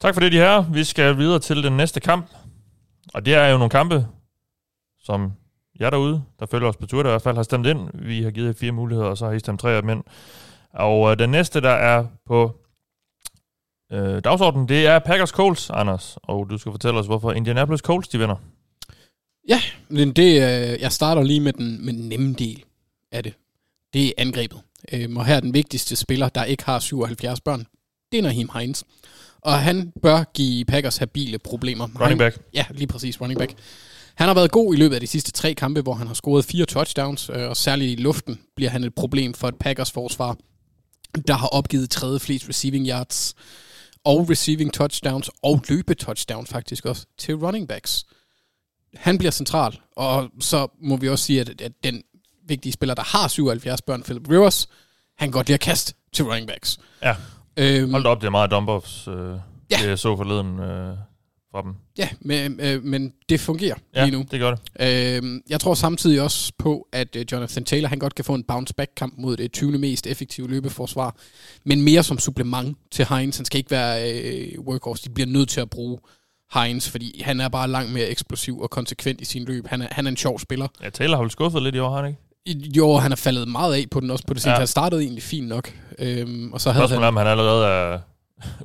Tak 0.00 0.14
for 0.14 0.20
det, 0.20 0.32
de 0.32 0.36
her. 0.36 0.70
Vi 0.72 0.84
skal 0.84 1.16
videre 1.16 1.38
til 1.38 1.62
den 1.62 1.72
næste 1.72 2.00
kamp. 2.00 2.26
Og 3.14 3.26
det 3.26 3.34
er 3.34 3.48
jo 3.48 3.56
nogle 3.56 3.70
kampe, 3.70 4.06
som 5.00 5.32
jeg 5.78 5.92
derude, 5.92 6.22
der 6.40 6.46
følger 6.46 6.68
os 6.68 6.76
på 6.76 6.86
Twitter, 6.86 7.10
i 7.10 7.12
hvert 7.12 7.22
fald 7.22 7.36
har 7.36 7.42
stemt 7.42 7.66
ind. 7.66 7.90
Vi 7.94 8.22
har 8.22 8.30
givet 8.30 8.56
fire 8.56 8.72
muligheder, 8.72 9.08
og 9.08 9.18
så 9.18 9.26
har 9.26 9.32
I 9.32 9.38
stemt 9.38 9.60
tre 9.60 9.72
af 9.72 9.82
dem 9.82 9.90
ind. 9.90 10.04
Og 10.72 11.10
øh, 11.10 11.18
den 11.18 11.30
næste, 11.30 11.60
der 11.60 11.70
er 11.70 12.04
på 12.26 12.56
øh, 13.92 14.20
dagsordenen, 14.24 14.68
det 14.68 14.86
er 14.86 14.98
Packers 14.98 15.30
Colts, 15.30 15.70
Anders. 15.70 16.18
Og 16.22 16.50
du 16.50 16.58
skal 16.58 16.72
fortælle 16.72 16.98
os, 16.98 17.06
hvorfor 17.06 17.32
Indianapolis 17.32 17.80
Colts 17.80 18.08
de 18.08 18.18
vinder. 18.18 18.36
Ja, 19.48 19.60
men 19.88 20.12
det, 20.12 20.34
øh, 20.34 20.80
jeg 20.80 20.92
starter 20.92 21.22
lige 21.22 21.40
med 21.40 21.52
den, 21.52 21.84
med 21.84 21.92
den 21.92 22.08
nemme 22.08 22.34
del 22.34 22.64
af 23.12 23.22
det. 23.22 23.34
Det 23.92 24.06
er 24.06 24.12
angrebet. 24.18 24.60
Øh, 24.92 25.16
og 25.16 25.26
her 25.26 25.36
er 25.36 25.40
den 25.40 25.54
vigtigste 25.54 25.96
spiller, 25.96 26.28
der 26.28 26.44
ikke 26.44 26.64
har 26.64 26.78
77 26.78 27.40
børn. 27.40 27.66
Det 28.12 28.18
er 28.18 28.22
Naheem 28.22 28.48
Hines. 28.58 28.84
Og 29.40 29.58
han 29.58 29.92
bør 30.02 30.24
give 30.34 30.64
Packers 30.64 30.96
habile 30.96 31.38
problemer. 31.38 31.88
Running 32.00 32.18
back. 32.18 32.38
ja, 32.54 32.64
lige 32.70 32.86
præcis, 32.86 33.20
running 33.20 33.38
back. 33.38 33.54
Han 34.14 34.26
har 34.26 34.34
været 34.34 34.50
god 34.50 34.74
i 34.74 34.76
løbet 34.76 34.94
af 34.94 35.00
de 35.00 35.06
sidste 35.06 35.32
tre 35.32 35.54
kampe, 35.54 35.80
hvor 35.80 35.94
han 35.94 36.06
har 36.06 36.14
scoret 36.14 36.44
fire 36.44 36.66
touchdowns, 36.66 37.30
øh, 37.34 37.48
og 37.48 37.56
særligt 37.56 38.00
i 38.00 38.02
luften 38.02 38.40
bliver 38.56 38.70
han 38.70 38.84
et 38.84 38.94
problem 38.94 39.34
for 39.34 39.48
et 39.48 39.56
Packers 39.60 39.90
forsvar, 39.90 40.36
der 41.26 41.34
har 41.34 41.48
opgivet 41.48 41.90
tredje 41.90 42.18
flest 42.18 42.48
receiving 42.48 42.88
yards 42.88 43.34
og 44.04 44.30
receiving 44.30 44.72
touchdowns 44.74 45.30
og 45.42 45.64
løbe 45.68 45.94
touchdowns 45.94 46.50
faktisk 46.50 46.86
også 46.86 47.06
til 47.18 47.34
running 47.34 47.68
backs. 47.68 48.06
Han 48.94 49.18
bliver 49.18 49.30
central, 49.30 49.80
og 49.96 50.30
så 50.40 50.68
må 50.82 50.96
vi 50.96 51.08
også 51.08 51.24
sige, 51.24 51.40
at, 51.40 51.60
at 51.60 51.72
den 51.84 52.02
vigtige 52.48 52.72
spiller, 52.72 52.94
der 52.94 53.02
har 53.02 53.28
77 53.28 53.82
børn, 53.82 54.02
Philip 54.02 54.30
Rivers, 54.30 54.68
han 55.18 55.30
går 55.30 55.42
lige 55.46 55.54
at 55.54 55.60
kaste 55.60 55.94
til 56.12 56.24
running 56.24 56.48
backs. 56.48 56.78
Ja. 57.02 57.16
Øhm, 57.56 57.90
Hold 57.90 58.06
op, 58.06 58.20
det 58.20 58.26
er 58.26 58.30
meget 58.30 58.52
dump-offs, 58.52 59.10
øh, 59.10 59.38
ja. 59.70 59.76
det 59.76 59.88
jeg 59.88 59.98
så 59.98 60.16
forleden. 60.16 60.60
Øh, 60.60 60.96
fra 61.58 61.68
dem. 61.68 61.74
Ja, 61.98 62.08
men, 62.20 62.60
øh, 62.60 62.84
men 62.84 63.12
det 63.28 63.40
fungerer 63.40 63.76
ja, 63.94 64.04
lige 64.04 64.16
nu. 64.16 64.24
det 64.30 64.40
gør 64.40 64.54
det. 64.54 64.60
Øh, 65.24 65.40
jeg 65.50 65.60
tror 65.60 65.74
samtidig 65.74 66.22
også 66.22 66.52
på, 66.58 66.88
at 66.92 67.16
øh, 67.16 67.24
Jonathan 67.32 67.64
Taylor 67.64 67.88
han 67.88 67.98
godt 67.98 68.14
kan 68.14 68.24
få 68.24 68.34
en 68.34 68.44
bounce-back-kamp 68.44 69.14
mod 69.18 69.36
det 69.36 69.52
20. 69.52 69.78
mest 69.78 70.06
effektive 70.06 70.48
løbeforsvar, 70.48 71.16
men 71.64 71.82
mere 71.82 72.02
som 72.02 72.18
supplement 72.18 72.78
til 72.90 73.06
Heinz. 73.08 73.36
Han 73.36 73.44
skal 73.44 73.58
ikke 73.58 73.70
være 73.70 74.12
øh, 74.12 74.60
workhorse. 74.60 75.04
De 75.04 75.10
bliver 75.10 75.26
nødt 75.26 75.48
til 75.48 75.60
at 75.60 75.70
bruge 75.70 75.98
Heinz, 76.54 76.88
fordi 76.88 77.22
han 77.24 77.40
er 77.40 77.48
bare 77.48 77.68
langt 77.68 77.92
mere 77.92 78.06
eksplosiv 78.06 78.60
og 78.60 78.70
konsekvent 78.70 79.20
i 79.20 79.24
sin 79.24 79.44
løb. 79.44 79.66
Han 79.66 79.82
er, 79.82 79.88
han 79.90 80.06
er 80.06 80.10
en 80.10 80.16
sjov 80.16 80.38
spiller. 80.38 80.68
Ja, 80.82 80.90
Taylor 80.90 81.16
har 81.16 81.22
vel 81.22 81.30
skuffet 81.30 81.62
lidt 81.62 81.74
i 81.74 81.78
år, 81.78 81.90
har 81.90 82.02
han 82.02 82.06
ikke? 82.08 82.20
Jo, 82.76 82.96
han 82.96 83.10
har 83.10 83.16
faldet 83.16 83.48
meget 83.48 83.74
af 83.74 83.84
på 83.90 84.00
den 84.00 84.10
også 84.10 84.26
på 84.26 84.34
det 84.34 84.42
seneste. 84.42 84.54
Ja. 84.54 84.58
Han 84.58 84.66
startede 84.66 85.02
egentlig 85.02 85.22
fint 85.22 85.48
nok. 85.48 85.72
Øhm, 85.98 86.52
og 86.52 86.60
så 86.60 86.70
havde 86.70 86.82
Spørgsmålet 86.82 87.04
han... 87.04 87.08
om 87.08 87.16
han 87.16 87.26
allerede 87.26 87.66
er 87.66 87.98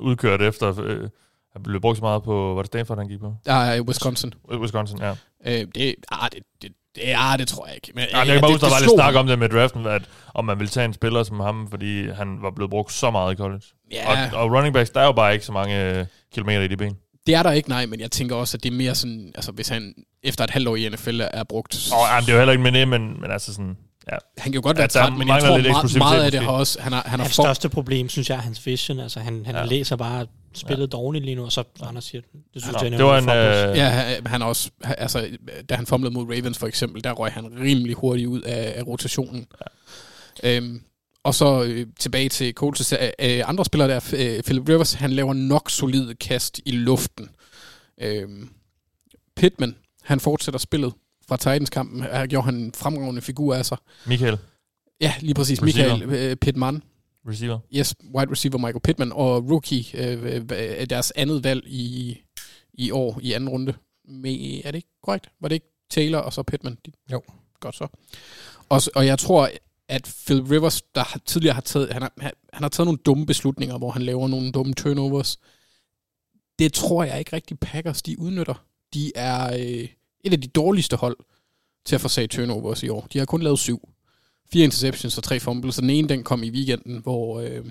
udkørt 0.00 0.42
efter... 0.42 0.82
Øh 0.84 1.08
han 1.54 1.62
blev 1.62 1.80
brugt 1.80 1.98
så 1.98 2.04
meget 2.04 2.22
på, 2.22 2.54
var 2.54 2.62
det 2.62 2.66
Stanford, 2.66 2.98
han 2.98 3.08
gik 3.08 3.20
på? 3.20 3.34
Ja, 3.46 3.80
Wisconsin. 3.80 4.34
Wisconsin, 4.60 4.98
ja. 5.00 5.10
Øh, 5.46 5.66
det, 5.74 5.94
ah, 6.12 6.28
det, 6.32 6.42
det, 6.62 6.72
det, 6.94 7.02
ah, 7.16 7.38
det 7.38 7.48
tror 7.48 7.66
jeg 7.66 7.74
ikke. 7.74 7.92
Men, 7.94 8.04
ja, 8.12 8.18
jeg 8.18 8.26
kan 8.26 8.40
bare 8.40 8.50
huske, 8.52 8.64
der 8.64 8.72
var 8.72 8.80
lidt 8.80 8.90
snak 8.90 9.14
om 9.14 9.26
det 9.26 9.38
med 9.38 9.48
draften, 9.48 9.86
at 9.86 10.02
om 10.34 10.44
man 10.44 10.58
ville 10.58 10.70
tage 10.70 10.84
en 10.84 10.92
spiller 10.92 11.22
som 11.22 11.40
ham, 11.40 11.66
fordi 11.70 12.10
han 12.10 12.42
var 12.42 12.50
blevet 12.50 12.70
brugt 12.70 12.92
så 12.92 13.10
meget 13.10 13.34
i 13.34 13.36
college. 13.36 13.62
Ja. 13.92 14.30
Og, 14.32 14.38
og 14.42 14.52
running 14.52 14.74
backs, 14.74 14.90
der 14.90 15.00
er 15.00 15.04
jo 15.04 15.12
bare 15.12 15.32
ikke 15.32 15.44
så 15.44 15.52
mange 15.52 15.90
øh, 15.90 16.06
kilometer 16.34 16.60
i 16.60 16.68
de 16.68 16.76
ben. 16.76 16.96
Det 17.26 17.34
er 17.34 17.42
der 17.42 17.52
ikke, 17.52 17.68
nej, 17.68 17.86
men 17.86 18.00
jeg 18.00 18.10
tænker 18.10 18.36
også, 18.36 18.56
at 18.56 18.62
det 18.62 18.72
er 18.72 18.76
mere 18.76 18.94
sådan, 18.94 19.32
altså 19.34 19.52
hvis 19.52 19.68
han 19.68 19.94
efter 20.22 20.44
et 20.44 20.50
halvt 20.50 20.68
år 20.68 20.76
i 20.76 20.88
NFL 20.88 21.20
er 21.20 21.44
brugt... 21.44 21.90
Åh, 21.92 22.16
oh, 22.16 22.20
det 22.20 22.28
er 22.28 22.32
jo 22.32 22.38
heller 22.38 22.52
ikke 22.52 22.62
med 22.62 22.72
det, 22.72 22.88
men, 22.88 23.20
men 23.20 23.30
altså 23.30 23.54
sådan... 23.54 23.76
Ja. 24.12 24.16
Han 24.38 24.52
kan 24.52 24.54
jo 24.54 24.60
godt 24.62 24.78
være 24.78 24.88
træt, 24.88 25.12
men 25.12 25.28
jeg 25.28 25.42
tror 25.42 25.58
meget, 25.58 25.96
meget 25.98 26.24
af 26.24 26.30
det 26.30 26.40
har 26.40 26.52
også... 26.52 26.82
Han 26.82 26.92
har, 26.92 27.02
han 27.06 27.18
har 27.18 27.24
hans 27.24 27.36
for... 27.36 27.42
største 27.42 27.68
problem, 27.68 28.08
synes 28.08 28.30
jeg, 28.30 28.36
er 28.36 28.40
hans 28.40 28.66
vision. 28.66 29.00
Altså, 29.00 29.20
han, 29.20 29.46
han 29.46 29.54
ja. 29.54 29.64
læser 29.64 29.96
bare 29.96 30.26
spillet 30.58 30.86
ja. 30.92 30.96
dårligt 30.96 31.24
lige 31.24 31.34
nu, 31.34 31.44
og 31.44 31.52
så 31.52 31.64
Anders 31.80 32.04
siger, 32.04 32.20
det 32.54 32.62
synes 32.62 32.76
ja, 32.82 32.82
jeg, 32.82 32.98
det 32.98 33.04
var 33.04 33.18
en, 33.18 33.28
øh... 33.28 33.76
Ja, 33.76 34.20
han 34.26 34.42
også, 34.42 34.70
altså, 34.84 35.28
da 35.68 35.74
han 35.74 35.86
fumlede 35.86 36.14
mod 36.14 36.24
Ravens 36.24 36.58
for 36.58 36.66
eksempel, 36.66 37.04
der 37.04 37.12
røg 37.12 37.32
han 37.32 37.60
rimelig 37.60 37.94
hurtigt 37.94 38.28
ud 38.28 38.40
af, 38.40 38.72
af 38.76 38.86
rotationen. 38.86 39.46
Ja. 40.44 40.56
Øhm, 40.56 40.82
og 41.24 41.34
så 41.34 41.64
øh, 41.64 41.86
tilbage 41.98 42.28
til 42.28 42.54
Colts 42.54 42.92
øh, 42.92 43.42
andre 43.44 43.64
spillere 43.64 43.88
der, 43.88 44.14
øh, 44.16 44.42
Philip 44.42 44.68
Rivers, 44.68 44.92
han 44.92 45.12
laver 45.12 45.32
nok 45.32 45.70
solide 45.70 46.14
kast 46.14 46.60
i 46.66 46.70
luften. 46.70 47.28
Øhm, 48.00 48.50
Pittman, 49.36 49.76
han 50.02 50.20
fortsætter 50.20 50.58
spillet 50.58 50.92
fra 51.28 51.36
Titans-kampen. 51.36 52.02
Her 52.02 52.26
gjorde 52.26 52.44
han 52.44 52.54
en 52.54 52.72
fremragende 52.74 53.22
figur 53.22 53.54
af 53.54 53.66
sig. 53.66 53.78
Michael. 54.06 54.38
Ja, 55.00 55.14
lige 55.20 55.34
præcis. 55.34 55.62
Receiver. 55.62 55.96
Michael 55.96 56.30
øh, 56.30 56.36
Pittman. 56.36 56.82
Receiver. 57.28 57.58
Yes, 57.74 57.94
wide 58.14 58.30
receiver 58.30 58.58
Michael 58.58 58.80
Pittman. 58.80 59.12
Og 59.12 59.50
rookie, 59.50 59.84
øh, 59.94 60.44
øh, 60.52 60.86
deres 60.90 61.10
andet 61.10 61.44
valg 61.44 61.62
i, 61.66 62.18
i 62.74 62.90
år, 62.90 63.18
i 63.22 63.32
anden 63.32 63.48
runde. 63.48 63.74
Med, 64.08 64.60
er 64.64 64.70
det 64.70 64.74
ikke 64.74 64.88
korrekt? 65.02 65.28
Var 65.40 65.48
det 65.48 65.54
ikke 65.54 65.72
Taylor 65.90 66.18
og 66.18 66.32
så 66.32 66.42
Pittman? 66.42 66.78
Jo. 67.12 67.22
Godt 67.60 67.76
så. 67.76 67.86
Og, 68.68 68.80
og 68.94 69.06
jeg 69.06 69.18
tror, 69.18 69.50
at 69.88 70.16
Phil 70.26 70.42
Rivers, 70.42 70.82
der 70.82 71.20
tidligere 71.26 71.54
har 71.54 71.60
taget, 71.60 71.92
han 71.92 72.02
har, 72.02 72.12
han 72.52 72.62
har 72.62 72.68
taget 72.68 72.86
nogle 72.86 72.98
dumme 73.06 73.26
beslutninger, 73.26 73.78
hvor 73.78 73.90
han 73.90 74.02
laver 74.02 74.28
nogle 74.28 74.52
dumme 74.52 74.74
turnovers. 74.74 75.38
Det 76.58 76.72
tror 76.72 77.04
jeg 77.04 77.18
ikke 77.18 77.32
rigtig 77.32 77.58
Packers, 77.58 78.02
de 78.02 78.18
udnytter. 78.18 78.64
De 78.94 79.12
er 79.14 79.54
øh, 79.54 79.88
et 80.24 80.32
af 80.32 80.40
de 80.40 80.48
dårligste 80.48 80.96
hold 80.96 81.16
til 81.84 81.94
at 81.94 82.00
få 82.00 82.08
sat 82.08 82.30
turnovers 82.30 82.82
i 82.82 82.88
år. 82.88 83.06
De 83.12 83.18
har 83.18 83.26
kun 83.26 83.42
lavet 83.42 83.58
syv. 83.58 83.88
Fire 84.52 84.64
interceptions 84.64 85.18
og 85.18 85.24
tre 85.24 85.40
fumbles. 85.40 85.76
Den 85.76 85.90
ene, 85.90 86.08
den 86.08 86.24
kom 86.24 86.42
i 86.42 86.50
weekenden, 86.50 87.02
hvor... 87.02 87.40
Øh, 87.40 87.64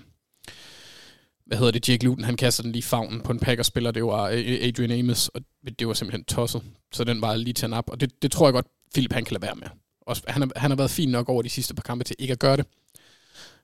hvad 1.45 1.57
hedder 1.57 1.71
det, 1.71 1.89
Jake 1.89 2.05
Luton, 2.05 2.23
han 2.23 2.37
kaster 2.37 2.63
den 2.63 2.71
lige 2.71 2.83
favnen 2.83 3.21
på 3.21 3.31
en 3.31 3.39
Packers-spiller, 3.39 3.91
det 3.91 4.03
var 4.03 4.23
øh, 4.23 4.37
øh, 4.37 4.59
Adrian 4.61 4.99
Amos, 4.99 5.27
og 5.27 5.41
det 5.79 5.87
var 5.87 5.93
simpelthen 5.93 6.23
tosset. 6.23 6.61
Så 6.93 7.03
den 7.03 7.21
var 7.21 7.35
lige 7.35 7.53
til 7.53 7.65
en 7.65 7.73
op, 7.73 7.89
og 7.89 8.01
det, 8.01 8.21
det 8.21 8.31
tror 8.31 8.47
jeg 8.47 8.53
godt, 8.53 8.67
Philip 8.93 9.13
han 9.13 9.25
kan 9.25 9.33
lade 9.33 9.41
være 9.41 9.55
med. 9.55 9.67
Også, 10.01 10.23
han, 10.27 10.41
har, 10.41 10.51
han 10.55 10.71
har 10.71 10.75
været 10.75 10.91
fin 10.91 11.09
nok 11.09 11.29
over 11.29 11.41
de 11.41 11.49
sidste 11.49 11.73
par 11.73 11.81
kampe 11.81 12.03
til 12.03 12.15
ikke 12.19 12.31
at 12.31 12.39
gøre 12.39 12.57
det. 12.57 12.65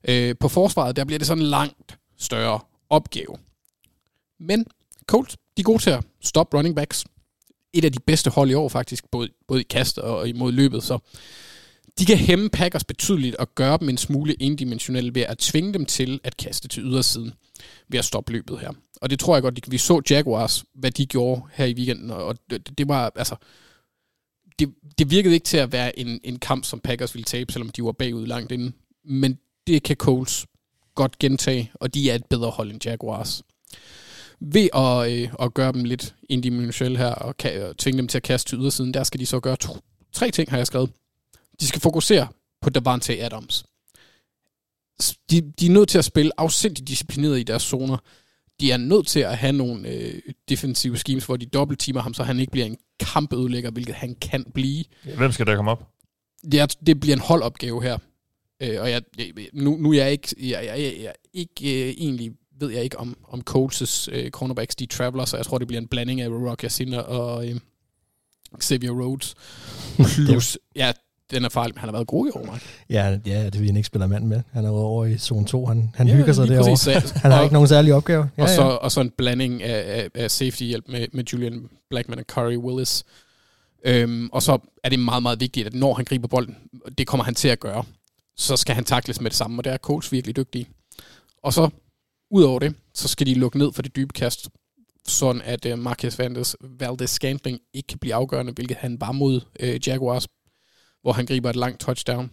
Øh, 0.08 0.36
på 0.40 0.48
forsvaret, 0.48 0.96
der 0.96 1.06
bliver 1.06 1.18
det 1.18 1.28
sådan 1.28 1.44
en 1.44 1.50
langt 1.50 1.98
større 2.18 2.60
opgave. 2.90 3.38
Men 4.40 4.66
Colts, 5.06 5.38
de 5.58 5.62
er 5.62 5.64
gode 5.64 5.82
til 5.84 5.90
at 5.90 6.04
stoppe 6.22 6.58
running 6.58 6.76
backs. 6.76 7.06
Et 7.74 7.86
af 7.86 7.92
de 7.92 8.00
bedste 8.00 8.30
hold 8.30 8.50
i 8.50 8.54
år 8.54 8.70
faktisk, 8.70 9.12
både, 9.12 9.30
både 9.48 9.62
i 9.62 9.64
kast 9.64 9.98
og 9.98 10.30
imod 10.30 10.52
løbet, 10.52 10.84
så 10.84 11.00
de 12.00 12.06
kan 12.06 12.18
hæmme 12.18 12.50
Packers 12.50 12.84
betydeligt 12.84 13.36
og 13.36 13.56
gøre 13.56 13.78
dem 13.78 13.90
en 13.90 13.98
smule 13.98 14.34
indimensionelle 14.34 15.16
ved 15.16 15.22
at 15.22 15.38
tvinge 15.38 15.74
dem 15.74 15.86
til 15.86 16.20
at 16.24 16.38
kaste 16.38 16.68
til 16.68 16.84
ydersiden 16.84 17.34
ved 17.90 18.00
at 18.00 18.06
stoppe 18.06 18.32
løbet 18.32 18.60
her. 18.60 18.72
Og 19.02 19.10
det 19.10 19.20
tror 19.20 19.36
jeg 19.36 19.44
godt, 19.44 19.72
vi 19.72 19.78
så 19.78 20.02
Jaguars, 20.10 20.64
hvad 20.74 20.92
de 20.92 21.06
gjorde 21.06 21.42
her 21.54 21.66
i 21.66 21.74
weekenden, 21.74 22.12
og 22.12 22.38
det, 22.50 22.78
det 22.78 22.88
var, 22.88 23.12
altså, 23.16 23.36
det, 24.60 24.74
det 24.98 25.12
virkede 25.12 25.34
ikke 25.34 25.46
til 25.46 25.58
at 25.58 25.72
være 25.72 26.00
en, 26.00 26.20
en 26.24 26.40
kamp, 26.40 26.66
som 26.66 26.80
Packers 26.80 27.16
ville 27.16 27.24
tabe, 27.24 27.54
selvom 27.54 27.70
de 27.70 27.84
var 27.84 27.92
bagud 27.92 28.28
langt 28.28 28.52
inden. 28.52 28.74
Men 29.06 29.40
det 29.68 29.84
kan 29.84 29.96
Coles 29.96 30.46
godt 30.96 31.20
gentage, 31.20 31.72
og 31.74 31.94
de 31.94 32.12
er 32.12 32.16
et 32.16 32.26
bedre 32.26 32.50
hold 32.50 32.72
end 32.72 32.86
Jaguars. 32.86 33.44
Ved 34.40 34.70
at, 34.74 35.12
øh, 35.12 35.34
at 35.40 35.54
gøre 35.54 35.72
dem 35.72 35.84
lidt 35.84 36.16
indimensionelle 36.30 36.98
her, 36.98 37.12
og, 37.12 37.38
kan, 37.38 37.64
og 37.64 37.78
tvinge 37.78 37.98
dem 37.98 38.08
til 38.08 38.18
at 38.18 38.24
kaste 38.24 38.52
til 38.52 38.60
ydersiden, 38.60 38.94
der 38.94 39.04
skal 39.04 39.20
de 39.20 39.26
så 39.26 39.40
gøre 39.40 39.56
to, 39.56 39.78
tre 40.14 40.32
ting, 40.32 40.50
har 40.50 40.58
jeg 40.58 40.68
skrevet. 40.68 40.90
De 41.60 41.68
skal 41.68 41.82
fokusere 41.82 42.28
på 42.62 42.70
Davante 42.70 43.22
Adams. 43.22 43.66
De, 45.32 45.42
de 45.42 45.66
er 45.66 45.72
nødt 45.72 45.90
til 45.90 45.98
at 45.98 46.06
spille 46.06 46.32
afsindigt 46.38 46.88
disciplineret 46.88 47.40
i 47.40 47.44
deres 47.44 47.64
zoner. 47.64 47.98
De 48.60 48.72
er 48.72 48.78
nødt 48.78 49.08
til 49.08 49.20
at 49.20 49.38
have 49.38 49.54
nogle 49.54 49.90
øh, 49.90 50.22
defensive 50.50 50.98
schemes, 50.98 51.26
hvor 51.26 51.38
de 51.38 51.46
dobbeltteamer 51.46 52.02
ham, 52.02 52.14
så 52.14 52.24
han 52.24 52.40
ikke 52.40 52.52
bliver 52.52 52.66
en 52.66 52.78
kampødelægger, 53.00 53.72
hvilket 53.72 53.96
han 53.96 54.16
kan 54.16 54.46
blive. 54.54 54.84
Hvem 55.18 55.32
skal 55.32 55.46
der 55.46 55.56
komme 55.56 55.72
op? 55.72 55.88
Det, 56.52 56.60
er, 56.60 56.66
det 56.66 57.00
bliver 57.00 57.16
en 57.16 57.22
holdopgave 57.22 57.84
her. 57.84 57.98
Øh, 58.62 58.82
og 58.82 58.92
jeg, 58.92 59.02
nu, 59.54 59.78
nu 59.78 59.92
er 59.92 59.96
jeg 59.96 60.12
ikke, 60.12 60.36
jeg, 60.40 60.66
jeg, 60.66 60.80
jeg, 60.80 60.94
jeg 61.04 61.14
ikke 61.34 61.88
øh, 61.88 61.94
egentlig 61.98 62.32
ved 62.60 62.70
jeg 62.72 62.84
ikke 62.84 63.00
om, 63.00 63.18
om 63.28 63.42
Coles' 63.50 64.08
øh, 64.12 64.32
cornerbacks, 64.32 64.76
de 64.76 64.86
traveler, 64.86 65.26
så 65.26 65.38
jeg 65.38 65.46
tror, 65.46 65.58
det 65.58 65.68
bliver 65.68 65.82
en 65.82 65.88
blanding 65.88 66.22
af 66.22 66.30
Rock 66.30 66.64
Yassin 66.64 66.94
og 66.94 67.48
øh, 67.48 67.56
Xavier 68.62 68.92
Rhodes. 68.92 69.36
Plus, 70.16 70.58
ja, 70.76 70.92
den 71.32 71.46
er 71.46 71.50
farlig, 71.50 71.76
men 71.76 71.80
han 71.80 71.90
har 71.90 71.94
været 71.94 72.08
god 72.08 72.28
i 72.28 72.30
år, 72.30 72.46
Mark. 72.46 72.64
Ja, 72.90 73.18
ja, 73.26 73.46
det 73.46 73.60
vil 73.60 73.66
han 73.66 73.78
ikke 73.78 73.88
spille 73.88 74.08
mand 74.08 74.26
med. 74.26 74.42
Han 74.52 74.66
er 74.66 74.70
over 74.70 75.06
i 75.06 75.18
zone 75.18 75.46
2, 75.46 75.66
han, 75.66 75.92
han 75.96 76.08
ja, 76.08 76.16
hygger 76.16 76.34
sig 76.34 76.48
derovre. 76.48 77.02
han 77.22 77.32
har 77.32 77.38
og, 77.38 77.44
ikke 77.44 77.54
nogen 77.54 77.68
særlige 77.68 77.96
opgaver. 77.96 78.28
Ja, 78.38 78.44
og, 78.44 78.50
så, 78.50 78.62
ja. 78.62 78.68
og 78.68 78.92
så 78.92 79.02
en 79.02 79.12
blanding 79.18 79.64
af, 79.64 80.00
af, 80.00 80.10
af 80.24 80.32
safety-hjælp 80.32 80.88
med, 80.88 81.08
med 81.14 81.24
Julian 81.24 81.70
Blackman 81.90 82.20
og 82.20 82.26
Curry 82.28 82.58
Willis. 82.58 83.04
Øhm, 83.86 84.30
og 84.32 84.44
så 84.44 84.58
er 84.84 84.90
det 84.90 85.00
meget, 85.00 85.24
meget 85.24 85.40
vigtigt, 85.40 85.68
at 85.68 85.74
når 85.74 85.94
han 85.94 86.06
griber 86.06 86.28
bolden, 86.28 86.56
det 86.98 87.08
kommer 87.08 87.24
han 87.24 87.36
til 87.36 87.48
at 87.48 87.60
gøre, 87.60 87.84
så 88.38 88.58
skal 88.58 88.76
han 88.76 88.84
takles 88.84 89.22
med 89.22 89.30
det 89.30 89.38
samme, 89.38 89.60
og 89.60 89.64
der 89.64 89.72
er 89.72 89.78
coach 89.78 90.12
virkelig 90.12 90.36
dygtig. 90.36 90.68
Og 91.44 91.54
så, 91.54 91.70
ud 92.32 92.44
over 92.44 92.60
det, 92.60 92.76
så 92.94 93.08
skal 93.08 93.28
de 93.28 93.34
lukke 93.34 93.58
ned 93.58 93.74
for 93.74 93.82
det 93.82 93.96
dybe 93.96 94.14
kast, 94.14 94.50
sådan 95.08 95.42
at 95.42 95.66
uh, 95.66 95.80
Marcus 95.80 96.20
Valdez, 96.20 96.56
Valdez 96.62 97.10
Scantling 97.10 97.60
ikke 97.74 97.88
kan 97.88 98.00
blive 98.00 98.14
afgørende, 98.16 98.52
hvilket 98.54 98.78
han 98.78 99.02
var 99.02 99.12
mod 99.12 99.42
uh, 99.64 99.88
Jaguars, 99.88 100.28
hvor 101.02 101.12
han 101.12 101.26
griber 101.26 101.50
et 101.50 101.56
langt 101.56 101.80
touchdown. 101.80 102.32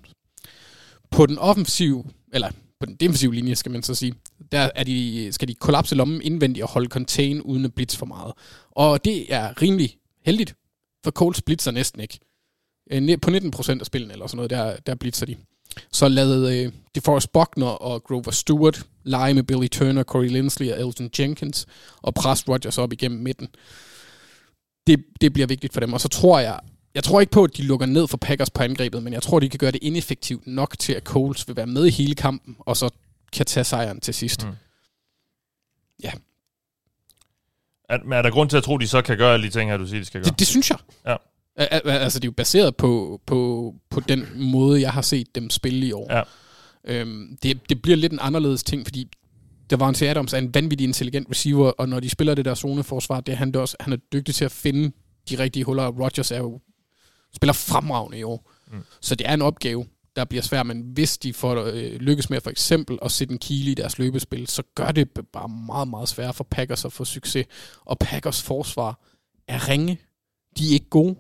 På 1.11 1.27
den 1.27 1.39
offensive, 1.39 2.05
eller 2.33 2.51
på 2.81 2.87
den 2.87 2.97
defensive 2.97 3.35
linje, 3.35 3.55
skal 3.55 3.73
man 3.73 3.83
så 3.83 3.95
sige, 3.95 4.15
der 4.53 4.71
er 4.75 4.85
de, 4.85 5.29
skal 5.33 5.49
de 5.49 5.55
kollapse 5.55 5.95
lommen 5.95 6.23
indvendigt 6.23 6.63
og 6.63 6.71
holde 6.71 6.89
contain 6.89 7.43
uden 7.43 7.65
at 7.65 7.75
blitz 7.75 7.97
for 7.97 8.07
meget. 8.07 8.33
Og 8.71 9.05
det 9.05 9.35
er 9.35 9.63
rimelig 9.63 9.97
heldigt, 10.25 10.55
for 11.05 11.11
Colts 11.11 11.43
blitzer 11.43 11.71
næsten 11.71 12.01
ikke. 12.01 12.19
Øh, 12.91 13.21
på 13.23 13.31
19% 13.31 13.81
af 13.81 13.87
spillene 13.87 14.13
eller 14.13 14.27
sådan 14.27 14.37
noget, 14.37 14.51
der, 14.51 14.77
der 14.77 14.95
blitzer 14.95 15.27
de. 15.27 15.37
Så 15.93 16.09
lavede 16.09 16.65
øh, 16.65 16.73
DeForest 16.95 17.33
Buckner 17.33 17.67
og 17.67 18.05
Grover 18.05 18.31
Stewart 18.31 18.87
lege 19.05 19.35
med 19.35 19.43
Billy 19.43 19.69
Turner, 19.69 20.03
Corey 20.03 20.29
Lindsley 20.29 20.73
og 20.73 20.87
Elton 20.87 21.11
Jenkins, 21.19 21.67
og 22.03 22.15
presse 22.15 22.45
Rodgers 22.49 22.79
op 22.79 22.93
igennem 22.93 23.21
midten. 23.21 23.49
Det, 24.87 25.05
det 25.21 25.33
bliver 25.33 25.47
vigtigt 25.47 25.73
for 25.73 25.81
dem. 25.81 25.93
Og 25.93 26.01
så 26.01 26.09
tror 26.09 26.39
jeg, 26.39 26.61
jeg 26.97 27.05
tror 27.05 27.21
ikke 27.21 27.31
på, 27.31 27.45
at 27.45 27.57
de 27.57 27.63
lukker 27.63 27.87
ned 27.87 28.09
for 28.09 28.17
Packers 28.17 28.51
på 28.51 28.63
angrebet, 28.63 29.03
men 29.03 29.13
jeg 29.13 29.23
tror, 29.23 29.41
de 29.41 29.49
kan 29.49 29.59
gøre 29.59 29.71
det 29.71 29.83
ineffektivt 29.83 30.47
nok 30.47 30.79
til, 30.79 30.93
at 30.93 31.03
Coles 31.03 31.49
vil 31.49 31.57
være 31.57 31.67
med 31.67 31.87
i 31.87 31.91
hele 31.91 32.15
kampen, 32.15 32.57
og 32.61 32.77
så 32.77 32.91
kan 33.33 33.47
tage 33.47 33.65
sejren 33.65 34.01
til 34.01 34.15
sidst. 34.15 34.47
Mm. 34.47 34.53
Ja. 36.03 36.13
Er, 37.89 37.99
er 38.13 38.23
der 38.23 38.31
grund 38.31 38.51
til 38.51 38.57
at 38.57 38.63
tro, 38.63 38.75
at 38.75 38.81
de 38.81 38.89
så 38.89 39.03
kan 39.03 39.19
gøre 39.19 39.35
alle 39.35 39.47
de 39.47 39.53
ting 39.53 39.71
her, 39.71 39.77
du 39.77 39.87
siger, 39.87 40.01
de 40.01 40.05
skal 40.05 40.21
gøre? 40.21 40.31
Det, 40.31 40.39
det 40.39 40.47
synes 40.47 40.71
jeg. 40.71 40.79
Ja. 41.07 41.17
Altså, 41.57 42.19
det 42.19 42.25
er 42.25 42.29
jo 42.29 42.33
baseret 42.37 42.77
på, 42.77 43.21
på, 43.27 43.75
på 43.91 44.01
den 44.01 44.27
måde, 44.35 44.81
jeg 44.81 44.93
har 44.93 45.03
set 45.03 45.35
dem 45.35 45.51
spille 45.51 45.87
i 45.87 45.93
år. 45.93 46.13
Ja. 46.13 46.23
Øhm, 46.85 47.39
det, 47.43 47.61
det 47.69 47.83
bliver 47.83 47.97
lidt 47.97 48.13
en 48.13 48.19
anderledes 48.23 48.65
ting, 48.65 48.87
fordi 48.87 49.11
Davante 49.71 50.09
Adams 50.09 50.33
er 50.33 50.39
en 50.39 50.55
vanvittig 50.55 50.85
intelligent 50.85 51.31
receiver, 51.31 51.71
og 51.71 51.89
når 51.89 52.01
de 52.01 52.11
spiller 52.11 52.35
det 52.35 52.45
der 52.45 52.55
zoneforsvar, 52.55 53.21
det 53.21 53.33
er 53.33 53.37
han, 53.37 53.49
det 53.49 53.57
også, 53.57 53.77
han 53.81 53.93
er 53.93 53.97
dygtig 53.97 54.35
til 54.35 54.45
at 54.45 54.53
finde 54.53 54.93
de 55.31 55.39
rigtige 55.39 55.65
huller, 55.65 55.83
og 55.83 55.99
Rodgers 56.01 56.31
er 56.31 56.39
jo, 56.39 56.61
spiller 57.37 57.53
fremragende 57.53 58.19
i 58.19 58.23
år. 58.23 58.53
Mm. 58.73 58.83
Så 59.01 59.15
det 59.15 59.29
er 59.29 59.35
en 59.35 59.43
opgave, 59.43 59.87
der 60.17 60.25
bliver 60.25 60.43
svær, 60.43 60.63
men 60.63 60.81
hvis 60.81 61.19
de 61.19 61.33
får 61.33 61.65
øh, 61.65 61.93
lykkes 61.93 62.31
med 62.31 62.41
for 62.41 62.51
eksempel 62.51 62.99
at 63.03 63.13
sætte 63.13 63.33
en 63.33 63.39
kile 63.39 63.71
i 63.71 63.75
deres 63.75 63.99
løbespil, 63.99 64.47
så 64.47 64.63
gør 64.75 64.93
det 64.93 65.11
bare 65.33 65.49
meget, 65.49 65.89
meget 65.89 66.09
svært 66.09 66.35
for 66.35 66.45
Packers 66.45 66.85
at 66.85 66.93
få 66.93 67.05
succes. 67.05 67.47
Og 67.85 67.99
Packers 67.99 68.43
forsvar 68.43 69.01
er 69.49 69.69
ringe. 69.69 70.01
De 70.59 70.69
er 70.69 70.73
ikke 70.73 70.89
gode. 70.91 71.17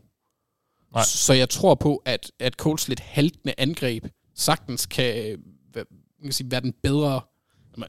Nej. 0.92 1.04
Så 1.04 1.32
jeg 1.32 1.48
tror 1.48 1.74
på, 1.74 2.02
at, 2.04 2.32
at 2.38 2.54
Colts 2.54 2.88
lidt 2.88 3.00
haltende 3.00 3.54
angreb 3.58 4.06
sagtens 4.36 4.86
kan, 4.86 5.38
man 5.74 5.86
kan 6.22 6.32
sige, 6.32 6.50
være 6.50 6.60
den 6.60 6.74
bedre, 6.82 7.20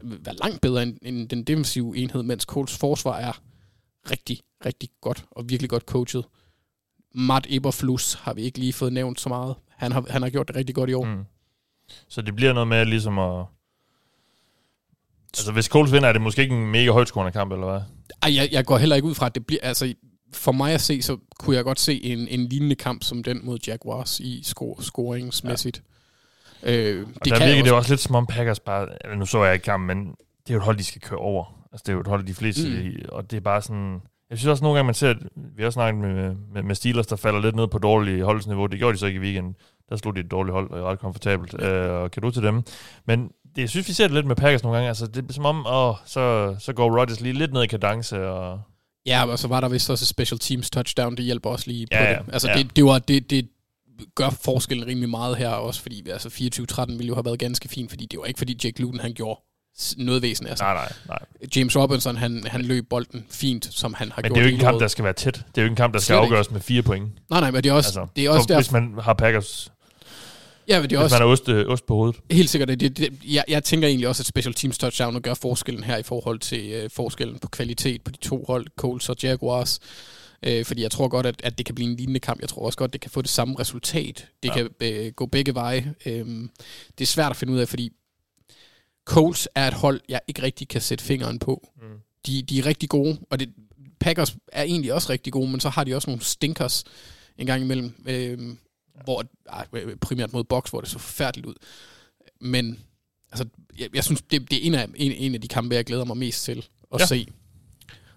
være 0.03 0.35
langt 0.35 0.61
bedre 0.61 0.83
end, 0.83 0.97
end 1.01 1.29
den 1.29 1.43
defensive 1.43 1.97
enhed, 1.97 2.23
mens 2.23 2.43
Colts 2.43 2.77
forsvar 2.77 3.17
er 3.17 3.41
rigtig, 4.11 4.39
rigtig 4.65 4.89
godt 5.01 5.25
og 5.31 5.49
virkelig 5.49 5.69
godt 5.69 5.83
coachet. 5.83 6.25
Matt 7.15 7.47
Eberflus 7.49 8.13
har 8.13 8.33
vi 8.33 8.41
ikke 8.41 8.59
lige 8.59 8.73
fået 8.73 8.93
nævnt 8.93 9.19
så 9.19 9.29
meget. 9.29 9.55
Han 9.77 9.91
har, 9.91 10.05
han 10.09 10.21
har 10.21 10.29
gjort 10.29 10.47
det 10.47 10.55
rigtig 10.55 10.75
godt 10.75 10.89
i 10.89 10.93
år. 10.93 11.05
Mm. 11.05 11.23
Så 12.07 12.21
det 12.21 12.35
bliver 12.35 12.53
noget 12.53 12.67
med 12.67 12.85
ligesom 12.85 13.19
at... 13.19 13.45
Altså 15.37 15.51
hvis 15.51 15.65
Colts 15.65 15.91
vinder, 15.91 16.09
er 16.09 16.13
det 16.13 16.21
måske 16.21 16.41
ikke 16.41 16.55
en 16.55 16.71
mega 16.71 16.91
højtskårende 16.91 17.31
kamp, 17.31 17.51
eller 17.51 17.69
hvad? 17.69 17.81
Ej, 18.21 18.35
jeg, 18.35 18.49
jeg 18.51 18.65
går 18.65 18.77
heller 18.77 18.95
ikke 18.95 19.07
ud 19.07 19.15
fra, 19.15 19.25
at 19.25 19.35
det 19.35 19.45
bliver... 19.45 19.59
Altså, 19.63 19.93
for 20.33 20.51
mig 20.51 20.73
at 20.73 20.81
se, 20.81 21.01
så 21.01 21.17
kunne 21.39 21.55
jeg 21.55 21.63
godt 21.63 21.79
se 21.79 22.03
en, 22.03 22.27
en 22.27 22.49
lignende 22.49 22.75
kamp 22.75 23.03
som 23.03 23.23
den 23.23 23.45
mod 23.45 23.59
Jaguars 23.67 24.19
i 24.19 24.43
score, 24.43 24.83
scoringsmæssigt. 24.83 25.83
Ja. 26.63 26.73
Øh, 26.73 27.07
det 27.07 27.25
der 27.25 27.37
kan 27.37 27.47
virker 27.47 27.63
det 27.63 27.73
også 27.73 27.91
lidt 27.91 28.01
som 28.01 28.15
om 28.15 28.27
Packers 28.27 28.59
bare... 28.59 29.15
Nu 29.17 29.25
så 29.25 29.43
jeg 29.43 29.53
ikke 29.53 29.63
kampen, 29.63 29.87
men 29.87 30.07
det 30.07 30.49
er 30.49 30.53
jo 30.53 30.57
et 30.57 30.63
hold, 30.63 30.77
de 30.77 30.83
skal 30.83 31.01
køre 31.01 31.19
over. 31.19 31.65
Altså 31.71 31.83
det 31.85 31.89
er 31.89 31.93
jo 31.93 32.01
et 32.01 32.07
hold, 32.07 32.23
de 32.23 32.33
fleste... 32.33 32.69
Mm. 32.69 33.09
Og 33.09 33.31
det 33.31 33.37
er 33.37 33.41
bare 33.41 33.61
sådan... 33.61 34.01
Jeg 34.29 34.37
synes 34.37 34.49
også 34.51 34.63
nogle 34.63 34.75
gange, 34.75 34.85
man 34.85 34.93
ser, 34.93 35.09
at 35.09 35.17
vi 35.57 35.63
har 35.63 35.69
snakket 35.69 36.01
med, 36.01 36.35
med, 36.53 36.63
med 36.63 36.75
Steelers, 36.75 37.07
der 37.07 37.15
falder 37.15 37.41
lidt 37.41 37.55
ned 37.55 37.67
på 37.67 37.77
dårlige 37.77 38.23
holdsniveau. 38.23 38.65
Det 38.65 38.79
gjorde 38.79 38.93
de 38.93 38.99
så 38.99 39.05
ikke 39.05 39.17
i 39.17 39.21
weekenden. 39.23 39.55
Der 39.89 39.95
slog 39.95 40.15
de 40.15 40.19
et 40.19 40.31
dårligt 40.31 40.53
hold, 40.53 40.71
og 40.71 40.83
ret 40.83 40.99
komfortabelt, 40.99 41.61
øh, 41.61 41.91
og 41.91 42.11
kan 42.11 42.21
du 42.21 42.31
til 42.31 42.43
dem. 42.43 42.63
Men 43.05 43.31
det, 43.55 43.61
jeg 43.61 43.69
synes, 43.69 43.87
vi 43.87 43.93
ser 43.93 44.07
det 44.07 44.13
lidt 44.13 44.25
med 44.25 44.35
Packers 44.35 44.63
nogle 44.63 44.75
gange. 44.77 44.87
Altså, 44.87 45.07
det 45.07 45.29
er 45.29 45.33
som 45.33 45.45
om, 45.45 45.65
åh, 45.67 45.95
så, 46.05 46.55
så 46.59 46.73
går 46.73 46.99
Rodgers 46.99 47.21
lige 47.21 47.33
lidt 47.33 47.53
ned 47.53 47.63
i 47.63 47.67
kadence, 47.67 48.27
og 48.27 48.61
Ja, 49.05 49.25
og 49.25 49.39
så 49.39 49.47
var 49.47 49.61
der 49.61 49.69
vist 49.69 49.89
også 49.89 50.03
et 50.03 50.07
special 50.07 50.39
teams 50.39 50.69
touchdown, 50.69 51.17
det 51.17 51.25
hjælper 51.25 51.49
også 51.49 51.67
lige 51.67 51.87
ja, 51.91 52.15
på 52.15 52.23
det. 52.23 52.33
Altså 52.33 52.49
ja. 52.49 52.57
det, 52.57 52.75
det, 52.75 52.85
var, 52.85 52.99
det, 52.99 53.29
det 53.29 53.49
gør 54.15 54.29
forskellen 54.29 54.87
rimelig 54.87 55.09
meget 55.09 55.37
her 55.37 55.49
også, 55.49 55.81
fordi 55.81 56.09
altså 56.09 56.29
24-13 56.29 56.85
ville 56.85 57.07
jo 57.07 57.13
have 57.13 57.25
været 57.25 57.39
ganske 57.39 57.69
fint, 57.69 57.89
fordi 57.89 58.05
det 58.05 58.19
var 58.19 58.25
ikke 58.25 58.37
fordi 58.37 58.57
Jake 58.63 58.81
Luton 58.81 58.99
han 58.99 59.13
gjorde 59.13 59.39
noget 59.97 60.21
væsen. 60.21 60.47
Altså. 60.47 60.63
Nej, 60.63 60.73
nej, 60.73 60.93
nej. 61.07 61.19
James 61.55 61.77
Robinson, 61.77 62.17
han, 62.17 62.43
han 62.47 62.61
løb 62.61 62.89
bolden 62.89 63.25
fint, 63.29 63.69
som 63.71 63.93
han 63.93 64.11
har 64.11 64.21
men 64.21 64.23
gjort. 64.23 64.31
Men 64.31 64.35
det 64.35 64.39
er 64.39 64.43
jo 64.43 64.47
ikke 64.47 64.55
en 64.55 64.65
kamp, 64.65 64.79
der 64.79 64.87
skal 64.87 65.03
være 65.03 65.13
tæt. 65.13 65.33
Det 65.33 65.41
er 65.41 65.61
jo 65.61 65.63
ikke 65.63 65.71
en 65.71 65.75
kamp, 65.75 65.93
der 65.93 65.99
skal 65.99 66.13
afgøres 66.13 66.51
med 66.51 66.61
fire 66.61 66.81
point. 66.81 67.09
Nej, 67.29 67.39
nej, 67.39 67.51
men 67.51 67.63
det 67.63 67.69
er 67.69 67.73
også, 67.73 67.99
altså, 67.99 68.07
det 68.15 68.25
er 68.25 68.29
også 68.29 68.45
der... 68.47 68.55
Hvis 68.55 68.71
man 68.71 68.93
har 69.01 69.13
Packers 69.13 69.71
Ja, 70.67 70.81
men 70.81 70.89
det 70.89 70.95
er 70.95 70.99
Hvis 70.99 71.03
også, 71.03 71.15
man 71.15 71.27
er 71.27 71.31
ost, 71.31 71.49
øh, 71.49 71.67
ost 71.67 71.85
på 71.85 71.95
hovedet. 71.95 72.19
Helt 72.31 72.49
sikkert. 72.49 72.79
Det, 72.79 72.97
det, 72.97 73.13
jeg, 73.25 73.43
jeg 73.47 73.63
tænker 73.63 73.87
egentlig 73.87 74.07
også, 74.07 74.21
at 74.21 74.27
special 74.27 74.53
teams 74.53 74.77
touchdown 74.77 75.21
gør 75.21 75.33
forskellen 75.33 75.83
her 75.83 75.97
i 75.97 76.03
forhold 76.03 76.39
til 76.39 76.83
uh, 76.83 76.91
forskellen 76.91 77.39
på 77.39 77.47
kvalitet 77.47 78.01
på 78.01 78.11
de 78.11 78.17
to 78.17 78.45
hold, 78.47 78.67
Colts 78.77 79.09
og 79.09 79.15
Jaguars. 79.23 79.79
Uh, 80.47 80.65
fordi 80.65 80.81
jeg 80.81 80.91
tror 80.91 81.07
godt, 81.07 81.25
at, 81.25 81.41
at 81.43 81.57
det 81.57 81.65
kan 81.65 81.75
blive 81.75 81.89
en 81.89 81.95
lignende 81.95 82.19
kamp. 82.19 82.41
Jeg 82.41 82.49
tror 82.49 82.65
også 82.65 82.77
godt, 82.77 82.89
at 82.89 82.93
det 82.93 83.01
kan 83.01 83.11
få 83.11 83.21
det 83.21 83.29
samme 83.29 83.55
resultat. 83.59 84.27
Det 84.43 84.49
ja. 84.49 84.53
kan 84.53 84.69
uh, 85.05 85.13
gå 85.15 85.25
begge 85.25 85.55
veje. 85.55 85.93
Uh, 86.05 86.11
det 86.97 87.01
er 87.01 87.05
svært 87.05 87.29
at 87.31 87.37
finde 87.37 87.53
ud 87.53 87.59
af, 87.59 87.67
fordi 87.67 87.91
Colts 89.07 89.47
er 89.55 89.67
et 89.67 89.73
hold, 89.73 90.01
jeg 90.09 90.21
ikke 90.27 90.41
rigtig 90.41 90.67
kan 90.67 90.81
sætte 90.81 91.03
fingeren 91.03 91.39
på. 91.39 91.67
Mm. 91.81 91.99
De, 92.25 92.41
de 92.41 92.59
er 92.59 92.65
rigtig 92.65 92.89
gode, 92.89 93.19
og 93.29 93.39
det, 93.39 93.53
Packers 93.99 94.35
er 94.51 94.63
egentlig 94.63 94.93
også 94.93 95.11
rigtig 95.11 95.33
gode, 95.33 95.51
men 95.51 95.59
så 95.59 95.69
har 95.69 95.83
de 95.83 95.95
også 95.95 96.09
nogle 96.09 96.23
stinkers 96.23 96.83
en 97.37 97.45
gang 97.45 97.61
imellem. 97.61 97.85
Uh, 97.99 98.55
hvor, 99.03 99.25
ej, 99.49 99.67
primært 100.01 100.33
mod 100.33 100.43
boks, 100.43 100.69
hvor 100.69 100.81
det 100.81 100.89
så 100.89 100.99
forfærdeligt 100.99 101.45
ud. 101.47 101.53
Men 102.41 102.79
altså, 103.31 103.45
jeg, 103.79 103.89
jeg 103.93 104.03
synes, 104.03 104.21
det, 104.21 104.51
det 104.51 104.57
er 104.57 104.67
en 104.67 104.73
af, 104.75 104.87
en, 104.95 105.11
en 105.11 105.35
af 105.35 105.41
de 105.41 105.47
kampe, 105.47 105.75
jeg 105.75 105.85
glæder 105.85 106.05
mig 106.05 106.17
mest 106.17 106.43
til 106.43 106.65
at 106.93 106.99
ja. 106.99 107.05
se. 107.05 107.27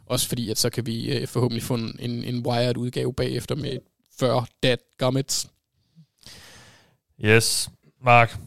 Også 0.07 0.28
fordi, 0.28 0.51
at 0.51 0.59
så 0.59 0.70
kan 0.70 0.86
vi 0.86 1.16
øh, 1.16 1.28
forhåbentlig 1.28 1.62
få 1.62 1.74
en, 1.74 2.01
en 2.01 2.47
wired 2.47 2.76
udgave 2.76 3.14
bagefter 3.14 3.55
med 3.55 3.78
40 4.18 4.47
dead 4.62 4.78
gummits. 4.99 5.49
Yes, 7.24 7.70
Mark. 8.05 8.38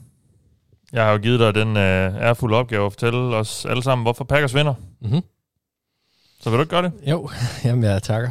Jeg 0.93 1.03
har 1.03 1.11
jo 1.11 1.17
givet 1.17 1.39
dig 1.39 1.55
den 1.55 1.77
øh, 1.77 2.15
ærfulde 2.15 2.57
opgave 2.57 2.85
at 2.85 2.91
fortælle 2.91 3.19
os 3.19 3.65
alle 3.69 3.83
sammen, 3.83 4.03
hvorfor 4.03 4.23
Packers 4.23 4.55
vinder. 4.55 4.73
Mm-hmm. 5.01 5.21
Så 6.41 6.49
vil 6.49 6.57
du 6.57 6.61
ikke 6.61 6.71
gøre 6.71 6.83
det? 6.83 6.91
Jo, 7.07 7.29
jamen 7.65 7.83
jeg 7.83 8.03
takker 8.03 8.29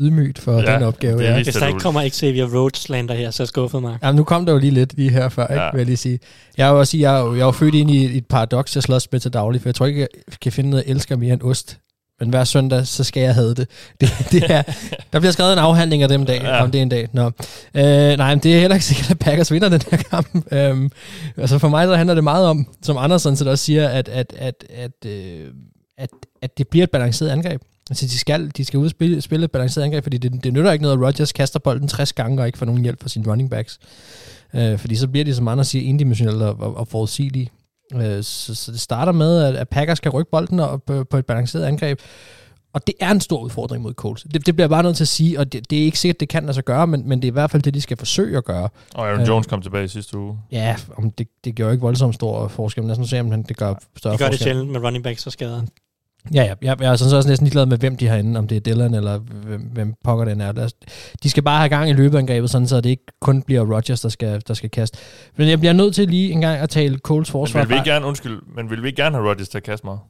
ydmygt 0.00 0.38
for 0.38 0.60
ja, 0.60 0.74
den 0.74 0.82
opgave. 0.82 1.22
Ja. 1.22 1.34
Hvis 1.34 1.54
der 1.54 1.66
ikke 1.66 1.80
kommer 1.80 2.08
Xavier 2.08 2.46
Rhodes 2.54 2.78
slander 2.78 3.14
her, 3.14 3.30
så 3.30 3.42
er 3.42 3.46
skuffet 3.46 3.82
mig. 3.82 3.98
Jamen, 4.02 4.16
nu 4.16 4.24
kom 4.24 4.46
der 4.46 4.52
jo 4.52 4.58
lige 4.58 4.70
lidt 4.70 4.96
lige 4.96 5.10
her 5.10 5.28
før, 5.28 5.46
ja. 5.50 5.54
ikke, 5.54 5.72
vil 5.72 5.78
jeg 5.78 5.86
lige 5.86 5.96
sige. 5.96 6.18
Jeg 6.56 6.66
er 6.66 6.72
jo 6.72 6.78
også, 6.78 6.96
jeg 6.96 7.16
er 7.16 7.20
jo, 7.20 7.34
jeg 7.34 7.40
er 7.40 7.44
jo 7.44 7.50
født 7.50 7.74
ind 7.74 7.90
i 7.90 8.16
et 8.16 8.26
paradoks, 8.26 8.74
jeg 8.74 8.82
slås 8.82 9.12
med 9.12 9.20
til 9.20 9.32
daglig, 9.32 9.60
for 9.60 9.68
jeg 9.68 9.74
tror 9.74 9.86
ikke, 9.86 10.00
jeg 10.00 10.08
kan 10.42 10.52
finde 10.52 10.70
noget, 10.70 10.84
jeg 10.86 10.90
elsker 10.90 11.16
mere 11.16 11.32
end 11.32 11.42
ost. 11.42 11.78
Men 12.22 12.30
hver 12.30 12.44
søndag, 12.44 12.86
så 12.86 13.04
skal 13.04 13.22
jeg 13.22 13.34
have 13.34 13.54
det. 13.54 13.68
det, 14.00 14.10
det 14.30 14.50
er, 14.50 14.62
der 15.12 15.18
bliver 15.18 15.32
skrevet 15.32 15.52
en 15.52 15.58
afhandling 15.58 16.02
af 16.02 16.08
dem 16.08 16.26
dag, 16.26 16.42
ja. 16.42 16.62
om 16.62 16.70
det 16.70 16.82
en 16.82 16.88
dag. 16.88 17.08
Nå. 17.12 17.26
Øh, 17.74 17.82
nej, 17.84 18.34
men 18.34 18.38
det 18.38 18.54
er 18.54 18.60
heller 18.60 18.74
ikke 18.74 18.86
sikkert, 18.86 19.10
at 19.10 19.18
Packers 19.18 19.52
vinder 19.52 19.68
den 19.68 19.82
her 19.90 19.96
kamp. 19.96 20.52
Øhm, 20.52 20.90
altså 21.36 21.58
for 21.58 21.68
mig, 21.68 21.86
så 21.86 21.96
handler 21.96 22.14
det 22.14 22.24
meget 22.24 22.46
om, 22.46 22.66
som 22.82 22.96
Andersen 22.96 23.36
så 23.36 23.50
også 23.50 23.64
siger, 23.64 23.88
at, 23.88 24.08
at, 24.08 24.32
at, 24.38 24.64
at, 24.70 25.06
øh, 25.06 25.46
at, 25.98 26.10
at 26.42 26.58
det 26.58 26.68
bliver 26.68 26.84
et 26.84 26.90
balanceret 26.90 27.30
angreb. 27.30 27.62
Altså, 27.90 28.06
de 28.06 28.18
skal, 28.18 28.50
de 28.56 28.64
skal 28.64 28.78
ud 28.78 28.84
og 28.84 28.90
spille, 28.90 29.20
spille 29.20 29.44
et 29.44 29.50
balanceret 29.50 29.84
angreb, 29.84 30.02
fordi 30.02 30.18
det, 30.18 30.44
det 30.44 30.52
nytter 30.52 30.72
ikke 30.72 30.82
noget, 30.82 30.96
at 30.96 31.02
Rodgers 31.02 31.32
kaster 31.32 31.58
bolden 31.58 31.88
60 31.88 32.12
gange 32.12 32.42
og 32.42 32.46
ikke 32.46 32.58
får 32.58 32.66
nogen 32.66 32.82
hjælp 32.82 33.02
fra 33.02 33.08
sine 33.08 33.30
running 33.30 33.50
backs. 33.50 33.78
Øh, 34.54 34.78
fordi 34.78 34.94
så 34.94 35.08
bliver 35.08 35.24
de, 35.24 35.34
som 35.34 35.48
andre 35.48 35.64
siger, 35.64 35.88
indimensionelle 35.88 36.44
og, 36.44 36.56
og, 36.60 36.76
og 36.76 36.88
forudsigelige. 36.88 37.50
Øh, 37.94 38.22
så, 38.22 38.54
så 38.54 38.72
det 38.72 38.80
starter 38.80 39.12
med, 39.12 39.56
at, 39.56 39.68
Packers 39.68 40.00
kan 40.00 40.10
rykke 40.10 40.30
bolden 40.30 40.60
op 40.60 40.80
på, 41.10 41.16
et 41.16 41.26
balanceret 41.26 41.64
angreb. 41.64 42.00
Og 42.74 42.86
det 42.86 42.94
er 43.00 43.10
en 43.10 43.20
stor 43.20 43.40
udfordring 43.40 43.82
mod 43.82 43.94
Colts. 43.94 44.22
Det, 44.22 44.46
det 44.46 44.54
bliver 44.54 44.64
jeg 44.64 44.70
bare 44.70 44.82
nødt 44.82 44.96
til 44.96 45.04
at 45.04 45.08
sige, 45.08 45.38
og 45.38 45.52
det, 45.52 45.70
det 45.70 45.78
er 45.80 45.84
ikke 45.84 45.98
sikkert, 45.98 46.20
det 46.20 46.28
kan 46.28 46.42
lade 46.42 46.54
sig 46.54 46.64
gøre, 46.64 46.86
men, 46.86 47.08
men 47.08 47.22
det 47.22 47.28
er 47.28 47.32
i 47.32 47.32
hvert 47.32 47.50
fald 47.50 47.62
det, 47.62 47.74
de 47.74 47.80
skal 47.80 47.96
forsøge 47.96 48.36
at 48.36 48.44
gøre. 48.44 48.68
Og 48.94 49.08
Aaron 49.08 49.20
øh, 49.20 49.28
Jones 49.28 49.46
kom 49.46 49.62
tilbage 49.62 49.84
i 49.84 49.88
sidste 49.88 50.18
uge. 50.18 50.38
Ja, 50.52 50.76
om 50.96 51.10
det, 51.10 51.28
det 51.44 51.56
gør 51.56 51.70
ikke 51.70 51.82
voldsomt 51.82 52.14
stor 52.14 52.48
forskel, 52.48 52.82
men 52.82 52.88
lad 52.88 52.94
os 52.94 52.98
nu 52.98 53.06
se, 53.06 53.20
om 53.20 53.44
det 53.44 53.56
gør 53.56 53.74
større 53.74 53.74
forskel. 53.74 54.10
Det 54.12 54.18
gør 54.18 54.26
forskel. 54.26 54.30
det 54.32 54.38
sjældent 54.38 54.70
med 54.70 54.80
running 54.80 55.04
backs 55.04 55.26
og 55.26 55.32
skader. 55.32 55.62
Ja, 56.34 56.42
ja. 56.42 56.54
Jeg, 56.62 56.80
jeg 56.80 56.92
er 56.92 56.96
sådan 56.96 57.10
så 57.10 57.16
også 57.16 57.28
næsten 57.28 57.46
ligeglad 57.46 57.66
med, 57.66 57.78
hvem 57.78 57.96
de 57.96 58.08
har 58.08 58.16
inde, 58.16 58.38
om 58.38 58.48
det 58.48 58.56
er 58.56 58.60
Dylan 58.60 58.94
eller 58.94 59.18
hvem, 59.18 59.60
hvem 59.60 59.94
pokker 60.04 60.24
den 60.24 60.40
er. 60.40 60.68
De 61.22 61.30
skal 61.30 61.42
bare 61.42 61.58
have 61.58 61.68
gang 61.68 61.90
i 61.90 61.92
løbeangrebet, 61.92 62.50
sådan 62.50 62.66
så 62.66 62.80
det 62.80 62.90
ikke 62.90 63.06
kun 63.20 63.42
bliver 63.42 63.74
Rodgers, 63.76 64.00
der 64.00 64.08
skal, 64.08 64.42
der 64.48 64.54
skal 64.54 64.70
kaste. 64.70 64.98
Men 65.36 65.48
jeg 65.48 65.58
bliver 65.58 65.72
nødt 65.72 65.94
til 65.94 66.08
lige 66.08 66.32
en 66.32 66.40
gang 66.40 66.58
at 66.58 66.70
tale 66.70 66.98
Coles 66.98 67.30
forsvar. 67.30 67.60
Men 67.60 67.68
vil 67.68 67.74
vi 67.74 67.78
ikke 67.78 67.90
gerne, 67.90 68.06
undskyld, 68.06 68.40
men 68.56 68.70
vil 68.70 68.82
vi 68.82 68.86
ikke 68.86 69.02
gerne 69.02 69.16
have 69.16 69.28
Rodgers 69.28 69.48
til 69.48 69.58
at 69.58 69.64
kaste 69.64 69.86
meget? 69.86 70.00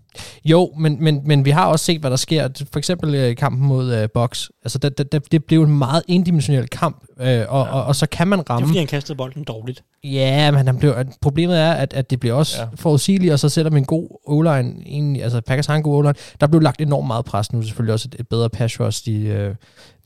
Jo, 0.45 0.73
men, 0.79 0.97
men, 1.01 1.21
men 1.25 1.45
vi 1.45 1.51
har 1.51 1.67
også 1.67 1.85
set, 1.85 2.01
hvad 2.01 2.11
der 2.11 2.17
sker. 2.17 2.49
For 2.73 2.79
eksempel 2.79 3.15
i 3.15 3.35
kampen 3.35 3.67
mod 3.67 4.03
uh, 4.03 4.09
Box. 4.15 4.49
Altså, 4.65 4.79
det, 4.79 5.13
det, 5.13 5.33
det 5.33 5.45
blev 5.45 5.63
en 5.63 5.79
meget 5.79 6.03
indimensionel 6.09 6.69
kamp, 6.69 7.05
uh, 7.17 7.23
og, 7.23 7.27
ja. 7.27 7.45
og, 7.45 7.69
og, 7.69 7.85
og 7.85 7.97
så 7.97 8.07
kan 8.07 8.29
man 8.29 8.51
ramme... 8.51 8.61
Det 8.61 8.65
er 8.65 8.69
fordi, 8.69 8.79
han 8.79 8.87
kastede 8.87 9.17
bolden 9.17 9.45
dårligt. 9.45 9.85
Ja, 10.05 10.51
men 10.51 10.67
han 10.67 10.79
blev, 10.79 10.95
problemet 11.21 11.59
er, 11.59 11.73
at, 11.73 11.95
at 11.95 12.11
det 12.11 12.21
bliver 12.21 12.35
også 12.35 12.61
ja. 12.61 12.67
forudsigeligt, 12.75 13.33
og 13.33 13.39
så 13.39 13.49
sætter 13.49 13.71
man 13.71 13.83
en 13.83 13.87
god 13.87 14.21
o-line, 14.27 14.75
egentlig, 14.87 15.23
altså 15.23 15.41
Packers 15.41 15.67
har 15.67 15.75
en 15.75 15.83
god 15.83 16.02
o-line. 16.03 16.15
Der 16.41 16.47
blev 16.47 16.61
lagt 16.63 16.81
enormt 16.81 17.07
meget 17.07 17.25
pres, 17.25 17.53
nu 17.53 17.59
er 17.59 17.63
selvfølgelig 17.63 17.93
også 17.93 18.09
et, 18.13 18.21
et 18.21 18.29
bedre 18.29 18.51
pass 18.51 18.81
rush, 18.81 19.07
de, 19.07 19.25
øh, 19.25 19.55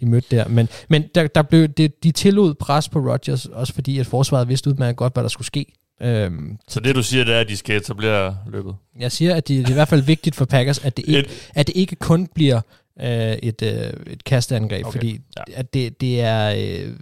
de 0.00 0.06
mødte 0.06 0.36
der. 0.36 0.48
Men, 0.48 0.68
men 0.88 1.04
der, 1.14 1.26
der 1.26 1.42
blev, 1.42 1.68
det, 1.68 2.04
de 2.04 2.12
tillod 2.12 2.54
pres 2.54 2.88
på 2.88 2.98
Rodgers, 2.98 3.46
også 3.46 3.74
fordi 3.74 3.98
at 3.98 4.06
forsvaret 4.06 4.48
vidste 4.48 4.70
udmærket 4.70 4.96
godt, 4.96 5.12
hvad 5.12 5.22
der 5.22 5.28
skulle 5.28 5.46
ske. 5.46 5.66
Øhm, 6.02 6.58
så 6.68 6.80
det 6.80 6.94
du 6.94 7.02
siger, 7.02 7.24
det 7.24 7.34
er, 7.34 7.40
at 7.40 7.48
de 7.48 7.56
skal 7.56 7.76
etablere 7.76 8.36
løbet? 8.46 8.74
Jeg 8.98 9.12
siger, 9.12 9.34
at 9.34 9.48
det, 9.48 9.58
det 9.58 9.66
er 9.66 9.70
i 9.70 9.74
hvert 9.74 9.88
fald 9.88 10.02
vigtigt 10.02 10.36
for 10.36 10.44
Packers, 10.44 10.84
at 10.84 10.96
det 10.96 11.04
ikke, 11.08 11.30
at 11.54 11.66
det 11.66 11.76
ikke 11.76 11.96
kun 11.96 12.26
bliver 12.34 12.60
øh, 13.00 13.32
et, 13.32 13.62
øh, 13.62 13.92
et 14.06 14.24
kasteangreb, 14.24 14.86
okay. 14.86 14.98
fordi 14.98 15.20
ja. 15.36 15.42
at 15.54 15.74
det, 15.74 16.00
det 16.00 16.20
er... 16.20 16.54
Øh, 16.58 16.92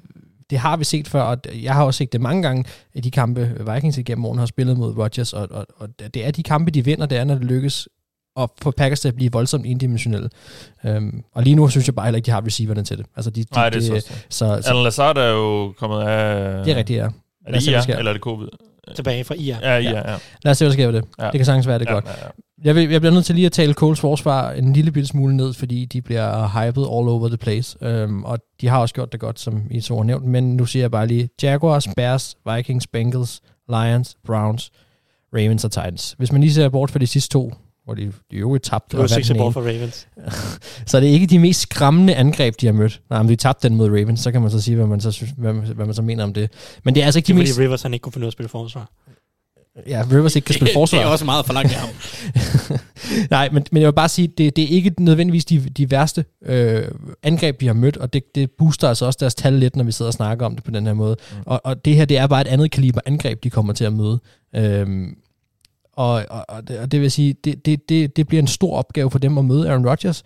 det 0.50 0.58
har 0.58 0.76
vi 0.76 0.84
set 0.84 1.08
før, 1.08 1.22
og 1.22 1.38
jeg 1.62 1.74
har 1.74 1.84
også 1.84 1.98
set 1.98 2.12
det 2.12 2.20
mange 2.20 2.42
gange 2.42 2.64
i 2.94 3.00
de 3.00 3.10
kampe, 3.10 3.56
Vikings 3.72 3.98
igennem 3.98 4.22
morgen 4.22 4.38
har 4.38 4.46
spillet 4.46 4.76
mod 4.76 4.96
Rodgers, 4.96 5.32
og, 5.32 5.48
og, 5.50 5.66
og 5.76 5.88
det 6.14 6.26
er 6.26 6.30
de 6.30 6.42
kampe, 6.42 6.70
de 6.70 6.84
vinder, 6.84 7.06
det 7.06 7.18
er, 7.18 7.24
når 7.24 7.34
det 7.34 7.44
lykkes 7.44 7.88
at 8.36 8.50
få 8.62 8.70
Packers 8.70 9.00
til 9.00 9.08
at 9.08 9.14
blive 9.14 9.32
voldsomt 9.32 9.66
indimensionelle. 9.66 10.30
Um, 10.84 11.24
og 11.34 11.42
lige 11.42 11.56
nu 11.56 11.68
synes 11.68 11.86
jeg 11.86 11.94
bare 11.94 12.06
heller 12.06 12.16
ikke, 12.16 12.26
de 12.26 12.30
har 12.30 12.46
receiverne 12.46 12.84
til 12.84 12.98
det. 12.98 13.06
Altså, 13.16 13.30
de, 13.30 13.42
de, 13.42 13.54
Nej, 13.54 13.70
det 13.70 13.76
er 13.76 14.00
så, 14.00 14.06
så, 14.30 14.62
så 14.62 14.70
Alan 14.70 14.82
Lazard 14.82 15.18
er 15.18 15.28
jo 15.30 15.72
kommet 15.78 16.00
af... 16.00 16.64
Det 16.64 16.72
er 16.72 16.76
rigtigt, 16.76 16.96
ja. 16.96 17.08
Er 17.46 17.52
det 17.52 17.66
IA, 17.66 17.98
eller 17.98 18.10
er 18.10 18.12
det 18.12 18.22
covid? 18.22 18.48
Tilbage 18.96 19.24
fra 19.24 19.34
IA. 19.34 19.58
Ja, 19.62 19.78
IA, 19.78 19.90
ja. 19.90 20.10
ja. 20.10 20.16
Lad 20.42 20.50
os 20.50 20.58
se, 20.58 20.64
hvad 20.64 20.70
der 20.70 20.72
sker 20.72 20.86
ved 20.86 20.94
det. 20.94 21.04
Ja. 21.18 21.24
Det 21.24 21.32
kan 21.32 21.44
sagtens 21.44 21.66
være, 21.66 21.78
det 21.78 21.88
er 21.88 21.90
ja, 21.90 21.94
godt. 21.94 22.04
Ja, 22.04 22.24
ja. 22.24 22.30
Jeg, 22.64 22.74
vil, 22.74 22.90
jeg 22.90 23.00
bliver 23.00 23.12
nødt 23.14 23.24
til 23.24 23.34
lige 23.34 23.46
at 23.46 23.52
tale 23.52 23.72
Coles 23.72 24.00
forsvar 24.00 24.52
en 24.52 24.72
lille 24.72 24.90
bitte 24.92 25.06
smule 25.08 25.36
ned, 25.36 25.52
fordi 25.52 25.84
de 25.84 26.02
bliver 26.02 26.48
hyped 26.48 26.82
all 26.82 27.08
over 27.08 27.28
the 27.28 27.36
place. 27.36 28.04
Um, 28.04 28.24
og 28.24 28.38
de 28.60 28.68
har 28.68 28.78
også 28.78 28.94
gjort 28.94 29.12
det 29.12 29.20
godt, 29.20 29.40
som 29.40 29.62
I 29.70 29.80
så 29.80 29.96
har 29.96 30.02
nævnt. 30.02 30.24
Men 30.24 30.56
nu 30.56 30.66
siger 30.66 30.82
jeg 30.82 30.90
bare 30.90 31.06
lige 31.06 31.28
Jaguars, 31.42 31.88
Bears, 31.96 32.36
Vikings, 32.54 32.86
Bengals, 32.86 33.40
Lions, 33.68 34.16
Browns, 34.26 34.70
Ravens 35.34 35.64
og 35.64 35.72
Titans. 35.72 36.14
Hvis 36.18 36.32
man 36.32 36.40
lige 36.40 36.52
ser 36.54 36.68
bort 36.68 36.90
fra 36.90 36.98
de 36.98 37.06
sidste 37.06 37.32
to, 37.32 37.52
hvor 37.84 37.94
de, 37.94 38.12
de 38.30 38.36
jo 38.36 38.58
tabte. 38.58 38.96
Det 38.96 39.02
var 39.02 39.06
6 39.06 39.32
bort 39.36 39.52
for 39.52 39.60
Ravens. 39.60 40.08
så 40.90 41.00
det 41.00 41.08
er 41.08 41.12
ikke 41.12 41.26
de 41.26 41.38
mest 41.38 41.60
skræmmende 41.60 42.14
angreb, 42.14 42.54
de 42.60 42.66
har 42.66 42.72
mødt. 42.72 43.00
Nej, 43.10 43.22
men 43.22 43.28
de 43.28 43.36
tabte 43.36 43.68
den 43.68 43.76
mod 43.76 43.88
Ravens, 43.88 44.20
så 44.20 44.32
kan 44.32 44.42
man 44.42 44.50
så 44.50 44.60
sige, 44.60 44.76
hvad 44.76 44.86
man 44.86 45.00
så, 45.00 45.10
synes, 45.10 45.32
hvad, 45.36 45.52
hvad 45.52 45.86
man 45.86 45.94
så 45.94 46.02
mener 46.02 46.24
om 46.24 46.34
det. 46.34 46.50
Men 46.84 46.94
det 46.94 47.00
er 47.00 47.04
altså 47.04 47.18
ikke 47.18 47.26
det 47.26 47.34
de 47.34 47.40
mest... 47.40 47.58
Rivers 47.58 47.82
han 47.82 47.94
ikke 47.94 48.02
kunne 48.02 48.12
finde 48.12 48.24
ud 48.24 48.26
af 48.26 48.28
at 48.28 48.32
spille 48.32 48.48
forsvar. 48.48 48.90
Ja, 49.86 50.04
Rivers 50.12 50.36
ikke 50.36 50.46
kan 50.46 50.54
spille 50.54 50.72
forsvar. 50.74 50.98
det 50.98 51.06
er 51.06 51.08
også 51.08 51.24
meget 51.24 51.46
for 51.46 51.52
langt 51.52 51.72
af 51.72 51.78
ham. 51.78 51.90
Nej, 53.30 53.48
men, 53.52 53.66
men 53.72 53.82
jeg 53.82 53.86
vil 53.86 53.92
bare 53.92 54.08
sige, 54.08 54.28
det, 54.28 54.56
det 54.56 54.64
er 54.64 54.68
ikke 54.68 54.94
nødvendigvis 54.98 55.44
de, 55.44 55.60
de 55.60 55.90
værste 55.90 56.24
øh, 56.46 56.88
angreb, 57.22 57.60
vi 57.60 57.66
har 57.66 57.74
mødt, 57.74 57.96
og 57.96 58.12
det, 58.12 58.34
det 58.34 58.50
booster 58.58 58.88
altså 58.88 59.06
også 59.06 59.16
deres 59.20 59.34
tal 59.34 59.52
lidt, 59.52 59.76
når 59.76 59.84
vi 59.84 59.92
sidder 59.92 60.08
og 60.08 60.14
snakker 60.14 60.46
om 60.46 60.54
det 60.54 60.64
på 60.64 60.70
den 60.70 60.86
her 60.86 60.94
måde. 60.94 61.16
Mm. 61.30 61.36
Og, 61.46 61.60
og 61.64 61.84
det 61.84 61.96
her, 61.96 62.04
det 62.04 62.18
er 62.18 62.26
bare 62.26 62.40
et 62.40 62.46
andet 62.46 62.70
kaliber 62.70 63.00
angreb, 63.06 63.44
de 63.44 63.50
kommer 63.50 63.72
til 63.72 63.84
at 63.84 63.92
møde. 63.92 64.20
Øhm, 64.56 65.16
og, 65.96 66.24
og, 66.30 66.44
og, 66.48 66.68
det, 66.68 66.78
og 66.78 66.92
det 66.92 67.00
vil 67.00 67.10
sige, 67.10 67.32
det, 67.44 67.66
det, 67.66 67.88
det, 67.88 68.16
det 68.16 68.26
bliver 68.28 68.42
en 68.42 68.48
stor 68.48 68.76
opgave 68.76 69.10
for 69.10 69.18
dem 69.18 69.38
at 69.38 69.44
møde 69.44 69.68
Aaron 69.68 69.88
Rodgers. 69.88 70.24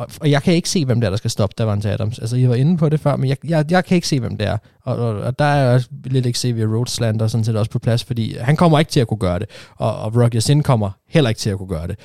Og, 0.00 0.06
og 0.20 0.30
jeg 0.30 0.42
kan 0.42 0.54
ikke 0.54 0.68
se, 0.68 0.84
hvem 0.84 1.00
der, 1.00 1.10
der 1.10 1.16
skal 1.16 1.30
stoppe 1.30 1.54
Davante 1.58 1.90
Adams. 1.90 2.18
Altså, 2.18 2.36
I 2.36 2.48
var 2.48 2.54
inde 2.54 2.76
på 2.76 2.88
det 2.88 3.00
før, 3.00 3.16
men 3.16 3.28
jeg, 3.28 3.36
jeg, 3.44 3.64
jeg 3.70 3.84
kan 3.84 3.94
ikke 3.94 4.08
se, 4.08 4.20
hvem 4.20 4.36
det 4.36 4.46
er. 4.46 4.58
Og, 4.82 4.96
og, 4.96 5.14
og 5.20 5.38
der 5.38 5.44
er 5.44 5.74
også 5.74 5.88
lidt 6.04 6.36
Xavier 6.36 6.66
Rhodes 6.66 6.90
slander 6.90 7.26
sådan 7.26 7.44
set 7.44 7.56
også 7.56 7.70
på 7.70 7.78
plads, 7.78 8.04
fordi 8.04 8.36
han 8.36 8.56
kommer 8.56 8.78
ikke 8.78 8.90
til 8.90 9.00
at 9.00 9.08
kunne 9.08 9.18
gøre 9.18 9.38
det. 9.38 9.48
Og, 9.76 9.98
og 9.98 10.16
Roger 10.16 10.40
Sin 10.40 10.62
kommer 10.62 10.90
heller 11.08 11.28
ikke 11.28 11.38
til 11.38 11.50
at 11.50 11.58
kunne 11.58 11.68
gøre 11.68 11.86
det. 11.86 11.98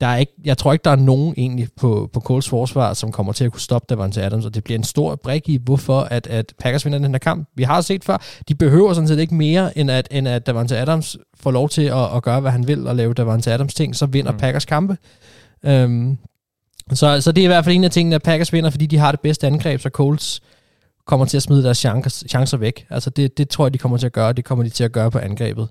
Der 0.00 0.06
er 0.06 0.16
ikke, 0.16 0.32
jeg 0.44 0.58
tror 0.58 0.72
ikke, 0.72 0.82
der 0.84 0.90
er 0.90 0.96
nogen 0.96 1.34
egentlig 1.36 1.68
på, 1.76 2.10
på 2.12 2.20
Coles 2.20 2.48
forsvar, 2.48 2.94
som 2.94 3.12
kommer 3.12 3.32
til 3.32 3.44
at 3.44 3.52
kunne 3.52 3.60
stoppe 3.60 3.86
Davante 3.94 4.22
Adams, 4.22 4.44
og 4.44 4.54
det 4.54 4.64
bliver 4.64 4.78
en 4.78 4.84
stor 4.84 5.14
brik 5.16 5.48
i, 5.48 5.58
hvorfor 5.64 6.00
at, 6.00 6.26
at 6.26 6.54
Packers 6.58 6.84
vinder 6.84 6.98
den 6.98 7.10
her 7.10 7.18
kamp. 7.18 7.48
Vi 7.54 7.62
har 7.62 7.80
set 7.80 8.04
før, 8.04 8.22
de 8.48 8.54
behøver 8.54 8.92
sådan 8.92 9.08
set 9.08 9.18
ikke 9.18 9.34
mere, 9.34 9.78
end 9.78 9.90
at, 9.90 10.08
end 10.10 10.28
at 10.28 10.46
Davante 10.46 10.78
Adams 10.78 11.16
får 11.40 11.50
lov 11.50 11.68
til 11.68 11.82
at, 11.82 12.16
at 12.16 12.22
gøre, 12.22 12.40
hvad 12.40 12.50
han 12.50 12.68
vil, 12.68 12.86
og 12.86 12.96
lave 12.96 13.14
Davante 13.14 13.52
Adams 13.52 13.74
ting, 13.74 13.96
så 13.96 14.06
vinder 14.06 14.32
mm. 14.32 14.38
Packers 14.38 14.64
kampe. 14.64 14.96
Um, 15.62 16.18
så, 16.96 17.20
så 17.20 17.32
det 17.32 17.40
er 17.40 17.44
i 17.44 17.46
hvert 17.46 17.64
fald 17.64 17.76
en 17.76 17.84
af 17.84 17.90
tingene, 17.90 18.16
at 18.16 18.22
Packers 18.22 18.52
vinder, 18.52 18.70
fordi 18.70 18.86
de 18.86 18.98
har 18.98 19.10
det 19.10 19.20
bedste 19.20 19.46
angreb, 19.46 19.80
så 19.80 19.88
Colts 19.88 20.40
kommer 21.06 21.26
til 21.26 21.36
at 21.36 21.42
smide 21.42 21.62
deres 21.62 21.78
chancer, 21.78 22.28
chancer 22.28 22.56
væk. 22.56 22.86
Altså 22.90 23.10
det, 23.10 23.38
det 23.38 23.48
tror 23.48 23.66
jeg, 23.66 23.74
de 23.74 23.78
kommer 23.78 23.98
til 23.98 24.06
at 24.06 24.12
gøre. 24.12 24.32
Det 24.32 24.44
kommer 24.44 24.64
de 24.64 24.70
til 24.70 24.84
at 24.84 24.92
gøre 24.92 25.10
på 25.10 25.18
angrebet. 25.18 25.68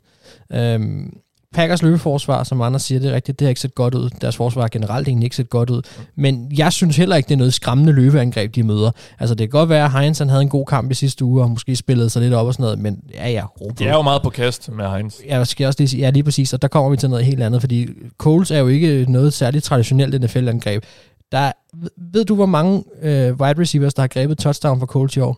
Øhm, 0.53 1.17
Packers 1.53 1.81
løbeforsvar, 1.81 2.43
som 2.43 2.61
andre 2.61 2.79
siger, 2.79 2.99
det 2.99 3.09
er 3.09 3.15
rigtigt, 3.15 3.39
det 3.39 3.45
har 3.45 3.49
ikke 3.49 3.61
set 3.61 3.75
godt 3.75 3.95
ud. 3.95 4.09
Deres 4.09 4.35
forsvar 4.35 4.61
har 4.61 4.67
generelt 4.67 5.07
egentlig 5.07 5.25
ikke 5.25 5.35
set 5.35 5.49
godt 5.49 5.69
ud. 5.69 5.81
Men 6.15 6.51
jeg 6.57 6.73
synes 6.73 6.97
heller 6.97 7.15
ikke, 7.15 7.27
det 7.27 7.33
er 7.33 7.37
noget 7.37 7.53
skræmmende 7.53 7.91
løbeangreb, 7.93 8.55
de 8.55 8.63
møder. 8.63 8.91
Altså 9.19 9.35
det 9.35 9.49
kan 9.49 9.59
godt 9.59 9.69
være, 9.69 9.85
at 9.85 9.91
Heinz 9.91 10.19
han 10.19 10.29
havde 10.29 10.41
en 10.41 10.49
god 10.49 10.65
kamp 10.65 10.91
i 10.91 10.93
sidste 10.93 11.25
uge, 11.25 11.43
og 11.43 11.49
måske 11.49 11.75
spillede 11.75 12.09
sig 12.09 12.21
lidt 12.21 12.33
op 12.33 12.47
og 12.47 12.53
sådan 12.53 12.63
noget, 12.63 12.79
men 12.79 12.99
ja, 13.13 13.29
ja. 13.29 13.45
Robert. 13.61 13.79
Det 13.79 13.87
er 13.87 13.93
jo 13.93 14.01
meget 14.01 14.21
på 14.21 14.29
kast 14.29 14.71
med 14.71 14.89
Heinz. 14.89 15.15
Ja, 15.25 15.43
skal 15.43 15.63
jeg 15.63 15.67
også 15.67 15.79
lige 15.79 15.89
sige, 15.89 15.99
ja, 16.01 16.09
lige 16.09 16.23
præcis, 16.23 16.53
og 16.53 16.61
der 16.61 16.67
kommer 16.67 16.89
vi 16.89 16.97
til 16.97 17.09
noget 17.09 17.25
helt 17.25 17.43
andet, 17.43 17.61
fordi 17.61 17.87
Coles 18.17 18.51
er 18.51 18.59
jo 18.59 18.67
ikke 18.67 19.05
noget 19.11 19.33
særligt 19.33 19.63
traditionelt 19.63 20.21
NFL-angreb. 20.21 20.83
Der, 21.31 21.51
ved 21.97 22.25
du, 22.25 22.35
hvor 22.35 22.45
mange 22.45 22.83
øh, 23.01 23.33
wide 23.33 23.61
receivers, 23.61 23.93
der 23.93 24.01
har 24.01 24.07
grebet 24.07 24.37
touchdown 24.37 24.79
for 24.79 24.85
Colts 24.85 25.17
i 25.17 25.19
år? 25.19 25.37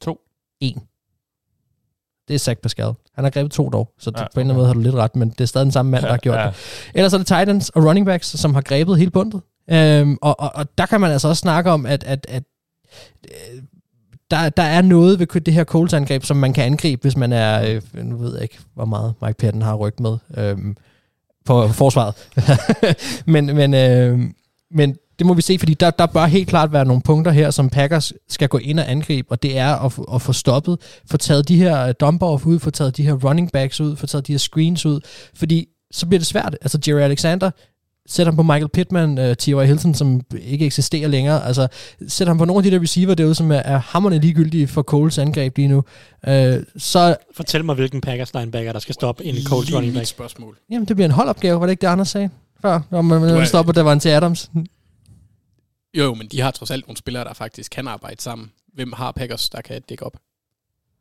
To. 0.00 0.18
En. 0.60 0.82
Det 2.32 2.38
er 2.38 2.44
Zach 2.44 2.60
Pascal. 2.60 2.92
Han 3.14 3.24
har 3.24 3.30
grebet 3.30 3.52
to 3.52 3.68
dog, 3.68 3.92
så 3.98 4.12
ja, 4.16 4.22
på 4.22 4.24
en 4.24 4.40
eller 4.40 4.40
anden 4.40 4.56
måde 4.56 4.66
har 4.66 4.74
du 4.74 4.80
lidt 4.80 4.94
ret, 4.94 5.16
men 5.16 5.30
det 5.30 5.40
er 5.40 5.44
stadig 5.44 5.64
den 5.64 5.72
samme 5.72 5.90
mand, 5.90 6.02
der 6.02 6.10
har 6.10 6.16
gjort 6.16 6.38
ja. 6.38 6.46
det. 6.46 6.54
Ellers 6.94 7.12
er 7.12 7.18
det 7.18 7.26
Titans 7.26 7.68
og 7.68 7.84
running 7.84 8.06
backs, 8.06 8.26
som 8.26 8.54
har 8.54 8.60
grebet 8.60 8.98
hele 8.98 9.10
bundet. 9.10 9.40
Øhm, 9.70 10.18
og, 10.22 10.40
og, 10.40 10.50
og 10.54 10.78
der 10.78 10.86
kan 10.86 11.00
man 11.00 11.10
altså 11.10 11.28
også 11.28 11.40
snakke 11.40 11.70
om, 11.70 11.86
at, 11.86 12.04
at, 12.04 12.26
at 12.28 12.42
øh, 13.24 13.62
der, 14.30 14.48
der 14.48 14.62
er 14.62 14.82
noget 14.82 15.18
ved 15.18 15.40
det 15.40 15.54
her 15.54 15.64
Colts 15.64 15.94
angreb, 15.94 16.24
som 16.24 16.36
man 16.36 16.52
kan 16.52 16.64
angribe, 16.64 17.02
hvis 17.02 17.16
man 17.16 17.32
er, 17.32 17.74
øh, 17.94 18.04
nu 18.04 18.16
ved 18.16 18.34
jeg 18.34 18.42
ikke, 18.42 18.58
hvor 18.74 18.84
meget 18.84 19.14
Mike 19.22 19.38
Patton 19.38 19.62
har 19.62 19.74
rygt 19.74 20.00
med 20.00 20.18
øhm, 20.36 20.76
på 21.44 21.68
forsvaret. 21.68 22.14
men, 23.32 23.46
men, 23.46 23.74
øh, 23.74 24.20
men 24.70 24.96
det 25.22 25.26
må 25.26 25.34
vi 25.34 25.42
se, 25.42 25.58
fordi 25.58 25.74
der, 25.74 25.90
der 25.90 26.06
bør 26.06 26.26
helt 26.26 26.48
klart 26.48 26.72
være 26.72 26.84
nogle 26.84 27.02
punkter 27.02 27.32
her, 27.32 27.50
som 27.50 27.70
Packers 27.70 28.12
skal 28.28 28.48
gå 28.48 28.58
ind 28.58 28.80
og 28.80 28.90
angribe, 28.90 29.30
og 29.30 29.42
det 29.42 29.58
er 29.58 29.74
at, 29.74 29.98
at 30.14 30.22
få 30.22 30.32
stoppet, 30.32 30.78
få 31.10 31.16
taget 31.16 31.48
de 31.48 31.56
her 31.56 31.86
øh, 31.86 31.94
dump 32.00 32.22
ud, 32.22 32.58
få 32.58 32.70
taget 32.70 32.96
de 32.96 33.02
her 33.02 33.12
running 33.12 33.52
backs 33.52 33.80
ud, 33.80 33.96
få 33.96 34.06
taget 34.06 34.26
de 34.26 34.32
her 34.32 34.38
screens 34.38 34.86
ud, 34.86 35.00
fordi 35.34 35.68
så 35.90 36.06
bliver 36.06 36.18
det 36.18 36.26
svært. 36.26 36.56
Altså 36.62 36.78
Jerry 36.88 37.00
Alexander, 37.00 37.50
sæt 38.06 38.26
ham 38.26 38.36
på 38.36 38.42
Michael 38.42 38.68
Pittman, 38.68 39.18
uh, 39.18 39.34
T.Y. 39.34 39.66
Hilton, 39.66 39.94
som 39.94 40.20
ikke 40.42 40.66
eksisterer 40.66 41.08
længere. 41.08 41.46
Altså, 41.46 41.68
sæt 42.08 42.28
ham 42.28 42.38
på 42.38 42.44
nogle 42.44 42.58
af 42.58 42.70
de 42.70 42.76
der 42.76 42.82
receiver 42.82 43.14
derude, 43.14 43.34
som 43.34 43.52
er, 43.52 43.56
er 43.56 43.78
hammerne 43.78 44.18
ligegyldige 44.18 44.68
for 44.68 44.82
Coles 44.82 45.18
angreb 45.18 45.56
lige 45.56 45.68
nu. 45.68 45.76
Uh, 46.28 46.32
så... 46.76 47.16
Fortæl 47.36 47.64
mig, 47.64 47.74
hvilken 47.74 48.00
Packers 48.00 48.34
linebacker, 48.34 48.72
der 48.72 48.80
skal 48.80 48.94
stoppe 48.94 49.24
en 49.24 49.44
Coles 49.44 49.74
running 49.74 49.94
back. 49.94 50.06
spørgsmål. 50.06 50.58
Jamen, 50.70 50.88
det 50.88 50.96
bliver 50.96 51.08
en 51.08 51.14
holdopgave, 51.14 51.60
var 51.60 51.66
det 51.66 51.70
ikke 51.70 51.80
det, 51.80 51.86
Anders 51.86 52.08
sagde 52.08 52.30
før? 52.62 52.80
Når 52.90 53.02
man, 53.02 53.20
man 53.20 53.46
stopper, 53.46 53.72
der 53.72 53.82
var 53.82 53.92
en 53.92 54.00
til 54.00 54.08
Adams. 54.08 54.50
Jo, 55.94 56.04
jo, 56.04 56.14
men 56.14 56.28
de 56.28 56.40
har 56.40 56.50
trods 56.50 56.70
alt 56.70 56.86
nogle 56.86 56.96
spillere, 56.96 57.24
der 57.24 57.34
faktisk 57.34 57.70
kan 57.70 57.88
arbejde 57.88 58.22
sammen. 58.22 58.52
Hvem 58.74 58.92
har 58.92 59.12
Packers, 59.12 59.48
der 59.48 59.60
kan 59.60 59.82
dække 59.88 60.06
op? 60.06 60.16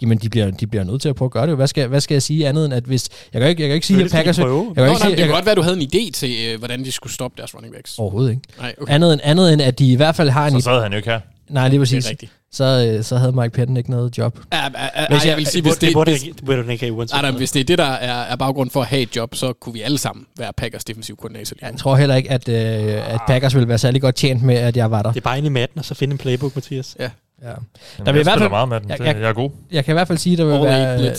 jamen 0.02 0.18
de 0.18 0.30
bliver, 0.30 0.52
de 0.52 0.68
bliver 0.68 0.84
nødt 0.84 1.02
til 1.02 1.10
at 1.10 1.16
prøve 1.16 1.28
at 1.28 1.32
gøre 1.32 1.48
det. 1.48 1.56
Hvad 1.56 1.68
skal, 1.68 1.88
hvad 1.88 2.02
skal 2.02 2.16
jeg 2.16 2.24
sige 2.24 2.48
andet 2.48 2.66
end, 2.66 2.74
at 2.74 2.84
hvis... 2.84 3.10
Jeg 3.34 3.42
kan 3.42 3.50
ikke, 3.50 3.62
jeg 3.62 3.70
kan 3.70 3.76
ikke 3.76 3.88
sige, 3.88 4.04
at 4.04 4.12
Packers... 4.12 4.38
Jeg 4.38 4.46
kan 4.46 4.54
Nå, 4.54 4.70
ikke 4.70 4.76
nej, 4.78 4.96
sige, 4.96 5.10
det 5.10 5.18
kan 5.18 5.28
godt 5.28 5.46
være, 5.46 5.52
at 5.52 5.58
du 5.58 5.62
havde 5.62 5.78
en 5.82 5.90
idé 5.94 6.12
til, 6.12 6.36
øh, 6.48 6.60
hvordan 6.60 6.84
de 6.84 6.92
skulle 6.92 7.14
stoppe 7.14 7.38
deres 7.38 7.56
running 7.56 7.74
backs. 7.74 8.00
Overhovedet 8.00 8.30
ikke. 8.30 8.42
Nej, 8.58 8.76
okay. 8.82 8.94
andet, 8.94 9.14
end, 9.14 9.22
andet 9.24 9.54
end, 9.54 9.62
at 9.62 9.80
de 9.80 9.92
i 9.92 9.96
hvert 9.96 10.16
fald 10.16 10.30
har 10.30 10.48
en... 10.48 10.62
Så 10.62 10.66
sad 10.66 10.82
han 10.82 10.92
jo 10.92 10.98
ikke 10.98 11.10
her. 11.10 11.20
Nej, 11.52 11.68
lige 11.70 11.80
præcis. 11.80 12.04
Det 12.04 12.10
er 12.10 12.12
rigtigt. 12.12 12.32
Så, 12.52 12.94
øh, 12.98 13.04
så 13.04 13.18
havde 13.18 13.32
Mike 13.32 13.50
Patton 13.50 13.78
ikke 13.78 13.92
noget 13.92 14.18
job. 14.18 14.40
Ja, 14.54 14.58
ja, 14.58 14.70
ja, 14.96 15.08
hvis 15.10 15.26
jeg, 15.26 15.38
vil 15.38 15.46
sige, 15.46 15.62
hvis 15.62 15.74
det, 15.74 15.96
det, 15.96 16.08
det, 16.08 16.48
det, 16.48 16.48
det 16.48 16.70
ikke 16.70 16.86
have 16.86 16.94
uanset. 16.94 17.22
Nej, 17.22 17.32
hvis 17.32 17.52
det 17.52 17.60
er 17.60 17.64
det, 17.64 17.78
der 17.78 17.84
er, 17.86 18.22
er 18.22 18.36
baggrund 18.36 18.70
for 18.70 18.82
at 18.82 18.88
have 18.88 19.02
et 19.02 19.16
job, 19.16 19.36
så 19.36 19.54
kunne 19.54 19.74
vi 19.74 19.82
alle 19.82 19.98
sammen 19.98 20.26
være 20.38 20.54
Packers 20.54 20.84
defensiv 20.84 21.18
koordinator. 21.18 21.56
Jeg 21.62 21.74
tror 21.78 21.96
heller 21.96 22.16
ikke, 22.16 22.32
at, 22.32 22.50
øh, 22.50 23.14
at 23.14 23.22
Packers 23.28 23.56
ville 23.56 23.68
være 23.68 23.78
særlig 23.78 24.02
godt 24.02 24.16
tjent 24.16 24.44
med, 24.44 24.56
at 24.56 24.78
jeg 24.78 24.92
var 24.92 25.02
der. 25.02 25.12
Det 25.12 25.20
er 25.20 25.24
bare 25.24 25.38
ind 25.38 25.46
i 25.46 25.50
matten, 25.50 25.80
og 25.80 25.86
så 25.86 25.96
finde 25.96 26.12
en 26.12 26.18
playbook, 26.18 26.56
Mathias. 26.56 26.96
Ja. 27.00 27.04
Ja. 27.42 27.48
Jamen, 27.48 27.60
der 27.98 28.12
vil 28.12 28.14
jeg 28.14 28.20
i 28.20 28.24
hvert 28.24 28.40
fald, 28.40 28.50
meget 28.50 28.70
med 28.70 28.80
den. 28.80 28.90
Jeg, 28.90 29.00
jeg, 29.00 29.16
jeg 29.22 29.30
er 29.30 29.34
god. 29.34 29.50
Jeg 29.72 29.86
kan 29.86 29.92
i 29.92 29.96
hvert 29.96 30.08
fald 30.08 30.18
sige, 30.18 30.38
der 30.38 30.46
vil 30.46 30.54
være... 30.54 31.16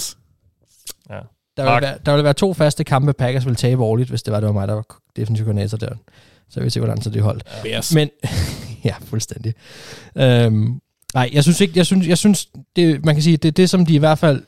Ja. 1.11 1.18
Der 1.57 1.62
vil, 1.62 1.83
være, 1.83 1.95
der 2.07 2.14
vil 2.14 2.24
være 2.24 2.35
to 2.35 2.55
faste 2.55 2.85
kampe, 2.85 3.12
Packers 3.12 3.47
vil 3.47 3.57
tabe 3.57 3.83
årligt, 3.83 4.09
hvis 4.09 4.22
det 4.22 4.33
var, 4.33 4.41
det 4.41 4.47
var 4.47 4.53
mig, 4.53 4.68
der 4.68 4.74
var 4.74 4.85
defensiv 5.16 5.45
koordinator 5.45 5.78
der. 5.78 5.95
Så 6.51 6.61
vil 6.61 6.70
se, 6.70 6.80
hvordan 6.80 7.03
så 7.03 7.11
det 7.11 7.22
holdt. 7.22 7.45
Ja. 7.64 7.80
Men, 7.95 8.11
ja, 8.89 8.95
fuldstændig. 9.05 9.55
Øhm, 10.16 10.80
nej, 11.14 11.30
jeg 11.33 11.43
synes 11.43 11.61
ikke, 11.61 11.72
jeg 11.76 11.87
synes, 11.87 12.07
jeg 12.07 12.18
synes 12.18 12.49
det, 12.76 13.05
man 13.05 13.14
kan 13.14 13.22
sige, 13.22 13.37
det 13.37 13.49
er 13.49 13.53
det, 13.53 13.70
som 13.70 13.87
de 13.87 13.95
i 13.95 13.99
hvert 13.99 14.18
fald, 14.18 14.43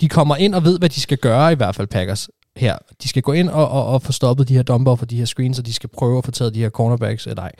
de 0.00 0.08
kommer 0.08 0.36
ind 0.36 0.54
og 0.54 0.64
ved, 0.64 0.78
hvad 0.78 0.88
de 0.88 1.00
skal 1.00 1.18
gøre 1.18 1.52
i 1.52 1.54
hvert 1.54 1.74
fald, 1.74 1.88
Packers 1.88 2.28
her. 2.56 2.78
De 3.02 3.08
skal 3.08 3.22
gå 3.22 3.32
ind 3.32 3.48
og, 3.48 3.68
og, 3.68 3.86
og 3.86 4.02
få 4.02 4.12
stoppet 4.12 4.48
de 4.48 4.54
her 4.54 4.62
dumper 4.62 4.96
for 4.96 5.06
de 5.06 5.16
her 5.16 5.24
screens, 5.24 5.58
og 5.58 5.66
de 5.66 5.72
skal 5.72 5.88
prøve 5.88 6.18
at 6.18 6.24
få 6.24 6.30
taget 6.30 6.54
de 6.54 6.60
her 6.60 6.70
cornerbacks, 6.70 7.26
eller 7.26 7.42
nej, 7.42 7.52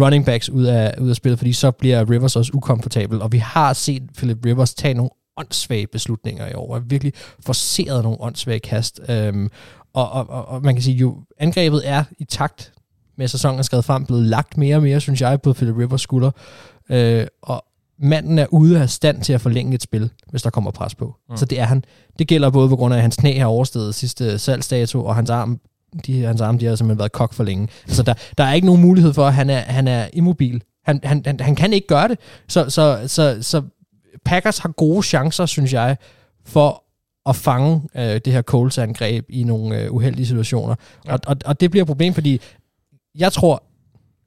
running 0.00 0.24
backs 0.24 0.50
ud 0.50 0.64
af, 0.64 0.94
ud 1.00 1.10
af 1.10 1.16
spillet, 1.16 1.38
fordi 1.38 1.52
så 1.52 1.70
bliver 1.70 2.10
Rivers 2.10 2.36
også 2.36 2.52
ukomfortabel. 2.54 3.22
Og 3.22 3.32
vi 3.32 3.38
har 3.38 3.72
set 3.72 4.02
Philip 4.16 4.38
Rivers 4.46 4.74
tage 4.74 4.94
nogle 4.94 5.10
åndssvage 5.36 5.86
beslutninger 5.86 6.48
i 6.48 6.54
år, 6.54 6.74
og 6.74 6.90
virkelig 6.90 7.12
forceret 7.40 8.02
nogle 8.02 8.20
åndssvage 8.20 8.60
kast. 8.60 9.00
Øhm, 9.08 9.50
og, 9.94 10.10
og, 10.10 10.30
og, 10.30 10.48
og 10.48 10.62
man 10.62 10.74
kan 10.74 10.82
sige, 10.82 10.96
jo 10.96 11.16
angrebet 11.38 11.82
er 11.84 12.04
i 12.18 12.24
takt 12.24 12.72
med 13.18 13.28
sæsonen 13.28 13.64
skrevet 13.64 13.84
frem, 13.84 14.06
blevet 14.06 14.24
lagt 14.24 14.56
mere 14.56 14.76
og 14.76 14.82
mere, 14.82 15.00
synes 15.00 15.20
jeg, 15.20 15.42
på 15.42 15.52
Philip 15.52 15.76
Rivers 15.76 16.00
skulder. 16.00 16.30
Øh, 16.90 17.26
og, 17.42 17.64
manden 17.98 18.38
er 18.38 18.46
ude 18.50 18.80
af 18.80 18.90
stand 18.90 19.22
til 19.22 19.32
at 19.32 19.40
forlænge 19.40 19.74
et 19.74 19.82
spil, 19.82 20.10
hvis 20.30 20.42
der 20.42 20.50
kommer 20.50 20.70
pres 20.70 20.94
på. 20.94 21.16
Mm. 21.30 21.36
Så 21.36 21.44
det 21.44 21.60
er 21.60 21.64
han. 21.64 21.84
Det 22.18 22.28
gælder 22.28 22.50
både 22.50 22.68
på 22.68 22.76
grund 22.76 22.94
af, 22.94 22.98
at 22.98 23.02
hans 23.02 23.16
knæ 23.16 23.38
har 23.38 23.46
oversteget 23.46 23.94
sidste 23.94 24.38
salgsdato, 24.38 25.04
og 25.04 25.14
hans 25.14 25.30
arm, 25.30 25.60
de, 26.06 26.22
hans 26.22 26.40
arm, 26.40 26.58
de 26.58 26.66
har 26.66 26.76
simpelthen 26.76 26.98
været 26.98 27.12
kok 27.12 27.34
for 27.34 27.44
længe. 27.44 27.68
Så 27.86 28.02
der, 28.02 28.14
der 28.38 28.44
er 28.44 28.52
ikke 28.52 28.66
nogen 28.66 28.82
mulighed 28.82 29.12
for, 29.12 29.26
at 29.26 29.34
han 29.34 29.50
er, 29.50 29.58
han 29.58 29.88
er 29.88 30.08
immobil. 30.12 30.62
Han, 30.84 31.00
han, 31.04 31.22
han, 31.26 31.40
han 31.40 31.54
kan 31.54 31.72
ikke 31.72 31.86
gøre 31.86 32.08
det. 32.08 32.18
Så, 32.48 32.70
så, 32.70 33.00
så, 33.06 33.38
så 33.40 33.62
Packers 34.24 34.58
har 34.58 34.68
gode 34.68 35.02
chancer, 35.02 35.46
synes 35.46 35.72
jeg, 35.72 35.96
for 36.44 36.84
at 37.28 37.36
fange 37.36 37.82
øh, 37.96 38.20
det 38.24 38.32
her 38.32 38.42
Coles-angreb 38.42 39.24
i 39.28 39.44
nogle 39.44 39.80
øh, 39.80 39.92
uheldige 39.92 40.26
situationer. 40.26 40.74
Ja. 41.06 41.12
Og, 41.12 41.20
og, 41.26 41.36
og 41.44 41.60
det 41.60 41.70
bliver 41.70 41.84
et 41.84 41.88
problem, 41.88 42.14
fordi 42.14 42.40
jeg 43.18 43.32
tror, 43.32 43.62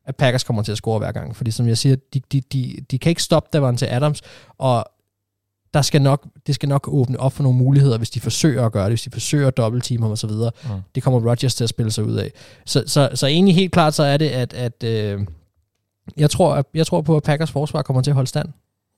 at 0.05 0.15
Packers 0.15 0.43
kommer 0.43 0.63
til 0.63 0.71
at 0.71 0.77
score 0.77 0.99
hver 0.99 1.11
gang. 1.11 1.35
Fordi 1.35 1.51
som 1.51 1.67
jeg 1.67 1.77
siger, 1.77 1.95
de, 2.13 2.21
de, 2.31 2.41
de, 2.41 2.77
de 2.91 2.99
kan 2.99 3.09
ikke 3.09 3.23
stoppe 3.23 3.49
Davante 3.53 3.89
Adams, 3.89 4.21
og 4.57 4.85
der 5.73 5.81
skal 5.81 6.01
nok, 6.01 6.27
det 6.47 6.55
skal 6.55 6.69
nok 6.69 6.87
åbne 6.87 7.19
op 7.19 7.33
for 7.33 7.43
nogle 7.43 7.57
muligheder, 7.57 7.97
hvis 7.97 8.09
de 8.09 8.19
forsøger 8.19 8.65
at 8.65 8.71
gøre 8.71 8.83
det, 8.83 8.91
hvis 8.91 9.01
de 9.01 9.11
forsøger 9.11 9.47
at 9.47 9.57
dobbeltteam 9.57 10.01
ham 10.01 10.11
osv. 10.11 10.29
Mm. 10.29 10.69
Det 10.95 11.03
kommer 11.03 11.29
Rodgers 11.29 11.55
til 11.55 11.63
at 11.63 11.69
spille 11.69 11.91
sig 11.91 12.03
ud 12.03 12.15
af. 12.15 12.31
Så, 12.65 12.83
så, 12.87 13.09
så 13.13 13.27
egentlig 13.27 13.55
helt 13.55 13.71
klart, 13.71 13.93
så 13.93 14.03
er 14.03 14.17
det, 14.17 14.29
at, 14.29 14.53
at 14.53 14.83
øh, 14.83 15.25
jeg, 16.17 16.29
tror, 16.29 16.53
at, 16.53 16.65
jeg 16.73 16.87
tror 16.87 17.01
på, 17.01 17.17
at 17.17 17.23
Packers 17.23 17.51
forsvar 17.51 17.81
kommer 17.81 18.01
til 18.01 18.11
at 18.11 18.15
holde 18.15 18.29
stand. 18.29 18.49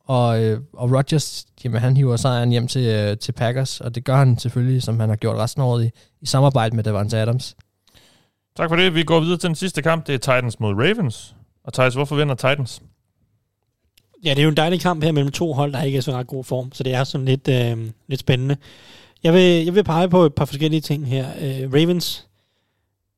Og, 0.06 0.44
øh, 0.44 0.60
og 0.74 0.92
Rodgers, 0.92 1.46
jamen 1.64 1.82
han 1.82 1.98
hiver 1.98 2.16
sejren 2.16 2.50
hjem 2.50 2.68
til, 2.68 2.86
øh, 2.86 3.18
til 3.18 3.32
Packers, 3.32 3.82
og 3.82 3.96
det 3.96 4.04
gør 4.04 4.16
han 4.16 4.38
selvfølgelig, 4.38 4.84
som 4.84 5.00
han 5.00 5.10
har 5.10 5.16
gjort 5.16 5.38
resten 5.38 5.62
af 5.62 5.66
året 5.66 5.86
i, 5.86 5.89
i 6.22 6.26
samarbejde 6.26 6.76
med 6.76 6.84
Davante 6.84 7.18
Adams. 7.18 7.56
Tak 8.62 8.70
for 8.70 8.76
det. 8.76 8.95
Vi 8.95 9.03
går 9.03 9.20
videre 9.20 9.38
til 9.38 9.47
den 9.47 9.55
sidste 9.55 9.82
kamp. 9.82 10.07
Det 10.07 10.16
er 10.16 10.18
Titans 10.18 10.59
mod 10.59 10.74
Ravens. 10.74 11.36
Og 11.64 11.74
Thijs, 11.74 11.93
hvorfor 11.93 12.16
vinder 12.16 12.36
Titans? 12.36 12.82
Ja, 14.24 14.30
det 14.30 14.39
er 14.39 14.43
jo 14.43 14.49
en 14.49 14.57
dejlig 14.57 14.82
kamp 14.82 15.03
her 15.03 15.12
mellem 15.12 15.32
to 15.32 15.53
hold, 15.53 15.74
der 15.74 15.82
ikke 15.84 15.97
er 15.97 16.01
så 16.01 16.12
ret 16.12 16.28
god 16.28 16.43
form, 16.43 16.72
så 16.74 16.84
det 16.84 16.93
er 16.93 17.03
sådan 17.03 17.26
lidt, 17.26 17.47
øh, 17.47 17.89
lidt 18.07 18.20
spændende. 18.20 18.57
Jeg 19.24 19.34
vil, 19.34 19.66
jeg 19.66 19.76
vil 19.76 19.84
pege 19.84 20.09
på 20.09 20.24
et 20.26 20.34
par 20.34 20.45
forskellige 20.45 20.82
ting 20.82 21.07
her. 21.07 21.28
Øh, 21.41 21.74
Ravens 21.74 22.28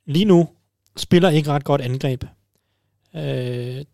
lige 0.05 0.25
nu 0.25 0.47
spiller 0.97 1.29
ikke 1.29 1.49
ret 1.49 1.63
godt 1.63 1.81
angreb. 1.81 2.23
Øh, 3.15 3.21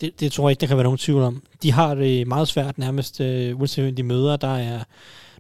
det, 0.02 0.20
det 0.20 0.32
tror 0.32 0.50
jeg 0.50 0.52
ikke, 0.52 0.62
der 0.62 0.68
kan 0.68 0.78
være 0.78 0.84
nogen 0.84 0.98
tvivl 0.98 1.22
om. 1.22 1.44
De 1.64 1.72
har 1.72 1.96
det 1.96 2.28
meget 2.28 2.48
svært 2.48 2.78
nærmest, 2.78 3.22
øh, 3.22 3.60
uanset 3.60 3.98
de 3.98 4.04
møder. 4.04 4.38
Der 4.38 4.58
er 4.58 4.80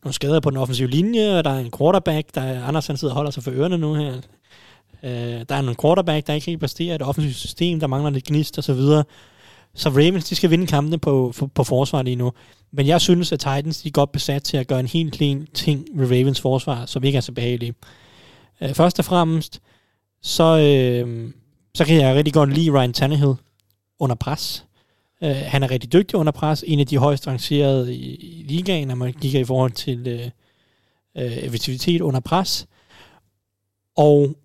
nogle 0.03 0.13
skader 0.13 0.39
på 0.39 0.49
den 0.49 0.57
offensive 0.57 0.89
linje, 0.89 1.37
og 1.37 1.43
der 1.43 1.49
er 1.49 1.59
en 1.59 1.71
quarterback, 1.77 2.35
der 2.35 2.41
er, 2.41 2.63
Anders 2.63 2.87
han 2.87 2.97
sidder 2.97 3.13
og 3.13 3.15
holder 3.15 3.31
sig 3.31 3.43
for 3.43 3.51
ørerne 3.51 3.77
nu 3.77 3.93
her. 3.93 4.13
Øh, 5.03 5.45
der 5.49 5.55
er 5.55 5.59
en 5.59 5.75
quarterback, 5.81 6.27
der 6.27 6.33
ikke 6.33 6.45
kan 6.45 6.59
præstere, 6.59 6.95
et 6.95 7.01
offensivt 7.01 7.35
system, 7.35 7.79
der 7.79 7.87
mangler 7.87 8.09
lidt 8.09 8.25
gnist 8.25 8.57
og 8.57 8.63
så 8.63 8.73
videre. 8.73 9.03
Så 9.73 9.89
Ravens, 9.89 10.29
de 10.29 10.35
skal 10.35 10.49
vinde 10.49 10.67
kampene 10.67 10.97
på, 10.97 11.33
på, 11.37 11.47
på 11.47 11.63
forsvar 11.63 12.01
lige 12.01 12.15
nu. 12.15 12.31
Men 12.71 12.87
jeg 12.87 13.01
synes, 13.01 13.31
at 13.31 13.39
Titans, 13.39 13.81
de 13.81 13.87
er 13.87 13.91
godt 13.91 14.11
besat 14.11 14.43
til 14.43 14.57
at 14.57 14.67
gøre 14.67 14.79
en 14.79 14.87
helt 14.87 15.15
clean 15.15 15.47
ting 15.53 15.87
ved 15.93 16.05
Ravens 16.05 16.41
forsvar, 16.41 16.85
som 16.85 17.03
ikke 17.03 17.17
er 17.17 17.21
så 17.21 17.31
behagelige. 17.31 17.73
Øh, 18.61 18.73
først 18.73 18.99
og 18.99 19.05
fremmest, 19.05 19.61
så, 20.21 20.57
øh, 20.57 21.31
så 21.75 21.85
kan 21.85 21.95
jeg 21.95 22.15
rigtig 22.15 22.33
godt 22.33 22.53
lide 22.53 22.71
Ryan 22.71 22.93
Tannehill 22.93 23.33
under 23.99 24.15
pres. 24.15 24.65
Øh, 25.23 25.35
han 25.35 25.63
er 25.63 25.71
rigtig 25.71 25.93
dygtig 25.93 26.15
under 26.19 26.31
pres, 26.31 26.63
en 26.67 26.79
af 26.79 26.87
de 26.87 26.97
højst 26.97 27.27
rangerede 27.27 27.95
i, 27.95 28.15
i 28.15 28.43
ligaen, 28.47 28.87
når 28.87 28.95
man 28.95 29.13
kigger 29.13 29.39
i 29.39 29.43
forhold 29.43 29.71
til 29.71 30.07
øh, 30.07 30.29
øh, 31.23 31.37
effektivitet 31.37 32.01
under 32.01 32.19
pres. 32.19 32.67
Og 33.97 34.35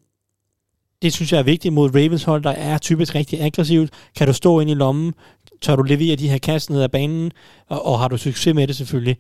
det 1.05 1.12
synes 1.12 1.32
jeg 1.32 1.38
er 1.38 1.42
vigtigt 1.42 1.74
mod 1.74 1.94
Ravens 1.94 2.24
hold, 2.24 2.42
der 2.42 2.50
er 2.50 2.78
typisk 2.78 3.14
rigtig 3.14 3.40
aggressivt. 3.40 3.90
Kan 4.16 4.26
du 4.26 4.32
stå 4.32 4.61
ind 4.61 4.70
i 4.70 4.74
lommen? 4.74 5.14
Tør 5.62 5.76
du 5.76 5.82
levere 5.82 6.16
de 6.16 6.28
her 6.28 6.38
kast 6.38 6.70
ned 6.70 6.82
ad 6.82 6.88
banen? 6.88 7.32
Og, 7.68 7.86
og 7.86 7.98
har 7.98 8.09
du 8.09 8.16
succes 8.16 8.55
med 8.55 8.66
det 8.66 8.76
selvfølgelig? 8.76 9.16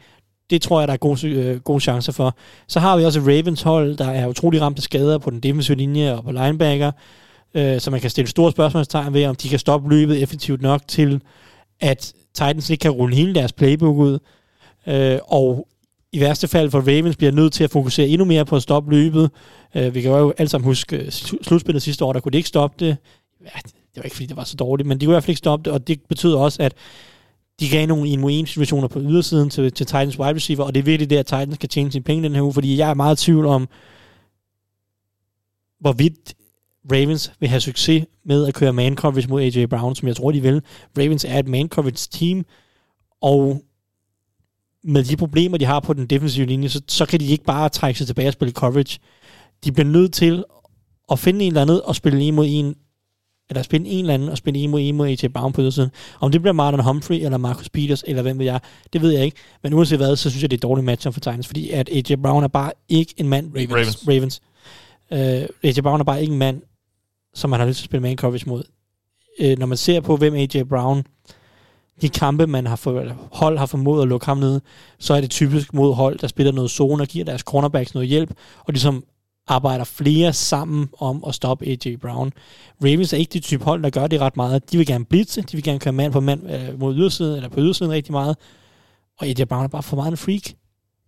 Det 0.50 0.62
tror 0.62 0.80
jeg, 0.80 0.88
der 0.88 0.94
er 0.94 0.98
gode, 0.98 1.28
øh, 1.28 1.60
gode 1.60 1.80
chancer 1.80 2.12
for. 2.12 2.36
Så 2.68 2.80
har 2.80 2.96
vi 2.96 3.04
også 3.04 3.20
Ravens 3.20 3.62
hold, 3.62 3.96
der 3.96 4.10
er 4.10 4.26
utrolig 4.26 4.60
ramt 4.60 4.78
af 4.78 4.82
skader 4.82 5.18
på 5.18 5.30
den 5.30 5.40
defensive 5.40 5.76
linje 5.76 6.14
og 6.14 6.24
på 6.24 6.32
linebacker. 6.32 6.92
Øh, 7.54 7.80
så 7.80 7.90
man 7.90 8.00
kan 8.00 8.10
stille 8.10 8.28
store 8.28 8.52
spørgsmålstegn 8.52 9.14
ved, 9.14 9.26
om 9.26 9.36
de 9.36 9.48
kan 9.48 9.58
stoppe 9.58 9.90
løbet 9.90 10.22
effektivt 10.22 10.62
nok 10.62 10.80
til, 10.88 11.20
at 11.80 12.12
Titans 12.34 12.70
ikke 12.70 12.82
kan 12.82 12.90
rulle 12.90 13.16
hele 13.16 13.34
deres 13.34 13.52
playbook 13.52 13.96
ud. 13.96 14.18
Øh, 14.86 15.18
og 15.26 15.68
i 16.12 16.20
værste 16.20 16.48
fald 16.48 16.70
for 16.70 16.80
Ravens 16.80 17.16
bliver 17.16 17.32
nødt 17.32 17.52
til 17.52 17.64
at 17.64 17.70
fokusere 17.70 18.08
endnu 18.08 18.24
mere 18.24 18.44
på 18.44 18.56
at 18.56 18.62
stoppe 18.62 18.90
løbet. 18.90 19.30
Øh, 19.76 19.94
vi 19.94 20.02
kan 20.02 20.10
jo 20.10 20.34
alle 20.38 20.48
sammen 20.48 20.64
huske 20.64 20.96
øh, 20.96 21.10
slutspillet 21.10 21.82
sidste 21.82 22.04
år, 22.04 22.12
der 22.12 22.20
kunne 22.20 22.32
de 22.32 22.36
ikke 22.36 22.48
stoppe 22.48 22.84
det. 22.84 22.96
Ja, 23.40 23.60
det 23.64 23.96
var 23.96 24.02
ikke 24.02 24.16
fordi, 24.16 24.26
det 24.26 24.36
var 24.36 24.44
så 24.44 24.56
dårligt, 24.56 24.88
men 24.88 25.00
de 25.00 25.06
kunne 25.06 25.12
i 25.12 25.14
hvert 25.14 25.22
fald 25.24 25.30
ikke 25.30 25.38
stoppe 25.38 25.64
det, 25.64 25.72
og 25.72 25.88
det 25.88 26.00
betyder 26.08 26.38
også, 26.38 26.62
at 26.62 26.74
de 27.60 27.68
gav 27.68 27.86
nogle 27.86 28.30
1 28.34 28.40
1 28.40 28.48
situationer 28.48 28.88
på 28.88 29.00
ydersiden 29.00 29.50
til, 29.50 29.72
til 29.72 29.86
Titans 29.86 30.18
wide 30.18 30.34
receiver, 30.34 30.64
og 30.64 30.74
det 30.74 30.80
er 30.80 30.84
virkelig 30.84 31.10
det, 31.10 31.16
at 31.16 31.26
Titans 31.26 31.58
kan 31.58 31.68
tjene 31.68 31.92
sine 31.92 32.04
penge 32.04 32.22
den 32.22 32.34
her 32.34 32.42
uge, 32.42 32.52
fordi 32.52 32.76
jeg 32.76 32.90
er 32.90 32.94
meget 32.94 33.22
i 33.22 33.24
tvivl 33.24 33.46
om, 33.46 33.68
hvorvidt 35.80 36.34
Ravens 36.92 37.32
vil 37.40 37.48
have 37.48 37.60
succes 37.60 38.04
med 38.24 38.46
at 38.46 38.54
køre 38.54 38.72
man 38.72 38.96
coverage 38.96 39.28
mod 39.28 39.42
AJ 39.42 39.66
Brown, 39.66 39.94
som 39.94 40.08
jeg 40.08 40.16
tror, 40.16 40.32
de 40.32 40.40
vil. 40.40 40.62
Ravens 40.98 41.24
er 41.24 41.38
et 41.38 41.48
man 41.48 41.68
coverage 41.68 42.08
team, 42.10 42.44
og 43.20 43.62
med 44.84 45.04
de 45.04 45.16
problemer, 45.16 45.58
de 45.58 45.64
har 45.64 45.80
på 45.80 45.92
den 45.92 46.06
defensive 46.06 46.46
linje, 46.46 46.68
så, 46.68 46.82
så 46.88 47.06
kan 47.06 47.20
de 47.20 47.26
ikke 47.26 47.44
bare 47.44 47.68
trække 47.68 47.98
sig 47.98 48.06
tilbage 48.06 48.28
og 48.28 48.32
spille 48.32 48.52
coverage. 48.52 48.98
De 49.64 49.72
bliver 49.72 49.88
nødt 49.88 50.12
til 50.12 50.44
at 51.12 51.18
finde 51.18 51.44
en 51.44 51.52
eller 51.52 51.62
anden 51.62 51.80
og 51.84 51.96
spille 51.96 52.20
en 52.20 52.34
mod 52.34 52.46
en, 52.48 52.74
eller 53.50 53.62
spille 53.62 53.88
en 53.88 54.00
eller 54.00 54.14
anden 54.14 54.28
og 54.28 54.38
spille 54.38 54.60
en 54.60 54.70
mod 54.70 54.80
en 54.80 54.96
mod 54.96 55.08
AJ 55.08 55.28
Brown 55.34 55.52
på 55.52 55.60
ydersiden. 55.60 55.90
Om 56.20 56.30
det 56.30 56.40
bliver 56.40 56.52
Marlon 56.52 56.84
Humphrey 56.84 57.16
eller 57.16 57.38
Marcus 57.38 57.68
Peters, 57.68 58.04
eller 58.06 58.22
hvem 58.22 58.38
ved 58.38 58.46
jeg, 58.46 58.60
det 58.92 59.02
ved 59.02 59.10
jeg 59.10 59.24
ikke. 59.24 59.36
Men 59.62 59.74
uanset 59.74 59.98
hvad, 59.98 60.16
så 60.16 60.30
synes 60.30 60.42
jeg, 60.42 60.50
det 60.50 60.56
er 60.56 60.58
et 60.58 60.62
dårligt 60.62 60.84
match 60.84 61.10
for 61.10 61.20
Titans, 61.20 61.46
fordi 61.46 61.70
at 61.70 61.88
AJ 61.88 62.16
Brown 62.22 62.44
er 62.44 62.48
bare 62.48 62.72
ikke 62.88 63.14
en 63.16 63.28
mand. 63.28 63.52
Ravens. 63.56 64.08
Ravens. 64.08 64.40
Uh, 65.10 65.18
øh, 65.18 65.46
AJ 65.62 65.80
Brown 65.82 66.00
er 66.00 66.04
bare 66.04 66.20
ikke 66.20 66.32
en 66.32 66.38
mand, 66.38 66.62
som 67.34 67.50
man 67.50 67.60
har 67.60 67.66
lyst 67.66 67.78
til 67.78 67.84
at 67.84 67.90
spille 67.90 68.02
man 68.02 68.16
coverage 68.16 68.48
mod. 68.48 68.62
Uh, 69.44 69.58
når 69.58 69.66
man 69.66 69.76
ser 69.76 70.00
på, 70.00 70.16
hvem 70.16 70.34
AJ 70.34 70.62
Brown 70.62 71.04
de 72.00 72.08
kampe, 72.08 72.46
man 72.46 72.66
har 72.66 72.76
for, 72.76 73.16
hold 73.32 73.58
har 73.58 73.66
formået 73.66 74.02
at 74.02 74.08
lukke 74.08 74.26
ham 74.26 74.38
ned, 74.38 74.60
så 74.98 75.14
er 75.14 75.20
det 75.20 75.30
typisk 75.30 75.74
mod 75.74 75.94
hold, 75.94 76.18
der 76.18 76.26
spiller 76.26 76.52
noget 76.52 76.70
zone 76.70 77.02
og 77.02 77.08
giver 77.08 77.24
deres 77.24 77.40
cornerbacks 77.40 77.94
noget 77.94 78.08
hjælp, 78.08 78.30
og 78.58 78.72
ligesom 78.72 79.04
arbejder 79.46 79.84
flere 79.84 80.32
sammen 80.32 80.88
om 80.98 81.24
at 81.26 81.34
stoppe 81.34 81.66
AJ 81.66 81.96
Brown. 81.96 82.32
Ravens 82.84 83.12
er 83.12 83.16
ikke 83.16 83.32
det 83.32 83.42
type 83.42 83.64
hold, 83.64 83.82
der 83.82 83.90
gør 83.90 84.06
det 84.06 84.20
ret 84.20 84.36
meget. 84.36 84.72
De 84.72 84.76
vil 84.76 84.86
gerne 84.86 85.04
blitse, 85.04 85.42
de 85.42 85.52
vil 85.52 85.62
gerne 85.62 85.78
køre 85.78 85.92
mand 85.92 86.12
på 86.12 86.20
mand 86.20 86.50
øh, 86.50 86.80
mod 86.80 86.96
ydersiden, 86.96 87.36
eller 87.36 87.48
på 87.48 87.60
ydersiden 87.60 87.92
rigtig 87.92 88.12
meget, 88.12 88.36
og 89.18 89.26
AJ 89.26 89.44
Brown 89.44 89.64
er 89.64 89.68
bare 89.68 89.82
for 89.82 89.96
meget 89.96 90.10
en 90.10 90.16
freak. 90.16 90.42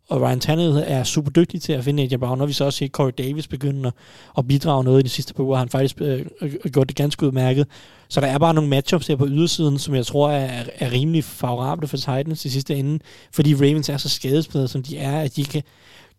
og 0.08 0.20
Ryan 0.20 0.40
Tannehill 0.40 0.84
er 0.86 1.04
super 1.04 1.30
dygtig 1.30 1.62
til 1.62 1.72
at 1.72 1.84
finde 1.84 2.02
AJ 2.02 2.16
Brown, 2.16 2.40
og 2.40 2.48
vi 2.48 2.52
så 2.52 2.64
også 2.64 2.76
set 2.76 2.90
Corey 2.90 3.12
Davis 3.18 3.48
begynde 3.48 3.86
at, 3.86 3.94
at 4.38 4.48
bidrage 4.48 4.84
noget 4.84 5.00
i 5.00 5.02
de 5.02 5.08
sidste 5.08 5.34
par 5.34 5.44
uger, 5.44 5.58
han 5.58 5.68
faktisk 5.68 5.96
øh, 6.00 6.26
øh 6.40 6.54
gjort 6.72 6.88
det 6.88 6.96
ganske 6.96 7.26
udmærket. 7.26 7.66
Så 8.08 8.20
der 8.20 8.26
er 8.26 8.38
bare 8.38 8.54
nogle 8.54 8.70
matchups 8.70 9.06
her 9.06 9.16
på 9.16 9.26
ydersiden, 9.26 9.78
som 9.78 9.94
jeg 9.94 10.06
tror 10.06 10.30
er, 10.30 10.64
er 10.78 10.92
rimelig 10.92 11.24
favorable 11.24 11.88
for 11.88 11.96
Titans 11.96 12.44
i 12.44 12.48
sidste 12.48 12.74
ende, 12.74 12.98
fordi 13.32 13.54
Ravens 13.54 13.88
er 13.88 13.96
så 13.96 14.08
skadesplade, 14.08 14.68
som 14.68 14.82
de 14.82 14.98
er, 14.98 15.20
at 15.20 15.36
de 15.36 15.44
kan, 15.44 15.62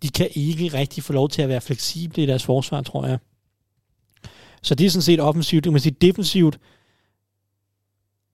de 0.04 0.10
kan 0.10 0.30
ikke 0.36 0.68
rigtig 0.68 1.04
få 1.04 1.14
lov 1.14 1.30
til 1.30 1.42
at 1.42 1.50
være 1.50 1.62
fleksible 1.62 2.24
i 2.24 2.26
deres 2.26 2.44
forsvar, 2.44 2.82
tror 2.82 3.06
jeg. 3.08 3.18
Så 4.62 4.76
det 4.76 4.86
er 4.86 4.90
sådan 4.90 5.02
set 5.02 5.20
offensivt. 5.20 5.66
Du 5.66 5.72
kan 5.72 5.80
sige 5.80 5.96
defensivt, 6.02 6.60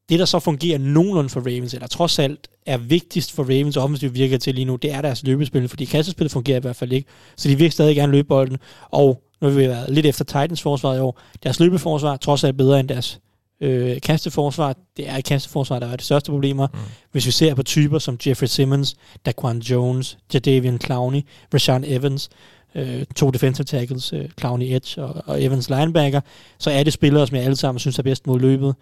det, 0.09 0.20
der 0.20 0.26
så 0.26 0.39
fungerer 0.39 0.78
nogenlunde 0.78 1.30
for 1.30 1.39
Ravens, 1.39 1.74
eller 1.74 1.88
trods 1.88 2.20
alt 2.20 2.47
er 2.66 2.78
vigtigst 2.78 3.32
for 3.32 3.43
Ravens 3.43 3.78
offensivt 3.78 4.16
virker 4.16 4.38
til 4.38 4.55
lige 4.55 4.66
nu, 4.66 4.76
det 4.76 4.91
er 4.91 5.01
deres 5.01 5.24
løbespil, 5.24 5.70
fordi 5.70 5.86
kastespillet 5.86 6.32
fungerer 6.32 6.57
i 6.57 6.61
hvert 6.61 6.76
fald 6.76 6.91
ikke. 6.91 7.09
Så 7.36 7.49
de 7.49 7.57
vil 7.57 7.72
stadig 7.72 7.95
gerne 7.95 8.11
løbe 8.11 8.28
bolden, 8.28 8.57
og 8.89 9.24
nu 9.41 9.47
har 9.47 9.55
vi 9.55 9.68
været 9.68 9.89
lidt 9.89 10.05
efter 10.05 10.26
Titans 10.26 10.61
forsvar 10.61 10.95
i 10.95 10.99
år. 10.99 11.20
Deres 11.43 11.59
løbeforsvar 11.59 12.18
trods 12.18 12.43
alt 12.43 12.57
bedre 12.57 12.80
end 12.80 12.89
deres 12.89 13.20
øh, 13.62 14.01
kasteforsvar. 14.01 14.76
Det 14.97 15.10
er 15.10 15.18
et 15.18 15.26
kasteforsvar, 15.26 15.80
der 15.80 15.88
er 15.88 15.95
det 15.95 16.06
største 16.06 16.32
problemer. 16.32 16.68
Mm. 16.74 16.80
Hvis 17.12 17.26
vi 17.26 17.32
ser 17.32 17.56
på 17.56 17.64
typer 17.64 17.99
som 17.99 18.18
Jeffrey 18.28 18.47
Simmons, 18.47 18.95
Daquan 19.26 19.60
Jones, 19.60 20.18
Jadavian 20.34 20.80
Clowney, 20.82 21.22
Rashawn 21.54 21.84
Evans, 21.84 22.30
øh, 22.76 23.06
to 23.16 23.30
defensive 23.30 23.66
tackles, 23.66 24.14
øh, 24.14 24.30
Clowney 24.39 24.76
Edge 24.76 25.04
og, 25.04 25.24
og 25.26 25.43
Evans 25.43 25.70
linebacker, 25.70 26.22
så 26.58 26.72
er 26.72 26.84
det 26.84 26.93
spillere, 26.93 27.28
som 27.28 27.36
jeg 27.36 27.43
alle 27.43 27.56
sammen 27.56 27.80
synes 27.80 27.99
er 27.99 28.04
bedst 28.04 28.28
mod 28.28 28.39
løbet 28.39 28.76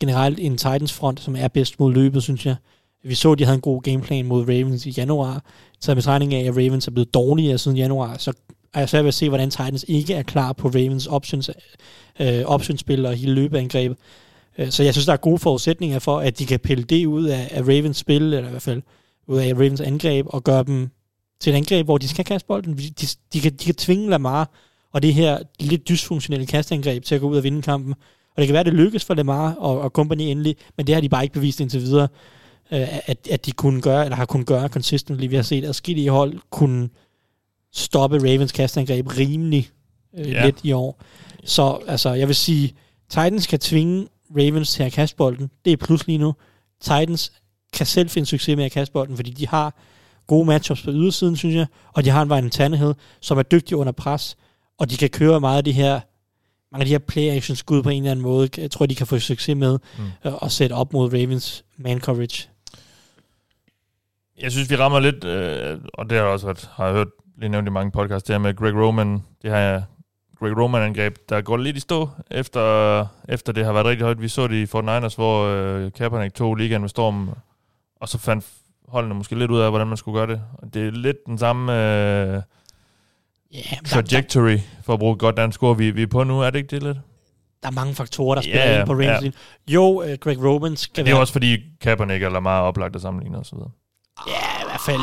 generelt 0.00 0.38
en 0.40 0.56
Titans 0.56 0.92
front, 0.92 1.20
som 1.20 1.36
er 1.36 1.48
bedst 1.48 1.80
mod 1.80 1.92
løbet, 1.92 2.22
synes 2.22 2.46
jeg. 2.46 2.56
Vi 3.04 3.14
så, 3.14 3.32
at 3.32 3.38
de 3.38 3.44
havde 3.44 3.54
en 3.54 3.60
god 3.60 3.82
gameplan 3.82 4.26
mod 4.26 4.42
Ravens 4.42 4.86
i 4.86 4.90
januar. 4.90 5.44
Så 5.80 5.94
med 5.94 6.02
træning 6.02 6.34
af, 6.34 6.44
at 6.44 6.56
Ravens 6.56 6.86
er 6.86 6.90
blevet 6.90 7.14
dårligere 7.14 7.58
siden 7.58 7.76
januar, 7.76 8.16
så 8.18 8.32
er 8.74 8.80
jeg 8.80 8.88
svært 8.88 9.04
ved 9.04 9.08
at 9.08 9.14
se, 9.14 9.28
hvordan 9.28 9.50
Titans 9.50 9.84
ikke 9.88 10.14
er 10.14 10.22
klar 10.22 10.52
på 10.52 10.68
Ravens 10.68 11.06
options, 11.06 11.50
øh, 12.20 12.42
optionsspil 12.44 13.06
og 13.06 13.14
hele 13.14 13.34
løbeangrebet. 13.34 13.96
Øh, 14.58 14.70
så 14.70 14.82
jeg 14.82 14.94
synes, 14.94 15.06
der 15.06 15.12
er 15.12 15.16
gode 15.16 15.38
forudsætninger 15.38 15.98
for, 15.98 16.18
at 16.18 16.38
de 16.38 16.46
kan 16.46 16.60
pille 16.60 16.84
det 16.84 17.06
ud 17.06 17.24
af, 17.24 17.48
af 17.50 17.62
Ravens 17.62 17.96
spil, 17.96 18.22
eller 18.22 18.46
i 18.46 18.50
hvert 18.50 18.62
fald 18.62 18.82
ud 19.26 19.38
af 19.38 19.52
Ravens 19.54 19.80
angreb, 19.80 20.26
og 20.28 20.44
gøre 20.44 20.64
dem 20.64 20.90
til 21.40 21.52
et 21.52 21.56
angreb, 21.56 21.86
hvor 21.86 21.98
de 21.98 22.08
skal 22.08 22.24
kaste 22.24 22.46
bolden. 22.46 22.78
De, 22.78 22.82
de, 22.82 23.06
de, 23.32 23.40
kan, 23.40 23.52
de 23.52 23.64
kan 23.64 23.74
tvinge 23.74 24.10
Lamar 24.10 24.50
og 24.92 25.02
det 25.02 25.14
her 25.14 25.38
lidt 25.60 25.88
dysfunktionelle 25.88 26.46
kastangreb 26.46 27.04
til 27.04 27.14
at 27.14 27.20
gå 27.20 27.28
ud 27.28 27.36
og 27.36 27.44
vinde 27.44 27.62
kampen. 27.62 27.94
Og 28.36 28.36
det 28.36 28.46
kan 28.46 28.52
være, 28.52 28.60
at 28.60 28.66
det 28.66 28.74
lykkes 28.74 29.04
for 29.04 29.14
Lamar 29.14 29.54
og, 29.54 29.80
og 29.80 29.90
company 29.90 30.22
endelig, 30.22 30.56
men 30.76 30.86
det 30.86 30.94
har 30.94 31.00
de 31.02 31.08
bare 31.08 31.22
ikke 31.22 31.32
bevist 31.32 31.60
indtil 31.60 31.80
videre, 31.80 32.08
øh, 32.72 33.08
at, 33.08 33.28
at 33.30 33.46
de 33.46 33.52
kunne 33.52 33.82
gøre, 33.82 34.04
eller 34.04 34.16
har 34.16 34.24
kunnet 34.24 34.46
gøre 34.46 34.68
consistently. 34.68 35.26
Vi 35.26 35.36
har 35.36 35.42
set, 35.42 35.64
at 35.64 35.88
i 35.88 36.06
hold 36.06 36.38
kunne 36.50 36.88
stoppe 37.72 38.18
Ravens 38.18 38.52
kastangreb 38.52 39.18
rimelig 39.18 39.70
øh, 40.18 40.30
ja. 40.30 40.46
let 40.46 40.60
i 40.62 40.72
år. 40.72 41.00
Så 41.44 41.78
altså, 41.86 42.12
jeg 42.12 42.28
vil 42.28 42.36
sige, 42.36 42.74
Titans 43.08 43.46
kan 43.46 43.58
tvinge 43.58 44.08
Ravens 44.36 44.72
til 44.72 44.82
at 44.82 44.92
kaste 44.92 45.16
bolden. 45.16 45.50
Det 45.64 45.72
er 45.72 45.76
plus 45.76 46.06
lige 46.06 46.18
nu. 46.18 46.34
Titans 46.80 47.32
kan 47.72 47.86
selv 47.86 48.08
finde 48.08 48.26
succes 48.26 48.56
med 48.56 48.64
at 48.64 48.72
kaste 48.72 48.92
bolden, 48.92 49.16
fordi 49.16 49.30
de 49.30 49.48
har 49.48 49.74
gode 50.26 50.46
matchups 50.46 50.82
på 50.82 50.90
ydersiden, 50.90 51.36
synes 51.36 51.54
jeg, 51.54 51.66
og 51.92 52.04
de 52.04 52.10
har 52.10 52.22
en 52.22 52.32
Ryan 52.32 52.50
Tannehill, 52.50 52.94
som 53.20 53.38
er 53.38 53.42
dygtig 53.42 53.76
under 53.76 53.92
pres, 53.92 54.36
og 54.78 54.90
de 54.90 54.96
kan 54.96 55.08
køre 55.08 55.40
meget 55.40 55.56
af 55.56 55.64
de 55.64 55.72
her 55.72 56.00
mange 56.72 56.82
af 56.82 56.86
de 56.86 56.92
her 56.92 56.98
play-action 56.98 57.56
skud 57.56 57.82
på 57.82 57.88
en 57.88 58.02
eller 58.02 58.10
anden 58.10 58.22
måde, 58.22 58.48
jeg 58.58 58.70
tror, 58.70 58.86
de 58.86 58.94
kan 58.94 59.06
få 59.06 59.18
succes 59.18 59.56
med 59.56 59.78
mm. 59.98 60.30
øh, 60.30 60.32
at 60.42 60.52
sætte 60.52 60.72
op 60.72 60.92
mod 60.92 61.12
Ravens 61.12 61.64
man 61.76 62.00
coverage. 62.00 62.48
Jeg 64.40 64.52
synes, 64.52 64.70
vi 64.70 64.76
rammer 64.76 65.00
lidt, 65.00 65.24
øh, 65.24 65.78
og 65.94 66.10
det 66.10 66.18
har 66.18 66.24
jeg 66.24 66.32
også 66.32 66.46
været, 66.46 66.70
har 66.72 66.84
jeg 66.84 66.94
hørt 66.94 67.08
lige 67.40 67.50
nævnt 67.50 67.68
i 67.68 67.70
mange 67.70 67.90
podcasts, 67.90 68.26
det 68.26 68.34
her 68.34 68.38
med 68.38 68.56
Greg 68.56 68.74
Roman, 68.74 69.22
det 69.42 69.50
her 69.50 69.82
Greg 70.38 70.56
Roman-angreb, 70.56 71.16
der 71.28 71.40
går 71.40 71.56
lidt 71.56 71.76
i 71.76 71.80
stå, 71.80 72.08
efter, 72.30 73.06
efter 73.28 73.52
det 73.52 73.64
har 73.64 73.72
været 73.72 73.86
rigtig 73.86 74.04
højt. 74.04 74.20
Vi 74.20 74.28
så 74.28 74.46
det 74.46 74.56
i 74.56 74.66
Fort 74.66 74.84
Niners, 74.84 75.14
hvor 75.14 75.44
øh, 75.44 75.92
Kaepernick 75.92 76.34
tog 76.34 76.54
ligaen 76.54 76.80
med 76.80 76.88
storm, 76.88 77.30
og 78.00 78.08
så 78.08 78.18
fandt 78.18 78.46
holdene 78.88 79.14
måske 79.14 79.38
lidt 79.38 79.50
ud 79.50 79.60
af, 79.60 79.70
hvordan 79.70 79.86
man 79.86 79.96
skulle 79.96 80.18
gøre 80.18 80.26
det. 80.26 80.42
Og 80.58 80.74
det 80.74 80.86
er 80.86 80.90
lidt 80.90 81.16
den 81.26 81.38
samme... 81.38 81.72
Øh, 81.72 82.42
yeah, 83.54 83.82
trajectory, 83.86 84.58
for 84.84 84.92
at 84.92 84.98
bruge 84.98 85.16
godt 85.16 85.36
dansk 85.36 85.62
ord, 85.62 85.76
vi, 85.76 85.90
vi 85.90 86.02
er 86.02 86.06
på 86.06 86.24
nu. 86.24 86.40
Er 86.40 86.50
det 86.50 86.58
ikke 86.58 86.70
det 86.70 86.82
lidt? 86.82 86.98
Der 87.62 87.68
er 87.68 87.72
mange 87.72 87.94
faktorer, 87.94 88.34
der 88.34 88.42
spiller 88.42 88.66
yeah, 88.66 88.78
ind 88.78 88.86
på 88.86 88.92
Ravens. 88.92 89.22
Yeah. 89.22 89.32
Jo, 89.68 90.02
uh, 90.02 90.12
Greg 90.20 90.44
Roman 90.44 90.76
skal 90.76 91.04
Det 91.04 91.10
er 91.10 91.14
være... 91.14 91.22
også 91.22 91.32
fordi 91.32 91.56
Kaepernick 91.80 92.22
er 92.22 92.40
meget 92.40 92.62
oplagt 92.62 92.96
at 92.96 93.02
sammenligne 93.02 93.42
videre. 93.52 93.70
Ja, 94.26 94.62
i 94.62 94.64
hvert 94.66 94.80
fald. 94.86 95.00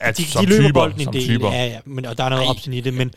At, 0.00 0.18
de, 0.18 0.22
de 0.22 0.46
løber 0.46 0.62
typer, 0.62 0.72
bolden 0.72 1.00
en 1.00 1.12
del, 1.12 1.22
typer. 1.22 1.52
ja, 1.52 1.66
ja, 1.66 1.78
men, 1.84 2.06
og 2.06 2.18
der 2.18 2.24
er 2.24 2.28
noget 2.28 2.48
opsyn 2.48 2.72
i 2.72 2.80
det, 2.80 2.94
men, 2.94 3.10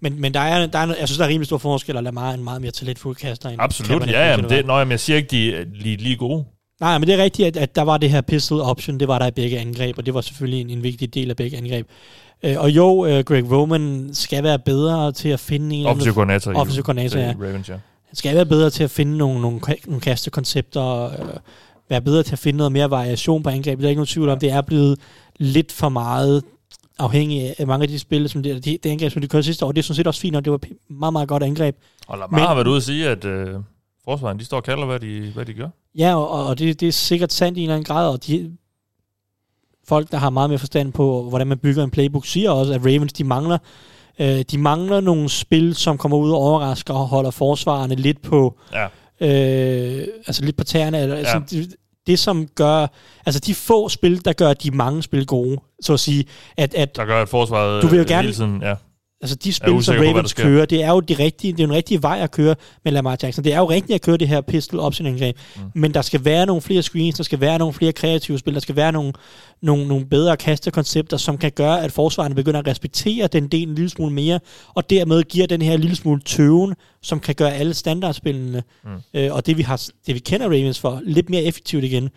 men, 0.00 0.20
men 0.20 0.34
der 0.34 0.40
er, 0.40 0.66
der 0.66 0.78
er, 0.78 0.86
jeg 0.86 1.08
synes, 1.08 1.18
der 1.18 1.24
er 1.24 1.28
rimelig 1.28 1.46
stor 1.46 1.58
forskel, 1.58 1.96
at 1.96 2.04
Lamar 2.04 2.30
er 2.30 2.34
en 2.34 2.44
meget 2.44 2.60
mere 2.60 2.70
talentfuld 2.70 3.16
kaster. 3.16 3.48
End 3.48 3.60
Absolut, 3.60 4.06
ja, 4.06 4.30
ja, 4.30 4.36
men 4.36 4.50
det, 4.50 4.66
når 4.66 4.84
jeg 4.84 5.00
siger 5.00 5.16
ikke, 5.16 5.28
de 5.28 5.54
er 5.54 5.64
lige, 5.74 5.96
lige 5.96 6.16
gode. 6.16 6.44
Nej, 6.80 6.98
men 6.98 7.08
det 7.08 7.14
er 7.14 7.22
rigtigt, 7.22 7.48
at, 7.48 7.56
at 7.56 7.76
der 7.76 7.82
var 7.82 7.98
det 7.98 8.10
her 8.10 8.20
pistol 8.20 8.60
option, 8.60 9.00
det 9.00 9.08
var 9.08 9.18
der 9.18 9.26
i 9.26 9.30
begge 9.30 9.58
angreb, 9.58 9.98
og 9.98 10.06
det 10.06 10.14
var 10.14 10.20
selvfølgelig 10.20 10.60
en, 10.60 10.70
en 10.70 10.82
vigtig 10.82 11.14
del 11.14 11.30
af 11.30 11.36
begge 11.36 11.56
angreb. 11.56 11.86
Øh, 12.42 12.60
og 12.60 12.70
jo, 12.70 13.06
øh, 13.06 13.24
Greg 13.24 13.50
Roman 13.50 14.10
skal 14.12 14.42
være 14.42 14.58
bedre 14.58 15.12
til 15.12 15.28
at 15.28 15.40
finde 15.40 15.76
en... 15.76 15.86
Offensiv 15.86 16.14
koordinator. 16.14 16.54
Offensiv 16.54 16.82
koordinator, 16.82 17.20
ja. 17.20 17.34
Ravens, 17.40 17.68
ja. 17.68 17.74
Han 18.06 18.16
skal 18.16 18.34
være 18.34 18.46
bedre 18.46 18.70
til 18.70 18.84
at 18.84 18.90
finde 18.90 19.16
nogle, 19.16 19.40
nogle, 19.40 19.60
nogle 19.86 20.00
kastekoncepter, 20.00 21.04
øh, 21.04 21.28
være 21.90 22.00
bedre 22.00 22.22
til 22.22 22.32
at 22.32 22.38
finde 22.38 22.56
noget 22.56 22.72
mere 22.72 22.90
variation 22.90 23.42
på 23.42 23.50
angrebet. 23.50 23.82
Der 23.82 23.86
er 23.86 23.90
ikke 23.90 23.98
nogen 23.98 24.06
tvivl 24.06 24.28
om, 24.28 24.38
det 24.38 24.50
er 24.50 24.60
blevet 24.60 24.98
lidt 25.38 25.72
for 25.72 25.88
meget 25.88 26.44
afhængig 26.98 27.54
af 27.60 27.66
mange 27.66 27.82
af 27.82 27.88
de 27.88 27.98
spil, 27.98 28.28
som 28.28 28.42
det, 28.42 28.64
det, 28.64 28.84
det 28.84 28.90
angreb, 28.90 29.12
som 29.12 29.22
de 29.22 29.28
kørte 29.28 29.42
sidste 29.42 29.64
år. 29.64 29.72
Det 29.72 29.78
er 29.78 29.82
sådan 29.82 29.96
set 29.96 30.06
også 30.06 30.20
fint, 30.20 30.36
og 30.36 30.44
det 30.44 30.52
var 30.52 30.60
meget, 30.88 31.12
meget 31.12 31.28
godt 31.28 31.42
angreb. 31.42 31.76
Og 32.06 32.18
Lamar 32.18 32.38
Men, 32.38 32.46
har 32.46 32.54
været 32.54 32.66
ude 32.66 32.76
at 32.76 32.82
sige, 32.82 33.08
at 33.08 33.24
øh, 33.24 33.54
forsvaren, 34.04 34.38
de 34.38 34.44
står 34.44 34.56
og 34.56 34.64
kalder, 34.64 34.86
hvad 34.86 35.00
de, 35.00 35.30
hvad 35.34 35.44
de 35.44 35.54
gør. 35.54 35.68
Ja, 35.98 36.16
og, 36.16 36.46
og 36.46 36.58
det, 36.58 36.80
det 36.80 36.88
er 36.88 36.92
sikkert 36.92 37.32
sandt 37.32 37.58
i 37.58 37.60
en 37.60 37.64
eller 37.64 37.74
anden 37.74 37.84
grad, 37.84 38.08
og 38.08 38.26
de, 38.26 38.56
folk, 39.88 40.10
der 40.10 40.18
har 40.18 40.30
meget 40.30 40.50
mere 40.50 40.58
forstand 40.58 40.92
på, 40.92 41.28
hvordan 41.28 41.46
man 41.46 41.58
bygger 41.58 41.84
en 41.84 41.90
playbook, 41.90 42.26
siger 42.26 42.50
også, 42.50 42.72
at 42.72 42.80
Ravens, 42.80 43.12
de 43.12 43.24
mangler, 43.24 43.58
øh, 44.18 44.44
de 44.50 44.58
mangler 44.58 45.00
nogle 45.00 45.28
spil, 45.28 45.74
som 45.74 45.98
kommer 45.98 46.18
ud 46.18 46.30
og 46.30 46.36
overrasker 46.36 46.94
og 46.94 47.06
holder 47.06 47.30
forsvarerne 47.30 47.94
lidt 47.94 48.22
på, 48.22 48.58
ja. 48.72 48.84
øh, 49.20 50.06
altså 50.26 50.44
lidt 50.44 50.56
på 50.56 50.64
tæerne. 50.64 50.98
Eller, 50.98 51.16
ja. 51.16 51.22
altså, 51.22 51.76
det, 52.06 52.18
som 52.18 52.46
gør, 52.46 52.86
altså 53.26 53.40
de 53.40 53.54
få 53.54 53.88
spil, 53.88 54.24
der 54.24 54.32
gør 54.32 54.54
de 54.54 54.70
mange 54.70 55.02
spil 55.02 55.26
gode, 55.26 55.60
så 55.80 55.92
at 55.92 56.00
sige, 56.00 56.24
at, 56.56 56.74
at 56.74 56.96
der 56.96 57.04
gør 57.04 57.22
at 57.22 57.28
forsvaret 57.28 57.82
du 57.82 57.86
vil 57.86 57.98
jo 57.98 58.04
gerne, 58.08 58.22
hele 58.22 58.34
tiden, 58.34 58.62
ja 58.62 58.74
Altså 59.20 59.36
de 59.36 59.52
spil, 59.52 59.84
som 59.84 59.96
Ravens 59.96 60.34
på, 60.34 60.42
kører, 60.42 60.64
det 60.64 60.82
er 60.82 60.90
jo 60.90 61.00
de 61.00 61.14
rigtige, 61.14 61.52
det 61.52 61.60
er 61.60 61.64
jo 61.64 61.70
en 61.70 61.76
rigtig 61.76 62.02
vej 62.02 62.18
at 62.22 62.30
køre 62.30 62.54
med 62.84 62.92
Lamar 62.92 63.18
Jackson. 63.22 63.44
Det 63.44 63.52
er 63.52 63.58
jo 63.58 63.70
rigtigt 63.70 63.94
at 63.94 64.02
køre 64.02 64.16
det 64.16 64.28
her 64.28 64.40
pistol 64.40 64.80
option 64.80 65.06
angreb, 65.06 65.36
mm. 65.56 65.62
men 65.74 65.94
der 65.94 66.02
skal 66.02 66.24
være 66.24 66.46
nogle 66.46 66.62
flere 66.62 66.82
screens, 66.82 67.16
der 67.16 67.24
skal 67.24 67.40
være 67.40 67.58
nogle 67.58 67.74
flere 67.74 67.92
kreative 67.92 68.38
spil, 68.38 68.54
der 68.54 68.60
skal 68.60 68.76
være 68.76 68.92
nogle, 68.92 69.12
nogle, 69.62 69.88
nogle 69.88 70.06
bedre 70.06 70.36
kastekoncepter, 70.36 71.16
som 71.16 71.38
kan 71.38 71.52
gøre, 71.52 71.84
at 71.84 71.92
forsvarerne 71.92 72.34
begynder 72.34 72.60
at 72.60 72.66
respektere 72.66 73.26
den 73.26 73.48
del 73.48 73.68
en 73.68 73.74
lille 73.74 73.90
smule 73.90 74.12
mere, 74.12 74.40
og 74.74 74.90
dermed 74.90 75.22
giver 75.22 75.46
den 75.46 75.62
her 75.62 75.76
lille 75.76 75.96
smule 75.96 76.20
tøven, 76.20 76.74
som 77.02 77.20
kan 77.20 77.34
gøre 77.34 77.54
alle 77.54 77.74
standardspillene, 77.74 78.62
mm. 78.84 78.90
øh, 79.14 79.34
og 79.34 79.46
det 79.46 79.56
vi, 79.56 79.62
har, 79.62 79.86
det 80.06 80.14
vi 80.14 80.18
kender 80.18 80.46
Ravens 80.46 80.80
for, 80.80 81.00
lidt 81.04 81.30
mere 81.30 81.42
effektivt 81.42 81.84
igen. 81.84 82.10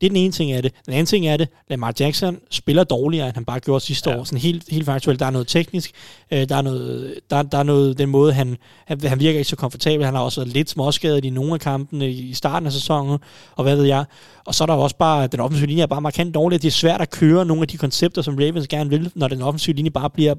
Det 0.00 0.06
er 0.06 0.10
den 0.10 0.16
ene 0.16 0.32
ting 0.32 0.52
af 0.52 0.62
det. 0.62 0.72
Den 0.86 0.92
anden 0.92 1.06
ting 1.06 1.26
er 1.26 1.36
det, 1.36 1.48
Lamar 1.68 1.94
Jackson 2.00 2.38
spiller 2.50 2.84
dårligere, 2.84 3.26
end 3.26 3.34
han 3.34 3.44
bare 3.44 3.60
gjorde 3.60 3.84
sidste 3.84 4.10
ja. 4.10 4.18
år. 4.18 4.24
Sådan 4.24 4.38
helt, 4.38 4.64
helt 4.70 4.84
faktuelt. 4.84 5.20
Der 5.20 5.26
er 5.26 5.30
noget 5.30 5.48
teknisk. 5.48 5.92
Øh, 6.30 6.48
der, 6.48 6.56
er 6.56 6.62
noget, 6.62 7.14
der, 7.30 7.42
der 7.42 7.58
er 7.58 7.62
noget, 7.62 7.98
den 7.98 8.08
måde, 8.08 8.32
han, 8.32 8.56
han, 8.86 9.00
han 9.00 9.20
virker 9.20 9.38
ikke 9.38 9.50
så 9.50 9.56
komfortabel. 9.56 10.04
Han 10.04 10.14
har 10.14 10.22
også 10.22 10.40
været 10.40 10.52
lidt 10.52 10.70
småskadet 10.70 11.24
i 11.24 11.30
nogle 11.30 11.54
af 11.54 11.60
kampene 11.60 12.10
i 12.10 12.34
starten 12.34 12.66
af 12.66 12.72
sæsonen, 12.72 13.18
og 13.56 13.62
hvad 13.62 13.76
ved 13.76 13.84
jeg. 13.84 14.04
Og 14.44 14.54
så 14.54 14.64
er 14.64 14.66
der 14.66 14.74
også 14.74 14.96
bare, 14.96 15.26
den 15.26 15.40
offensive 15.40 15.66
linje 15.66 15.82
er 15.82 15.86
bare 15.86 16.00
markant 16.00 16.34
dårlig. 16.34 16.62
Det 16.62 16.68
er 16.68 16.72
svært 16.72 17.00
at 17.00 17.10
køre 17.10 17.44
nogle 17.44 17.62
af 17.62 17.68
de 17.68 17.78
koncepter, 17.78 18.22
som 18.22 18.34
Ravens 18.34 18.68
gerne 18.68 18.90
vil, 18.90 19.10
når 19.14 19.28
den 19.28 19.42
offensive 19.42 19.76
linje 19.76 19.90
bare 19.90 20.10
bliver 20.10 20.34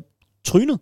trynet. 0.46 0.80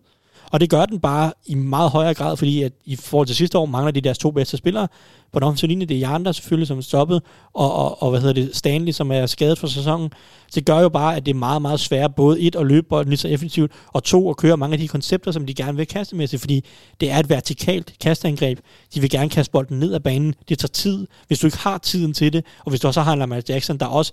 Og 0.54 0.60
det 0.60 0.70
gør 0.70 0.86
den 0.86 1.00
bare 1.00 1.32
i 1.46 1.54
meget 1.54 1.90
højere 1.90 2.14
grad, 2.14 2.36
fordi 2.36 2.62
at 2.62 2.72
i 2.84 2.96
forhold 2.96 3.26
til 3.26 3.36
sidste 3.36 3.58
år 3.58 3.66
mangler 3.66 3.90
de 3.90 4.00
deres 4.00 4.18
to 4.18 4.30
bedste 4.30 4.56
spillere. 4.56 4.88
På 5.32 5.38
den 5.38 5.46
offensive 5.46 5.68
linje, 5.68 5.86
det 5.86 5.94
er 5.94 5.98
Jarn, 6.00 6.24
der 6.24 6.32
selvfølgelig 6.32 6.68
som 6.68 6.78
er 6.78 6.82
stoppet, 6.82 7.22
og, 7.54 7.74
og, 7.74 8.02
og, 8.02 8.10
hvad 8.10 8.20
hedder 8.20 8.34
det, 8.34 8.56
Stanley, 8.56 8.92
som 8.92 9.12
er 9.12 9.26
skadet 9.26 9.58
for 9.58 9.66
sæsonen. 9.66 10.12
Så 10.50 10.60
det 10.60 10.66
gør 10.66 10.80
jo 10.80 10.88
bare, 10.88 11.16
at 11.16 11.26
det 11.26 11.34
er 11.34 11.38
meget, 11.38 11.62
meget 11.62 11.80
svært 11.80 12.14
både 12.14 12.40
et 12.40 12.56
at 12.56 12.66
løbe 12.66 12.86
bolden 12.88 13.10
lige 13.10 13.18
så 13.18 13.28
effektivt, 13.28 13.72
og 13.86 14.04
to 14.04 14.30
at 14.30 14.36
køre 14.36 14.56
mange 14.56 14.72
af 14.72 14.78
de 14.78 14.88
koncepter, 14.88 15.32
som 15.32 15.46
de 15.46 15.54
gerne 15.54 15.76
vil 15.76 15.86
kaste 15.86 16.16
med 16.16 16.26
sig, 16.26 16.40
fordi 16.40 16.64
det 17.00 17.10
er 17.10 17.18
et 17.18 17.28
vertikalt 17.28 17.94
kastangreb. 18.00 18.58
De 18.94 19.00
vil 19.00 19.10
gerne 19.10 19.30
kaste 19.30 19.52
bolden 19.52 19.78
ned 19.78 19.94
ad 19.94 20.00
banen. 20.00 20.34
Det 20.48 20.58
tager 20.58 20.68
tid. 20.68 21.06
Hvis 21.26 21.38
du 21.38 21.46
ikke 21.46 21.58
har 21.58 21.78
tiden 21.78 22.12
til 22.12 22.32
det, 22.32 22.44
og 22.64 22.70
hvis 22.70 22.80
du 22.80 22.86
også 22.86 23.00
har 23.00 23.12
en 23.12 23.18
Lamar 23.18 23.42
Jackson, 23.48 23.78
der 23.78 23.86
også 23.86 24.12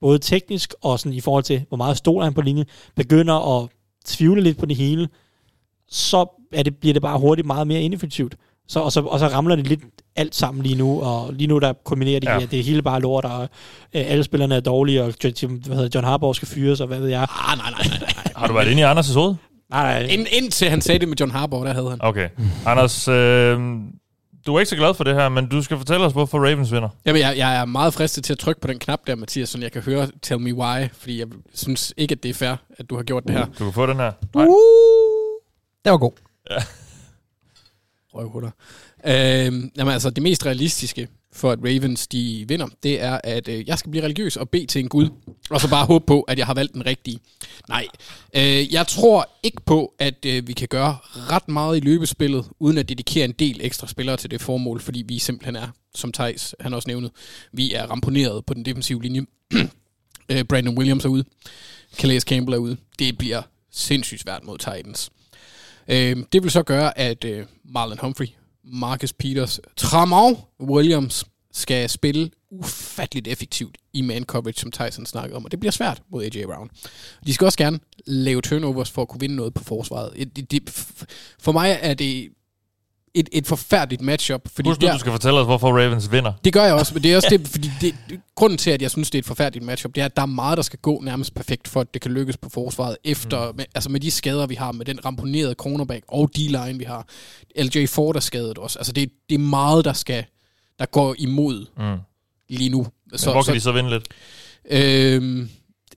både 0.00 0.18
teknisk 0.18 0.74
og 0.82 0.98
sådan 0.98 1.12
i 1.12 1.20
forhold 1.20 1.44
til, 1.44 1.64
hvor 1.68 1.76
meget 1.76 1.96
stoler 1.96 2.24
han 2.24 2.34
på 2.34 2.40
linjen, 2.40 2.66
begynder 2.96 3.62
at 3.62 3.68
tvivle 4.04 4.42
lidt 4.42 4.58
på 4.58 4.66
det 4.66 4.76
hele, 4.76 5.08
så 5.92 6.46
er 6.52 6.62
det, 6.62 6.76
bliver 6.76 6.92
det 6.92 7.02
bare 7.02 7.18
hurtigt 7.18 7.46
meget 7.46 7.66
mere 7.66 7.80
ineffektivt. 7.80 8.34
Så, 8.68 8.80
og, 8.80 8.92
så, 8.92 9.00
og 9.00 9.18
så 9.18 9.26
ramler 9.26 9.56
det 9.56 9.66
lidt 9.66 9.80
alt 10.16 10.34
sammen 10.34 10.62
lige 10.62 10.74
nu, 10.74 11.00
og 11.00 11.32
lige 11.32 11.46
nu 11.46 11.58
der 11.58 11.72
kombinerer 11.84 12.20
de, 12.20 12.30
ja. 12.30 12.42
at 12.42 12.50
det 12.50 12.58
er 12.58 12.64
hele 12.64 12.82
bare 12.82 13.00
lort, 13.00 13.24
og 13.24 13.42
øh, 13.42 13.48
alle 13.92 14.24
spillerne 14.24 14.54
er 14.54 14.60
dårlige, 14.60 15.02
og 15.02 15.12
hvad 15.20 15.76
hedder, 15.76 15.88
John 15.94 16.06
Harbaugh 16.06 16.34
skal 16.34 16.48
fyres, 16.48 16.80
og 16.80 16.86
hvad 16.86 17.00
ved 17.00 17.08
jeg. 17.08 17.22
Ah, 17.22 17.58
nej, 17.58 17.70
nej, 17.70 17.86
nej, 17.88 17.98
nej. 18.00 18.32
Har 18.36 18.46
du 18.46 18.52
været 18.54 18.68
inde 18.68 18.82
i 18.82 18.84
Anders' 18.84 19.14
hoved? 19.14 19.34
Nej, 19.70 20.02
nej. 20.02 20.08
Ind, 20.10 20.26
indtil 20.30 20.68
han 20.68 20.80
sagde 20.80 20.98
det 20.98 21.08
med 21.08 21.16
John 21.20 21.32
Harbaugh, 21.32 21.66
der 21.66 21.72
havde 21.72 21.90
han. 21.90 21.98
Okay. 22.02 22.28
Anders, 22.66 23.08
øh, 23.08 23.58
du 24.46 24.54
er 24.54 24.60
ikke 24.60 24.70
så 24.70 24.76
glad 24.76 24.94
for 24.94 25.04
det 25.04 25.14
her, 25.14 25.28
men 25.28 25.48
du 25.48 25.62
skal 25.62 25.78
fortælle 25.78 26.06
os, 26.06 26.12
hvorfor 26.12 26.38
Ravens 26.38 26.72
vinder. 26.72 26.88
Jamen, 27.06 27.22
jeg, 27.22 27.34
jeg 27.36 27.56
er 27.56 27.64
meget 27.64 27.94
fristet 27.94 28.24
til 28.24 28.32
at 28.32 28.38
trykke 28.38 28.60
på 28.60 28.68
den 28.68 28.78
knap 28.78 29.00
der, 29.06 29.14
Mathias, 29.14 29.48
så 29.48 29.58
jeg 29.58 29.72
kan 29.72 29.82
høre 29.82 30.08
Tell 30.22 30.40
Me 30.40 30.54
Why, 30.54 30.88
fordi 30.98 31.18
jeg 31.18 31.26
synes 31.54 31.94
ikke, 31.96 32.12
at 32.12 32.22
det 32.22 32.28
er 32.28 32.34
fair, 32.34 32.54
at 32.78 32.90
du 32.90 32.96
har 32.96 33.02
gjort 33.02 33.24
det 33.24 33.32
her. 33.32 33.46
Du 33.58 33.64
kan 33.64 33.72
få 33.72 33.86
den 33.86 33.96
her. 33.96 34.12
Nej. 34.34 34.44
Uh, 34.44 35.11
det 35.84 35.90
var 35.92 35.98
god. 35.98 36.12
Ja. 36.50 36.56
Røvhutter. 38.14 38.50
Øh, 39.06 39.70
jamen 39.76 39.92
altså, 39.92 40.10
det 40.10 40.22
mest 40.22 40.46
realistiske 40.46 41.08
for, 41.32 41.50
at 41.50 41.58
Ravens 41.58 42.06
de 42.06 42.44
vinder, 42.48 42.68
det 42.82 43.02
er, 43.02 43.20
at 43.24 43.48
øh, 43.48 43.68
jeg 43.68 43.78
skal 43.78 43.90
blive 43.90 44.04
religiøs 44.04 44.36
og 44.36 44.48
bede 44.48 44.66
til 44.66 44.78
en 44.80 44.88
Gud, 44.88 45.08
og 45.50 45.60
så 45.60 45.70
bare 45.70 45.86
håbe 45.86 46.06
på, 46.06 46.20
at 46.20 46.38
jeg 46.38 46.46
har 46.46 46.54
valgt 46.54 46.74
den 46.74 46.86
rigtige. 46.86 47.18
Nej, 47.68 47.86
øh, 48.36 48.72
jeg 48.72 48.86
tror 48.86 49.28
ikke 49.42 49.62
på, 49.66 49.94
at 49.98 50.24
øh, 50.26 50.48
vi 50.48 50.52
kan 50.52 50.68
gøre 50.68 50.96
ret 51.14 51.48
meget 51.48 51.76
i 51.76 51.80
løbespillet, 51.80 52.44
uden 52.58 52.78
at 52.78 52.88
dedikere 52.88 53.24
en 53.24 53.32
del 53.32 53.60
ekstra 53.62 53.86
spillere 53.86 54.16
til 54.16 54.30
det 54.30 54.40
formål, 54.40 54.80
fordi 54.80 55.02
vi 55.06 55.18
simpelthen 55.18 55.56
er, 55.56 55.68
som 55.94 56.12
Thijs 56.12 56.54
han 56.60 56.74
også 56.74 56.88
nævnte, 56.88 57.10
vi 57.52 57.74
er 57.74 57.86
ramponeret 57.86 58.46
på 58.46 58.54
den 58.54 58.64
defensive 58.64 59.02
linje. 59.02 59.26
øh, 60.28 60.44
Brandon 60.44 60.78
Williams 60.78 61.04
er 61.04 61.08
ude, 61.08 61.24
Calais 61.96 62.22
Campbell 62.22 62.54
er 62.54 62.58
ude. 62.58 62.76
Det 62.98 63.18
bliver 63.18 63.42
sindssygt 63.70 64.20
svært 64.20 64.44
mod 64.44 64.58
Titans. 64.58 65.10
Øh, 65.88 66.16
det 66.32 66.42
vil 66.42 66.50
så 66.50 66.62
gøre, 66.62 66.98
at 66.98 67.24
øh, 67.24 67.46
Marlon 67.64 67.98
Humphrey 67.98 68.26
Marcus 68.64 69.12
Peters, 69.12 69.60
Tramon 69.76 70.36
Williams 70.60 71.24
skal 71.52 71.88
spille 71.88 72.30
ufatteligt 72.50 73.28
effektivt 73.28 73.78
i 73.92 74.00
man 74.00 74.24
coverage, 74.24 74.60
som 74.60 74.70
Tyson 74.70 75.06
snakkede 75.06 75.36
om, 75.36 75.44
og 75.44 75.50
det 75.50 75.60
bliver 75.60 75.72
svært 75.72 76.02
mod 76.10 76.24
AJ 76.24 76.44
Brown. 76.44 76.70
De 77.26 77.34
skal 77.34 77.44
også 77.44 77.58
gerne 77.58 77.80
lave 78.06 78.40
turnovers 78.40 78.90
for 78.90 79.02
at 79.02 79.08
kunne 79.08 79.20
vinde 79.20 79.36
noget 79.36 79.54
på 79.54 79.64
forsvaret. 79.64 80.36
Det, 80.36 80.50
det, 80.50 80.70
for 81.38 81.52
mig 81.52 81.78
er 81.80 81.94
det 81.94 82.28
et, 83.14 83.28
et 83.32 83.46
forfærdeligt 83.46 84.02
matchup. 84.02 84.48
Fordi 84.54 84.68
Husk 84.68 84.80
der, 84.80 84.92
du 84.92 84.98
skal 84.98 85.12
fortælle 85.12 85.40
os, 85.40 85.46
hvorfor 85.46 85.68
Ravens 85.68 86.12
vinder. 86.12 86.32
Det 86.44 86.52
gør 86.52 86.64
jeg 86.64 86.74
også, 86.74 86.92
men 86.94 87.02
det 87.02 87.12
er 87.12 87.16
også 87.16 87.28
det, 87.30 87.48
fordi 87.48 87.70
det, 87.80 87.94
grunden 88.34 88.58
til, 88.58 88.70
at 88.70 88.82
jeg 88.82 88.90
synes, 88.90 89.10
det 89.10 89.18
er 89.18 89.22
et 89.22 89.26
forfærdeligt 89.26 89.64
matchup, 89.64 89.94
det 89.94 90.00
er, 90.00 90.04
at 90.04 90.16
der 90.16 90.22
er 90.22 90.26
meget, 90.26 90.56
der 90.56 90.62
skal 90.62 90.78
gå 90.78 91.00
nærmest 91.00 91.34
perfekt, 91.34 91.68
for 91.68 91.80
at 91.80 91.94
det 91.94 92.02
kan 92.02 92.10
lykkes 92.10 92.36
på 92.36 92.48
forsvaret, 92.48 92.96
efter, 93.04 93.50
mm. 93.50 93.56
med, 93.56 93.64
altså 93.74 93.90
med 93.90 94.00
de 94.00 94.10
skader, 94.10 94.46
vi 94.46 94.54
har, 94.54 94.72
med 94.72 94.86
den 94.86 95.04
ramponerede 95.04 95.54
cornerback 95.54 96.04
og 96.08 96.30
D-line, 96.36 96.78
vi 96.78 96.84
har. 96.84 97.06
LJ 97.56 97.86
Ford 97.86 98.16
er 98.16 98.20
skadet 98.20 98.58
også. 98.58 98.78
Altså 98.78 98.92
det, 98.92 99.10
det 99.28 99.34
er 99.34 99.38
meget, 99.38 99.84
der 99.84 99.92
skal 99.92 100.24
der 100.82 100.86
går 100.86 101.14
imod 101.18 101.66
mm. 101.78 102.00
lige 102.48 102.70
nu. 102.70 102.86
Så, 103.14 103.26
men 103.26 103.34
hvor 103.34 103.42
kan 103.42 103.44
så, 103.44 103.54
de 103.54 103.60
så 103.60 103.72
vinde 103.72 103.90
lidt? 103.90 104.08
Øhm, 104.70 105.48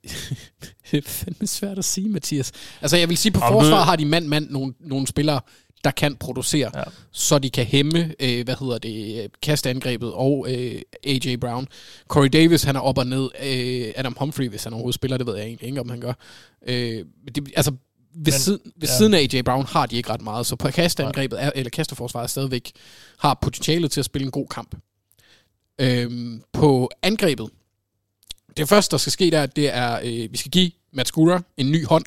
det 0.91 0.97
er 0.97 1.01
fandme 1.05 1.47
svært 1.47 1.77
at 1.77 1.85
sige, 1.85 2.09
Mathias. 2.09 2.51
Altså, 2.81 2.97
jeg 2.97 3.09
vil 3.09 3.17
sige, 3.17 3.31
på 3.31 3.39
forsvaret 3.39 3.85
har 3.85 3.95
de 3.95 4.05
mand-mand 4.05 4.49
nogle, 4.49 4.73
nogle 4.79 5.07
spillere, 5.07 5.41
der 5.85 5.91
kan 5.91 6.15
producere, 6.15 6.71
ja. 6.75 6.83
så 7.11 7.39
de 7.39 7.49
kan 7.49 7.65
hæmme, 7.65 8.13
øh, 8.19 8.43
hvad 8.45 8.55
hedder 8.59 8.77
det, 8.77 9.31
kastangrebet 9.41 10.13
og 10.13 10.45
øh, 10.49 10.81
AJ 11.03 11.35
Brown. 11.35 11.67
Corey 12.07 12.29
Davis, 12.33 12.63
han 12.63 12.75
er 12.75 12.79
op 12.79 12.97
og 12.97 13.07
ned. 13.07 13.29
Øh, 13.43 13.93
Adam 13.95 14.15
Humphrey, 14.19 14.49
hvis 14.49 14.63
han 14.63 14.73
overhovedet 14.73 14.95
spiller, 14.95 15.17
det 15.17 15.27
ved 15.27 15.35
jeg 15.35 15.45
egentlig 15.45 15.67
ikke, 15.67 15.81
om 15.81 15.89
han 15.89 15.99
gør. 15.99 16.13
Øh, 16.67 17.05
det, 17.35 17.51
altså, 17.55 17.71
ved, 18.15 18.33
Men, 18.33 18.33
siden, 18.33 18.59
ved 18.75 18.87
ja. 18.87 18.97
siden 18.97 19.13
af 19.13 19.19
AJ 19.33 19.41
Brown 19.41 19.65
har 19.65 19.85
de 19.85 19.95
ikke 19.95 20.09
ret 20.09 20.21
meget, 20.21 20.45
så 20.45 20.55
på 20.55 20.67
kastangrebet, 20.67 21.43
er, 21.43 21.51
eller 21.55 21.69
kasterforsvaret 21.69 22.29
stadigvæk 22.29 22.71
har 23.17 23.39
potentialet 23.41 23.91
til 23.91 24.01
at 24.01 24.05
spille 24.05 24.25
en 24.25 24.31
god 24.31 24.47
kamp. 24.47 24.75
Øh, 25.81 26.39
på 26.53 26.89
angrebet, 27.01 27.49
det 28.57 28.69
første, 28.69 28.91
der 28.91 28.97
skal 28.97 29.11
ske 29.11 29.31
der, 29.31 29.45
det 29.45 29.75
er, 29.75 29.99
øh, 30.03 30.31
vi 30.31 30.37
skal 30.37 30.51
give 30.51 30.71
Matt 30.95 31.07
Skura 31.07 31.41
en 31.57 31.71
ny 31.71 31.85
hånd 31.85 32.05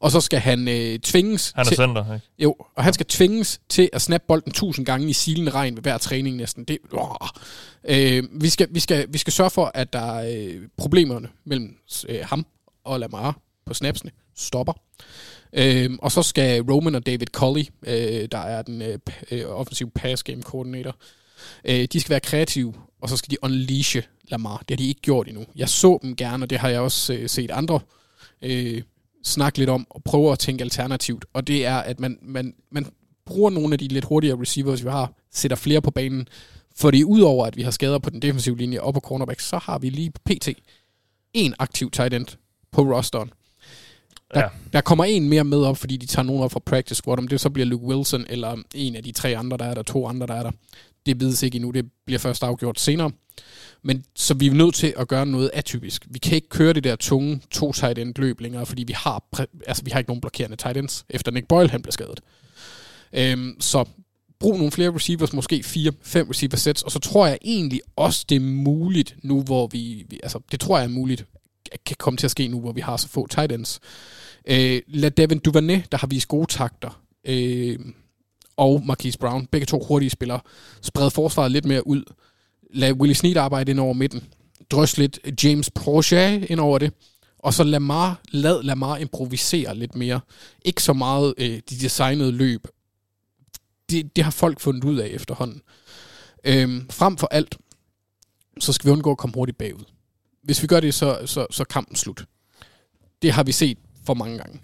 og 0.00 0.10
så 0.10 0.20
skal 0.20 0.38
han 0.38 0.68
øh, 0.68 0.98
tvinges... 0.98 1.52
Han 1.56 1.66
er 1.66 1.68
til, 1.68 1.76
center, 1.76 2.14
ikke? 2.14 2.26
Jo, 2.38 2.56
og 2.76 2.84
han 2.84 2.92
skal 2.92 3.06
tvinges 3.06 3.60
til 3.68 3.90
at 3.92 4.02
snappe 4.02 4.24
bolden 4.28 4.52
tusind 4.52 4.86
gange 4.86 5.08
i 5.08 5.12
silende 5.12 5.50
regn 5.50 5.76
ved 5.76 5.82
hver 5.82 5.98
træning 5.98 6.36
næsten. 6.36 6.64
Det. 6.64 6.78
Øh, 7.88 8.24
vi, 8.32 8.48
skal, 8.48 8.68
vi, 8.70 8.80
skal, 8.80 9.06
vi 9.08 9.18
skal 9.18 9.32
sørge 9.32 9.50
for, 9.50 9.70
at 9.74 9.92
der 9.92 10.18
er 10.18 10.46
øh, 10.48 10.62
problemerne 10.76 11.28
mellem 11.44 11.76
øh, 12.08 12.20
ham 12.22 12.46
og 12.84 13.00
Lamar 13.00 13.38
på 13.66 13.74
snapsene 13.74 14.10
stopper. 14.36 14.72
Øh, 15.52 15.90
og 16.02 16.12
så 16.12 16.22
skal 16.22 16.62
Roman 16.62 16.94
og 16.94 17.06
David 17.06 17.26
Colley, 17.26 17.64
øh, 17.86 18.28
der 18.32 18.38
er 18.38 18.62
den 18.62 18.82
øh, 18.82 18.98
øh, 19.30 19.44
offensive 19.46 19.90
pass 19.90 20.22
game 20.22 20.42
koordinator, 20.42 20.96
øh, 21.64 21.88
de 21.92 22.00
skal 22.00 22.10
være 22.10 22.20
kreative, 22.20 22.74
og 23.02 23.08
så 23.08 23.16
skal 23.16 23.30
de 23.30 23.44
unleashe 23.44 24.02
Lamar. 24.30 24.56
Det 24.58 24.70
har 24.70 24.76
de 24.76 24.88
ikke 24.88 25.00
gjort 25.00 25.28
endnu. 25.28 25.44
Jeg 25.56 25.68
så 25.68 25.98
dem 26.02 26.16
gerne, 26.16 26.44
og 26.44 26.50
det 26.50 26.58
har 26.58 26.68
jeg 26.68 26.80
også 26.80 27.12
øh, 27.12 27.28
set 27.28 27.50
andre 27.50 27.74
øh, 27.74 27.97
snakke 29.24 29.58
lidt 29.58 29.70
om 29.70 29.86
og 29.90 30.02
prøve 30.04 30.32
at 30.32 30.38
tænke 30.38 30.62
alternativt. 30.62 31.24
Og 31.32 31.46
det 31.46 31.66
er, 31.66 31.76
at 31.76 32.00
man, 32.00 32.18
man, 32.22 32.54
man 32.70 32.86
bruger 33.26 33.50
nogle 33.50 33.72
af 33.72 33.78
de 33.78 33.88
lidt 33.88 34.04
hurtigere 34.04 34.40
receivers, 34.40 34.84
vi 34.84 34.90
har, 34.90 35.12
sætter 35.32 35.56
flere 35.56 35.82
på 35.82 35.90
banen. 35.90 36.28
Fordi 36.76 37.04
udover 37.04 37.46
at 37.46 37.56
vi 37.56 37.62
har 37.62 37.70
skader 37.70 37.98
på 37.98 38.10
den 38.10 38.22
defensive 38.22 38.56
linje 38.56 38.80
og 38.80 38.94
på 38.94 39.00
cornerback, 39.00 39.40
så 39.40 39.58
har 39.62 39.78
vi 39.78 39.90
lige 39.90 40.12
pt. 40.24 40.48
en 41.34 41.54
aktiv 41.58 41.90
tight 41.90 42.14
end 42.14 42.26
på 42.72 42.82
rosteren. 42.82 43.30
Der, 44.34 44.40
ja. 44.40 44.48
der 44.72 44.80
kommer 44.80 45.04
en 45.04 45.28
mere 45.28 45.44
med 45.44 45.62
op, 45.62 45.76
fordi 45.76 45.96
de 45.96 46.06
tager 46.06 46.26
nogen 46.26 46.42
op 46.42 46.52
fra 46.52 46.60
practice 46.66 46.94
squad. 46.94 47.18
Om 47.18 47.28
det 47.28 47.40
så 47.40 47.50
bliver 47.50 47.66
Luke 47.66 47.84
Wilson, 47.84 48.24
eller 48.28 48.56
en 48.74 48.96
af 48.96 49.02
de 49.02 49.12
tre 49.12 49.36
andre, 49.36 49.56
der 49.56 49.64
er 49.64 49.74
der, 49.74 49.82
to 49.82 50.06
andre, 50.06 50.26
der 50.26 50.34
er 50.34 50.42
der. 50.42 50.50
Det 51.08 51.20
vides 51.20 51.42
ikke 51.42 51.56
endnu. 51.56 51.70
Det 51.70 51.84
bliver 52.06 52.18
først 52.18 52.42
afgjort 52.42 52.80
senere. 52.80 53.10
Men 53.82 54.04
så 54.14 54.34
vi 54.34 54.46
er 54.46 54.54
nødt 54.54 54.74
til 54.74 54.94
at 54.96 55.08
gøre 55.08 55.26
noget 55.26 55.50
atypisk. 55.54 56.06
Vi 56.10 56.18
kan 56.18 56.34
ikke 56.34 56.48
køre 56.48 56.72
det 56.72 56.84
der 56.84 56.96
tunge 56.96 57.40
to 57.50 57.72
tight 57.72 57.98
end 57.98 58.14
løb 58.16 58.40
længere, 58.40 58.66
fordi 58.66 58.84
vi 58.84 58.92
har, 58.92 59.24
altså, 59.66 59.84
vi 59.84 59.90
har 59.90 59.98
ikke 59.98 60.10
nogen 60.10 60.20
blokerende 60.20 60.56
tight 60.56 60.76
ends, 60.76 61.04
efter 61.10 61.32
Nick 61.32 61.48
Boyle 61.48 61.70
han 61.70 61.82
blev 61.82 61.92
skadet. 61.92 62.20
Øhm, 63.12 63.56
så 63.60 63.84
brug 64.38 64.56
nogle 64.56 64.72
flere 64.72 64.94
receivers, 64.94 65.32
måske 65.32 65.62
fire, 65.62 65.92
fem 66.02 66.28
receiver 66.28 66.56
sets, 66.56 66.82
og 66.82 66.90
så 66.90 66.98
tror 66.98 67.26
jeg 67.26 67.38
egentlig 67.42 67.80
også, 67.96 68.24
det 68.28 68.36
er 68.36 68.40
muligt 68.40 69.16
nu, 69.22 69.42
hvor 69.42 69.66
vi, 69.66 70.04
vi 70.08 70.20
altså 70.22 70.40
det 70.52 70.60
tror 70.60 70.78
jeg 70.78 70.84
er 70.84 70.88
muligt, 70.88 71.24
kan 71.86 71.96
komme 71.98 72.16
til 72.16 72.26
at 72.26 72.30
ske 72.30 72.48
nu, 72.48 72.60
hvor 72.60 72.72
vi 72.72 72.80
har 72.80 72.96
så 72.96 73.08
få 73.08 73.26
tight 73.26 73.52
ends. 73.52 73.80
Øh, 74.48 74.82
lad 74.88 75.10
Devin 75.10 75.38
Duvernay, 75.38 75.80
der 75.92 75.98
har 75.98 76.06
vist 76.06 76.28
gode 76.28 76.46
takter, 76.46 77.02
øh, 77.24 77.78
og 78.58 78.82
Marquise 78.86 79.18
Brown, 79.18 79.46
begge 79.46 79.66
to 79.66 79.84
hurtige 79.88 80.10
spillere, 80.10 80.40
sprede 80.82 81.10
forsvaret 81.10 81.52
lidt 81.52 81.64
mere 81.64 81.86
ud 81.86 82.02
lad 82.70 82.92
Willie 82.92 83.14
Snead 83.14 83.36
arbejde 83.36 83.70
ind 83.70 83.80
over 83.80 83.92
midten. 83.92 84.24
Drøs 84.70 84.98
lidt 84.98 85.44
James 85.44 85.70
Prochet 85.70 86.44
ind 86.50 86.60
over 86.60 86.78
det. 86.78 86.92
Og 87.38 87.54
så 87.54 87.64
Lamar, 87.64 88.20
lad 88.30 88.62
Lamar 88.62 88.96
improvisere 88.96 89.74
lidt 89.76 89.94
mere. 89.94 90.20
Ikke 90.64 90.82
så 90.82 90.92
meget 90.92 91.34
øh, 91.38 91.50
de 91.50 91.78
designede 91.80 92.32
løb. 92.32 92.66
Det, 93.90 94.16
det 94.16 94.24
har 94.24 94.30
folk 94.30 94.60
fundet 94.60 94.84
ud 94.84 94.98
af 94.98 95.06
efterhånden. 95.06 95.62
Øhm, 96.44 96.90
frem 96.90 97.16
for 97.16 97.26
alt, 97.30 97.58
så 98.60 98.72
skal 98.72 98.88
vi 98.88 98.92
undgå 98.92 99.10
at 99.10 99.18
komme 99.18 99.34
hurtigt 99.34 99.58
bagud. 99.58 99.84
Hvis 100.42 100.62
vi 100.62 100.66
gør 100.66 100.80
det, 100.80 100.94
så, 100.94 101.18
så, 101.26 101.46
så 101.50 101.64
kampen 101.64 101.96
slut. 101.96 102.24
Det 103.22 103.32
har 103.32 103.42
vi 103.42 103.52
set 103.52 103.78
for 104.06 104.14
mange 104.14 104.38
gange. 104.38 104.60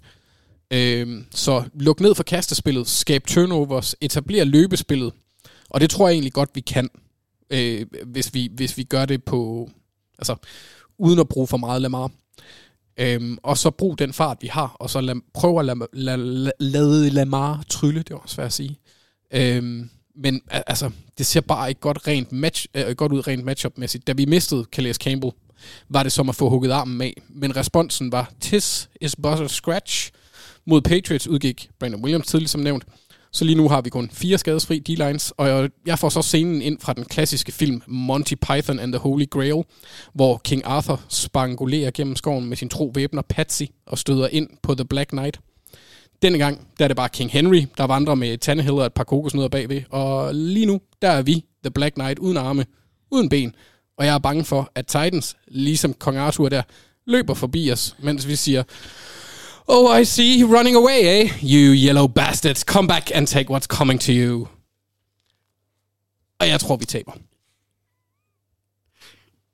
Øh, 0.75 1.23
så 1.31 1.63
luk 1.73 1.99
ned 1.99 2.15
for 2.15 2.23
kastespillet, 2.23 2.87
skab 2.87 3.23
turnovers, 3.27 3.95
etablere 4.01 4.45
løbespillet. 4.45 5.13
Og 5.69 5.81
det 5.81 5.89
tror 5.89 6.07
jeg 6.07 6.13
egentlig 6.13 6.33
godt, 6.33 6.49
vi 6.53 6.61
kan 6.61 6.89
øh, 7.49 7.85
hvis, 8.05 8.33
vi, 8.33 8.49
hvis 8.53 8.77
vi 8.77 8.83
gør 8.83 9.05
det 9.05 9.23
på, 9.23 9.69
altså 10.19 10.35
uden 10.97 11.19
at 11.19 11.29
bruge 11.29 11.47
for 11.47 11.57
meget 11.57 11.81
Lamar. 11.81 12.11
Øhm, 12.97 13.37
og 13.43 13.57
så 13.57 13.71
brug 13.71 13.99
den 13.99 14.13
fart, 14.13 14.37
vi 14.41 14.47
har, 14.47 14.75
og 14.79 14.89
så 14.89 15.01
lad, 15.01 15.15
prøve 15.33 15.59
at 15.59 15.65
lade 15.65 15.87
la, 15.93 16.15
la, 16.15 16.51
la, 16.59 17.09
Lamar 17.09 17.63
trylle, 17.69 18.03
det 18.03 18.13
var 18.13 18.23
svært 18.27 18.45
at 18.45 18.53
sige. 18.53 18.79
Øhm, 19.33 19.89
men 20.15 20.41
altså, 20.49 20.91
det 21.17 21.25
ser 21.25 21.41
bare 21.41 21.69
ikke 21.69 21.81
godt, 21.81 22.07
rent 22.07 22.31
match, 22.31 22.65
øh, 22.73 22.95
godt 22.95 23.11
ud 23.11 23.27
rent 23.27 23.45
matchup-mæssigt. 23.45 24.07
Da 24.07 24.13
vi 24.13 24.25
mistede 24.25 24.65
Calais 24.71 24.95
Campbell, 24.95 25.33
var 25.89 26.03
det 26.03 26.11
som 26.11 26.29
at 26.29 26.35
få 26.35 26.49
hugget 26.49 26.71
armen 26.71 27.01
af. 27.01 27.13
Men 27.29 27.55
responsen 27.55 28.11
var, 28.11 28.31
tis 28.39 28.89
is 29.01 29.15
buzzer 29.15 29.47
scratch. 29.47 30.11
Mod 30.67 30.81
Patriots 30.81 31.27
udgik 31.27 31.69
Brandon 31.79 32.03
Williams 32.03 32.27
tidligt 32.27 32.51
som 32.51 32.61
nævnt. 32.61 32.83
Så 33.31 33.45
lige 33.45 33.55
nu 33.55 33.69
har 33.69 33.81
vi 33.81 33.89
kun 33.89 34.09
fire 34.13 34.37
skadesfri 34.37 34.79
D-lines, 34.79 35.31
og 35.37 35.69
jeg 35.85 35.99
får 35.99 36.09
så 36.09 36.21
scenen 36.21 36.61
ind 36.61 36.79
fra 36.79 36.93
den 36.93 37.05
klassiske 37.05 37.51
film 37.51 37.81
Monty 37.87 38.33
Python 38.33 38.79
and 38.79 38.93
the 38.93 38.99
Holy 38.99 39.25
Grail, 39.29 39.63
hvor 40.13 40.37
King 40.37 40.61
Arthur 40.65 41.01
spangulerer 41.09 41.91
gennem 41.91 42.15
skoven 42.15 42.45
med 42.45 42.57
sin 42.57 42.69
tro 42.69 42.91
væbner 42.95 43.21
Patsy 43.21 43.63
og 43.85 43.97
støder 43.97 44.27
ind 44.27 44.49
på 44.63 44.75
The 44.75 44.85
Black 44.85 45.09
Knight. 45.09 45.39
Denne 46.21 46.37
gang, 46.37 46.67
der 46.79 46.83
er 46.83 46.87
det 46.87 46.97
bare 46.97 47.09
King 47.09 47.31
Henry, 47.31 47.65
der 47.77 47.83
vandrer 47.83 48.15
med 48.15 48.37
Tannehill 48.37 48.73
og 48.73 48.85
et 48.85 48.93
par 48.93 49.03
kokosnødder 49.03 49.49
bagved, 49.49 49.81
og 49.89 50.35
lige 50.35 50.65
nu, 50.65 50.81
der 51.01 51.09
er 51.09 51.21
vi, 51.21 51.45
The 51.63 51.71
Black 51.71 51.93
Knight, 51.93 52.19
uden 52.19 52.37
arme, 52.37 52.65
uden 53.11 53.29
ben, 53.29 53.55
og 53.97 54.05
jeg 54.05 54.13
er 54.13 54.19
bange 54.19 54.45
for, 54.45 54.71
at 54.75 54.87
Titans, 54.87 55.37
ligesom 55.47 55.93
Kong 55.93 56.17
Arthur 56.17 56.49
der, 56.49 56.61
løber 57.07 57.33
forbi 57.33 57.71
os, 57.71 57.95
mens 57.99 58.27
vi 58.27 58.35
siger, 58.35 58.63
Oh, 59.67 59.99
I 59.99 60.03
see. 60.03 60.43
Running 60.43 60.75
away, 60.75 61.01
eh? 61.03 61.29
You 61.43 61.73
yellow 61.73 62.07
bastards. 62.07 62.63
Come 62.63 62.87
back 62.87 63.11
and 63.15 63.27
take 63.27 63.49
what's 63.49 63.67
coming 63.67 64.01
to 64.01 64.11
you. 64.11 64.47
Og 66.39 66.47
jeg, 66.47 66.59
tror, 66.59 66.75
vi 66.75 66.85
taber. 66.85 67.11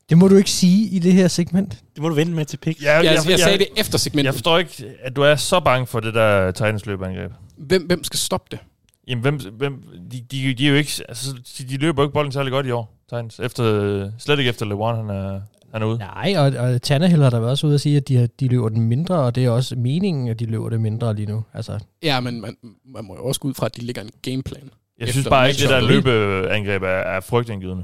Det 0.09 0.17
må 0.17 0.27
du 0.27 0.35
ikke 0.35 0.49
sige 0.49 0.89
i 0.89 0.99
det 0.99 1.13
her 1.13 1.27
segment. 1.27 1.83
Det 1.95 2.01
må 2.01 2.09
du 2.09 2.15
vente 2.15 2.33
med 2.33 2.45
til 2.45 2.57
pick. 2.57 2.83
Ja, 2.83 2.95
jeg, 2.95 3.03
jeg, 3.03 3.13
jeg, 3.13 3.29
jeg 3.29 3.39
sagde 3.39 3.57
det 3.57 3.67
efter 3.77 3.97
segmentet. 3.97 4.25
Jeg 4.25 4.33
forstår 4.33 4.57
ikke, 4.57 4.85
at 5.01 5.15
du 5.15 5.21
er 5.21 5.35
så 5.35 5.59
bange 5.59 5.87
for 5.87 5.99
det 5.99 6.13
der 6.13 6.51
Titans 6.51 6.85
løbeangreb. 6.85 7.31
Hvem, 7.57 7.85
hvem 7.85 8.03
skal 8.03 8.19
stoppe 8.19 8.47
det? 8.51 8.59
Jamen, 9.07 9.21
hvem, 9.21 9.39
hvem, 9.57 9.83
de, 10.11 10.21
de, 10.31 10.53
de, 10.53 10.65
er 10.65 10.69
jo 10.69 10.75
ikke, 10.75 10.91
altså, 11.09 11.35
de 11.69 11.77
løber 11.77 12.03
jo 12.03 12.07
ikke 12.07 12.13
bolden 12.13 12.31
særlig 12.31 12.51
godt 12.51 12.65
i 12.65 12.71
år, 12.71 12.97
Titans. 13.09 13.39
Efter, 13.39 14.11
slet 14.17 14.39
ikke 14.39 14.49
efter 14.49 14.65
LeBron, 14.65 14.95
han 14.95 15.09
er, 15.09 15.41
han 15.71 15.81
er 15.81 15.85
ude. 15.85 15.97
Nej, 15.97 16.33
og, 16.37 16.45
og 16.45 16.81
Tannehill 16.81 17.23
har 17.23 17.29
der 17.29 17.39
været 17.39 17.51
også 17.51 17.67
ude 17.67 17.75
at 17.75 17.81
sige, 17.81 17.97
at 17.97 18.07
de, 18.07 18.27
de 18.39 18.47
løber 18.47 18.69
den 18.69 18.81
mindre, 18.81 19.15
og 19.15 19.35
det 19.35 19.45
er 19.45 19.49
også 19.49 19.75
meningen, 19.75 20.27
at 20.27 20.39
de 20.39 20.45
løber 20.45 20.69
det 20.69 20.81
mindre 20.81 21.15
lige 21.15 21.25
nu. 21.25 21.43
Altså. 21.53 21.79
Ja, 22.03 22.19
men 22.19 22.41
man, 22.41 22.57
man 22.85 23.05
må 23.05 23.15
jo 23.15 23.25
også 23.25 23.41
gå 23.41 23.47
ud 23.47 23.53
fra, 23.53 23.65
at 23.65 23.75
de 23.75 23.81
ligger 23.81 24.01
en 24.01 24.09
gameplan. 24.21 24.69
Jeg 24.99 25.09
synes 25.09 25.27
bare 25.27 25.49
ikke, 25.49 25.61
det 25.61 25.69
der 25.69 25.81
løbeangreb 25.81 26.83
er, 26.83 26.87
er 26.87 27.19
frygtindgivende. 27.19 27.83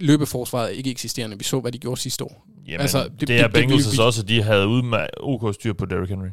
Løbeforsvaret 0.00 0.66
er 0.66 0.76
ikke 0.76 0.90
eksisterende. 0.90 1.38
Vi 1.38 1.44
så, 1.44 1.60
hvad 1.60 1.72
de 1.72 1.78
gjorde 1.78 2.00
sidste 2.00 2.24
år. 2.24 2.46
Jamen, 2.66 2.80
altså, 2.80 3.08
det, 3.20 3.28
det 3.28 3.40
er 3.40 3.48
Bengals 3.48 3.86
det, 3.86 4.00
også, 4.00 4.22
at 4.22 4.28
de 4.28 4.42
havde 4.42 4.68
ud 4.68 4.82
med 4.82 5.06
OK 5.20 5.54
styr 5.54 5.72
på 5.72 5.86
Derrick 5.86 6.10
Henry. 6.10 6.28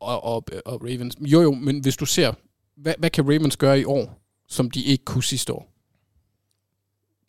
Og, 0.00 0.24
og, 0.24 0.44
og 0.64 0.82
Ravens. 0.82 1.16
Jo, 1.20 1.42
jo, 1.42 1.54
men 1.54 1.80
hvis 1.80 1.96
du 1.96 2.06
ser, 2.06 2.32
hvad, 2.76 2.94
hvad 2.98 3.10
kan 3.10 3.24
Ravens 3.24 3.56
gøre 3.56 3.80
i 3.80 3.84
år, 3.84 4.20
som 4.48 4.70
de 4.70 4.82
ikke 4.82 5.04
kunne 5.04 5.22
sidste 5.22 5.52
år? 5.52 5.72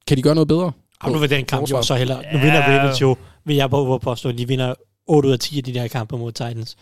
Kan 0.07 0.17
de 0.17 0.21
gøre 0.21 0.35
noget 0.35 0.47
bedre? 0.47 0.71
Og 1.02 1.11
nu 1.11 1.19
vil 1.19 1.30
den 1.30 1.45
kamp 1.45 1.72
jo 1.72 1.84
så 1.84 1.95
heller... 1.95 2.15
Nu 2.34 2.40
vinder 2.40 2.61
Ravens 2.61 3.02
jo, 3.02 3.18
vil 3.45 3.56
jeg 3.56 3.69
på 3.69 3.98
påstå, 3.98 4.30
at 4.30 4.38
de 4.38 4.48
vinder 4.48 4.73
8 5.07 5.28
ud 5.28 5.34
af 5.34 5.40
10 5.40 5.57
af 5.57 5.64
de 5.64 5.73
der 5.73 5.88
kampe 5.88 6.18
mod 6.18 6.32
Titans. 6.32 6.76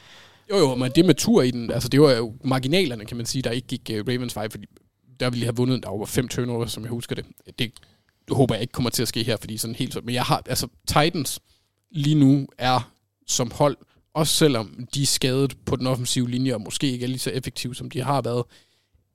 Jo, 0.49 0.57
jo, 0.57 0.75
men 0.75 0.91
det 0.95 1.05
med 1.05 1.15
tur 1.15 1.41
i 1.41 1.51
den, 1.51 1.71
altså 1.71 1.89
det 1.89 2.01
var 2.01 2.11
jo 2.11 2.33
marginalerne, 2.43 3.05
kan 3.05 3.17
man 3.17 3.25
sige, 3.25 3.41
der 3.41 3.51
ikke 3.51 3.67
gik 3.67 3.89
uh, 3.93 4.07
Ravens 4.07 4.35
vej, 4.35 4.49
fordi 4.49 4.65
der 5.19 5.29
ville 5.29 5.41
de 5.41 5.45
have 5.45 5.55
vundet, 5.55 5.83
der 5.83 5.97
var 5.97 6.05
fem 6.05 6.27
turnovers, 6.27 6.71
som 6.71 6.83
jeg 6.83 6.89
husker 6.89 7.15
det. 7.15 7.25
Det 7.59 7.71
håber 8.31 8.55
jeg 8.55 8.61
ikke 8.61 8.71
kommer 8.71 8.89
til 8.89 9.01
at 9.01 9.07
ske 9.07 9.23
her, 9.23 9.37
fordi 9.37 9.57
sådan 9.57 9.75
helt 9.75 10.05
men 10.05 10.15
jeg 10.15 10.23
har, 10.23 10.41
altså 10.45 10.67
Titans 10.87 11.39
lige 11.91 12.15
nu 12.15 12.47
er 12.57 12.91
som 13.27 13.51
hold, 13.51 13.77
også 14.13 14.33
selvom 14.33 14.87
de 14.93 15.01
er 15.01 15.05
skadet 15.05 15.57
på 15.65 15.75
den 15.75 15.87
offensive 15.87 16.29
linje, 16.29 16.53
og 16.53 16.61
måske 16.61 16.91
ikke 16.91 17.03
er 17.03 17.07
lige 17.07 17.19
så 17.19 17.29
effektive, 17.29 17.75
som 17.75 17.91
de 17.91 18.01
har 18.01 18.21
været, 18.21 18.43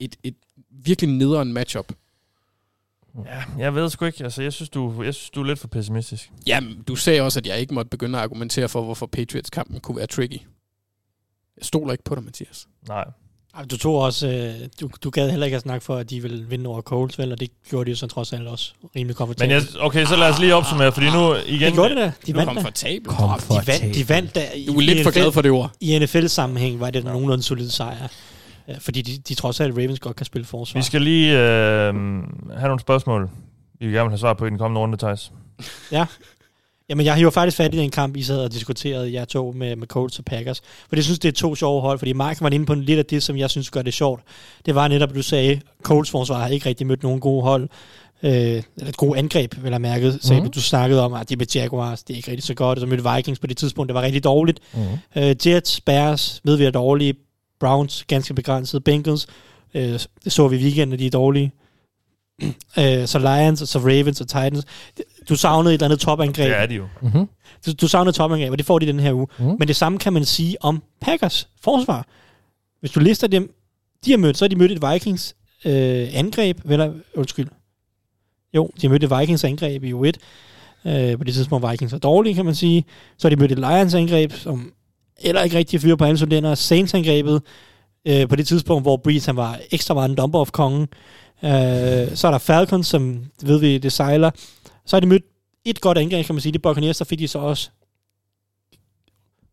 et, 0.01 0.17
et 0.23 0.35
virkelig 0.71 1.11
nederen 1.11 1.53
matchup. 1.53 1.93
Ja, 3.27 3.43
jeg 3.59 3.75
ved 3.75 3.91
sgu 3.91 4.05
ikke. 4.05 4.25
Altså, 4.25 4.43
jeg 4.43 4.53
synes, 4.53 4.69
du, 4.69 5.03
jeg 5.03 5.15
synes, 5.15 5.31
du 5.31 5.41
er 5.43 5.47
lidt 5.47 5.59
for 5.59 5.69
pessimistisk. 5.69 6.31
Jamen, 6.47 6.83
du 6.89 6.97
sagde 6.97 7.21
også, 7.21 7.41
at 7.41 7.47
jeg 7.47 7.61
ikke 7.61 7.75
måtte 7.75 7.89
begynde 7.89 8.19
at 8.19 8.23
argumentere 8.25 8.69
for, 8.69 8.83
hvorfor 8.83 9.07
Patriots-kampen 9.07 9.81
kunne 9.81 9.97
være 9.97 10.07
tricky. 10.07 10.41
Jeg 11.57 11.63
stoler 11.63 11.93
ikke 11.93 12.05
på 12.05 12.15
dig, 12.15 12.25
Mathias. 12.25 12.67
Nej. 12.89 13.05
Du 13.71 13.79
tog 13.79 13.99
også, 13.99 14.29
øh, 14.29 14.69
du, 14.81 14.91
du 15.05 15.11
gad 15.11 15.31
heller 15.31 15.47
ikke 15.47 15.57
at 15.57 15.63
snakke 15.63 15.85
for, 15.85 15.97
at 15.97 16.11
de 16.11 16.23
ville 16.23 16.47
vinde 16.49 16.71
over 16.71 16.81
Coles, 16.81 17.19
vel? 17.19 17.33
Og 17.33 17.41
det 17.41 17.51
gjorde 17.69 17.85
de 17.85 17.91
jo 17.91 17.97
så 17.97 18.07
trods 18.07 18.33
alt 18.33 18.49
også 18.49 18.73
rimelig 18.97 19.17
komfortabelt. 19.17 19.65
Men 19.65 19.75
jeg, 19.75 19.83
okay, 19.85 20.05
så 20.07 20.17
lad 20.17 20.31
os 20.31 20.39
lige 20.39 20.55
opsummere, 20.55 20.93
fordi 20.93 21.11
nu 21.11 21.35
igen... 21.35 21.61
Det 21.61 21.73
gjorde 21.75 21.89
det 21.89 21.97
da. 21.97 22.13
De 22.27 22.35
vandt 22.35 22.53
komfortabelt. 22.53 23.07
komfortabelt. 23.07 23.67
De 23.69 23.83
vandt, 23.83 23.95
de 23.95 24.09
vandt 24.09 24.35
da. 24.35 24.49
Du 24.67 24.77
er 24.77 24.81
lidt 24.81 25.03
for 25.03 25.11
glad 25.11 25.33
for 25.33 25.43
det 25.43 25.51
ord. 25.51 25.71
I 25.81 25.99
NFL-sammenhæng 25.99 26.81
var 26.81 26.91
det 26.91 26.99
en 26.99 27.05
nogenlunde 27.05 27.45
solid 27.45 27.71
sejr. 27.71 28.09
Fordi 28.79 29.03
de, 29.03 29.19
de 29.19 29.35
trods 29.35 29.61
alt, 29.61 29.79
Ravens 29.79 30.01
godt 30.01 30.17
kan 30.17 30.27
spille 30.27 30.47
forsvar. 30.47 30.79
Vi 30.79 30.85
skal 30.85 31.03
lige 31.03 31.33
øh, 31.33 31.95
have 31.95 32.69
nogle 32.69 32.81
spørgsmål, 32.81 33.31
vi 33.81 33.87
vil 33.87 33.95
gerne 33.95 34.11
have 34.11 34.19
svar 34.19 34.35
på 34.35 34.47
i 34.47 34.51
den 34.51 34.59
kommende 34.59 34.81
runde, 34.81 34.97
Thijs. 34.97 35.33
Ja. 35.93 36.07
Jamen, 36.89 37.07
jeg 37.07 37.15
har 37.15 37.21
jo 37.21 37.31
faktisk 37.31 37.57
fat 37.57 37.75
i 37.75 37.79
den 37.79 37.91
kamp, 37.91 38.17
I 38.17 38.23
sad 38.23 38.39
og 38.39 38.53
diskuterede, 38.53 39.13
jeg 39.13 39.29
tog 39.29 39.57
med, 39.57 39.77
med 39.77 39.87
Colts 39.87 40.19
og 40.19 40.25
Packers. 40.25 40.63
For 40.89 40.97
jeg 40.97 41.05
synes, 41.05 41.19
det 41.19 41.29
er 41.29 41.33
to 41.33 41.55
sjove 41.55 41.81
hold, 41.81 41.99
fordi 41.99 42.13
Mark 42.13 42.41
var 42.41 42.51
inde 42.51 42.67
på 42.67 42.75
lidt 42.75 42.99
af 42.99 43.07
det, 43.07 43.23
som 43.23 43.37
jeg 43.37 43.51
synes 43.51 43.71
gør 43.71 43.83
det 43.83 43.95
sjovt. 43.95 44.23
Det 44.67 44.75
var 44.75 44.89
netop, 44.89 45.09
at 45.09 45.15
du 45.15 45.23
sagde, 45.23 45.61
Colts 45.83 46.11
forsvar 46.11 46.39
har 46.39 46.49
ikke 46.49 46.69
rigtig 46.69 46.87
mødt 46.87 47.03
nogen 47.03 47.21
gode 47.21 47.43
hold. 47.43 47.69
Øh, 48.23 48.31
eller 48.33 48.89
et 48.89 48.97
gode 48.97 49.19
angreb, 49.19 49.55
vil 49.63 49.71
jeg 49.71 49.81
mærke. 49.81 50.13
Så 50.13 50.35
mm. 50.35 50.51
du 50.51 50.61
snakkede 50.61 51.05
om, 51.05 51.13
at 51.13 51.29
de 51.29 51.37
med 51.37 51.47
Jaguars, 51.55 52.03
det 52.03 52.15
er 52.15 52.17
ikke 52.17 52.31
rigtig 52.31 52.45
så 52.45 52.55
godt. 52.55 52.81
Så 52.81 52.87
mødte 52.87 53.05
Vikings 53.15 53.39
på 53.39 53.47
det 53.47 53.57
tidspunkt, 53.57 53.89
det 53.89 53.95
var 53.95 54.03
rigtig 54.03 54.25
dårligt. 54.25 54.61
Mm. 54.75 55.23
Øh, 55.23 55.37
Jets, 55.47 55.81
Bears, 55.81 56.41
ved 56.45 56.57
vi 56.57 56.65
er 56.65 56.71
dårlige. 56.71 57.15
Browns, 57.65 58.05
ganske 58.09 58.35
begrænset. 58.35 58.85
Bengals, 58.85 59.27
øh, 59.75 60.01
det 60.25 60.33
så 60.33 60.49
vi 60.49 60.57
i 60.57 60.63
weekenden, 60.63 60.99
de 60.99 61.07
er 61.07 61.11
dårlige. 61.11 61.53
øh, 62.79 63.07
så 63.07 63.19
Lions, 63.19 63.63
og 63.63 63.69
så 63.69 63.79
Ravens 63.79 64.21
og 64.21 64.29
Titans. 64.29 64.65
Du 65.29 65.37
savnede 65.37 65.75
et 65.75 65.79
eller 65.79 65.85
andet 65.85 66.01
topangreb. 66.01 66.49
Det 66.49 66.59
er 66.59 66.67
de 66.67 66.75
jo. 66.75 66.89
Mm-hmm. 67.03 67.29
Du, 67.67 67.73
du 67.73 67.89
savnede 67.89 68.17
topangreb, 68.17 68.51
og 68.51 68.59
det 68.59 68.67
får 68.67 68.79
de 68.79 68.87
den 68.87 69.01
her 69.01 69.13
uge. 69.13 69.27
Mm-hmm. 69.39 69.57
Men 69.59 69.69
det 69.69 69.77
samme 69.77 69.99
kan 69.99 70.13
man 70.13 70.25
sige 70.25 70.57
om 70.61 70.83
Packers 71.01 71.49
forsvar. 71.63 72.07
Hvis 72.81 72.91
du 72.91 73.01
lister 73.01 73.27
dem, 73.27 73.55
de 74.05 74.11
har 74.11 74.19
mødt, 74.19 74.39
så 74.39 74.45
har 74.45 74.49
de 74.49 74.57
mødt 74.57 74.73
et 74.73 74.93
Vikings 74.93 75.37
øh, 75.65 76.09
angreb, 76.13 76.71
eller 76.71 76.93
undskyld. 77.15 77.49
Jo, 78.55 78.71
de 78.77 78.87
har 78.87 78.89
mødt 78.89 79.05
et 79.05 79.21
Vikings 79.21 79.45
angreb 79.45 79.85
i 79.85 79.93
U1. 79.93 80.13
Øh, 80.87 81.19
på 81.19 81.25
det 81.25 81.35
tidspunkt 81.35 81.71
Vikings 81.71 81.93
var 81.93 81.99
dårlige, 81.99 82.35
kan 82.35 82.45
man 82.45 82.55
sige. 82.55 82.85
Så 83.19 83.29
har 83.29 83.31
de 83.31 83.41
mødt 83.41 83.53
et 83.53 83.59
Lions 83.59 83.95
angreb, 83.95 84.33
som 84.33 84.73
eller 85.23 85.43
ikke 85.43 85.59
rigtig 85.59 85.81
fyre 85.81 85.97
på 85.97 86.05
alle 86.05 86.19
cylindre. 86.19 86.57
Saints 86.57 86.95
angrebet, 86.95 87.43
øh, 88.07 88.29
på 88.29 88.37
det 88.37 88.47
tidspunkt, 88.47 88.85
hvor 88.85 88.97
Breeze 88.97 89.29
han 89.29 89.37
var 89.37 89.59
ekstra 89.71 89.95
meget 89.95 90.09
en 90.11 90.17
dumper 90.17 90.39
of 90.39 90.51
kongen. 90.51 90.89
Øh, 91.43 91.51
så 92.15 92.27
er 92.27 92.31
der 92.31 92.39
Falcons, 92.39 92.87
som 92.87 93.25
ved 93.43 93.59
vi, 93.61 93.79
det 93.79 93.93
sejler. 93.93 94.31
Så 94.87 94.97
har 94.97 95.01
de 95.01 95.07
mødt 95.07 95.23
et 95.65 95.81
godt 95.81 95.99
angreb, 95.99 96.27
kan 96.27 96.35
man 96.35 96.43
sige. 96.43 96.53
Det 96.53 96.63
Buccaneers, 96.63 96.97
så 96.97 97.05
fik 97.05 97.19
de 97.19 97.29
så 97.29 97.39
også 97.39 97.71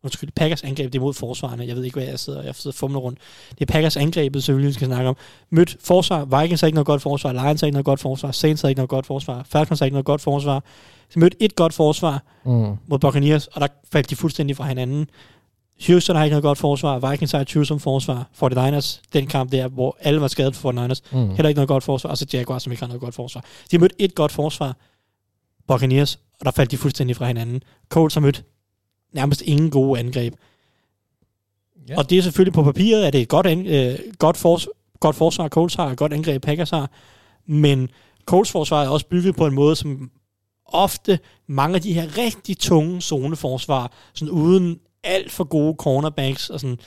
undskyld, 0.04 0.30
Packers 0.36 0.62
angreb, 0.64 0.92
det 0.92 0.98
er 0.98 1.02
mod 1.02 1.14
forsvarerne. 1.14 1.66
Jeg 1.66 1.76
ved 1.76 1.84
ikke, 1.84 1.96
hvad 1.96 2.08
jeg 2.08 2.18
sidder, 2.18 2.42
jeg 2.42 2.54
sidder 2.54 2.76
fumler 2.76 3.00
rundt. 3.00 3.18
Det 3.50 3.60
er 3.60 3.72
Packers 3.72 3.96
angrebet, 3.96 4.44
selvfølgelig, 4.44 4.68
vi 4.68 4.72
skal 4.74 4.86
snakke 4.86 5.08
om. 5.08 5.16
Mødt 5.50 5.76
forsvar, 5.80 6.40
Vikings 6.40 6.60
har 6.60 6.66
ikke 6.66 6.74
noget 6.74 6.86
godt 6.86 7.02
forsvar, 7.02 7.32
Lions 7.32 7.60
har 7.60 7.66
ikke 7.66 7.74
noget 7.74 7.84
godt 7.84 8.00
forsvar, 8.00 8.30
Saints 8.30 8.62
har 8.62 8.68
ikke 8.68 8.78
noget 8.78 8.88
godt 8.88 9.06
forsvar, 9.06 9.46
Falcons 9.48 9.78
har 9.78 9.86
ikke 9.86 9.94
noget 9.94 10.06
godt 10.06 10.20
forsvar. 10.20 10.64
Så 11.08 11.18
mødt 11.18 11.34
et 11.40 11.56
godt 11.56 11.74
forsvar 11.74 12.22
mm. 12.44 12.76
mod 12.86 12.98
Buccaneers, 12.98 13.46
og 13.46 13.60
der 13.60 13.66
faldt 13.92 14.10
de 14.10 14.16
fuldstændig 14.16 14.56
fra 14.56 14.64
hinanden. 14.64 15.08
Houston 15.86 16.16
har 16.16 16.24
ikke 16.24 16.32
noget 16.32 16.42
godt 16.42 16.58
forsvar. 16.58 17.10
Vikings 17.10 17.32
har 17.32 17.40
et 17.40 17.66
som 17.66 17.80
forsvar. 17.80 18.28
49ers, 18.42 19.00
den 19.12 19.26
kamp 19.26 19.52
der, 19.52 19.68
hvor 19.68 19.96
alle 20.00 20.20
var 20.20 20.28
skadet 20.28 20.56
for 20.56 20.72
49ers. 20.72 21.16
Mm. 21.18 21.28
Heller 21.28 21.48
ikke 21.48 21.58
noget 21.58 21.68
godt 21.68 21.84
forsvar. 21.84 22.10
Og 22.10 22.18
så 22.18 22.26
Jaguars, 22.32 22.62
som 22.62 22.72
ikke 22.72 22.82
har 22.82 22.88
noget 22.88 23.00
godt 23.00 23.14
forsvar. 23.14 23.40
De 23.40 23.76
har 23.76 23.78
mødt 23.78 23.92
et 23.98 24.14
godt 24.14 24.32
forsvar. 24.32 24.76
Buccaneers, 25.68 26.18
og 26.40 26.44
der 26.44 26.50
faldt 26.50 26.70
de 26.70 26.76
fuldstændig 26.76 27.16
fra 27.16 27.26
hinanden. 27.26 27.62
Colts 27.88 28.14
har 28.14 28.20
mødt 28.20 28.44
nærmest 29.12 29.42
ingen 29.42 29.70
gode 29.70 30.00
angreb. 30.00 30.34
Yeah. 31.90 31.98
Og 31.98 32.10
det 32.10 32.18
er 32.18 32.22
selvfølgelig 32.22 32.52
på 32.52 32.62
papiret, 32.62 33.04
at 33.04 33.12
det 33.12 33.18
er 33.18 33.22
et 33.22 33.28
godt, 33.28 33.46
an, 33.46 33.66
øh, 33.66 33.98
godt, 34.18 34.36
fors, 34.36 34.66
godt 35.00 35.16
forsvar, 35.16 35.48
Colts 35.48 35.74
har, 35.74 35.86
et 35.90 35.98
godt 35.98 36.12
angreb, 36.12 36.42
Packers 36.42 36.70
har. 36.70 36.90
Men 37.46 37.90
Colts 38.26 38.50
forsvar 38.50 38.84
er 38.84 38.88
også 38.88 39.06
bygget 39.06 39.36
på 39.36 39.46
en 39.46 39.54
måde, 39.54 39.76
som 39.76 40.10
ofte 40.66 41.18
mange 41.46 41.74
af 41.74 41.82
de 41.82 41.92
her 41.92 42.18
rigtig 42.18 42.58
tunge 42.58 43.00
zoneforsvar, 43.00 43.92
sådan 44.14 44.30
uden 44.30 44.80
alt 45.04 45.32
for 45.32 45.44
gode 45.44 45.74
cornerbacks, 45.78 46.50
og 46.50 46.60
sådan, 46.60 46.78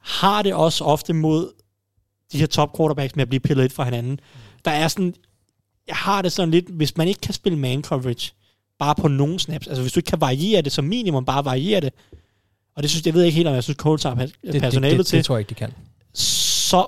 har 0.00 0.42
det 0.42 0.54
også 0.54 0.84
ofte 0.84 1.12
mod 1.12 1.52
de 2.32 2.38
her 2.38 2.46
top 2.46 2.76
quarterbacks 2.76 3.16
med 3.16 3.22
at 3.22 3.28
blive 3.28 3.40
pillet 3.40 3.64
lidt 3.64 3.72
fra 3.72 3.84
hinanden. 3.84 4.20
Der 4.64 4.70
er 4.70 4.88
sådan, 4.88 5.14
jeg 5.88 5.96
har 5.96 6.22
det 6.22 6.32
sådan 6.32 6.50
lidt, 6.50 6.68
hvis 6.68 6.96
man 6.96 7.08
ikke 7.08 7.20
kan 7.20 7.34
spille 7.34 7.58
man 7.58 7.82
coverage, 7.82 8.32
bare 8.78 8.94
på 8.94 9.08
nogle 9.08 9.38
snaps, 9.38 9.66
altså 9.66 9.82
hvis 9.82 9.92
du 9.92 9.98
ikke 10.00 10.10
kan 10.10 10.20
variere 10.20 10.62
det, 10.62 10.72
som 10.72 10.84
minimum 10.84 11.24
bare 11.24 11.44
variere 11.44 11.80
det, 11.80 11.92
og 12.76 12.82
det 12.82 12.90
synes 12.90 13.06
jeg 13.06 13.14
ved 13.14 13.22
ikke 13.22 13.36
helt, 13.36 13.48
om 13.48 13.54
jeg 13.54 13.64
synes, 13.64 13.76
Colts 13.76 14.02
har 14.02 14.14
personalet 14.14 14.74
det, 14.82 14.98
det, 14.98 15.06
til. 15.06 15.16
Det 15.16 15.24
tror 15.24 15.36
jeg 15.36 15.40
ikke, 15.40 15.50
de 15.50 15.54
kan. 15.54 15.72
Så 16.14 16.86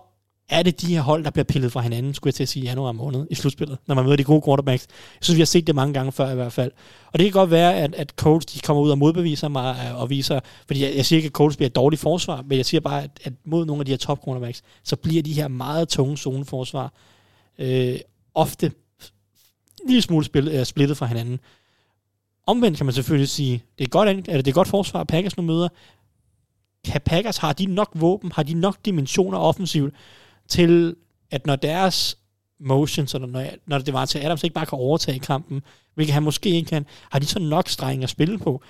er 0.52 0.62
det 0.62 0.80
de 0.80 0.94
her 0.94 1.00
hold, 1.00 1.24
der 1.24 1.30
bliver 1.30 1.44
pillet 1.44 1.72
fra 1.72 1.80
hinanden, 1.80 2.14
skulle 2.14 2.28
jeg 2.28 2.34
til 2.34 2.42
at 2.42 2.48
sige, 2.48 2.62
i 2.62 2.66
januar 2.66 2.92
måned 2.92 3.26
i 3.30 3.34
slutspillet, 3.34 3.78
når 3.86 3.94
man 3.94 4.04
møder 4.04 4.16
de 4.16 4.24
gode 4.24 4.42
quarterbacks. 4.44 4.86
Jeg 4.90 5.18
synes, 5.24 5.36
vi 5.36 5.40
har 5.40 5.46
set 5.46 5.66
det 5.66 5.74
mange 5.74 5.94
gange 5.94 6.12
før 6.12 6.30
i 6.30 6.34
hvert 6.34 6.52
fald. 6.52 6.72
Og 7.06 7.18
det 7.18 7.24
kan 7.24 7.32
godt 7.32 7.50
være, 7.50 7.74
at, 7.76 7.94
at 7.94 8.10
Colts 8.10 8.46
de 8.46 8.60
kommer 8.60 8.82
ud 8.82 8.90
og 8.90 8.98
modbeviser 8.98 9.48
mig 9.48 9.76
øh, 9.88 10.00
og 10.00 10.10
viser, 10.10 10.40
fordi 10.66 10.84
jeg, 10.84 10.96
jeg 10.96 11.06
siger 11.06 11.16
ikke, 11.18 11.26
at 11.26 11.32
Colts 11.32 11.56
bliver 11.56 11.66
et 11.66 11.76
dårligt 11.76 12.02
forsvar, 12.02 12.42
men 12.46 12.58
jeg 12.58 12.66
siger 12.66 12.80
bare, 12.80 13.02
at, 13.02 13.10
at 13.24 13.32
mod 13.44 13.66
nogle 13.66 13.80
af 13.80 13.86
de 13.86 13.92
her 13.92 13.96
top 13.96 14.24
quarterbacks, 14.24 14.62
så 14.82 14.96
bliver 14.96 15.22
de 15.22 15.32
her 15.32 15.48
meget 15.48 15.88
tunge 15.88 16.16
zoneforsvar 16.16 16.92
øh, 17.58 17.98
ofte 18.34 18.72
en 19.82 19.88
lille 19.88 20.02
smule 20.02 20.24
spil, 20.24 20.48
øh, 20.48 20.64
splittet 20.64 20.96
fra 20.96 21.06
hinanden. 21.06 21.40
Omvendt 22.46 22.76
kan 22.76 22.86
man 22.86 22.94
selvfølgelig 22.94 23.28
sige, 23.28 23.62
det 23.78 23.84
er 23.84 23.88
godt, 23.88 24.08
eller 24.08 24.42
det 24.42 24.48
er 24.48 24.52
godt 24.52 24.68
forsvar, 24.68 25.04
Packers 25.04 25.36
nu 25.36 25.42
møder. 25.42 25.68
Kan 26.84 27.00
Packers, 27.00 27.36
har 27.36 27.52
de 27.52 27.66
nok 27.66 27.90
våben, 27.94 28.32
har 28.32 28.42
de 28.42 28.54
nok 28.54 28.76
dimensioner 28.84 29.38
offensivt, 29.38 29.94
til, 30.48 30.96
at 31.30 31.46
når 31.46 31.56
deres 31.56 32.18
motions, 32.60 33.14
eller 33.14 33.28
når, 33.28 33.46
når 33.66 33.78
det 33.78 33.94
var 33.94 34.04
til 34.04 34.18
Adams 34.18 34.44
ikke 34.44 34.54
bare 34.54 34.66
kan 34.66 34.78
overtage 34.78 35.18
kampen, 35.18 35.62
hvilket 35.94 36.14
han 36.14 36.22
måske 36.22 36.50
ikke 36.50 36.68
kan, 36.68 36.86
har 37.10 37.18
de 37.18 37.26
så 37.26 37.38
nok 37.38 37.68
strenge 37.68 38.02
at 38.02 38.10
spille 38.10 38.38
på. 38.38 38.62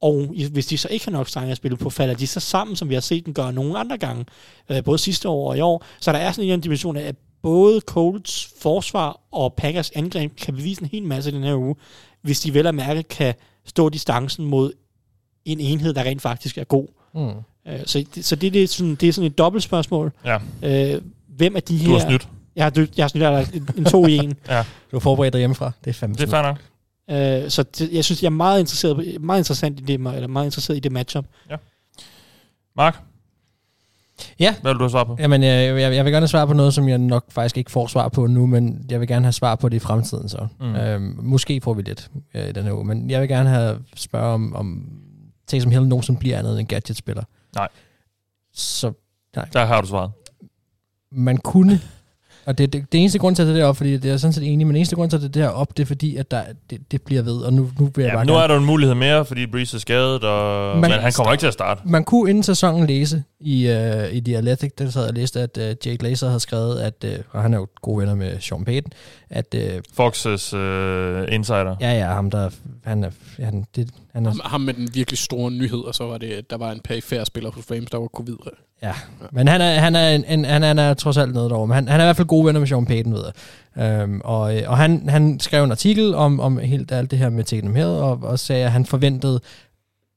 Og 0.00 0.34
hvis 0.52 0.66
de 0.66 0.78
så 0.78 0.88
ikke 0.88 1.04
har 1.04 1.12
nok 1.12 1.28
strenge 1.28 1.50
at 1.50 1.56
spille 1.56 1.76
på, 1.76 1.90
falder 1.90 2.14
de 2.14 2.26
så 2.26 2.40
sammen, 2.40 2.76
som 2.76 2.88
vi 2.88 2.94
har 2.94 3.00
set 3.00 3.26
den 3.26 3.34
gøre 3.34 3.52
nogle 3.52 3.78
andre 3.78 3.98
gange, 3.98 4.24
øh, 4.68 4.84
både 4.84 4.98
sidste 4.98 5.28
år 5.28 5.50
og 5.50 5.58
i 5.58 5.60
år. 5.60 5.84
Så 6.00 6.12
der 6.12 6.18
er 6.18 6.32
sådan 6.32 6.50
en 6.50 6.60
dimension 6.60 6.96
af, 6.96 7.02
at 7.02 7.16
både 7.42 7.80
Colts 7.80 8.52
forsvar 8.62 9.20
og 9.30 9.54
Packers 9.54 9.90
angreb 9.90 10.36
kan 10.36 10.54
bevise 10.54 10.82
en 10.82 10.88
hel 10.88 11.02
masse 11.02 11.32
den 11.32 11.44
her 11.44 11.56
uge, 11.56 11.76
hvis 12.22 12.40
de 12.40 12.54
vel 12.54 12.66
at 12.66 12.74
mærke 12.74 13.02
kan 13.02 13.34
stå 13.64 13.88
distancen 13.88 14.44
mod 14.44 14.72
en 15.44 15.60
enhed, 15.60 15.94
der 15.94 16.02
rent 16.02 16.22
faktisk 16.22 16.58
er 16.58 16.64
god. 16.64 16.86
Mm. 17.14 17.42
Øh, 17.68 17.80
så, 17.86 18.04
så 18.20 18.36
det, 18.36 18.52
det, 18.52 18.62
er 18.62 18.68
sådan, 18.68 18.94
det 18.94 19.08
er 19.08 19.12
sådan 19.12 19.30
et 19.30 19.38
dobbelt 19.38 19.64
spørgsmål. 19.64 20.12
Ja. 20.24 20.38
Øh, 20.62 21.00
hvem 21.28 21.56
af 21.56 21.62
de 21.62 21.76
her... 21.76 21.86
Du 21.86 21.92
har 21.92 22.00
snydt. 22.00 22.28
Jeg 22.56 22.64
har, 22.64 22.86
jeg 22.96 23.04
har 23.04 23.08
snydt 23.08 23.54
en, 23.54 23.68
en 23.76 23.84
to 23.84 24.06
i 24.06 24.16
en. 24.16 24.34
ja. 24.48 24.58
Du 24.90 24.96
har 24.96 24.98
forberedt 24.98 25.32
dig 25.32 25.38
hjemmefra. 25.38 25.72
Det 25.84 25.90
er 25.90 25.94
fandme 25.94 26.16
Det 26.16 26.22
er 26.22 26.30
fair 26.30 26.42
nok. 26.42 26.58
Uh, 27.08 27.50
så 27.50 27.62
det, 27.62 27.92
jeg 27.92 28.04
synes, 28.04 28.22
jeg 28.22 28.28
er 28.28 28.30
meget 28.30 28.60
interesseret, 28.60 29.20
meget 29.20 29.40
interessant 29.40 29.80
i 29.80 29.82
det, 29.82 29.94
eller 29.94 30.26
meget 30.26 30.46
interesseret 30.46 30.76
i 30.76 30.80
det 30.80 30.92
matchup. 30.92 31.24
Ja. 31.50 31.56
Mark? 32.76 32.98
Ja. 34.40 34.54
Hvad 34.62 34.72
vil 34.72 34.80
du 34.80 34.88
svare 34.88 35.06
på? 35.06 35.16
Jamen, 35.20 35.42
jeg, 35.42 35.80
jeg, 35.80 35.94
jeg 35.94 36.04
vil 36.04 36.12
gerne 36.12 36.28
svare 36.28 36.46
på 36.46 36.52
noget, 36.52 36.74
som 36.74 36.88
jeg 36.88 36.98
nok 36.98 37.32
faktisk 37.32 37.56
ikke 37.56 37.70
får 37.70 37.86
svar 37.86 38.08
på 38.08 38.26
nu, 38.26 38.46
men 38.46 38.86
jeg 38.90 39.00
vil 39.00 39.08
gerne 39.08 39.24
have 39.24 39.32
svar 39.32 39.54
på 39.54 39.68
det 39.68 39.76
i 39.76 39.80
fremtiden 39.80 40.28
så. 40.28 40.46
Mm. 40.60 40.74
Øhm, 40.74 41.18
måske 41.22 41.60
får 41.60 41.74
vi 41.74 41.82
lidt 41.82 42.10
øh, 42.34 42.48
i 42.48 42.52
den 42.52 42.64
her 42.64 42.72
uge, 42.72 42.84
men 42.84 43.10
jeg 43.10 43.20
vil 43.20 43.28
gerne 43.28 43.48
have 43.48 43.78
spørge 43.96 44.34
om, 44.34 44.54
om 44.56 44.84
Taysom 45.46 45.70
Hill 45.70 45.86
nogensinde 45.86 46.20
bliver 46.20 46.38
andet 46.38 46.60
end 46.60 46.68
gadget-spiller. 46.68 47.22
Nej. 47.54 47.68
Så, 48.52 48.92
nej. 49.36 49.48
Der 49.52 49.64
har 49.64 49.80
du 49.80 49.86
svaret. 49.86 50.12
Man 51.10 51.36
kunne 51.36 51.80
og 52.46 52.58
det, 52.58 52.72
det, 52.72 52.92
det 52.92 53.00
eneste 53.00 53.18
grund 53.18 53.36
til, 53.36 53.42
at 53.42 53.48
det 53.48 53.60
er 53.60 53.64
op, 53.64 53.76
fordi 53.76 53.96
det 53.96 54.10
er 54.10 54.16
sådan 54.16 54.32
set 54.32 54.52
enig, 54.52 54.66
men 54.66 54.76
eneste 54.76 54.96
grund 54.96 55.10
til, 55.10 55.24
at 55.24 55.34
det 55.34 55.42
er 55.42 55.48
op, 55.48 55.76
det 55.76 55.82
er 55.82 55.86
fordi, 55.86 56.16
at 56.16 56.30
der, 56.30 56.42
det, 56.70 56.92
det 56.92 57.02
bliver 57.02 57.22
ved, 57.22 57.36
og 57.36 57.52
nu, 57.52 57.70
nu 57.80 57.88
bliver 57.88 58.06
ja, 58.06 58.12
jeg 58.12 58.18
bare 58.18 58.26
nu 58.26 58.32
gerne. 58.32 58.44
er 58.44 58.48
der 58.48 58.56
en 58.56 58.64
mulighed 58.64 58.94
mere, 58.94 59.24
fordi 59.24 59.46
Breeze 59.46 59.76
er 59.76 59.78
skadet, 59.80 60.24
og, 60.24 60.78
man, 60.78 60.90
men 60.90 61.00
han 61.00 61.12
kommer 61.12 61.32
ikke 61.32 61.42
til 61.42 61.46
at 61.46 61.52
starte. 61.52 61.80
Man 61.84 62.04
kunne 62.04 62.30
inden 62.30 62.42
sæsonen 62.42 62.86
læse 62.86 63.22
i, 63.40 63.68
uh, 63.68 64.14
i 64.16 64.20
The 64.20 64.36
Athletic, 64.36 64.72
der 64.78 64.90
sad 64.90 65.08
og 65.08 65.14
læste, 65.14 65.40
at 65.40 65.56
uh, 65.56 65.62
Jake 65.62 65.96
Glazer 65.96 66.26
havde 66.26 66.40
skrevet, 66.40 66.80
at, 66.80 67.04
uh, 67.04 67.10
og 67.30 67.42
han 67.42 67.54
er 67.54 67.58
jo 67.58 67.66
gode 67.82 67.98
venner 67.98 68.14
med 68.14 68.40
Sean 68.40 68.64
Payton, 68.64 68.92
at... 69.30 69.54
Uh, 69.54 69.60
Fox's 70.00 70.56
uh, 70.56 71.34
insider. 71.34 71.76
Ja, 71.80 71.92
ja, 71.92 72.06
ham 72.06 72.30
der, 72.30 72.50
han 72.84 73.04
er... 73.04 73.10
Han, 73.38 73.64
det, 73.76 73.90
han 74.12 74.26
er 74.26 74.30
ham, 74.30 74.40
ham 74.44 74.60
med 74.60 74.74
den 74.74 74.88
virkelig 74.94 75.18
store 75.18 75.50
nyhed, 75.50 75.78
og 75.78 75.94
så 75.94 76.04
var 76.04 76.18
det, 76.18 76.26
at 76.26 76.50
der 76.50 76.56
var 76.56 76.72
en 76.72 76.80
perifær 76.84 77.24
spiller 77.24 77.50
på 77.50 77.62
Frames, 77.62 77.90
der 77.90 77.98
var 77.98 78.06
covid 78.06 78.36
Ja, 78.82 78.92
men 79.32 79.48
han 79.48 79.60
er, 79.60 79.74
han 79.74 79.96
er, 79.96 80.10
en, 80.10 80.24
en, 80.28 80.44
han, 80.44 80.62
er, 80.62 80.66
han 80.66 80.78
er 80.78 80.94
trods 80.94 81.16
alt 81.16 81.34
noget 81.34 81.50
derovre. 81.50 81.66
Men 81.66 81.74
han, 81.74 81.88
han 81.88 82.00
er 82.00 82.04
i 82.04 82.06
hvert 82.06 82.16
fald 82.16 82.28
gode 82.28 82.46
venner 82.46 82.60
med 82.60 82.68
Sean 82.68 82.86
Payton, 82.86 83.12
ved 83.12 83.24
jeg. 83.24 83.84
Øhm, 83.84 84.20
og 84.24 84.54
og 84.66 84.76
han, 84.76 85.08
han 85.08 85.40
skrev 85.40 85.64
en 85.64 85.70
artikel 85.70 86.14
om, 86.14 86.40
om 86.40 86.58
helt 86.58 86.92
alt 86.92 87.10
det 87.10 87.18
her 87.18 87.28
med 87.28 87.44
Tatum 87.44 87.74
Hill, 87.74 87.86
og, 87.86 88.18
og 88.22 88.38
sagde, 88.38 88.64
at 88.64 88.72
han 88.72 88.86
forventede 88.86 89.40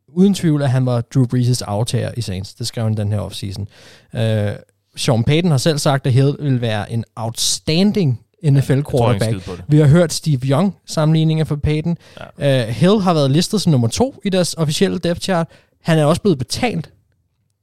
uden 0.07 0.33
tvivl, 0.33 0.61
at 0.61 0.69
han 0.69 0.85
var 0.85 1.01
Drew 1.01 1.25
Brees' 1.25 1.61
aftager 1.65 2.11
i 2.17 2.21
Saints. 2.21 2.53
Det 2.53 2.67
skrev 2.67 2.83
han 2.83 2.97
den 2.97 3.11
her 3.11 3.19
offseason. 3.19 3.67
Øh, 4.15 4.51
Sean 4.95 5.23
Payton 5.23 5.51
har 5.51 5.57
selv 5.57 5.77
sagt, 5.77 6.07
at 6.07 6.13
Hill 6.13 6.35
vil 6.39 6.61
være 6.61 6.91
en 6.91 7.03
outstanding 7.15 8.19
NFL 8.43 8.81
quarterback. 8.91 9.49
Vi 9.67 9.77
har 9.77 9.87
hørt 9.87 10.13
Steve 10.13 10.39
Young 10.43 10.75
sammenligninger 10.85 11.45
for 11.45 11.55
Payton. 11.55 11.97
Ja. 12.39 12.63
Uh, 12.63 12.69
Hill 12.69 12.99
har 12.99 13.13
været 13.13 13.31
listet 13.31 13.61
som 13.61 13.71
nummer 13.71 13.87
to 13.87 14.21
i 14.25 14.29
deres 14.29 14.53
officielle 14.53 14.97
depth 14.97 15.21
chart. 15.21 15.47
Han 15.81 15.99
er 15.99 16.05
også 16.05 16.21
blevet 16.21 16.37
betalt 16.37 16.89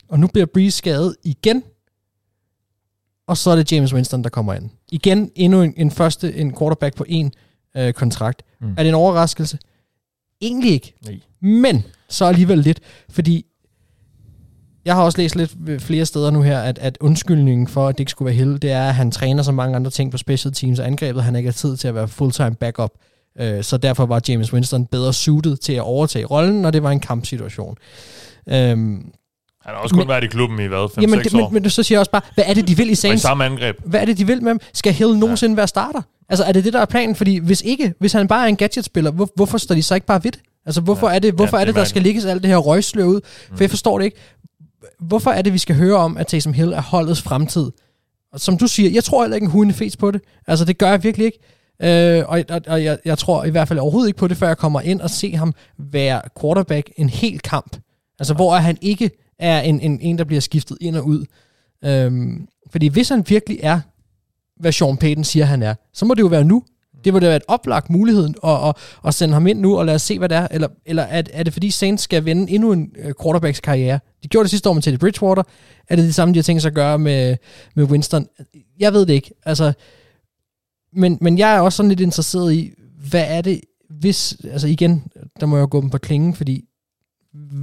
og 0.08 0.18
nu 0.20 0.26
bliver 0.26 0.46
Breeze 0.46 0.78
skadet 0.78 1.16
igen. 1.24 1.62
Og 3.26 3.36
så 3.36 3.50
er 3.50 3.56
det 3.56 3.72
James 3.72 3.94
Winston, 3.94 4.24
der 4.24 4.30
kommer 4.30 4.54
ind. 4.54 4.70
Igen 4.92 5.30
endnu 5.34 5.62
en, 5.62 5.74
en 5.76 5.90
første 5.90 6.36
en 6.36 6.56
quarterback 6.58 6.96
på 6.96 7.04
en 7.08 7.32
øh, 7.76 7.92
kontrakt. 7.92 8.42
Mm. 8.60 8.70
Er 8.70 8.82
det 8.82 8.88
en 8.88 8.94
overraskelse? 8.94 9.58
Egentlig 10.40 10.72
ikke. 10.72 10.94
Nej. 11.04 11.20
Men 11.40 11.84
så 12.08 12.24
alligevel 12.24 12.58
lidt, 12.58 12.80
fordi 13.08 13.46
jeg 14.84 14.94
har 14.94 15.02
også 15.02 15.18
læst 15.18 15.36
lidt 15.36 15.82
flere 15.82 16.06
steder 16.06 16.30
nu 16.30 16.42
her, 16.42 16.60
at, 16.60 16.78
at 16.78 16.98
undskyldningen 17.00 17.68
for, 17.68 17.88
at 17.88 17.94
det 17.94 18.00
ikke 18.00 18.10
skulle 18.10 18.26
være 18.26 18.34
Hill, 18.34 18.62
det 18.62 18.70
er, 18.70 18.88
at 18.88 18.94
han 18.94 19.10
træner 19.10 19.42
så 19.42 19.52
mange 19.52 19.76
andre 19.76 19.90
ting 19.90 20.10
på 20.10 20.18
special 20.18 20.54
teams 20.54 20.78
og 20.78 20.86
angrebet, 20.86 21.22
han 21.22 21.36
ikke 21.36 21.46
har 21.46 21.52
tid 21.52 21.76
til 21.76 21.88
at 21.88 21.94
være 21.94 22.08
fulltime 22.08 22.54
backup. 22.54 22.90
Øh, 23.38 23.62
så 23.64 23.76
derfor 23.76 24.06
var 24.06 24.20
James 24.28 24.52
Winston 24.52 24.86
bedre 24.86 25.12
suited 25.12 25.56
til 25.56 25.72
at 25.72 25.82
overtage 25.82 26.24
rollen, 26.24 26.62
når 26.62 26.70
det 26.70 26.82
var 26.82 26.90
en 26.90 27.00
kampsituation. 27.00 27.76
Øhm, 28.48 29.12
han 29.64 29.74
har 29.74 29.82
også 29.82 29.94
kun 29.94 30.00
men, 30.00 30.08
været 30.08 30.24
i 30.24 30.26
klubben 30.26 30.58
i 30.58 30.66
hvad, 30.66 30.84
5-6 30.84 31.00
jamen, 31.00 31.18
det, 31.18 31.34
år. 31.34 31.48
Men, 31.48 31.62
men 31.62 31.70
så 31.70 31.82
siger 31.82 31.96
jeg 31.96 32.00
også 32.00 32.10
bare, 32.10 32.22
hvad 32.34 32.44
er 32.46 32.54
det, 32.54 32.68
de 32.68 32.76
vil 32.76 32.90
i 32.90 32.94
Saints? 32.94 33.24
Og 33.24 33.28
i 33.28 33.28
samme 33.28 33.44
angreb. 33.44 33.76
Hvad 33.84 34.00
er 34.00 34.04
det, 34.04 34.18
de 34.18 34.26
vil 34.26 34.42
med 34.42 34.50
ham? 34.50 34.60
Skal 34.74 34.92
Hill 34.92 35.18
nogensinde 35.18 35.52
ja. 35.52 35.56
være 35.56 35.68
starter? 35.68 36.02
Altså, 36.28 36.44
er 36.44 36.52
det 36.52 36.64
det, 36.64 36.72
der 36.72 36.80
er 36.80 36.84
planen? 36.84 37.16
Fordi 37.16 37.38
hvis 37.38 37.62
ikke, 37.62 37.94
hvis 37.98 38.12
han 38.12 38.28
bare 38.28 38.44
er 38.44 38.48
en 38.48 38.56
gadgetspiller, 38.56 39.10
hvor, 39.10 39.28
hvorfor 39.36 39.58
står 39.58 39.74
de 39.74 39.82
så 39.82 39.94
ikke 39.94 40.06
bare 40.06 40.24
ved 40.24 40.32
det? 40.32 40.40
Altså, 40.66 40.80
hvorfor 40.80 41.08
ja. 41.08 41.14
er 41.14 41.18
det, 41.18 41.34
hvorfor 41.34 41.56
ja, 41.56 41.60
det 41.60 41.68
er 41.68 41.72
det, 41.72 41.78
der 41.78 41.84
skal 41.84 42.02
ligge 42.02 42.30
alt 42.30 42.42
det 42.42 42.50
her 42.50 42.56
røgslø 42.56 43.04
ud? 43.04 43.20
For 43.24 43.54
mm. 43.54 43.60
jeg 43.60 43.70
forstår 43.70 43.98
det 43.98 44.04
ikke. 44.04 44.16
Hvorfor 45.00 45.30
er 45.30 45.42
det, 45.42 45.52
vi 45.52 45.58
skal 45.58 45.76
høre 45.76 45.96
om, 45.96 46.16
at 46.16 46.26
Taysom 46.26 46.52
Hill 46.52 46.72
er 46.72 46.82
holdets 46.82 47.22
fremtid? 47.22 47.70
Og 48.32 48.40
som 48.40 48.58
du 48.58 48.66
siger, 48.66 48.90
jeg 48.90 49.04
tror 49.04 49.22
heller 49.22 49.34
ikke 49.34 49.44
en 49.44 49.50
hunde 49.50 49.74
fes 49.74 49.96
på 49.96 50.10
det. 50.10 50.20
Altså, 50.46 50.64
det 50.64 50.78
gør 50.78 50.90
jeg 50.90 51.02
virkelig 51.02 51.24
ikke. 51.24 51.38
Øh, 51.82 52.24
og 52.28 52.44
og, 52.48 52.60
og 52.66 52.84
jeg, 52.84 52.98
jeg 53.04 53.18
tror 53.18 53.44
i 53.44 53.50
hvert 53.50 53.68
fald 53.68 53.78
overhovedet 53.78 54.08
ikke 54.08 54.18
på 54.18 54.28
det, 54.28 54.36
før 54.36 54.46
jeg 54.46 54.58
kommer 54.58 54.80
ind 54.80 55.00
og 55.00 55.10
se 55.10 55.36
ham 55.36 55.52
være 55.78 56.20
quarterback 56.40 56.90
en 56.96 57.08
hel 57.08 57.40
kamp. 57.40 57.76
Altså, 58.18 58.34
hvor 58.34 58.56
er 58.56 58.60
han 58.60 58.78
ikke 58.80 59.10
er 59.38 59.60
en, 59.60 59.80
en, 59.80 60.00
en 60.00 60.18
der 60.18 60.24
bliver 60.24 60.40
skiftet 60.40 60.78
ind 60.80 60.96
og 60.96 61.06
ud. 61.06 61.24
Øhm, 61.84 62.48
fordi 62.70 62.86
hvis 62.86 63.08
han 63.08 63.24
virkelig 63.28 63.58
er, 63.62 63.80
hvad 64.60 64.72
Sean 64.72 64.96
Payton 64.96 65.24
siger, 65.24 65.44
han 65.44 65.62
er, 65.62 65.74
så 65.92 66.04
må 66.04 66.14
det 66.14 66.22
jo 66.22 66.26
være 66.26 66.44
nu. 66.44 66.62
Det 67.04 67.12
må 67.12 67.18
da 67.18 67.26
være 67.26 67.36
et 67.36 67.42
oplagt 67.48 67.90
mulighed 67.90 68.28
at, 68.44 68.68
at, 68.68 68.74
at 69.06 69.14
sende 69.14 69.34
ham 69.34 69.46
ind 69.46 69.60
nu 69.60 69.78
og 69.78 69.86
lade 69.86 69.94
os 69.94 70.02
se, 70.02 70.18
hvad 70.18 70.28
det 70.28 70.36
er. 70.36 70.48
Eller, 70.50 70.68
eller 70.86 71.02
er, 71.02 71.22
er 71.32 71.42
det 71.42 71.52
fordi 71.52 71.70
Saints 71.70 72.02
skal 72.02 72.24
vende 72.24 72.52
endnu 72.52 72.72
en 72.72 72.92
øh, 72.98 73.12
quarterbacks 73.22 73.60
karriere? 73.60 74.00
De 74.22 74.28
gjorde 74.28 74.44
det 74.44 74.50
sidste 74.50 74.68
år 74.68 74.72
med 74.72 74.82
Teddy 74.82 74.98
Bridgewater. 74.98 75.42
Er 75.88 75.96
det 75.96 76.04
det 76.04 76.14
samme, 76.14 76.34
de 76.34 76.38
har 76.38 76.42
tænkt 76.42 76.62
sig 76.62 76.68
at 76.68 76.74
gøre 76.74 76.98
med, 76.98 77.36
med 77.74 77.84
Winston? 77.84 78.26
Jeg 78.78 78.92
ved 78.92 79.06
det 79.06 79.14
ikke. 79.14 79.30
Altså, 79.46 79.72
men, 80.92 81.18
men 81.20 81.38
jeg 81.38 81.56
er 81.56 81.60
også 81.60 81.76
sådan 81.76 81.88
lidt 81.88 82.00
interesseret 82.00 82.52
i, 82.52 82.72
hvad 83.10 83.24
er 83.28 83.40
det, 83.40 83.60
hvis, 83.90 84.36
altså 84.52 84.66
igen, 84.68 85.04
der 85.40 85.46
må 85.46 85.58
jeg 85.58 85.68
gå 85.68 85.80
dem 85.80 85.90
på 85.90 85.98
klingen, 85.98 86.34
fordi 86.34 86.64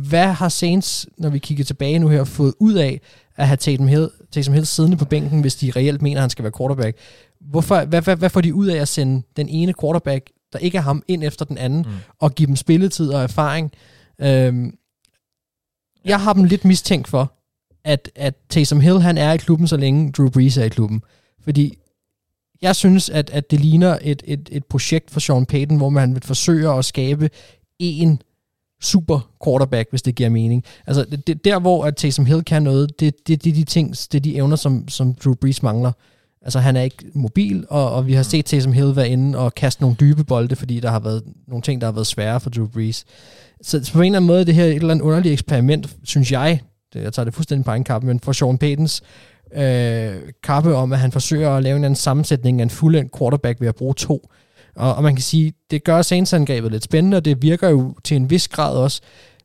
hvad 0.09 0.27
har 0.27 0.49
Saints, 0.49 1.07
når 1.17 1.29
vi 1.29 1.39
kigger 1.39 1.63
tilbage 1.63 1.99
nu 1.99 2.07
her, 2.07 2.23
fået 2.23 2.53
ud 2.59 2.73
af 2.73 3.01
at 3.35 3.47
have 3.47 3.57
Tatum 3.57 3.87
Hill, 3.87 4.09
Tatum 4.31 4.53
Hill 4.53 4.65
siddende 4.65 4.97
på 4.97 5.05
bænken, 5.05 5.41
hvis 5.41 5.55
de 5.55 5.71
reelt 5.75 6.01
mener, 6.01 6.17
at 6.17 6.21
han 6.21 6.29
skal 6.29 6.43
være 6.43 6.51
quarterback? 6.57 6.97
Hvorfor, 7.39 7.85
hvad, 7.85 8.01
hvad, 8.01 8.15
hvad 8.15 8.29
får 8.29 8.41
de 8.41 8.53
ud 8.53 8.67
af 8.67 8.81
at 8.81 8.87
sende 8.87 9.23
den 9.37 9.49
ene 9.49 9.73
quarterback, 9.81 10.29
der 10.53 10.59
ikke 10.59 10.77
er 10.77 10.81
ham, 10.81 11.03
ind 11.07 11.23
efter 11.23 11.45
den 11.45 11.57
anden, 11.57 11.85
mm. 11.87 11.95
og 12.19 12.35
give 12.35 12.47
dem 12.47 12.55
spilletid 12.55 13.09
og 13.09 13.23
erfaring? 13.23 13.71
Øhm, 14.21 14.77
jeg 16.05 16.19
har 16.19 16.33
dem 16.33 16.43
lidt 16.43 16.65
mistænkt 16.65 17.07
for, 17.07 17.33
at, 17.83 18.11
at 18.15 18.35
Taysom 18.49 18.79
Hill 18.79 19.01
han 19.01 19.17
er 19.17 19.33
i 19.33 19.37
klubben, 19.37 19.67
så 19.67 19.77
længe 19.77 20.11
Drew 20.11 20.29
Brees 20.29 20.57
er 20.57 20.63
i 20.63 20.69
klubben. 20.69 21.03
Fordi 21.43 21.77
jeg 22.61 22.75
synes, 22.75 23.09
at, 23.09 23.29
at 23.29 23.51
det 23.51 23.59
ligner 23.59 23.97
et, 24.01 24.23
et, 24.25 24.49
et 24.51 24.65
projekt 24.65 25.11
for 25.11 25.19
Sean 25.19 25.45
Payton, 25.45 25.77
hvor 25.77 25.89
man 25.89 26.13
vil 26.13 26.23
forsøge 26.23 26.69
at 26.69 26.85
skabe 26.85 27.29
en 27.79 28.21
super 28.81 29.29
quarterback, 29.45 29.89
hvis 29.89 30.01
det 30.01 30.15
giver 30.15 30.29
mening. 30.29 30.63
Altså, 30.87 31.05
det, 31.27 31.45
der 31.45 31.59
hvor 31.59 31.85
at 31.85 31.95
Taysom 31.95 32.25
Hill 32.25 32.43
kan 32.43 32.63
noget, 32.63 32.99
det, 32.99 33.27
det, 33.27 33.43
det 33.43 33.49
er 33.49 33.53
de 33.53 33.63
ting, 33.63 33.89
det 33.89 34.15
er 34.15 34.19
de 34.19 34.35
evner, 34.35 34.55
som, 34.55 34.87
som 34.87 35.13
Drew 35.13 35.33
Brees 35.33 35.63
mangler. 35.63 35.91
Altså, 36.41 36.59
han 36.59 36.75
er 36.75 36.81
ikke 36.81 37.05
mobil, 37.13 37.65
og, 37.69 37.91
og 37.91 38.07
vi 38.07 38.13
har 38.13 38.23
set 38.23 38.45
Taysom 38.45 38.73
Hill 38.73 38.95
være 38.95 39.09
inde 39.09 39.37
og 39.37 39.55
kaste 39.55 39.81
nogle 39.81 39.97
dybe 39.99 40.23
bolde, 40.23 40.55
fordi 40.55 40.79
der 40.79 40.89
har 40.89 40.99
været 40.99 41.23
nogle 41.47 41.61
ting, 41.61 41.81
der 41.81 41.87
har 41.87 41.91
været 41.91 42.07
svære 42.07 42.39
for 42.39 42.49
Drew 42.49 42.67
Brees. 42.67 43.05
Så, 43.61 43.83
så 43.83 43.93
på 43.93 44.01
en 44.01 44.05
eller 44.05 44.17
anden 44.17 44.27
måde, 44.27 44.45
det 44.45 44.55
her 44.55 44.65
et 44.65 44.75
eller 44.75 44.91
andet 44.91 45.05
underligt 45.05 45.33
eksperiment, 45.33 45.95
synes 46.03 46.31
jeg, 46.31 46.59
det, 46.93 47.03
jeg 47.03 47.13
tager 47.13 47.23
det 47.23 47.33
fuldstændig 47.33 47.65
på 47.65 47.71
en 47.71 47.83
kappe, 47.83 48.07
men 48.07 48.19
for 48.19 48.31
Sean 48.31 48.57
Paytons 48.57 49.01
øh, 49.55 50.15
kappe 50.43 50.75
om, 50.75 50.93
at 50.93 50.99
han 50.99 51.11
forsøger 51.11 51.49
at 51.49 51.63
lave 51.63 51.77
en 51.77 51.83
anden 51.83 51.95
sammensætning 51.95 52.61
af 52.61 52.63
en 52.63 52.69
fuldendt 52.69 53.17
quarterback 53.17 53.61
ved 53.61 53.67
at 53.67 53.75
bruge 53.75 53.93
to. 53.93 54.31
Og, 54.75 54.95
og 54.95 55.03
man 55.03 55.15
kan 55.15 55.23
sige, 55.23 55.53
det 55.71 55.83
gør 55.83 56.01
Saints-angrebet 56.01 56.71
lidt 56.71 56.83
spændende, 56.83 57.17
og 57.17 57.25
det 57.25 57.41
virker 57.41 57.69
jo 57.69 57.95
til 58.03 58.17
en 58.17 58.29
vis 58.29 58.47
grad 58.47 58.77
også. 58.77 59.01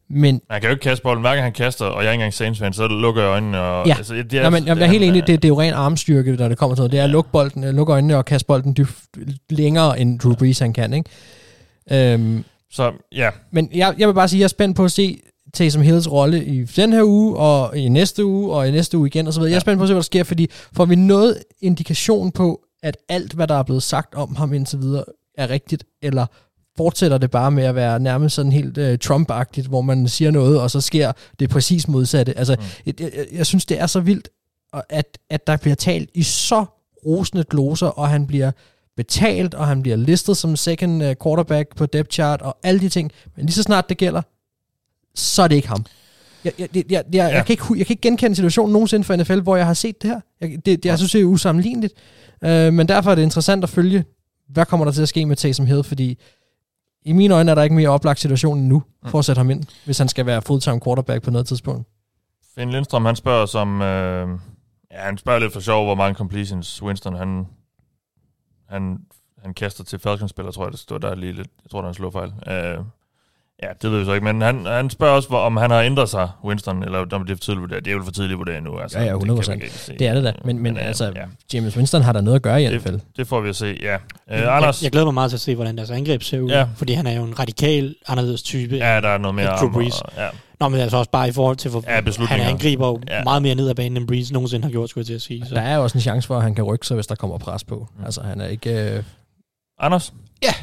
Men, 0.08 0.40
han 0.50 0.60
kan 0.60 0.70
jo 0.70 0.74
ikke 0.74 0.82
kaste 0.82 1.02
bolden, 1.02 1.20
hverken 1.20 1.42
han 1.42 1.52
kaster, 1.52 1.84
og 1.84 2.02
jeg 2.02 2.08
er 2.08 2.12
ikke 2.12 2.20
engang 2.20 2.34
saints 2.34 2.60
fan, 2.60 2.72
så 2.72 2.86
lukker 2.86 3.22
jeg 3.22 3.30
øjnene. 3.30 3.60
Og, 3.60 3.86
ja, 3.86 3.94
altså, 3.96 4.14
det 4.14 4.32
er, 4.34 4.42
Nå, 4.42 4.50
men, 4.50 4.66
jeg 4.66 4.78
er 4.78 4.86
helt 4.86 5.04
enig, 5.04 5.26
det, 5.26 5.42
det 5.42 5.44
er 5.44 5.48
jo 5.48 5.60
ren 5.60 5.72
armstyrke, 5.72 6.32
når 6.32 6.48
det 6.48 6.58
kommer 6.58 6.76
til 6.76 6.80
noget. 6.80 6.92
Det 6.92 7.00
er 7.00 7.04
at 7.04 7.10
lukke, 7.10 7.30
bolden, 7.30 7.76
lukke 7.76 7.92
øjnene 7.92 8.16
og 8.16 8.24
kaste 8.24 8.46
bolden 8.46 8.74
dybt 8.76 8.92
længere, 9.50 10.00
end 10.00 10.20
Drew 10.20 10.34
Brees 10.34 10.58
han 10.58 10.72
kan. 10.72 10.92
Ikke? 10.92 11.10
Øhm, 12.12 12.44
så 12.70 12.92
ja. 13.12 13.30
Men 13.50 13.70
jeg, 13.74 13.94
jeg 13.98 14.08
vil 14.08 14.14
bare 14.14 14.28
sige, 14.28 14.38
at 14.38 14.40
jeg 14.40 14.44
er 14.44 14.48
spændt 14.48 14.76
på 14.76 14.84
at 14.84 14.92
se 14.92 15.20
Taysom 15.54 15.82
Hills 15.82 16.12
rolle 16.12 16.44
i 16.44 16.64
den 16.64 16.92
her 16.92 17.02
uge, 17.02 17.36
og 17.36 17.78
i 17.78 17.88
næste 17.88 18.24
uge, 18.24 18.52
og 18.52 18.68
i 18.68 18.70
næste 18.70 18.98
uge 18.98 19.06
igen, 19.06 19.26
og 19.26 19.32
så 19.32 19.40
videre. 19.40 19.50
Ja. 19.50 19.52
Jeg 19.52 19.56
er 19.56 19.60
spændt 19.60 19.78
på 19.78 19.82
at 19.82 19.88
se, 19.88 19.94
hvad 19.94 20.02
der 20.02 20.04
sker, 20.04 20.24
fordi 20.24 20.50
får 20.72 20.84
vi 20.84 20.94
noget 20.94 21.38
indikation 21.60 22.30
på, 22.30 22.60
at 22.86 22.96
alt, 23.08 23.32
hvad 23.32 23.46
der 23.46 23.54
er 23.54 23.62
blevet 23.62 23.82
sagt 23.82 24.14
om 24.14 24.36
ham 24.36 24.52
indtil 24.52 24.80
videre, 24.80 25.04
er 25.34 25.50
rigtigt, 25.50 25.84
eller 26.02 26.26
fortsætter 26.76 27.18
det 27.18 27.30
bare 27.30 27.50
med 27.50 27.64
at 27.64 27.74
være 27.74 28.00
nærmest 28.00 28.34
sådan 28.34 28.52
helt 28.52 28.78
uh, 28.78 28.94
Trump-agtigt, 29.04 29.68
hvor 29.68 29.80
man 29.80 30.08
siger 30.08 30.30
noget, 30.30 30.60
og 30.60 30.70
så 30.70 30.80
sker 30.80 31.12
det 31.40 31.50
præcis 31.50 31.88
modsatte. 31.88 32.38
Altså, 32.38 32.56
mm. 32.58 32.64
jeg, 32.86 32.94
jeg, 33.00 33.26
jeg 33.32 33.46
synes, 33.46 33.66
det 33.66 33.80
er 33.80 33.86
så 33.86 34.00
vildt, 34.00 34.28
at, 34.90 35.18
at 35.30 35.46
der 35.46 35.56
bliver 35.56 35.74
talt 35.74 36.10
i 36.14 36.22
så 36.22 36.64
rosende 37.06 37.44
gloser, 37.44 37.86
og 37.86 38.08
han 38.08 38.26
bliver 38.26 38.50
betalt, 38.96 39.54
og 39.54 39.66
han 39.66 39.82
bliver 39.82 39.96
listet 39.96 40.36
som 40.36 40.56
second 40.56 41.02
uh, 41.04 41.12
quarterback 41.22 41.76
på 41.76 41.86
depth 41.86 42.10
chart, 42.10 42.42
og 42.42 42.58
alle 42.62 42.80
de 42.80 42.88
ting. 42.88 43.12
Men 43.36 43.46
lige 43.46 43.54
så 43.54 43.62
snart 43.62 43.88
det 43.88 43.98
gælder, 43.98 44.22
så 45.14 45.42
er 45.42 45.48
det 45.48 45.56
ikke 45.56 45.68
ham. 45.68 45.86
Jeg, 46.44 46.52
jeg, 46.58 46.68
jeg, 46.76 46.84
jeg, 46.90 47.04
jeg, 47.12 47.14
ja. 47.14 47.24
jeg, 47.24 47.46
kan, 47.46 47.52
ikke, 47.52 47.64
jeg 47.68 47.86
kan 47.86 47.92
ikke 47.92 48.00
genkende 48.00 48.36
situationen 48.36 48.72
nogensinde 48.72 49.04
for 49.04 49.16
NFL, 49.16 49.40
hvor 49.40 49.56
jeg 49.56 49.66
har 49.66 49.74
set 49.74 50.02
det 50.02 50.10
her. 50.10 50.20
Jeg, 50.40 50.50
det, 50.50 50.66
det, 50.66 50.84
jeg 50.84 50.98
synes, 50.98 51.12
det 51.12 51.20
er 51.20 51.24
usammenligneligt. 51.24 51.94
Uh, 52.42 52.74
men 52.74 52.88
derfor 52.88 53.10
er 53.10 53.14
det 53.14 53.22
interessant 53.22 53.64
at 53.64 53.70
følge 53.70 54.04
hvad 54.48 54.66
kommer 54.66 54.84
der 54.84 54.92
til 54.92 55.02
at 55.02 55.08
ske 55.08 55.26
med 55.26 55.36
Taysom 55.36 55.66
Hill? 55.66 55.84
Fordi 55.84 56.18
i 57.02 57.12
mine 57.12 57.34
øjne 57.34 57.50
er 57.50 57.54
der 57.54 57.62
ikke 57.62 57.76
mere 57.76 57.88
oplagt 57.88 58.20
situation 58.20 58.58
nu, 58.58 58.82
mm. 59.02 59.08
for 59.08 59.18
at 59.18 59.24
sætte 59.24 59.38
ham 59.38 59.50
ind, 59.50 59.64
hvis 59.84 59.98
han 59.98 60.08
skal 60.08 60.26
være 60.26 60.42
fulltime 60.42 60.80
quarterback 60.80 61.22
på 61.24 61.30
noget 61.30 61.46
tidspunkt. 61.46 61.88
Finn 62.54 62.70
Lindstrøm, 62.70 63.04
han 63.04 63.16
spørger 63.16 63.46
som, 63.46 63.82
øh, 63.82 64.28
Ja, 64.96 65.00
han 65.00 65.18
spørger 65.18 65.40
lidt 65.40 65.52
for 65.52 65.60
sjov, 65.60 65.84
hvor 65.84 65.94
mange 65.94 66.14
completions 66.14 66.82
Winston 66.82 67.14
han, 67.14 67.46
han, 68.68 68.98
han 69.42 69.54
kaster 69.54 69.84
til 69.84 69.98
Falcons-spiller, 69.98 70.52
tror 70.52 70.64
jeg, 70.64 70.72
det 70.72 70.80
står 70.80 70.98
der 70.98 71.14
lige 71.14 71.32
lidt. 71.32 71.48
Jeg 71.62 71.70
tror, 71.70 71.80
der 71.80 71.86
er 71.86 71.88
en 71.88 71.94
slå 71.94 72.10
fejl. 72.10 72.28
Uh, 72.28 72.86
Ja, 73.62 73.68
det 73.82 73.90
ved 73.90 73.98
vi 73.98 74.04
så 74.04 74.12
ikke, 74.12 74.24
men 74.24 74.40
han, 74.40 74.66
han 74.66 74.90
spørger 74.90 75.14
også, 75.14 75.28
om 75.28 75.56
han 75.56 75.70
har 75.70 75.82
ændret 75.82 76.08
sig, 76.08 76.28
Winston, 76.44 76.82
eller 76.82 76.98
om 76.98 77.24
det 77.24 77.32
er 77.32 77.36
for 77.36 77.40
tidligt 77.40 77.60
vurderet. 77.60 77.84
Det 77.84 77.90
er 77.90 77.94
jo 77.94 78.02
for 78.04 78.10
tidligt 78.10 78.38
vurderet 78.38 78.62
nu. 78.62 78.78
Altså, 78.78 78.98
ja, 78.98 79.04
ja, 79.04 79.12
100 79.12 79.42
det, 79.42 79.60
det, 79.86 79.98
det 79.98 80.06
er 80.06 80.14
det 80.14 80.24
da. 80.24 80.32
Men, 80.44 80.56
men, 80.56 80.62
men 80.62 80.82
altså, 80.82 81.04
ja. 81.04 81.22
James 81.54 81.76
Winston 81.76 82.02
har 82.02 82.12
der 82.12 82.20
noget 82.20 82.36
at 82.36 82.42
gøre 82.42 82.62
i 82.62 82.68
hvert 82.68 82.82
fald. 82.82 83.00
Det 83.16 83.26
får 83.26 83.40
vi 83.40 83.48
at 83.48 83.56
se, 83.56 83.78
ja. 83.82 83.94
Uh, 83.94 84.56
Anders? 84.56 84.82
Jeg, 84.82 84.84
jeg, 84.84 84.92
glæder 84.92 85.06
mig 85.06 85.14
meget 85.14 85.30
til 85.30 85.36
at 85.36 85.40
se, 85.40 85.54
hvordan 85.54 85.76
deres 85.76 85.90
angreb 85.90 86.22
ser 86.22 86.40
ud, 86.40 86.50
ja. 86.50 86.66
fordi 86.76 86.92
han 86.92 87.06
er 87.06 87.12
jo 87.12 87.24
en 87.24 87.38
radikal 87.38 87.94
anderledes 88.08 88.42
type. 88.42 88.76
Ja, 88.76 89.00
der 89.00 89.08
er 89.08 89.18
noget 89.18 89.34
mere 89.34 89.56
Drew 89.56 89.72
Brees. 89.72 90.00
Og, 90.00 90.12
ja. 90.16 90.28
Nå, 90.60 90.68
men 90.68 90.80
altså 90.80 90.96
også 90.96 91.10
bare 91.10 91.28
i 91.28 91.32
forhold 91.32 91.56
til, 91.56 91.70
hvor 91.70 91.84
ja, 91.86 92.26
han 92.26 92.40
angriber 92.40 92.88
jo 92.88 93.00
ja. 93.08 93.22
meget 93.24 93.42
mere 93.42 93.54
ned 93.54 93.68
ad 93.68 93.74
banen, 93.74 93.96
end 93.96 94.08
Brees 94.08 94.32
nogensinde 94.32 94.64
har 94.64 94.70
gjort, 94.70 94.90
skulle 94.90 95.02
jeg 95.02 95.06
til 95.06 95.14
at 95.14 95.22
sige. 95.22 95.46
Så. 95.46 95.54
Der 95.54 95.60
er 95.60 95.76
jo 95.76 95.82
også 95.82 95.98
en 95.98 96.02
chance 96.02 96.26
for, 96.26 96.36
at 96.36 96.42
han 96.42 96.54
kan 96.54 96.64
rykke 96.64 96.86
sig, 96.86 96.94
hvis 96.94 97.06
der 97.06 97.14
kommer 97.14 97.38
pres 97.38 97.64
på. 97.64 97.88
Mm. 97.98 98.04
Altså, 98.04 98.22
han 98.22 98.40
er 98.40 98.46
ikke... 98.46 98.94
Uh... 98.98 99.04
Anders? 99.84 100.12
Ja, 100.42 100.54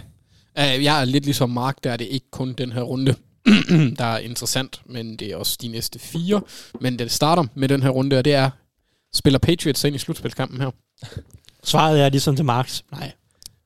uh, 0.60 0.84
jeg 0.84 1.02
er 1.02 1.06
lidt 1.06 1.26
ligesom 1.26 1.50
Mark, 1.50 1.84
der 1.84 1.92
er 1.92 1.98
det 1.98 2.06
ikke 2.06 2.32
kun 2.32 2.54
den 2.54 2.72
her 2.72 2.82
runde. 2.82 3.16
der 4.00 4.06
er 4.06 4.18
interessant, 4.18 4.82
men 4.86 5.16
det 5.16 5.28
er 5.28 5.36
også 5.36 5.58
de 5.62 5.68
næste 5.68 6.00
fire. 6.00 6.42
Men 6.82 7.00
det 7.00 7.12
starter 7.12 7.46
med 7.56 7.70
den 7.70 7.84
her 7.84 7.90
runde, 7.90 8.18
og 8.18 8.26
det 8.26 8.34
er, 8.34 8.50
spiller 9.14 9.40
Patriots 9.40 9.84
ind 9.84 9.96
i 9.96 10.00
slutspilskampen 10.00 10.62
her? 10.62 10.72
Svaret 11.64 12.02
er 12.02 12.10
ligesom 12.10 12.36
til 12.36 12.46
Marx. 12.46 12.82
Nej. 12.92 13.12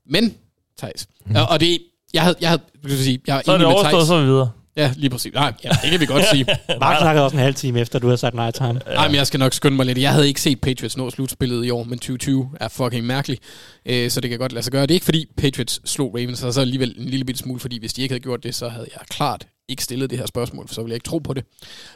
Men, 0.06 0.36
Thijs, 0.78 1.08
mm. 1.26 1.36
og, 1.36 1.48
og 1.50 1.60
det, 1.60 1.80
jeg 2.14 2.24
havde, 2.24 2.36
jeg 2.42 2.50
havde, 2.50 2.62
jeg 2.84 2.92
sige, 2.92 3.20
jeg 3.28 3.38
er 3.38 3.42
så 3.46 3.52
er 3.52 3.58
det 3.58 3.68
overstået, 3.68 4.08
så 4.08 4.14
er 4.14 4.20
vi 4.20 4.26
videre. 4.26 4.52
Ja, 4.78 4.94
lige 4.98 5.10
præcis. 5.10 5.34
Nej, 5.34 5.54
ja, 5.64 5.70
det 5.70 5.92
kan 5.92 6.00
vi 6.00 6.06
godt 6.06 6.24
sige. 6.32 6.46
Mark 6.80 7.00
snakkede 7.02 7.26
også 7.26 7.38
en 7.38 7.44
halv 7.44 7.56
time 7.56 7.80
efter, 7.80 8.00
du 8.00 8.08
havde 8.08 8.18
sagt 8.18 8.36
nej 8.36 8.52
til 8.52 8.66
ham. 8.66 8.80
Nej, 8.86 9.08
men 9.08 9.16
jeg 9.16 9.28
skal 9.28 9.40
nok 9.40 9.54
skynde 9.54 9.76
mig 9.76 9.86
lidt. 9.86 9.98
Jeg 9.98 10.12
havde 10.12 10.28
ikke 10.28 10.42
set 10.42 10.62
Patriots 10.62 10.98
nå 10.98 11.10
slutspillet 11.10 11.66
i 11.66 11.70
år, 11.70 11.84
men 11.84 12.00
2020 12.00 12.50
er 12.60 12.68
fucking 12.68 13.06
mærkeligt. 13.06 13.42
Øh, 13.86 14.10
så 14.10 14.22
det 14.22 14.30
kan 14.30 14.40
godt 14.40 14.52
lade 14.52 14.64
sig 14.64 14.72
gøre. 14.72 14.82
Det 14.82 14.92
er 14.92 14.96
ikke 14.96 15.06
fordi 15.06 15.26
Patriots 15.38 15.90
slog 15.90 16.16
Ravens, 16.16 16.44
og 16.44 16.54
så 16.54 16.62
alligevel 16.62 16.96
en 16.98 17.06
lille 17.10 17.26
bitte 17.26 17.40
smule, 17.40 17.60
fordi 17.60 17.80
hvis 17.80 17.94
de 17.94 18.02
ikke 18.02 18.14
havde 18.14 18.24
gjort 18.24 18.44
det, 18.44 18.56
så 18.56 18.70
havde 18.70 18.88
jeg 18.94 19.02
klart 19.10 19.48
ikke 19.68 19.84
stillet 19.84 20.10
det 20.10 20.20
her 20.20 20.26
spørgsmål, 20.26 20.68
for 20.68 20.74
så 20.74 20.82
ville 20.82 20.92
jeg 20.92 20.96
ikke 20.96 21.10
tro 21.10 21.18
på 21.18 21.34
det. 21.34 21.46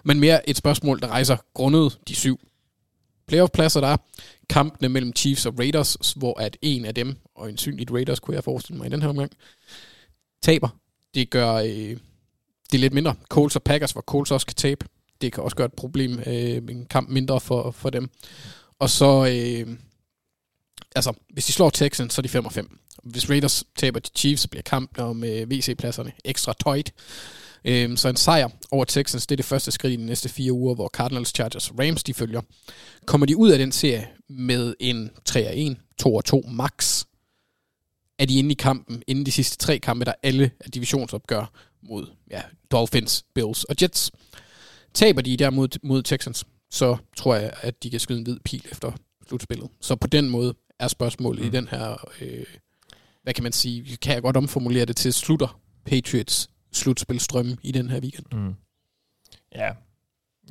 Men 0.04 0.20
mere 0.20 0.50
et 0.50 0.58
spørgsmål, 0.58 1.00
der 1.00 1.08
rejser 1.08 1.38
grundet 1.54 1.98
de 2.08 2.16
syv 2.16 2.40
playoff-pladser, 3.28 3.82
der 3.82 3.88
er. 3.88 3.98
Kampene 4.50 4.90
mellem 4.90 5.16
Chiefs 5.16 5.46
og 5.46 5.60
Raiders, 5.60 6.14
hvor 6.16 6.40
at 6.40 6.58
en 6.62 6.86
af 6.86 6.96
dem, 6.96 7.18
og 7.36 7.50
en 7.50 7.58
synligt 7.58 7.92
Raiders, 7.92 8.20
kunne 8.20 8.36
jeg 8.36 8.44
forestille 8.44 8.78
mig 8.78 8.88
i 8.88 8.90
den 8.90 9.02
her 9.02 9.10
omgang, 9.10 9.32
taber. 10.44 10.70
Det 11.16 11.30
gør 11.30 11.54
øh, 11.54 11.98
det 12.72 12.78
er 12.78 12.80
lidt 12.80 12.94
mindre. 12.94 13.16
Colts 13.30 13.56
og 13.56 13.64
Packers, 13.64 13.92
hvor 13.92 14.02
Colts 14.02 14.32
også 14.32 14.48
kan 14.48 14.56
tabe. 14.56 14.86
Det 15.22 15.34
kan 15.34 15.44
også 15.44 15.56
gøre 15.56 15.66
et 15.66 15.74
problem, 15.74 16.20
øh, 16.20 16.56
en 16.70 16.86
kamp 16.90 17.10
mindre 17.10 17.40
for, 17.40 17.72
for 17.72 17.90
dem. 17.90 18.10
Og 18.80 18.90
så, 18.90 19.26
øh, 19.26 19.78
altså, 20.96 21.14
hvis 21.34 21.46
de 21.46 21.52
slår 21.52 21.70
Texans, 21.70 22.14
så 22.14 22.22
er 22.22 22.24
de 22.24 22.30
5 22.30 22.46
og 22.46 22.52
5. 22.52 22.80
Hvis 23.04 23.30
Raiders 23.30 23.64
taber 23.78 24.00
til 24.00 24.14
Chiefs, 24.16 24.42
så 24.42 24.48
bliver 24.48 24.64
kampen 24.64 25.04
om 25.04 25.24
øh, 25.24 25.52
VC-pladserne 25.52 26.12
ekstra 26.26 26.54
tøjt. 26.64 26.94
Øhm, 27.66 27.98
så 27.98 28.10
en 28.10 28.16
sejr 28.16 28.50
over 28.72 28.86
Texans, 28.86 29.28
det 29.28 29.36
er 29.36 29.38
det 29.38 29.46
første 29.46 29.72
skridt 29.72 29.94
i 29.94 29.96
de 29.96 30.06
næste 30.06 30.30
fire 30.30 30.52
uger, 30.52 30.76
hvor 30.76 30.88
Cardinals, 30.88 31.30
Chargers 31.30 31.70
og 31.70 31.80
Rams 31.80 32.04
de 32.04 32.14
følger. 32.14 32.42
Kommer 33.06 33.28
de 33.28 33.38
ud 33.38 33.50
af 33.50 33.60
den 33.60 33.72
serie 33.72 34.08
med 34.30 34.74
en 34.80 35.10
3-1, 35.30 35.76
2-2 36.04 36.50
max, 36.50 37.06
er 38.20 38.26
de 38.26 38.40
inde 38.40 38.52
i 38.52 38.54
kampen, 38.54 39.04
inden 39.08 39.26
de 39.26 39.32
sidste 39.32 39.58
tre 39.58 39.80
kampe, 39.80 40.06
der 40.06 40.14
alle 40.24 40.52
er 40.60 40.70
divisionsopgør 40.70 41.52
mod 41.84 42.08
ja, 42.30 42.42
Dolphins, 42.72 43.26
Bills 43.36 43.64
og 43.64 43.76
Jets. 43.82 44.12
Taber 44.94 45.22
de 45.22 45.38
derimod 45.38 45.68
mod 45.84 46.04
Texans, 46.04 46.46
så 46.70 46.98
tror 47.18 47.36
jeg, 47.36 47.54
at 47.62 47.84
de 47.84 47.90
kan 47.90 48.00
skyde 48.00 48.18
en 48.18 48.24
hvid 48.24 48.40
pil 48.46 48.66
efter 48.72 48.92
slutspillet. 49.28 49.70
Så 49.82 49.96
på 49.96 50.08
den 50.08 50.30
måde 50.30 50.54
er 50.80 50.88
spørgsmålet 50.88 51.42
mm. 51.42 51.48
i 51.48 51.52
den 51.52 51.68
her, 51.68 52.10
øh, 52.22 52.46
hvad 53.24 53.34
kan 53.34 53.44
man 53.44 53.52
sige, 53.52 53.98
kan 53.98 54.14
jeg 54.14 54.22
godt 54.22 54.38
omformulere 54.38 54.86
det 54.86 54.96
til, 54.96 55.14
slutter 55.14 55.62
Patriots 55.86 56.50
slutspilstrømme 56.72 57.58
i 57.64 57.72
den 57.72 57.90
her 57.90 58.00
weekend. 58.00 58.26
Mm. 58.32 58.56
Ja. 59.56 59.74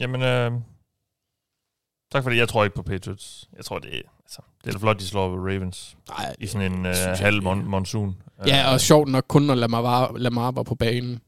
Jamen, 0.01 0.23
øh, 0.23 0.53
tak 2.13 2.23
for 2.23 2.31
det. 2.31 2.37
Jeg 2.37 2.49
tror 2.49 2.65
ikke 2.65 2.77
på 2.77 2.83
Patriots. 2.83 3.49
Jeg 3.57 3.65
tror, 3.65 3.79
det 3.79 3.97
er, 3.97 4.03
altså, 4.39 4.43
det 4.65 4.75
er 4.75 4.79
flot, 4.79 4.99
de 5.01 5.07
slår 5.07 5.37
Ravens 5.37 5.97
Nej, 6.09 6.35
i 6.39 6.47
sådan 6.47 6.73
en 6.73 6.87
øh, 6.87 6.95
halv 7.19 7.43
mon- 7.47 7.65
monsun. 7.65 8.17
Ja, 8.47 8.73
og 8.73 8.81
sjovt 8.81 9.09
nok 9.09 9.25
kun, 9.29 9.43
når 9.43 9.55
Lamar, 9.55 10.13
Lamar 10.17 10.51
var 10.51 10.63
på 10.63 10.75
banen. 10.75 11.21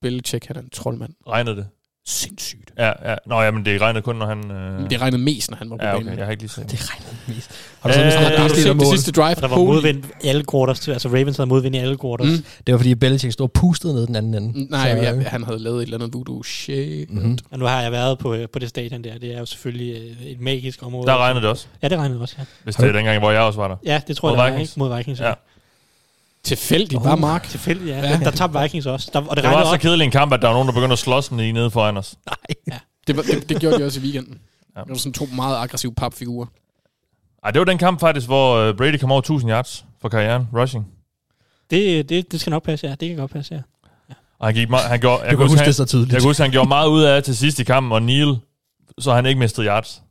Belichick, 0.00 0.46
han 0.46 0.56
er 0.56 0.60
en 0.60 0.70
troldmand. 0.70 1.14
Regnede 1.28 1.56
det? 1.56 1.68
Sindssygt. 2.06 2.72
Ja, 2.78 3.10
ja. 3.10 3.16
Nå, 3.26 3.40
ja, 3.40 3.50
men 3.50 3.64
det 3.64 3.80
regnede 3.80 4.02
kun, 4.02 4.16
når 4.16 4.26
han... 4.26 4.50
Øh... 4.50 4.90
Det 4.90 5.00
regnede 5.00 5.22
mest, 5.22 5.50
når 5.50 5.56
han 5.56 5.70
var 5.70 5.76
på 5.76 5.84
ja, 5.84 5.94
okay. 5.94 6.04
banen. 6.04 6.18
Jeg 6.18 6.26
har 6.26 6.30
ikke 6.30 6.42
lige 6.42 6.50
set 6.50 6.70
det. 6.70 6.90
regnede 6.90 7.16
mest. 7.28 7.50
Har 7.80 7.88
du, 7.88 7.94
så, 7.94 8.00
øh, 8.00 8.38
har 8.38 8.48
du 8.48 8.54
set 8.54 8.80
det 8.80 8.86
sidste 8.86 9.12
drive? 9.12 9.34
Der 9.34 9.48
var 9.48 9.56
modvind 9.56 10.04
i 10.24 10.28
alle 10.28 10.44
quarters. 10.52 10.88
Altså 10.88 11.08
Ravens 11.08 11.36
havde 11.36 11.48
modvind 11.48 11.74
i 11.74 11.78
alle 11.78 11.98
quarters. 11.98 12.26
Mm. 12.26 12.44
Det 12.66 12.72
var 12.72 12.78
fordi 12.78 12.94
Belichick 12.94 13.32
stod 13.32 13.46
og 13.46 13.52
pustede 13.52 13.94
ned 13.94 14.06
den 14.06 14.16
anden 14.16 14.34
ende. 14.34 14.70
Nej, 14.70 14.96
så, 14.96 15.02
ja, 15.02 15.22
han 15.22 15.44
havde 15.44 15.58
lavet 15.58 15.76
et 15.76 15.82
eller 15.82 15.96
andet 15.96 16.14
voodoo 16.14 16.42
shit. 16.42 17.10
Mm-hmm. 17.10 17.38
Og 17.50 17.58
nu 17.58 17.64
har 17.64 17.82
jeg 17.82 17.92
været 17.92 18.18
på, 18.18 18.34
øh, 18.34 18.48
på 18.52 18.58
det 18.58 18.68
stadion 18.68 19.04
der. 19.04 19.18
Det 19.18 19.34
er 19.34 19.38
jo 19.38 19.46
selvfølgelig 19.46 19.96
øh, 19.96 20.26
et 20.26 20.40
magisk 20.40 20.82
område. 20.82 21.06
Der 21.06 21.18
regnede 21.18 21.42
det 21.42 21.50
også? 21.50 21.66
Ja, 21.82 21.88
det 21.88 21.98
regnede 21.98 22.20
også, 22.20 22.34
ja. 22.38 22.44
Hvis 22.64 22.76
det 22.76 22.88
er 22.88 22.92
dengang, 22.92 23.18
hvor 23.18 23.30
jeg 23.30 23.40
også 23.40 23.60
var 23.60 23.68
der. 23.68 23.76
Ja, 23.84 24.00
det 24.06 24.16
tror 24.16 24.28
jeg, 24.28 24.44
det 24.44 24.52
var, 24.54 24.60
ikke? 24.60 24.72
Mod 24.76 24.96
Vikings, 24.96 25.20
ja. 25.20 25.32
Tilfældigt, 26.44 26.98
oh, 26.98 27.04
bare 27.04 27.16
Mark. 27.16 27.48
Tilfældigt, 27.48 27.90
ja. 27.90 27.96
ja. 27.96 28.18
Der, 28.18 28.30
tabte 28.30 28.60
Vikings 28.60 28.86
også. 28.86 29.10
Der, 29.12 29.20
og 29.20 29.36
det, 29.36 29.44
det 29.44 29.52
var 29.52 29.64
så 29.64 29.78
kedelig 29.78 30.04
en 30.04 30.10
kamp, 30.10 30.32
at 30.32 30.42
der 30.42 30.48
var 30.48 30.54
nogen, 30.54 30.68
der 30.68 30.74
begyndte 30.74 30.92
at 30.92 30.98
slås 30.98 31.30
lige 31.30 31.52
nede 31.52 31.70
foran 31.70 31.96
os. 31.96 32.16
Nej. 32.26 32.36
Ja. 32.66 32.78
Det, 33.06 33.26
det, 33.26 33.48
det 33.48 33.60
gjorde 33.60 33.78
de 33.78 33.84
også 33.84 34.00
i 34.00 34.02
weekenden. 34.02 34.40
Ja. 34.76 34.80
Det 34.80 34.88
var 34.88 34.94
sådan 34.94 35.12
to 35.12 35.26
meget 35.34 35.56
aggressive 35.56 35.94
papfigurer. 35.94 36.46
Ej, 37.44 37.50
det 37.50 37.58
var 37.58 37.64
den 37.64 37.78
kamp 37.78 38.00
faktisk, 38.00 38.26
hvor 38.26 38.68
uh, 38.68 38.76
Brady 38.76 38.96
kom 38.96 39.12
over 39.12 39.20
1000 39.20 39.50
yards 39.50 39.84
for 40.00 40.08
karrieren, 40.08 40.46
rushing. 40.54 40.86
Det, 41.70 42.08
det, 42.08 42.32
det 42.32 42.40
skal 42.40 42.50
nok 42.50 42.62
passe, 42.62 42.86
ja. 42.86 42.94
Det 42.94 43.08
kan 43.08 43.16
godt 43.16 43.30
passe, 43.30 43.54
ja. 43.54 43.60
ja. 44.08 44.14
Og 44.38 44.46
han 44.46 44.54
gik 44.54 44.70
meget, 44.70 44.88
han 44.88 45.00
gjorde, 45.00 45.22
jeg 45.22 45.36
kan 45.36 45.48
huske 45.48 45.64
det 45.64 45.74
så 45.74 45.84
tydeligt. 45.84 46.12
Jeg 46.12 46.20
kan 46.20 46.28
huske, 46.28 46.42
han 46.42 46.52
gjorde 46.52 46.68
meget 46.68 46.88
ud 46.88 47.02
af 47.02 47.22
til 47.22 47.36
sidst 47.36 47.58
i 47.58 47.64
kampen, 47.64 47.92
og 47.92 48.02
Neil, 48.02 48.36
så 48.98 49.14
han 49.14 49.26
ikke 49.26 49.38
mistede 49.38 49.66
yards. 49.66 50.02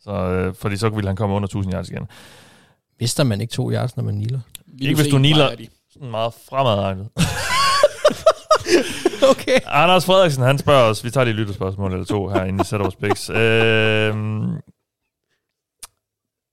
Så, 0.00 0.10
øh, 0.10 0.54
fordi 0.54 0.76
så 0.76 0.88
ville 0.88 1.08
han 1.08 1.16
komme 1.16 1.34
under 1.34 1.46
1000 1.46 1.74
yards 1.74 1.88
igen. 1.88 2.06
Mister 3.00 3.24
man 3.24 3.40
ikke 3.40 3.52
to 3.52 3.72
yards, 3.72 3.96
når 3.96 4.04
man 4.04 4.14
kneeler? 4.14 4.40
Ikke 4.80 4.94
hvis 4.94 5.06
du 5.06 5.18
kneeler 5.18 5.50
sådan 5.98 6.10
meget 6.10 6.32
fremadrettet. 6.48 7.08
okay. 9.32 9.58
Anders 9.66 10.04
Frederiksen, 10.04 10.42
han 10.42 10.58
spørger 10.58 10.84
os, 10.90 11.04
vi 11.04 11.10
tager 11.10 11.24
lige 11.24 11.32
et 11.32 11.38
lytterspørgsmål 11.38 11.92
eller 11.92 12.04
to 12.04 12.28
herinde 12.28 12.62
i 12.62 12.64
Setup 12.64 12.92
Specs. 12.92 13.30
Øhm, 13.30 14.56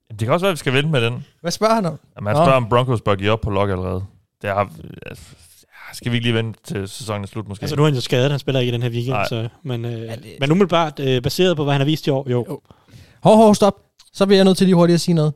det 0.10 0.20
kan 0.20 0.32
også 0.32 0.46
være, 0.46 0.52
at 0.52 0.56
vi 0.56 0.58
skal 0.58 0.74
vente 0.74 0.90
med 0.90 1.02
den. 1.02 1.26
Hvad 1.42 1.52
spørger 1.52 1.76
han 1.76 1.86
om? 1.86 2.00
Jamen, 2.16 2.28
han 2.28 2.36
spørger, 2.36 2.52
om 2.52 2.70
Broncos 2.70 3.02
bør 3.02 3.16
give 3.16 3.32
op 3.32 3.42
på 3.42 3.50
log 3.50 3.70
allerede. 3.70 4.06
Det 4.42 4.50
har, 4.50 4.70
skal 5.94 6.12
vi 6.12 6.18
ikke 6.18 6.26
lige 6.26 6.36
vente 6.36 6.60
til 6.64 6.90
sæsonen 6.90 7.24
er 7.24 7.28
slut, 7.28 7.48
måske? 7.48 7.64
Altså, 7.64 7.76
nu 7.76 7.82
er 7.82 7.88
han 7.88 7.96
jo 7.96 8.02
skadet, 8.02 8.32
han 8.32 8.40
spiller 8.40 8.60
ikke 8.60 8.70
i 8.70 8.74
den 8.74 8.84
her 8.84 8.90
weekend. 8.90 9.18
Så, 9.30 9.50
men, 9.64 9.86
øh, 9.86 9.92
det... 9.92 10.38
men 10.40 10.52
umiddelbart, 10.52 11.00
øh, 11.00 11.22
baseret 11.22 11.58
på, 11.58 11.64
hvad 11.64 11.74
han 11.74 11.82
har 11.82 11.86
vist 11.86 12.08
i 12.08 12.10
år, 12.10 12.30
jo. 12.30 12.62
Hov, 13.24 13.38
hov, 13.38 13.56
stop. 13.56 13.74
Så 14.14 14.26
bliver 14.26 14.38
jeg 14.38 14.46
nødt 14.46 14.58
til 14.58 14.68
lige 14.68 14.76
hurtigt 14.76 14.96
at 14.96 15.02
sige 15.02 15.16
noget. 15.16 15.34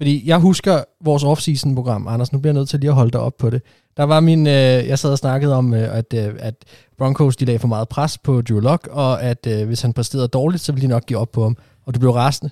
Fordi 0.00 0.28
jeg 0.28 0.38
husker 0.38 0.84
vores 1.04 1.24
off-season-program, 1.24 2.08
Anders, 2.08 2.32
nu 2.32 2.38
bliver 2.38 2.52
jeg 2.52 2.58
nødt 2.58 2.68
til 2.68 2.80
lige 2.80 2.90
at 2.90 2.94
holde 2.94 3.10
dig 3.10 3.20
op 3.20 3.36
på 3.38 3.50
det. 3.50 3.62
Der 3.96 4.02
var 4.02 4.20
min, 4.20 4.46
øh, 4.46 4.52
jeg 4.52 4.98
sad 4.98 5.10
og 5.10 5.18
snakkede 5.18 5.54
om, 5.54 5.74
øh, 5.74 5.96
at, 5.96 6.14
øh, 6.14 6.34
at 6.38 6.54
Broncos 6.98 7.36
de 7.36 7.44
lagde 7.44 7.58
for 7.58 7.68
meget 7.68 7.88
pres 7.88 8.18
på 8.18 8.40
Drew 8.42 8.60
Lock, 8.60 8.88
og 8.90 9.22
at 9.22 9.46
øh, 9.46 9.66
hvis 9.66 9.82
han 9.82 9.92
præsterede 9.92 10.28
dårligt, 10.28 10.62
så 10.62 10.72
ville 10.72 10.82
de 10.82 10.90
nok 10.90 11.06
give 11.06 11.18
op 11.18 11.30
på 11.32 11.42
ham. 11.42 11.56
Og 11.86 11.94
du 11.94 12.00
blev 12.00 12.10
rasende. 12.10 12.50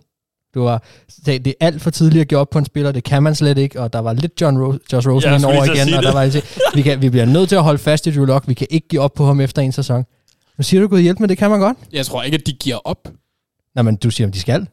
Du 0.55 0.63
var, 0.63 0.83
det, 1.27 1.45
det 1.45 1.55
er 1.61 1.67
alt 1.67 1.83
for 1.83 1.91
tidligt 1.91 2.21
at 2.21 2.29
give 2.29 2.41
op 2.41 2.51
på 2.51 2.59
en 2.59 2.65
spiller, 2.65 2.93
det 2.93 3.05
kan 3.05 3.23
man 3.23 3.35
slet 3.35 3.59
ikke, 3.59 3.81
og 3.81 3.93
der 3.93 3.99
var 3.99 4.13
lidt 4.13 4.41
John 4.41 4.59
Ro- 4.59 4.79
Josh 4.93 5.09
Rosen 5.09 5.31
ja, 5.31 5.47
over 5.47 5.65
igen, 5.65 5.95
og 5.95 6.03
der 6.03 6.13
var 6.13 6.43
vi, 6.75 6.83
kan, 6.83 7.03
vi 7.03 7.11
bliver 7.11 7.27
nødt 7.27 7.49
til 7.49 7.57
at 7.57 7.63
holde 7.63 7.79
fast 7.79 8.07
i 8.07 8.15
Drew 8.15 8.25
Lock, 8.25 8.49
vi 8.49 8.55
kan 8.55 8.67
ikke 8.71 8.89
give 8.89 9.01
op 9.01 9.15
på 9.15 9.25
ham 9.25 9.41
efter 9.41 9.63
en 9.63 9.73
sæson. 9.73 10.05
Nu 10.59 10.63
siger 10.63 10.81
du, 10.81 10.89
Gud 10.89 11.01
hjælp 11.01 11.21
med, 11.21 11.29
det 11.29 11.39
kan 11.39 11.51
man 11.51 11.61
godt. 11.61 11.77
Jeg 11.93 12.07
tror 12.07 12.23
ikke, 12.23 12.35
at 12.35 12.47
de 12.47 12.53
giver 12.53 12.77
op. 12.85 13.09
Nej, 13.75 13.83
men 13.83 13.97
du 13.97 14.11
siger, 14.11 14.27
om 14.27 14.33
de 14.33 14.41
skal. 14.41 14.67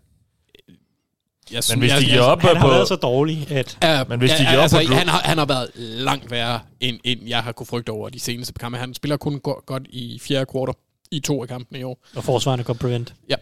Jeg 1.51 1.63
men 1.69 1.79
hvis 1.79 1.91
de 1.91 2.05
giver 2.05 2.21
op 2.21 2.41
han 2.41 2.55
på... 2.55 2.59
har 2.59 2.67
været 2.67 2.87
så 2.87 2.95
dårlig, 2.95 3.51
at... 3.51 3.77
Ja, 3.83 4.03
men 4.03 4.19
hvis 4.19 4.31
de 4.31 4.37
giver 4.37 4.61
altså, 4.61 4.77
op 4.77 4.85
på... 4.87 4.93
Han 4.93 5.07
har, 5.07 5.19
han 5.19 5.37
har 5.37 5.45
været 5.45 5.69
langt 5.75 6.31
værre, 6.31 6.59
end, 6.79 6.99
end 7.03 7.19
jeg 7.27 7.43
har 7.43 7.51
kunne 7.51 7.67
frygte 7.67 7.89
over 7.89 8.09
de 8.09 8.19
seneste 8.19 8.53
kampe. 8.53 8.77
Han 8.77 8.93
spiller 8.93 9.17
kun 9.17 9.39
go- 9.39 9.61
godt 9.65 9.83
i 9.89 10.19
fjerde 10.21 10.45
kvartal 10.45 10.75
i 11.11 11.19
to 11.19 11.41
af 11.41 11.47
kampene 11.47 11.79
i 11.79 11.83
år. 11.83 12.05
Og 12.15 12.23
forsvarende 12.23 12.63
kan 12.63 12.75
prevent. 12.75 13.13
Ja. 13.29 13.35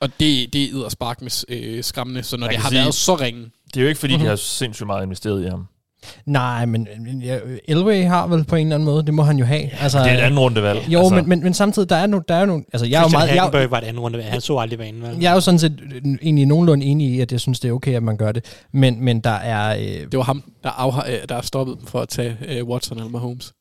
Og 0.00 0.08
det, 0.20 0.52
det 0.52 0.62
er 0.62 0.88
spark 0.88 1.22
med 1.22 1.44
øh, 1.48 1.84
skræmmende, 1.84 2.22
så 2.22 2.36
når 2.36 2.48
det 2.48 2.56
har 2.56 2.68
sige, 2.68 2.80
været 2.80 2.94
så 2.94 3.14
ringe... 3.14 3.50
Det 3.74 3.76
er 3.76 3.82
jo 3.82 3.88
ikke, 3.88 4.00
fordi 4.00 4.14
mm-hmm. 4.14 4.24
de 4.24 4.28
har 4.28 4.36
sindssygt 4.36 4.86
meget 4.86 5.04
investeret 5.04 5.44
i 5.44 5.48
ham. 5.48 5.66
Nej, 6.26 6.66
men 6.66 6.88
ja, 7.24 7.38
Elway 7.68 8.04
har 8.04 8.26
vel 8.26 8.44
på 8.44 8.56
en 8.56 8.66
eller 8.66 8.74
anden 8.74 8.84
måde, 8.84 9.06
det 9.06 9.14
må 9.14 9.22
han 9.22 9.38
jo 9.38 9.44
have. 9.44 9.60
Ja, 9.60 9.68
altså, 9.80 9.98
det 9.98 10.10
er 10.10 10.14
et 10.14 10.18
anden 10.18 10.38
rundevalg. 10.40 10.78
Jo, 10.88 10.98
altså. 11.00 11.14
men, 11.14 11.28
men, 11.28 11.42
men 11.42 11.54
samtidig, 11.54 11.90
der 11.90 11.96
er, 11.96 12.06
no, 12.06 12.20
der 12.28 12.34
er 12.34 12.44
nogle... 12.46 12.64
Altså, 12.72 12.86
jeg 12.86 12.98
er 12.98 13.02
jo 13.02 13.08
meget, 13.08 13.34
jeg, 13.34 13.70
var 13.70 13.78
et 13.78 13.84
andet 13.84 14.02
rundevalg, 14.02 14.30
han 14.30 14.40
så 14.40 14.56
aldrig 14.58 14.78
banen. 14.78 15.02
Vel? 15.02 15.16
Jeg 15.20 15.30
er 15.30 15.34
jo 15.34 15.40
sådan 15.40 15.58
set 15.58 15.80
egentlig 16.22 16.46
nogenlunde 16.46 16.86
enig 16.86 17.08
i, 17.08 17.20
at 17.20 17.32
jeg 17.32 17.40
synes, 17.40 17.60
det 17.60 17.68
er 17.68 17.72
okay, 17.72 17.94
at 17.94 18.02
man 18.02 18.16
gør 18.16 18.32
det. 18.32 18.44
Men, 18.72 19.04
men 19.04 19.20
der 19.20 19.30
er... 19.30 19.76
Øh, 19.78 19.84
det 19.84 20.16
var 20.16 20.22
ham, 20.22 20.42
der, 20.64 20.70
afha- 20.70 21.10
øh, 21.10 21.18
der 21.28 21.40
stoppet 21.40 21.76
for 21.86 22.00
at 22.00 22.08
tage 22.08 22.36
øh, 22.48 22.64
Watson 22.64 22.98
eller 22.98 23.10
Mahomes. 23.10 23.52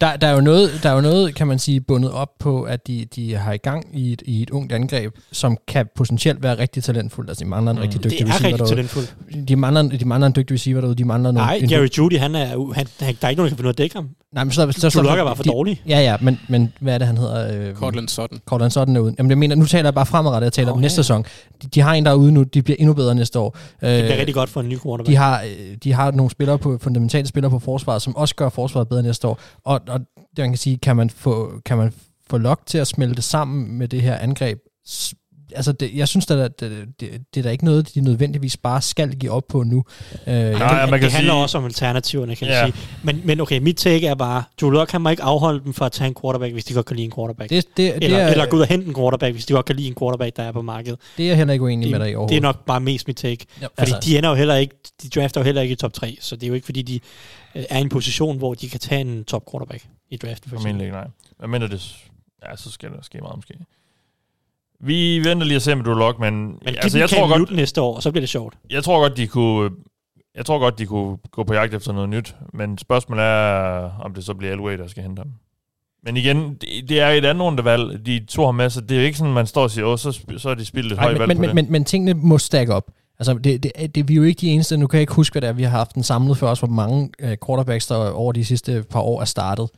Der, 0.00 0.16
der, 0.16 0.26
er 0.26 0.32
jo 0.32 0.40
noget, 0.40 0.70
der 0.82 0.90
er 0.90 0.94
jo 0.94 1.00
noget, 1.00 1.34
kan 1.34 1.46
man 1.46 1.58
sige, 1.58 1.80
bundet 1.80 2.10
op 2.10 2.28
på, 2.38 2.62
at 2.62 2.86
de, 2.86 3.06
de 3.16 3.34
har 3.34 3.52
i 3.52 3.56
gang 3.56 3.98
i 3.98 4.12
et, 4.12 4.22
i 4.26 4.42
et 4.42 4.50
ungt 4.50 4.72
angreb, 4.72 5.14
som 5.32 5.58
kan 5.68 5.88
potentielt 5.96 6.42
være 6.42 6.58
rigtig 6.58 6.84
talentfuldt. 6.84 7.30
Altså, 7.30 7.44
de 7.44 7.48
mangler 7.48 7.70
en 7.70 7.76
mm. 7.76 7.82
rigtig 7.82 8.04
dygtig 8.04 8.28
receiver 8.28 8.56
derude. 8.56 8.70
Det 8.70 8.78
er 8.78 8.78
rigtig 8.78 8.98
talentfuldt. 8.98 9.48
De 9.48 9.56
mangler, 9.56 9.82
de 9.82 10.04
mangler 10.04 10.26
en 10.26 10.32
dygtig 10.36 10.54
receiver 10.54 10.80
derude. 10.80 10.96
De 10.96 11.04
mangler 11.04 11.30
Nej, 11.30 11.58
en, 11.62 11.68
Gary 11.68 11.88
Judy, 11.98 12.18
han 12.18 12.34
er, 12.34 12.46
han, 12.74 12.86
han, 13.00 13.16
der 13.20 13.26
er 13.26 13.28
ikke 13.28 13.38
nogen, 13.38 13.38
der 13.38 13.48
kan 13.48 13.56
finde 13.56 13.62
ud 13.62 13.68
af 13.68 13.72
at 13.72 13.78
dække 13.78 13.96
ham. 13.96 14.08
Nej, 14.36 14.44
men 14.44 14.52
så, 14.52 14.72
så, 14.72 14.80
så, 14.80 14.90
så, 14.90 15.00
er 15.00 15.24
bare 15.24 15.36
for 15.36 15.42
de, 15.42 15.48
dårlig. 15.48 15.82
Ja, 15.88 16.00
ja, 16.00 16.16
men, 16.20 16.40
men 16.48 16.72
hvad 16.80 16.94
er 16.94 16.98
det, 16.98 17.06
han 17.06 17.16
hedder? 17.16 17.68
Øh, 17.68 17.74
Cortland 17.74 18.08
Sutton. 18.08 18.40
Cortland 18.46 18.70
Sutton 18.70 18.96
er 18.96 19.00
ude. 19.00 19.14
Jamen, 19.18 19.30
jeg 19.30 19.38
mener, 19.38 19.56
nu 19.56 19.66
taler 19.66 19.84
jeg 19.84 19.94
bare 19.94 20.06
fremadrettet, 20.06 20.44
jeg 20.44 20.52
taler 20.52 20.70
oh, 20.70 20.76
om 20.76 20.80
næste 20.80 20.96
sæson. 20.96 21.24
De, 21.62 21.68
de, 21.68 21.80
har 21.80 21.94
en, 21.94 22.04
der 22.04 22.10
er 22.10 22.14
ude 22.14 22.32
nu, 22.32 22.42
de 22.42 22.62
bliver 22.62 22.76
endnu 22.78 22.94
bedre 22.94 23.14
næste 23.14 23.38
år. 23.38 23.50
Det 23.50 23.78
bliver 23.80 24.12
øh, 24.12 24.18
rigtig 24.18 24.34
godt 24.34 24.50
for 24.50 24.60
en 24.60 24.68
ny 24.68 24.78
quarterback. 24.82 25.06
De 25.06 25.16
har, 25.16 25.42
øh, 25.42 25.76
de 25.84 25.92
har 25.92 26.10
nogle 26.10 26.30
spillere 26.30 26.58
på, 26.58 26.78
fundamentale 26.82 27.26
spillere 27.26 27.50
på 27.50 27.58
forsvaret, 27.58 28.02
som 28.02 28.16
også 28.16 28.34
gør 28.34 28.48
forsvaret 28.48 28.88
bedre 28.88 29.02
næste 29.02 29.28
år. 29.28 29.38
Og, 29.64 29.80
og 29.88 30.00
det, 30.16 30.38
man 30.38 30.50
kan 30.50 30.58
sige, 30.58 30.78
kan 30.78 30.96
man 30.96 31.10
få, 31.10 31.60
kan 31.64 31.76
man 31.76 31.92
få 32.30 32.38
lok 32.38 32.66
til 32.66 32.78
at 32.78 32.86
smelte 32.86 33.22
sammen 33.22 33.78
med 33.78 33.88
det 33.88 34.02
her 34.02 34.18
angreb, 34.18 34.58
altså 35.54 35.72
det, 35.72 35.90
jeg 35.94 36.08
synes, 36.08 36.30
at 36.30 36.60
det, 36.60 36.88
det, 37.00 37.22
det 37.34 37.40
er 37.40 37.42
da 37.42 37.50
ikke 37.50 37.64
noget, 37.64 37.94
de 37.94 38.00
nødvendigvis 38.00 38.56
bare 38.56 38.82
skal 38.82 39.16
give 39.16 39.32
op 39.32 39.46
på 39.48 39.62
nu. 39.62 39.84
Øh, 40.26 40.34
Nej, 40.34 40.80
det, 40.80 40.90
man 40.90 41.00
kan 41.00 41.02
det 41.02 41.12
handler 41.12 41.32
sige... 41.32 41.42
også 41.42 41.58
om 41.58 41.64
alternativerne, 41.64 42.36
kan 42.36 42.48
ja. 42.48 42.58
jeg 42.58 42.72
sige. 42.74 42.84
Men, 43.02 43.20
men 43.24 43.40
okay, 43.40 43.58
mit 43.58 43.76
take 43.76 44.06
er 44.06 44.14
bare, 44.14 44.42
Joe 44.62 44.72
Locke 44.72 44.90
kan 44.90 45.00
man 45.00 45.10
ikke 45.10 45.22
afholde 45.22 45.64
dem 45.64 45.74
for 45.74 45.84
at 45.84 45.92
tage 45.92 46.08
en 46.08 46.14
quarterback, 46.22 46.52
hvis 46.52 46.64
de 46.64 46.74
godt 46.74 46.86
kan 46.86 46.96
lide 46.96 47.04
en 47.04 47.12
quarterback. 47.12 47.50
Det, 47.50 47.66
det, 47.76 47.94
eller, 47.94 48.08
det 48.08 48.26
er, 48.26 48.28
eller 48.28 48.46
gå 48.46 48.56
ud 48.56 48.60
og 48.60 48.66
hente 48.66 48.86
en 48.86 48.94
quarterback, 48.94 49.34
hvis 49.34 49.46
de 49.46 49.52
godt 49.52 49.66
kan 49.66 49.76
lide 49.76 49.88
en 49.88 49.94
quarterback, 49.94 50.36
der 50.36 50.42
er 50.42 50.52
på 50.52 50.62
markedet. 50.62 51.00
Det 51.16 51.24
er 51.24 51.28
jeg 51.28 51.36
heller 51.36 51.52
ikke 51.52 51.64
uenig 51.64 51.84
det, 51.84 51.92
med 51.92 52.00
dig 52.00 52.10
i 52.10 52.14
overhovedet. 52.14 52.30
Det 52.30 52.36
er 52.36 52.48
nok 52.48 52.64
bare 52.64 52.80
mest 52.80 53.06
mit 53.06 53.16
take. 53.16 53.46
Ja, 53.62 53.66
fordi 53.78 53.92
altså. 53.92 54.08
de 54.08 54.18
ender 54.18 54.28
jo 54.28 54.34
heller 54.34 54.54
ikke, 54.54 54.74
de 55.02 55.08
drafter 55.08 55.40
jo 55.40 55.44
heller 55.44 55.62
ikke 55.62 55.72
i 55.72 55.76
top 55.76 55.92
3, 55.92 56.18
så 56.20 56.36
det 56.36 56.42
er 56.42 56.48
jo 56.48 56.54
ikke 56.54 56.64
fordi, 56.64 56.82
de 56.82 57.00
er 57.70 57.78
i 57.78 57.80
en 57.80 57.88
position, 57.88 58.38
hvor 58.38 58.54
de 58.54 58.68
kan 58.68 58.80
tage 58.80 59.00
en 59.00 59.24
top 59.24 59.50
quarterback 59.50 59.88
i 60.10 60.16
draften. 60.16 60.50
For 60.50 60.56
eksempel. 60.56 60.90
nej. 60.90 61.06
Hvad 61.38 61.48
mener 61.48 61.66
det? 61.66 61.96
Ja, 62.42 62.56
så 62.56 62.70
skal 62.70 62.90
der 62.90 63.02
ske 63.02 63.18
meget 63.18 63.36
måske. 63.36 63.54
Vi 64.80 65.24
venter 65.24 65.46
lige 65.46 65.56
at 65.56 65.62
se 65.62 65.74
med 65.74 65.84
Drew 65.84 65.94
Lock, 65.94 66.18
men... 66.18 66.46
Men 66.46 66.58
altså, 66.64 66.98
jeg 66.98 67.10
tror 67.10 67.38
godt, 67.38 67.50
næste 67.50 67.80
år, 67.80 67.96
og 67.96 68.02
så 68.02 68.10
bliver 68.10 68.22
det 68.22 68.28
sjovt. 68.28 68.54
Jeg 68.70 68.84
tror 68.84 69.00
godt, 69.00 69.16
de 69.16 69.26
kunne... 69.26 69.70
Jeg 70.34 70.46
tror 70.46 70.58
godt, 70.58 70.78
de 70.78 70.86
kunne 70.86 71.16
gå 71.30 71.44
på 71.44 71.54
jagt 71.54 71.74
efter 71.74 71.92
noget 71.92 72.08
nyt, 72.08 72.34
men 72.52 72.78
spørgsmålet 72.78 73.24
er, 73.24 73.90
om 74.00 74.14
det 74.14 74.24
så 74.24 74.34
bliver 74.34 74.52
Elway, 74.52 74.78
der 74.78 74.86
skal 74.86 75.02
hente 75.02 75.20
ham. 75.20 75.32
Men 76.02 76.16
igen, 76.16 76.54
det, 76.54 76.88
det 76.88 77.00
er 77.00 77.08
et 77.08 77.24
andet 77.24 77.44
rundevalg, 77.44 78.06
de 78.06 78.24
to 78.28 78.44
har 78.44 78.52
med, 78.52 78.70
så 78.70 78.80
det 78.80 78.90
er 78.90 78.96
jo 78.96 79.06
ikke 79.06 79.18
sådan, 79.18 79.32
man 79.32 79.46
står 79.46 79.62
og 79.62 79.70
siger, 79.70 79.86
åh, 79.86 79.98
så, 79.98 80.20
så 80.38 80.48
er 80.48 80.54
de 80.54 80.64
spillet 80.64 80.92
et 80.92 80.98
højt 80.98 81.18
valg 81.18 81.28
men, 81.28 81.36
på 81.36 81.40
men, 81.40 81.48
det. 81.48 81.54
Men, 81.54 81.72
men 81.72 81.84
tingene 81.84 82.14
må 82.14 82.38
stack 82.38 82.70
op. 82.70 82.90
Altså, 83.18 83.34
det, 83.34 83.62
det, 83.62 83.94
det, 83.94 84.08
vi 84.08 84.14
er 84.14 84.16
jo 84.16 84.22
ikke 84.22 84.40
de 84.40 84.48
eneste, 84.48 84.76
nu 84.76 84.86
kan 84.86 84.98
jeg 84.98 85.00
ikke 85.00 85.14
huske, 85.14 85.34
hvad 85.34 85.42
det 85.42 85.48
er, 85.48 85.52
vi 85.52 85.62
har 85.62 85.70
haft 85.70 85.94
en 85.94 86.02
samlet 86.02 86.38
for 86.38 86.46
os, 86.46 86.58
hvor 86.58 86.68
mange 86.68 87.10
uh, 87.22 87.30
quarterbacks, 87.46 87.86
der 87.86 88.10
over 88.10 88.32
de 88.32 88.44
sidste 88.44 88.84
par 88.90 89.00
år 89.00 89.20
er 89.20 89.24
startet 89.24 89.68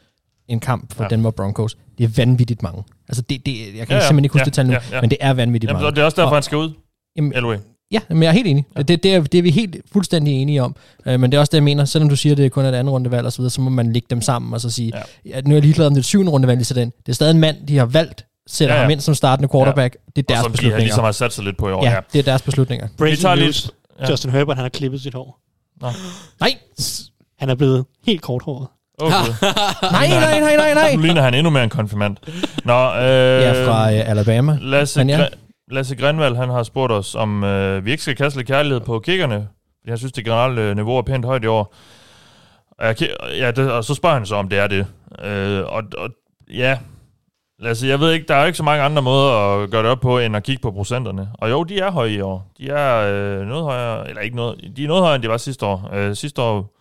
en 0.48 0.60
kamp 0.60 0.94
for 0.94 1.04
ja. 1.04 1.08
Denver 1.08 1.30
Broncos. 1.30 1.76
Det 1.98 2.04
er 2.04 2.08
vanvittigt 2.16 2.62
mange. 2.62 2.84
Altså, 3.08 3.22
det, 3.22 3.46
det, 3.46 3.52
jeg 3.52 3.66
kan 3.66 3.74
ja, 3.74 3.94
ja. 3.94 4.00
simpelthen 4.00 4.24
ikke 4.24 4.32
huske 4.32 4.40
ja, 4.40 4.44
det 4.44 4.52
tal 4.52 4.66
nu, 4.66 4.72
ja, 4.72 4.78
ja. 4.92 5.00
men 5.00 5.10
det 5.10 5.18
er 5.20 5.32
vanvittigt 5.32 5.70
jamen, 5.70 5.82
mange. 5.82 5.94
det 5.94 6.00
er 6.00 6.04
også 6.04 6.16
derfor, 6.16 6.30
og, 6.30 6.36
han 6.36 6.42
skal 6.42 6.58
ud. 6.58 6.70
Jamen, 7.16 7.32
Elway. 7.34 7.56
Ja, 7.90 8.00
men 8.08 8.22
jeg 8.22 8.28
er 8.28 8.32
helt 8.32 8.46
enig. 8.46 8.64
Ja. 8.76 8.82
Det, 8.82 9.02
det, 9.02 9.14
er, 9.14 9.20
det 9.20 9.38
er 9.38 9.42
vi 9.42 9.50
helt 9.50 9.76
fuldstændig 9.92 10.34
enige 10.34 10.62
om. 10.62 10.76
Uh, 11.06 11.20
men 11.20 11.32
det 11.32 11.36
er 11.36 11.40
også 11.40 11.50
det, 11.50 11.56
jeg 11.56 11.64
mener. 11.64 11.84
Selvom 11.84 12.08
du 12.08 12.16
siger, 12.16 12.32
at 12.32 12.36
det 12.36 12.46
er 12.46 12.50
kun 12.50 12.64
et 12.64 12.74
andet 12.74 12.92
rundevalg 12.92 13.26
og 13.26 13.32
så 13.32 13.38
videre, 13.38 13.50
så 13.50 13.60
må 13.60 13.70
man 13.70 13.92
lægge 13.92 14.06
dem 14.10 14.20
sammen 14.20 14.54
og 14.54 14.60
så 14.60 14.70
sige, 14.70 14.92
ja. 15.26 15.38
at 15.38 15.46
nu 15.46 15.54
er 15.54 15.56
jeg 15.56 15.62
ligeglad 15.62 15.86
om 15.86 15.94
det 15.94 16.00
er 16.00 16.04
syvende 16.04 16.32
rundevalg 16.32 16.60
i 16.60 16.74
den. 16.74 16.92
Det 17.06 17.08
er 17.08 17.12
stadig 17.12 17.30
en 17.30 17.40
mand, 17.40 17.56
de 17.66 17.78
har 17.78 17.86
valgt, 17.86 18.26
sætter 18.48 18.74
ja, 18.74 18.78
ja. 18.78 18.84
ham 18.84 18.90
ind 18.90 19.00
som 19.00 19.14
startende 19.14 19.48
quarterback. 19.48 19.94
Ja. 19.94 20.10
Det 20.16 20.22
er 20.22 20.34
deres 20.34 20.38
og 20.38 20.44
som 20.44 20.52
beslutninger. 20.52 20.76
De 20.76 20.80
har 20.80 20.84
ligesom 20.84 21.04
har 21.04 21.12
sat 21.12 21.32
sig 21.32 21.44
lidt 21.44 21.56
på 21.56 21.68
i 21.68 21.72
år. 21.72 21.84
Ja, 21.84 21.90
ja. 21.90 22.00
det 22.12 22.18
er 22.18 22.22
deres 22.22 22.42
beslutninger. 22.42 22.88
Breaking 22.98 23.20
tager 23.20 23.34
news. 23.34 23.70
Ja. 24.00 24.10
Justin 24.10 24.30
Herbert, 24.30 24.56
han 24.56 24.64
har 24.64 24.68
klippet 24.68 25.00
sit 25.00 25.14
hår. 25.14 25.38
Nå. 25.80 25.88
Nej! 26.40 26.54
Han 27.38 27.50
er 27.50 27.54
blevet 27.54 27.84
helt 28.06 28.22
korthåret. 28.22 28.66
Okay. 28.98 29.14
nej, 29.92 30.08
nej, 30.08 30.40
nej, 30.40 30.56
nej, 30.56 30.74
nej. 30.74 30.94
Nu 30.94 31.02
ligner 31.02 31.22
han 31.22 31.34
endnu 31.34 31.50
mere 31.50 31.64
en 31.64 31.70
konfirmand. 31.70 32.16
Nå, 32.64 32.94
øh, 32.94 33.42
ja, 33.42 33.66
fra 33.66 33.92
øh, 33.92 34.10
Alabama. 34.10 34.58
Lasse, 34.60 35.00
ja. 35.00 35.26
Lasse 35.70 35.96
Grenvald, 35.96 36.36
han 36.36 36.48
har 36.48 36.62
spurgt 36.62 36.92
os, 36.92 37.14
om 37.14 37.44
øh, 37.44 37.84
vi 37.84 37.90
ikke 37.90 38.02
skal 38.02 38.16
kaste 38.16 38.38
lidt 38.38 38.48
kærlighed 38.48 38.80
på 38.80 38.98
kiggerne. 38.98 39.48
Jeg 39.86 39.98
synes, 39.98 40.12
det 40.12 40.24
generelle 40.24 40.74
niveau 40.74 40.96
er 40.96 41.02
pænt 41.02 41.24
højt 41.24 41.44
i 41.44 41.46
år. 41.46 41.74
Ja, 43.38 43.50
det, 43.50 43.70
og 43.70 43.84
så 43.84 43.94
spørger 43.94 44.16
han 44.16 44.26
så, 44.26 44.34
om 44.34 44.48
det 44.48 44.58
er 44.58 44.66
det. 44.66 44.86
Øh, 45.24 45.64
og, 45.64 45.82
og 45.98 46.10
ja, 46.50 46.78
Lasse, 47.60 47.86
jeg 47.86 48.00
ved 48.00 48.12
ikke, 48.12 48.26
der 48.28 48.34
er 48.34 48.46
ikke 48.46 48.56
så 48.56 48.62
mange 48.62 48.82
andre 48.82 49.02
måder 49.02 49.32
at 49.32 49.70
gøre 49.70 49.82
det 49.82 49.90
op 49.90 50.00
på, 50.00 50.18
end 50.18 50.36
at 50.36 50.42
kigge 50.42 50.62
på 50.62 50.70
procenterne. 50.70 51.30
Og 51.34 51.50
jo, 51.50 51.64
de 51.64 51.78
er 51.78 51.90
høje 51.90 52.10
i 52.10 52.20
år. 52.20 52.52
De 52.58 52.68
er 52.68 52.96
øh, 53.12 53.46
noget 53.46 53.64
højere, 53.64 54.08
eller 54.08 54.22
ikke 54.22 54.36
noget, 54.36 54.72
de 54.76 54.84
er 54.84 54.88
noget 54.88 55.02
højere, 55.02 55.14
end 55.14 55.22
de 55.22 55.28
var 55.28 55.36
sidste 55.36 55.66
år. 55.66 55.90
Øh, 55.92 56.16
sidste 56.16 56.42
år 56.42 56.74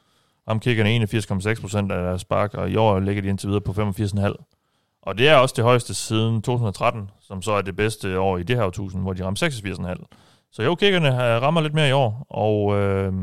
om 0.46 0.60
kiggerne 0.60 1.54
81,6 1.54 1.62
procent 1.62 1.92
af 1.92 2.04
deres 2.04 2.22
spark, 2.22 2.54
og 2.54 2.70
i 2.70 2.76
år 2.76 3.00
ligger 3.00 3.22
de 3.22 3.28
indtil 3.28 3.50
videre 3.50 3.62
på 3.62 3.72
85,5. 3.72 5.02
Og 5.02 5.18
det 5.18 5.30
er 5.30 5.36
også 5.36 5.54
det 5.58 5.64
højeste 5.64 5.94
siden 5.94 6.42
2013, 6.42 7.10
som 7.22 7.42
så 7.42 7.52
er 7.52 7.62
det 7.62 7.76
bedste 7.76 8.20
år 8.20 8.38
i 8.38 8.44
det 8.44 8.56
her 8.56 8.64
årtusind, 8.64 9.02
hvor 9.02 9.14
de 9.14 9.26
rammer 9.26 9.96
86,5. 9.98 10.06
Så 10.52 10.64
jo, 10.64 10.76
kiggerne 10.76 11.08
øh, 11.08 11.42
rammer 11.42 11.62
lidt 11.62 11.74
mere 11.74 11.90
i 11.90 11.92
år, 11.92 12.26
og 12.30 12.76
øh, 12.76 13.14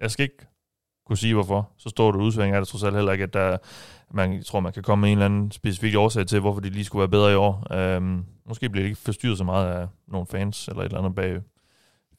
jeg 0.00 0.10
skal 0.10 0.22
ikke 0.22 0.46
kunne 1.06 1.18
sige, 1.18 1.34
hvorfor. 1.34 1.70
Så 1.78 1.88
står 1.88 2.12
det 2.12 2.20
udsving 2.20 2.54
er 2.54 2.58
det 2.58 2.68
trods 2.68 2.82
alt 2.82 2.94
heller 2.94 3.12
ikke, 3.12 3.24
at 3.24 3.32
der, 3.34 3.56
man 4.14 4.42
tror, 4.44 4.60
man 4.60 4.72
kan 4.72 4.82
komme 4.82 5.00
med 5.00 5.12
en 5.12 5.18
eller 5.18 5.24
anden 5.24 5.50
specifik 5.50 5.96
årsag 5.96 6.26
til, 6.26 6.40
hvorfor 6.40 6.60
de 6.60 6.70
lige 6.70 6.84
skulle 6.84 7.00
være 7.00 7.08
bedre 7.08 7.32
i 7.32 7.34
år. 7.34 7.72
Øh, 7.72 8.02
måske 8.48 8.68
bliver 8.68 8.82
det 8.82 8.88
ikke 8.88 9.00
forstyrret 9.00 9.38
så 9.38 9.44
meget 9.44 9.74
af 9.74 9.86
nogle 10.08 10.26
fans, 10.30 10.68
eller 10.68 10.80
et 10.80 10.86
eller 10.86 10.98
andet 10.98 11.14
bag 11.14 11.40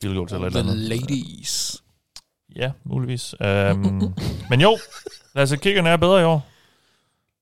field 0.01 0.15
goals, 0.15 0.31
eller 0.31 0.47
et 0.47 0.55
eller 0.55 0.71
andet. 0.71 0.77
ladies. 0.77 1.83
Ja, 2.55 2.71
muligvis. 2.83 3.35
Um, 3.41 4.13
men 4.49 4.61
jo, 4.61 4.77
altså 5.35 5.57
kiggerne 5.57 5.89
er 5.89 5.97
bedre 5.97 6.21
i 6.21 6.23
år. 6.23 6.45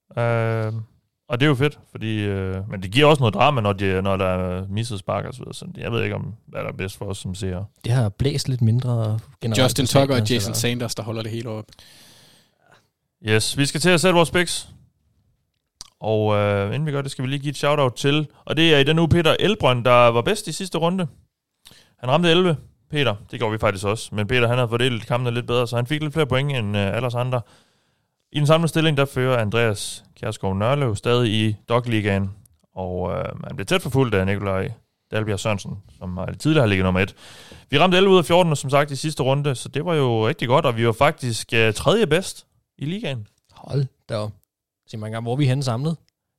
Uh, 0.09 0.81
og 1.29 1.39
det 1.39 1.45
er 1.45 1.49
jo 1.49 1.55
fedt, 1.55 1.79
fordi, 1.91 2.29
uh, 2.29 2.69
men 2.69 2.83
det 2.83 2.91
giver 2.91 3.05
også 3.05 3.19
noget 3.19 3.33
drama, 3.33 3.61
når, 3.61 3.73
de, 3.73 4.01
når 4.01 4.17
der 4.17 4.25
er 4.25 4.67
misset 4.69 4.99
spark 4.99 5.25
og 5.25 5.33
så 5.33 5.39
videre. 5.39 5.53
Så 5.53 5.65
jeg 5.77 5.91
ved 5.91 6.03
ikke, 6.03 6.15
om 6.15 6.33
hvad 6.45 6.61
der 6.61 6.67
er 6.67 6.73
bedst 6.73 6.97
for 6.97 7.05
os 7.05 7.17
som 7.17 7.35
ser. 7.35 7.63
Det 7.83 7.91
har 7.91 8.09
blæst 8.09 8.49
lidt 8.49 8.61
mindre 8.61 9.19
generelt. 9.41 9.63
Justin 9.63 9.85
Tucker 9.85 10.21
og 10.21 10.29
Jason 10.29 10.53
Sanders, 10.53 10.95
der 10.95 11.03
holder 11.03 11.21
det 11.21 11.31
hele 11.31 11.49
op. 11.49 11.65
Yes, 13.27 13.57
vi 13.57 13.65
skal 13.65 13.81
til 13.81 13.89
at 13.89 14.01
sætte 14.01 14.15
vores 14.15 14.31
picks. 14.31 14.69
Og 15.99 16.35
øh, 16.35 16.65
inden 16.65 16.85
vi 16.85 16.91
gør 16.91 17.01
det, 17.01 17.11
skal 17.11 17.23
vi 17.23 17.29
lige 17.29 17.39
give 17.39 17.49
et 17.49 17.57
shout-out 17.57 17.93
til, 17.93 18.27
og 18.45 18.57
det 18.57 18.73
er 18.73 18.79
i 18.79 18.83
den 18.83 18.99
uge 18.99 19.09
Peter 19.09 19.35
Elbrønd, 19.39 19.85
der 19.85 20.07
var 20.07 20.21
bedst 20.21 20.47
i 20.47 20.51
sidste 20.51 20.77
runde. 20.77 21.07
Han 21.99 22.09
ramte 22.09 22.29
11, 22.29 22.57
Peter, 22.89 23.15
det 23.31 23.39
gjorde 23.39 23.51
vi 23.51 23.57
faktisk 23.57 23.85
også. 23.85 24.15
Men 24.15 24.27
Peter, 24.27 24.47
han 24.47 24.57
har 24.57 24.67
fordelt 24.67 25.07
kampene 25.07 25.33
lidt 25.33 25.47
bedre, 25.47 25.67
så 25.67 25.75
han 25.75 25.87
fik 25.87 26.01
lidt 26.01 26.13
flere 26.13 26.25
point 26.25 26.51
end 26.51 26.77
øh, 26.77 26.95
alle 26.95 27.07
os 27.07 27.15
andre. 27.15 27.41
I 28.31 28.37
den 28.37 28.47
samme 28.47 28.67
stilling, 28.67 28.97
der 28.97 29.05
fører 29.05 29.37
Andreas 29.37 30.03
Kjærskov 30.19 30.55
Nørlev 30.55 30.95
stadig 30.95 31.31
i 31.31 31.55
Dogligaen, 31.69 32.29
og 32.75 33.11
øh, 33.11 33.25
han 33.47 33.55
blev 33.55 33.65
tæt 33.65 33.81
forfulgt 33.81 34.15
af 34.15 34.25
Nikolaj 34.25 34.71
Dalbjerg 35.11 35.39
Sørensen, 35.39 35.77
som 35.97 36.19
tidligere 36.39 36.61
har 36.61 36.67
ligget 36.67 36.85
nummer 36.85 37.01
1. 37.01 37.15
Vi 37.69 37.79
ramte 37.79 37.97
11 37.97 38.13
ud 38.13 38.17
af 38.17 38.25
14, 38.25 38.55
som 38.55 38.69
sagt, 38.69 38.91
i 38.91 38.95
sidste 38.95 39.23
runde, 39.23 39.55
så 39.55 39.69
det 39.69 39.85
var 39.85 39.95
jo 39.95 40.27
rigtig 40.27 40.47
godt, 40.47 40.65
og 40.65 40.77
vi 40.77 40.85
var 40.85 40.91
faktisk 40.91 41.53
øh, 41.53 41.73
tredje 41.73 42.07
bedst 42.07 42.47
i 42.81 42.85
ligaen. 42.85 43.27
Hold 43.51 43.85
da 44.09 44.15
op. 44.15 44.31
Sig 44.87 44.99
mig 44.99 45.07
engang, 45.07 45.23
hvor 45.23 45.31
er 45.33 45.37
vi 45.37 45.45
henne 45.45 45.63
samlet? 45.63 45.97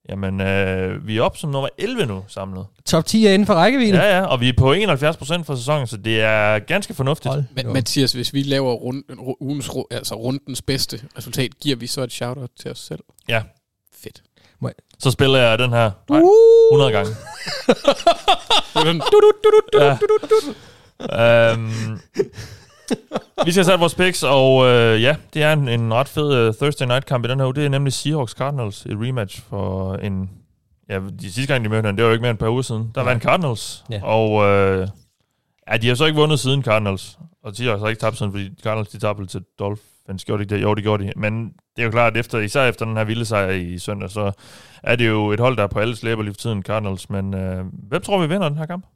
Jamen, 0.09 0.40
øh, 0.40 1.06
vi 1.06 1.16
er 1.16 1.23
op 1.23 1.36
som 1.36 1.51
nummer 1.51 1.69
11 1.78 2.06
nu 2.06 2.24
samlet. 2.28 2.66
Top 2.85 3.05
10 3.05 3.27
er 3.27 3.32
inden 3.32 3.47
for 3.47 3.55
rækkevidde. 3.55 3.98
Ja, 3.98 4.19
ja, 4.19 4.27
og 4.27 4.40
vi 4.40 4.48
er 4.48 4.52
på 4.59 4.73
71% 4.73 5.44
for 5.44 5.55
sæsonen, 5.55 5.86
så 5.86 5.97
det 5.97 6.20
er 6.20 6.59
ganske 6.59 6.94
fornuftigt. 6.94 7.35
Hold. 7.35 7.44
Men 7.55 7.73
Mathias, 7.73 8.12
hvis 8.12 8.35
vi 8.35 8.43
laver 8.43 8.73
rund, 8.73 9.05
ugens, 9.40 9.70
altså 9.90 10.14
rundens 10.14 10.62
bedste 10.62 11.01
resultat, 11.19 11.59
giver 11.60 11.77
vi 11.77 11.86
så 11.86 12.02
et 12.02 12.12
shout-out 12.12 12.51
til 12.60 12.70
os 12.70 12.78
selv? 12.78 13.01
Ja. 13.28 13.43
Fedt. 14.02 14.23
Så 14.98 15.10
spiller 15.10 15.39
jeg 15.39 15.59
den 15.59 15.70
her 15.70 15.90
nej, 16.10 16.20
100 16.73 16.93
gange. 16.93 17.10
ja. 19.81 19.97
vi 23.46 23.52
skal 23.52 23.64
sætte 23.64 23.78
vores 23.78 23.94
picks, 23.94 24.22
og 24.22 24.66
øh, 24.66 25.02
ja, 25.02 25.16
det 25.34 25.42
er 25.42 25.52
en, 25.52 25.68
en 25.68 25.94
ret 25.94 26.09
fed 26.09 26.48
uh, 26.48 26.54
Thursday 26.54 26.86
night 26.86 27.06
kamp 27.06 27.24
i 27.24 27.28
den 27.28 27.38
her 27.38 27.46
uge. 27.46 27.54
Det 27.54 27.64
er 27.64 27.68
nemlig 27.68 27.92
Seahawks 27.92 28.32
Cardinals, 28.32 28.86
et 28.86 28.96
rematch 29.00 29.42
for 29.42 29.94
en... 29.94 30.30
Ja, 30.88 31.00
de 31.20 31.32
sidste 31.32 31.52
gang, 31.52 31.64
de 31.64 31.68
mødte 31.68 31.80
hinanden, 31.80 31.96
det 31.96 32.04
var 32.04 32.09
jo 32.09 32.12
ikke 32.12 32.22
mere 32.22 32.30
end 32.30 32.36
et 32.36 32.40
par 32.40 32.48
uger 32.48 32.62
siden. 32.62 32.90
Der 32.94 33.02
vandt 33.02 33.22
Cardinals, 33.22 33.84
ja. 33.90 34.00
og 34.04 34.44
øh, 34.44 34.88
ja, 35.70 35.76
de 35.76 35.88
har 35.88 35.94
så 35.94 36.04
ikke 36.04 36.18
vundet 36.18 36.40
siden 36.40 36.62
Cardinals. 36.62 37.18
Og 37.44 37.56
de 37.56 37.66
har 37.66 37.78
så 37.78 37.86
ikke 37.86 38.00
tabt 38.00 38.18
siden, 38.18 38.32
fordi 38.32 38.50
Cardinals 38.62 38.88
de 38.88 38.98
tabte 38.98 39.26
til 39.26 39.44
Dolphins. 39.59 40.24
Gjorde 40.24 40.44
de 40.44 40.54
det? 40.54 40.62
Jo, 40.62 40.74
det 40.74 40.82
gjorde 40.82 41.04
de. 41.04 41.12
Men 41.16 41.44
det 41.76 41.82
er 41.82 41.84
jo 41.84 41.90
klart, 41.90 42.12
at 42.12 42.20
efter, 42.20 42.38
især 42.38 42.68
efter 42.68 42.84
den 42.84 42.96
her 42.96 43.04
vilde 43.04 43.24
sejr 43.24 43.50
i 43.50 43.78
søndag, 43.78 44.10
så 44.10 44.32
er 44.82 44.96
det 44.96 45.09
jo 45.09 45.30
et 45.30 45.40
hold, 45.40 45.56
der 45.56 45.62
er 45.62 45.66
på 45.66 45.78
alle 45.78 45.96
slæber 45.96 46.22
lige 46.22 46.34
for 46.34 46.38
tiden, 46.38 46.62
Cardinals. 46.62 47.10
Men 47.10 47.34
øh, 47.34 47.64
hvem 47.88 48.02
tror 48.02 48.20
vi 48.20 48.26
vinder 48.26 48.48
den 48.48 48.59
her 48.59 48.66
kamp? 48.66 48.86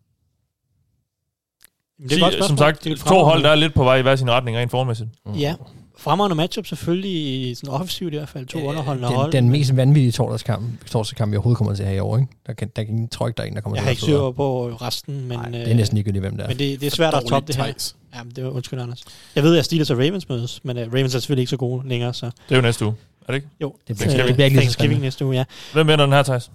Det 2.03 2.23
er 2.23 2.31
Sig, 2.31 2.45
som 2.45 2.59
sagt, 2.59 2.85
det 2.85 2.99
to 2.99 3.25
hold, 3.25 3.43
der 3.43 3.51
er 3.51 3.55
lidt 3.55 3.75
på 3.75 3.85
vej 3.85 3.97
i 3.97 4.03
hver 4.03 4.17
sin 4.17 4.31
retning 4.31 4.57
rent 4.57 4.71
formæssigt. 4.71 5.09
Mm. 5.27 5.33
Ja, 5.33 5.55
fremragende 5.99 6.37
matchup 6.37 6.67
selvfølgelig, 6.67 7.57
sådan 7.57 7.71
offensivt 7.71 8.13
i 8.13 8.17
hvert 8.17 8.29
fald, 8.29 8.47
to 8.47 8.59
underholdende 8.59 9.09
den, 9.09 9.17
hold. 9.17 9.33
Den 9.33 9.51
mest 9.51 9.77
vanvittige 9.77 10.13
torsdagskamp, 10.13 10.65
torsdagskamp, 10.87 11.33
vi 11.33 11.37
overhovedet 11.37 11.59
kommer 11.59 11.75
til 11.75 11.83
at 11.83 11.89
have 11.89 11.97
i 11.97 12.01
år, 12.01 12.17
ikke? 12.17 12.29
Der, 12.47 12.53
kan, 12.53 12.71
der 12.77 12.85
kan, 12.85 13.09
tror 13.09 13.27
ikke, 13.27 13.37
der 13.37 13.43
er 13.43 13.47
en, 13.47 13.55
der 13.55 13.61
kommer 13.61 13.77
jeg 13.77 13.97
til 13.97 14.07
at 14.07 14.09
Jeg 14.09 14.19
har 14.19 14.27
ikke 14.27 14.37
på 14.37 14.69
resten, 14.69 15.29
men... 15.29 15.39
Nej, 15.39 15.49
det 15.49 15.71
er 15.71 15.75
næsten 15.75 15.99
ikke 15.99 16.21
hvem 16.21 16.37
der 16.37 16.45
er. 16.45 16.49
Men 16.49 16.59
det, 16.59 16.81
det 16.81 16.87
er 16.87 16.91
svært 16.91 17.15
at 17.15 17.25
toppe 17.25 17.47
det 17.47 17.57
her. 17.57 17.93
Ja, 18.15 18.21
det 18.37 18.45
var 18.45 18.51
undskyld, 18.51 18.81
Anders. 18.81 19.03
Jeg 19.35 19.43
ved, 19.43 19.57
at 19.57 19.65
Steelers 19.65 19.91
og 19.91 19.99
Ravens 19.99 20.29
mødes, 20.29 20.61
men 20.65 20.79
uh, 20.79 20.83
Ravens 20.83 21.15
er 21.15 21.19
selvfølgelig 21.19 21.43
ikke 21.43 21.51
så 21.51 21.57
gode 21.57 21.89
længere, 21.89 22.15
så... 22.15 22.27
Det 22.27 22.33
er 22.49 22.57
jo 22.57 22.63
næste 22.63 22.85
uge. 22.85 22.95
det 23.29 23.35
ikke? 23.35 23.49
Jo, 23.61 23.77
det 23.89 23.97
bliver, 23.97 24.09
det 24.09 24.17
bliver 24.17 24.17
ikke 24.17 24.17
lige 24.17 24.17
det 24.17 24.17
bliver, 24.17 24.27
det 24.27 24.35
bliver 24.35 24.45
ikke 24.45 24.57
lige 24.57 24.61
Thanksgiving 24.61 25.01
næste 25.01 25.25
uge, 25.25 25.37
ja. 25.37 25.45
Hvem 25.73 25.89
vinder 25.89 26.05
den 26.05 26.13
her, 26.13 26.23
Thijs? 26.23 26.51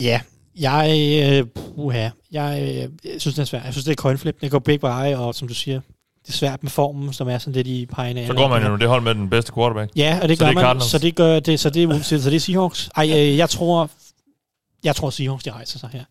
Ja, 0.00 0.20
jeg, 0.56 1.42
uh, 1.42 1.84
uha, 1.84 2.08
jeg, 2.32 2.58
øh, 2.62 3.12
jeg 3.12 3.20
synes, 3.20 3.34
det 3.34 3.38
er 3.38 3.44
svært. 3.44 3.64
Jeg 3.64 3.72
synes, 3.72 3.84
det 3.84 3.92
er 3.92 3.96
coin 3.96 4.18
flip. 4.18 4.40
Det 4.40 4.50
går 4.50 4.58
begge 4.58 4.82
veje, 4.82 5.16
og 5.16 5.34
som 5.34 5.48
du 5.48 5.54
siger, 5.54 5.80
det 6.26 6.28
er 6.28 6.32
svært 6.32 6.62
med 6.62 6.70
formen, 6.70 7.12
som 7.12 7.28
er 7.28 7.38
sådan 7.38 7.52
lidt 7.52 7.66
i 7.66 7.86
pegene. 7.86 8.26
Så 8.26 8.34
går 8.34 8.48
man 8.48 8.66
jo 8.66 8.76
det 8.76 8.88
hold 8.88 9.02
med 9.02 9.14
den 9.14 9.30
bedste 9.30 9.52
quarterback. 9.54 9.90
Ja, 9.96 10.18
og 10.22 10.28
det 10.28 10.38
så 10.38 10.44
gør 10.44 10.52
det 10.52 10.62
man. 10.62 10.80
Så 10.80 10.98
det 10.98 11.14
gør 11.14 11.40
det, 11.40 11.60
så 11.60 11.70
det 11.70 11.82
er 11.82 11.98
så 12.02 12.30
det 12.30 12.36
er 12.36 12.40
Seahawks. 12.40 12.90
Ej, 12.96 13.10
øh, 13.10 13.36
jeg 13.36 13.50
tror, 13.50 13.90
jeg 14.84 14.96
tror 14.96 15.10
Seahawks, 15.10 15.44
de 15.44 15.50
rejser 15.50 15.78
sig 15.78 15.88
her. 15.92 16.04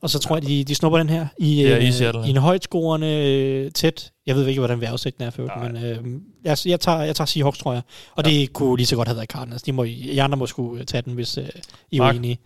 Og 0.00 0.10
så 0.10 0.18
tror 0.18 0.36
jeg, 0.36 0.46
de, 0.46 0.64
de 0.64 0.74
snupper 0.74 0.98
den 0.98 1.08
her 1.08 1.26
i, 1.38 1.62
ja, 1.62 1.76
i, 1.76 1.86
øh, 1.86 1.92
Seattle. 1.92 2.26
i 2.26 2.30
en 2.30 2.36
højt 2.36 2.64
scorende 2.64 3.06
øh, 3.06 3.72
tæt. 3.72 4.12
Jeg 4.26 4.36
ved 4.36 4.46
ikke, 4.46 4.60
hvordan 4.60 4.80
vejrudsigten 4.80 5.24
er 5.24 5.30
for 5.30 5.62
men 5.62 5.76
øh, 5.84 6.20
jeg, 6.44 6.58
jeg, 6.66 6.80
tager, 6.80 7.02
jeg 7.02 7.16
tager 7.16 7.26
Seahawks, 7.26 7.58
tror 7.58 7.72
jeg. 7.72 7.82
Og 8.14 8.24
ja. 8.26 8.30
det 8.30 8.52
kunne 8.52 8.76
lige 8.76 8.86
så 8.86 8.96
godt 8.96 9.08
have 9.08 9.16
været 9.16 9.28
Cardinals. 9.28 9.62
De 9.62 9.72
må, 9.72 9.84
I 9.84 10.18
andre 10.18 10.36
må 10.36 10.46
skulle 10.46 10.84
tage 10.84 11.02
den, 11.02 11.12
hvis 11.12 11.38
øh, 11.38 11.44
I 11.90 11.98
er 11.98 12.02
uenige. 12.02 12.38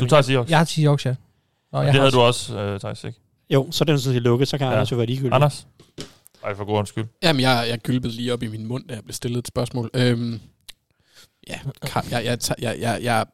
Du 0.00 0.06
tager 0.06 0.22
Seahawks? 0.22 0.50
Jeg 0.50 0.58
har 0.58 0.64
Seahawks, 0.64 1.06
ja. 1.06 1.14
Og 1.72 1.84
det 1.84 1.94
havde 1.94 2.10
du 2.10 2.20
også, 2.20 2.58
øh, 2.58 2.80
Thijs, 2.80 3.04
ikke? 3.04 3.18
Jo, 3.50 3.68
så 3.70 3.84
er 3.84 3.86
den 3.86 3.98
sådan 3.98 4.14
set 4.14 4.22
lukket, 4.22 4.48
så 4.48 4.58
kan 4.58 4.66
ja. 4.66 4.72
Anders 4.72 4.92
jo 4.92 4.96
være 4.96 5.06
ligegyldig. 5.06 5.34
Anders? 5.34 5.66
Ej, 6.44 6.54
for 6.54 6.64
god 6.64 6.78
undskyld. 6.78 7.04
Jamen, 7.22 7.40
jeg, 7.40 7.66
jeg 7.68 7.78
gylpede 7.78 8.12
lige 8.12 8.32
op 8.32 8.42
i 8.42 8.46
min 8.46 8.66
mund, 8.66 8.88
da 8.88 8.94
jeg 8.94 9.02
blev 9.02 9.12
stillet 9.12 9.38
et 9.38 9.48
spørgsmål. 9.48 9.90
Øhm, 9.94 10.40
ja, 11.48 11.58
jeg, 11.94 12.02
jeg, 12.10 12.24
jeg, 12.24 12.38
jeg, 12.58 12.76
jeg, 12.80 12.98
jeg 13.02 13.26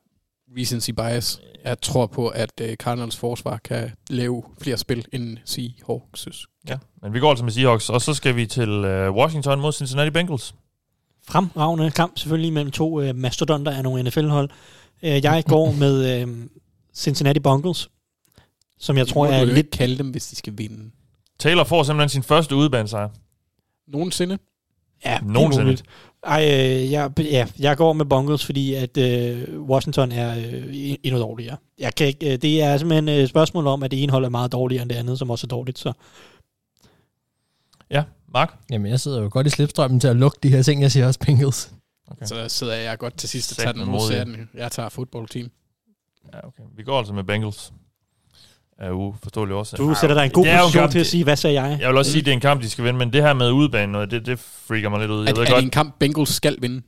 recency 0.58 0.90
bias. 0.90 1.40
Jeg 1.64 1.80
tror 1.80 2.06
på, 2.06 2.28
at 2.28 2.52
uh, 2.62 2.74
Cardinals 2.74 3.16
forsvar 3.16 3.60
kan 3.64 3.92
lave 4.10 4.42
flere 4.62 4.76
spil 4.76 5.04
end 5.12 5.38
Seahawks. 5.44 6.28
Ja, 6.68 6.76
men 7.02 7.14
vi 7.14 7.20
går 7.20 7.30
altså 7.30 7.44
med 7.44 7.52
Seahawks, 7.52 7.90
og 7.90 8.02
så 8.02 8.14
skal 8.14 8.36
vi 8.36 8.46
til 8.46 8.70
uh, 8.70 9.16
Washington 9.16 9.60
mod 9.60 9.72
Cincinnati 9.72 10.10
Bengals. 10.10 10.54
Fremragende 11.28 11.90
kamp 11.90 12.18
selvfølgelig 12.18 12.52
mellem 12.52 12.70
to 12.70 13.00
uh, 13.00 13.16
mastodonter 13.16 13.72
af 13.72 13.82
nogle 13.82 14.02
NFL-hold. 14.02 14.50
Uh, 15.02 15.08
jeg 15.08 15.44
går 15.46 15.72
med 15.72 16.24
uh, 16.24 16.34
Cincinnati 16.94 17.40
Bengals, 17.40 17.90
som 18.78 18.96
jeg 18.96 19.08
tror 19.08 19.26
er 19.26 19.44
lidt... 19.44 19.70
kalde 19.70 19.98
dem, 19.98 20.10
hvis 20.10 20.26
de 20.26 20.36
skal 20.36 20.58
vinde. 20.58 20.90
Taylor 21.38 21.64
får 21.64 21.82
simpelthen 21.82 22.08
sin 22.08 22.22
første 22.22 22.56
udbanesejr. 22.56 23.08
Nogensinde? 23.88 24.38
Ja, 25.04 25.18
Nogensinde. 25.22 25.70
Det 25.70 25.84
Ej, 26.22 26.44
øh, 26.44 26.92
jeg, 26.92 27.10
ja, 27.18 27.46
jeg 27.58 27.76
går 27.76 27.92
med 27.92 28.04
Bungles, 28.04 28.44
fordi 28.46 28.74
at 28.74 28.96
øh, 28.96 29.60
Washington 29.60 30.12
er 30.12 30.38
øh, 30.38 30.94
endnu 31.02 31.20
dårligere. 31.20 31.56
Jeg 31.78 31.94
kan 31.94 32.06
ikke, 32.06 32.32
øh, 32.32 32.38
det 32.42 32.62
er 32.62 32.76
simpelthen 32.76 33.08
et 33.08 33.28
spørgsmål 33.28 33.66
om, 33.66 33.82
at 33.82 33.90
det 33.90 34.02
ene 34.02 34.12
hold 34.12 34.24
er 34.24 34.28
meget 34.28 34.52
dårligere 34.52 34.82
end 34.82 34.90
det 34.90 34.96
andet, 34.96 35.18
som 35.18 35.30
også 35.30 35.46
er 35.46 35.48
dårligt. 35.48 35.78
Så. 35.78 35.92
Ja, 37.90 38.02
Mark? 38.34 38.54
Jamen, 38.70 38.90
jeg 38.90 39.00
sidder 39.00 39.22
jo 39.22 39.28
godt 39.32 39.46
i 39.46 39.50
slipstrømmen 39.50 40.00
til 40.00 40.08
at 40.08 40.16
lukke 40.16 40.38
de 40.42 40.48
her 40.48 40.62
ting, 40.62 40.82
jeg 40.82 40.92
siger 40.92 41.06
også 41.06 41.20
Bengals. 41.26 41.72
Okay. 42.10 42.26
Så 42.26 42.48
sidder 42.48 42.74
jeg 42.74 42.98
godt 42.98 43.16
til 43.16 43.28
sidst 43.28 43.52
og 43.52 43.56
tager 43.56 43.72
den 43.72 43.84
mod 43.84 44.36
Jeg 44.54 44.72
tager 44.72 44.88
fodboldteam. 44.88 45.50
Ja, 46.34 46.46
okay. 46.46 46.62
Vi 46.76 46.82
går 46.82 46.98
altså 46.98 47.14
med 47.14 47.24
Bengals 47.24 47.72
af 48.78 48.90
uforståelig 48.90 49.54
årsag. 49.54 49.78
Du 49.78 49.94
sætter 50.00 50.16
dig 50.16 50.24
en 50.24 50.30
god 50.30 50.46
position 50.60 50.90
til 50.90 50.98
at 50.98 51.06
sige, 51.06 51.24
hvad 51.24 51.36
sagde 51.36 51.62
jeg? 51.62 51.78
Jeg 51.80 51.88
vil 51.88 51.96
også 51.96 52.10
sige, 52.10 52.20
at 52.20 52.26
det 52.26 52.32
er 52.32 52.34
en 52.34 52.40
kamp, 52.40 52.62
de 52.62 52.70
skal 52.70 52.84
vinde, 52.84 52.98
men 52.98 53.12
det 53.12 53.22
her 53.22 53.32
med 53.32 53.50
udbanen, 53.50 53.92
noget, 53.92 54.10
det, 54.10 54.26
det 54.26 54.38
freaker 54.38 54.88
mig 54.88 55.00
lidt 55.00 55.10
ud. 55.10 55.24
Jeg 55.24 55.30
er, 55.30 55.34
ved 55.34 55.42
er 55.42 55.50
godt, 55.50 55.56
det 55.56 55.64
en 55.64 55.70
kamp, 55.70 55.94
Bengals 55.98 56.30
skal 56.30 56.56
vinde? 56.60 56.82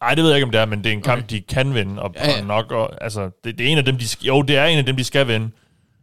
Nej, 0.00 0.14
det 0.14 0.24
ved 0.24 0.30
jeg 0.30 0.36
ikke, 0.36 0.44
om 0.44 0.50
det 0.50 0.60
er, 0.60 0.66
men 0.66 0.78
det 0.78 0.86
er 0.86 0.92
en 0.92 1.02
kamp, 1.02 1.24
okay. 1.24 1.36
de 1.36 1.40
kan 1.40 1.74
vinde. 1.74 2.02
Og, 2.02 2.12
ja, 2.14 2.30
ja. 2.30 2.40
og 2.40 2.46
nok, 2.46 2.72
og, 2.72 3.04
altså, 3.04 3.30
det, 3.44 3.58
det, 3.58 3.66
er 3.66 3.70
en 3.70 3.78
af 3.78 3.84
dem, 3.84 3.98
de, 3.98 4.06
jo, 4.22 4.42
det 4.42 4.56
er 4.56 4.64
en 4.64 4.78
af 4.78 4.86
dem, 4.86 4.96
de 4.96 5.04
skal 5.04 5.28
vinde, 5.28 5.50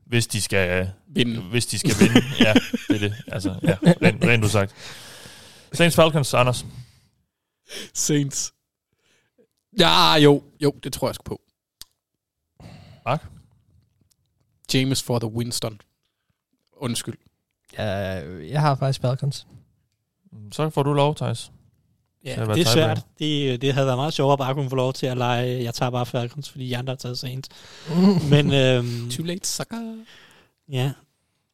hvis 0.06 0.28
de 0.28 0.42
skal 0.42 0.90
vinde. 1.08 1.42
Hvis 1.42 1.66
de 1.66 1.80
skal 1.80 1.96
vinde. 2.00 2.22
ja, 2.40 2.54
det 2.88 2.96
er 2.96 3.00
det. 3.00 3.14
Altså, 3.28 3.56
ja, 3.64 3.76
rent, 3.84 4.24
rent 4.26 4.52
sagt. 4.52 4.72
Saints 5.74 5.96
Falcons, 5.96 6.34
Anders. 6.34 6.66
Saints. 7.94 8.54
Ja, 9.80 10.16
jo, 10.16 10.44
jo, 10.60 10.72
det 10.84 10.94
tror 10.94 11.08
jeg 11.08 11.16
sgu 11.16 11.24
på. 11.24 11.42
Mark? 13.06 13.26
James 14.74 15.04
for 15.04 15.20
the 15.20 15.28
Winston. 15.28 15.82
Undskyld. 16.78 17.18
Ja, 17.78 17.86
jeg 18.40 18.62
har 18.62 18.76
faktisk 18.76 19.02
Falcons. 19.02 19.48
Så 20.52 20.70
får 20.70 20.84
du 20.84 20.94
lov, 20.94 21.16
Thijs. 21.16 21.52
Ja, 22.26 22.46
det 22.46 22.62
er 22.62 22.72
svært. 22.72 23.06
Det, 23.20 23.62
det 23.62 23.74
havde 23.74 23.88
været 23.88 23.98
meget 23.98 24.14
sjovere, 24.14 24.34
at 24.34 24.40
bare 24.40 24.54
kunne 24.54 24.70
få 24.70 24.76
lov 24.76 24.94
til 24.94 25.06
at 25.06 25.18
lege, 25.18 25.64
jeg 25.64 25.74
tager 25.74 25.90
bare 25.90 26.06
Falcons, 26.06 26.50
fordi 26.50 26.70
de 26.70 26.78
andre 26.78 26.92
har 26.92 26.96
taget 26.98 27.20
Saints. 27.20 27.50
Men, 28.32 28.54
øhm, 28.54 29.10
Too 29.10 29.26
late, 29.26 29.48
sucker. 29.48 30.04
Ja. 30.72 30.92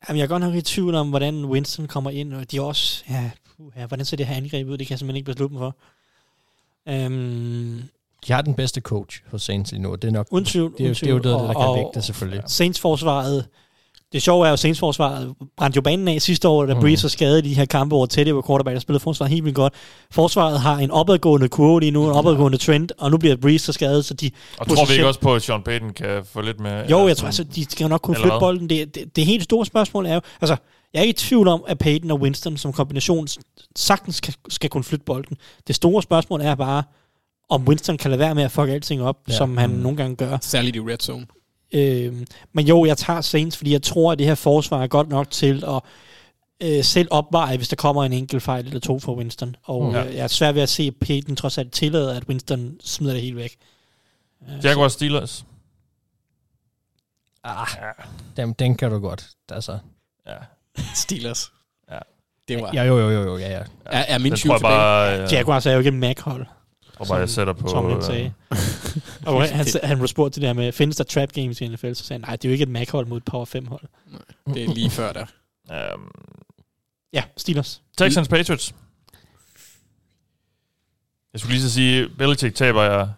Jamen, 0.08 0.18
jeg 0.18 0.24
er 0.24 0.28
godt 0.28 0.42
nok 0.42 0.56
i 0.56 0.62
tvivl 0.62 0.96
om, 0.96 1.10
hvordan 1.10 1.46
Winston 1.46 1.88
kommer 1.88 2.10
ind, 2.10 2.34
og 2.34 2.52
de 2.52 2.58
er 2.58 2.62
også, 2.62 3.04
ja, 3.10 3.32
uh, 3.58 3.74
ja 3.76 3.86
hvordan 3.86 4.06
ser 4.06 4.18
det 4.18 4.28
her 4.28 4.36
angreb 4.36 4.68
ud, 4.68 4.78
det 4.78 4.88
kan 4.88 4.92
jeg 4.92 5.00
simpelthen 5.00 5.18
ikke 5.18 5.32
beslutte 5.32 5.54
mig 5.54 5.60
for. 5.60 5.78
Øhm, 6.90 7.82
de 8.28 8.34
har 8.34 8.42
den 8.42 8.54
bedste 8.54 8.82
coach 8.82 9.22
hos 9.32 9.42
Saints 9.42 9.72
lige 9.72 9.82
nu, 9.82 9.96
det 9.96 10.04
er 10.04 10.12
nok... 10.12 10.28
Uden 10.32 10.46
tvivl, 10.46 10.74
det, 10.78 10.88
er, 10.88 10.94
det 10.94 11.04
er 11.04 11.10
jo 11.10 11.18
det, 11.18 11.24
der 11.24 11.54
kan 11.54 11.76
vægte 11.76 11.92
det 11.96 12.04
selvfølgelig. 12.04 12.44
Saints-forsvaret, 12.48 13.46
det 14.14 14.22
sjove 14.22 14.46
er 14.46 14.50
jo, 14.50 14.54
at 14.54 14.60
Saints-forsvaret 14.60 15.34
brændte 15.58 15.78
jo 15.78 15.82
banen 15.82 16.08
af 16.08 16.22
sidste 16.22 16.48
år, 16.48 16.66
da 16.66 16.74
mm. 16.74 16.80
Breeze 16.80 17.04
var 17.04 17.10
skadet 17.10 17.46
i 17.46 17.50
de 17.50 17.56
her 17.56 17.66
kampe, 17.66 17.96
hvor 17.96 18.06
Teddy 18.06 18.30
var 18.30 18.42
quarterback, 18.48 18.74
der 18.74 18.80
spillede 18.80 19.04
forsvaret 19.04 19.32
helt 19.32 19.44
vildt 19.44 19.56
godt. 19.56 19.74
Forsvaret 20.12 20.60
har 20.60 20.78
en 20.78 20.92
opadgående 20.92 21.50
kurve 21.50 21.80
lige 21.80 21.92
nu, 21.92 22.06
en 22.06 22.12
opadgående 22.12 22.58
trend, 22.58 22.90
og 22.98 23.12
nu 23.12 23.18
bliver 23.18 23.36
Breeze 23.36 23.66
så 23.66 23.74
skadet, 23.74 24.06
så 24.06 24.14
de... 24.14 24.32
Og 24.58 24.68
tror 24.68 24.86
vi 24.86 24.94
ikke 24.94 25.08
også 25.08 25.20
på, 25.20 25.36
at 25.36 25.42
Sean 25.42 25.62
Payton 25.64 25.94
kan 25.94 26.26
få 26.26 26.42
lidt 26.42 26.60
med... 26.60 26.88
Jo, 26.90 27.08
jeg 27.08 27.18
tror 27.18 27.26
altså, 27.26 27.44
de 27.44 27.66
skal 27.66 27.90
nok 27.90 28.02
kunne 28.02 28.16
flytte 28.16 28.38
bolden. 28.40 28.70
Det, 28.70 28.96
det, 28.96 29.16
det 29.16 29.26
helt 29.26 29.44
store 29.44 29.66
spørgsmål 29.66 30.06
er 30.06 30.14
jo... 30.14 30.22
Altså, 30.42 30.58
jeg 30.94 31.00
er 31.00 31.04
ikke 31.04 31.10
i 31.10 31.14
tvivl 31.14 31.48
om, 31.48 31.64
at 31.68 31.78
Payton 31.78 32.12
og 32.12 32.22
Winston 32.22 32.58
som 32.58 32.74
kombination 32.74 33.28
sagtens 33.76 34.16
skal, 34.16 34.34
skal 34.50 34.70
kunne 34.70 34.84
flytte 34.84 35.06
bolden. 35.06 35.38
Det 35.68 35.76
store 35.76 36.04
spørgsmål 36.04 36.42
er 36.42 36.56
bare, 36.56 36.84
om 37.50 37.68
Winston 37.68 37.98
kan 37.98 38.12
lade 38.12 38.20
være 38.20 38.36
med 38.36 38.44
at 38.44 38.52
fuck 38.52 38.70
alting 38.70 39.02
op, 39.02 39.18
ja. 39.28 39.34
som 39.34 39.58
han 39.58 39.70
mm. 39.70 39.76
nogle 39.76 39.98
gange 39.98 40.16
gør. 40.16 40.38
Særligt 40.42 40.76
i 40.76 40.80
red 40.80 40.98
zone. 41.02 41.26
Øh, 41.74 42.26
men 42.54 42.68
jo, 42.68 42.86
jeg 42.86 42.98
tager 42.98 43.22
Saints, 43.22 43.58
fordi 43.58 43.72
jeg 43.72 43.82
tror, 43.82 44.12
at 44.12 44.20
det 44.20 44.28
her 44.28 44.36
forsvar 44.36 44.84
er 44.84 44.88
godt 44.88 45.10
nok 45.10 45.32
til 45.32 45.64
at 45.68 45.82
øh, 46.62 46.84
selv 46.84 47.08
opveje, 47.12 47.58
hvis 47.58 47.70
der 47.70 47.76
kommer 47.76 48.04
en 48.04 48.14
enkelt 48.14 48.44
fejl 48.44 48.66
eller 48.66 48.80
to 48.80 49.00
for 49.00 49.16
Winston. 49.16 49.56
Og 49.64 49.86
mm. 49.86 49.94
jeg, 49.94 50.14
jeg 50.14 50.24
er 50.24 50.28
svært 50.28 50.56
ved 50.56 50.62
at 50.62 50.70
se, 50.70 50.84
at 50.84 50.96
Peyton 51.02 51.36
trods 51.36 51.58
alt 51.58 51.72
tillader, 51.72 52.18
at 52.18 52.24
Winston 52.24 52.76
smider 52.82 53.14
det 53.14 53.22
helt 53.22 53.36
væk. 53.36 53.58
Øh, 54.50 54.66
Jaguars 54.66 54.94
Steelers. 54.94 55.46
Ah, 57.44 57.68
ja. 57.78 57.92
den, 58.38 58.54
den 58.54 58.76
kan 58.76 58.92
du 58.92 59.00
godt. 59.00 59.30
Altså. 59.50 59.80
Ja. 60.28 60.36
Steelers. 61.04 61.52
Ja. 61.92 62.00
Det 62.48 62.62
var... 62.62 62.72
Ja, 62.74 62.84
jo, 62.84 63.00
jo, 63.00 63.10
jo, 63.10 63.24
jo, 63.24 63.38
ja, 63.38 63.52
ja. 63.52 63.64
Er, 63.86 64.00
er 64.08 64.18
min 64.18 64.36
tvivl 64.36 64.58
tilbage? 64.58 64.60
Bare, 64.60 65.06
ja. 65.06 65.28
Jaguars 65.32 65.66
er 65.66 65.72
jo 65.72 65.78
ikke 65.78 65.88
en 65.88 66.00
Mac-hold. 66.00 66.46
Og 67.00 67.08
bare 67.08 67.18
jeg 67.18 67.30
sætter 67.30 67.54
på... 67.54 67.68
Som 67.68 67.92
han 67.92 68.02
sagde. 68.02 68.34
og 69.26 69.50
han, 69.50 69.66
han 69.84 69.98
blev 69.98 70.08
spurgt 70.08 70.34
til 70.34 70.42
det 70.42 70.50
her 70.50 70.54
med, 70.54 70.72
findes 70.72 70.98
der 70.98 71.04
trap 71.04 71.32
games 71.32 71.62
i 71.62 71.68
NFL? 71.68 71.94
Så 71.94 72.04
sagde 72.04 72.20
han, 72.20 72.30
nej, 72.30 72.36
det 72.36 72.46
er 72.46 72.50
jo 72.50 72.54
ikke 72.54 72.64
et 72.64 72.70
Mac-hold 72.70 73.06
mod 73.06 73.18
et 73.18 73.26
Power 73.26 73.46
5-hold. 73.46 73.84
Nej, 74.12 74.54
det 74.54 74.64
er 74.64 74.74
lige 74.74 74.90
før 74.90 75.14
der. 75.14 75.26
Um, 75.94 76.12
ja, 77.14 77.24
Steelers. 77.38 77.82
Texans 77.98 78.28
Patriots. 78.28 78.74
Jeg 81.34 81.40
skulle 81.40 81.54
lige 81.54 81.64
så 81.64 81.74
sige, 81.74 82.10
Belichick 82.18 82.56
taber 82.56 82.84
jeg... 82.84 83.10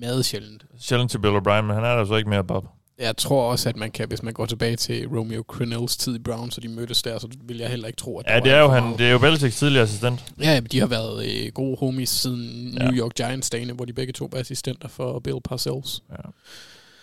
Meget 0.00 0.24
sjældent. 0.24 0.64
Sjældent 0.78 1.10
til 1.10 1.18
Bill 1.18 1.36
O'Brien, 1.36 1.60
men 1.60 1.74
han 1.74 1.84
er 1.84 1.96
der 1.96 2.04
så 2.04 2.14
ikke 2.14 2.30
mere, 2.30 2.44
Bob. 2.44 2.64
Jeg 2.98 3.16
tror 3.16 3.50
også, 3.50 3.68
at 3.68 3.76
man 3.76 3.90
kan, 3.90 4.08
hvis 4.08 4.22
man 4.22 4.34
går 4.34 4.46
tilbage 4.46 4.76
til 4.76 5.08
Romeo 5.08 5.42
Crennels 5.42 5.96
tid 5.96 6.14
i 6.14 6.18
Brown, 6.18 6.50
så 6.50 6.60
de 6.60 6.68
mødtes 6.68 7.02
der, 7.02 7.18
så 7.18 7.28
vil 7.44 7.58
jeg 7.58 7.70
heller 7.70 7.86
ikke 7.86 7.96
tro, 7.96 8.18
at 8.18 8.26
Ja, 8.28 8.40
det 8.40 8.52
er 8.52 8.58
jo, 8.58 8.68
han, 8.68 8.98
det 8.98 9.06
er 9.06 9.10
jo 9.10 9.18
Belichicks 9.18 9.56
tidligere 9.56 9.82
assistent. 9.82 10.34
Ja, 10.40 10.60
de 10.60 10.80
har 10.80 10.86
været 10.86 11.44
øh, 11.46 11.52
gode 11.52 11.76
homies 11.76 12.08
siden 12.08 12.72
ja. 12.78 12.84
New 12.84 12.94
York 12.94 13.14
Giants 13.14 13.50
dagene, 13.50 13.72
hvor 13.72 13.84
de 13.84 13.92
begge 13.92 14.12
to 14.12 14.28
var 14.32 14.38
assistenter 14.38 14.88
for 14.88 15.18
Bill 15.18 15.40
Parcells. 15.44 16.02
Ja. 16.10 16.16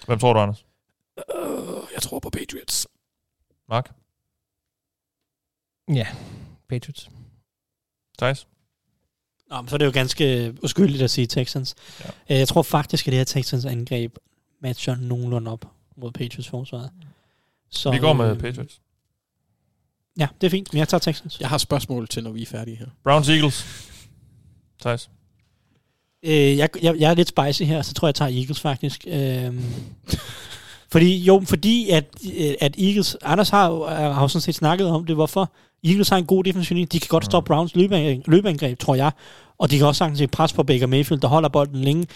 Hvem 0.06 0.20
tror 0.20 0.34
du, 0.34 0.40
Anders? 0.40 0.66
Uh, 1.36 1.84
jeg 1.94 2.02
tror 2.02 2.20
på 2.20 2.30
Patriots. 2.30 2.88
Mark? 3.70 3.92
Ja, 5.94 6.08
Patriots. 6.70 7.10
Thijs? 8.18 8.48
Nå, 9.50 9.64
så 9.68 9.76
er 9.76 9.78
det 9.78 9.86
jo 9.86 9.92
ganske 9.94 10.56
uskyldigt 10.64 11.04
at 11.04 11.12
sige 11.12 11.28
Texans. 11.28 11.76
Ja. 12.30 12.38
Jeg 12.38 12.48
tror 12.48 12.62
faktisk, 12.62 13.08
at 13.08 13.12
det 13.12 13.18
her 13.18 13.26
Texans 13.26 13.66
angreb 13.66 14.18
matcher 14.62 14.96
nogenlunde 14.96 15.52
op 15.52 15.66
mod 15.98 16.12
Patriots 16.12 16.48
forsvaret. 16.48 16.90
Så, 17.70 17.92
vi 17.92 17.98
går 17.98 18.14
med 18.14 18.32
øh, 18.32 18.40
Patriots. 18.40 18.82
Ja, 20.20 20.28
det 20.42 20.48
er 20.48 20.52
fint, 20.52 20.74
men 20.74 20.80
jeg 20.80 20.88
tager 20.88 21.00
Texans. 21.00 21.40
Jeg 21.40 21.50
har 21.50 21.58
spørgsmål 21.58 22.08
til, 22.08 22.24
når 22.24 22.32
vi 22.32 22.42
er 22.42 22.46
færdige 22.46 22.78
her. 22.78 22.86
Browns 23.04 23.30
Eagles. 23.30 23.66
Thijs. 24.82 25.10
Øh, 26.24 26.58
jeg, 26.58 26.70
jeg, 26.82 26.96
jeg 27.00 27.12
er 27.12 27.14
lidt 27.14 27.28
spicy 27.28 27.64
her, 27.64 27.82
så 27.82 27.94
tror 27.94 28.08
jeg, 28.08 28.10
jeg 28.10 28.16
tager 28.16 28.40
Eagles 28.40 28.60
faktisk. 28.60 29.06
Øh, 29.08 29.54
fordi, 30.92 31.18
jo, 31.18 31.44
fordi 31.46 31.90
at, 31.90 32.06
øh, 32.38 32.54
at 32.62 32.76
Eagles, 32.80 33.18
Anders 33.22 33.50
har, 33.50 33.88
har 34.14 34.22
jo 34.22 34.28
sådan 34.28 34.42
set 34.42 34.56
snakket 34.56 34.88
om 34.88 35.06
det, 35.06 35.16
hvorfor 35.16 35.52
Eagles 35.84 36.10
har 36.10 36.18
en 36.18 36.26
god 36.26 36.44
defensiv 36.44 36.86
De 36.86 37.00
kan 37.00 37.08
godt 37.10 37.26
stoppe 37.26 37.48
Browns 37.48 37.76
løbeangreb, 38.26 38.80
tror 38.80 38.96
jeg. 38.96 39.12
Og 39.58 39.72
de 39.72 39.78
kan 39.78 39.88
også 39.88 40.00
sagtens 40.00 40.20
se 40.20 40.28
pres 40.28 40.54
på 40.54 40.64
Baker 40.64 40.88
Mayfield, 40.88 41.22
der 41.22 41.28
holder 41.28 41.50
bolden 41.50 41.82
længe. 41.82 42.08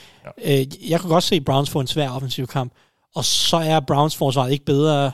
Ja. 0.45 0.59
Øh, 0.59 0.89
jeg 0.89 0.99
kan 0.99 1.09
godt 1.09 1.23
se 1.23 1.41
Browns 1.41 1.69
få 1.69 1.79
en 1.79 1.87
svær 1.87 2.09
offensiv 2.09 2.47
kamp. 2.47 2.73
Og 3.15 3.25
så 3.25 3.57
er 3.57 3.79
Browns 3.79 4.15
forsvaret 4.15 4.51
ikke 4.51 4.65
bedre, 4.65 5.11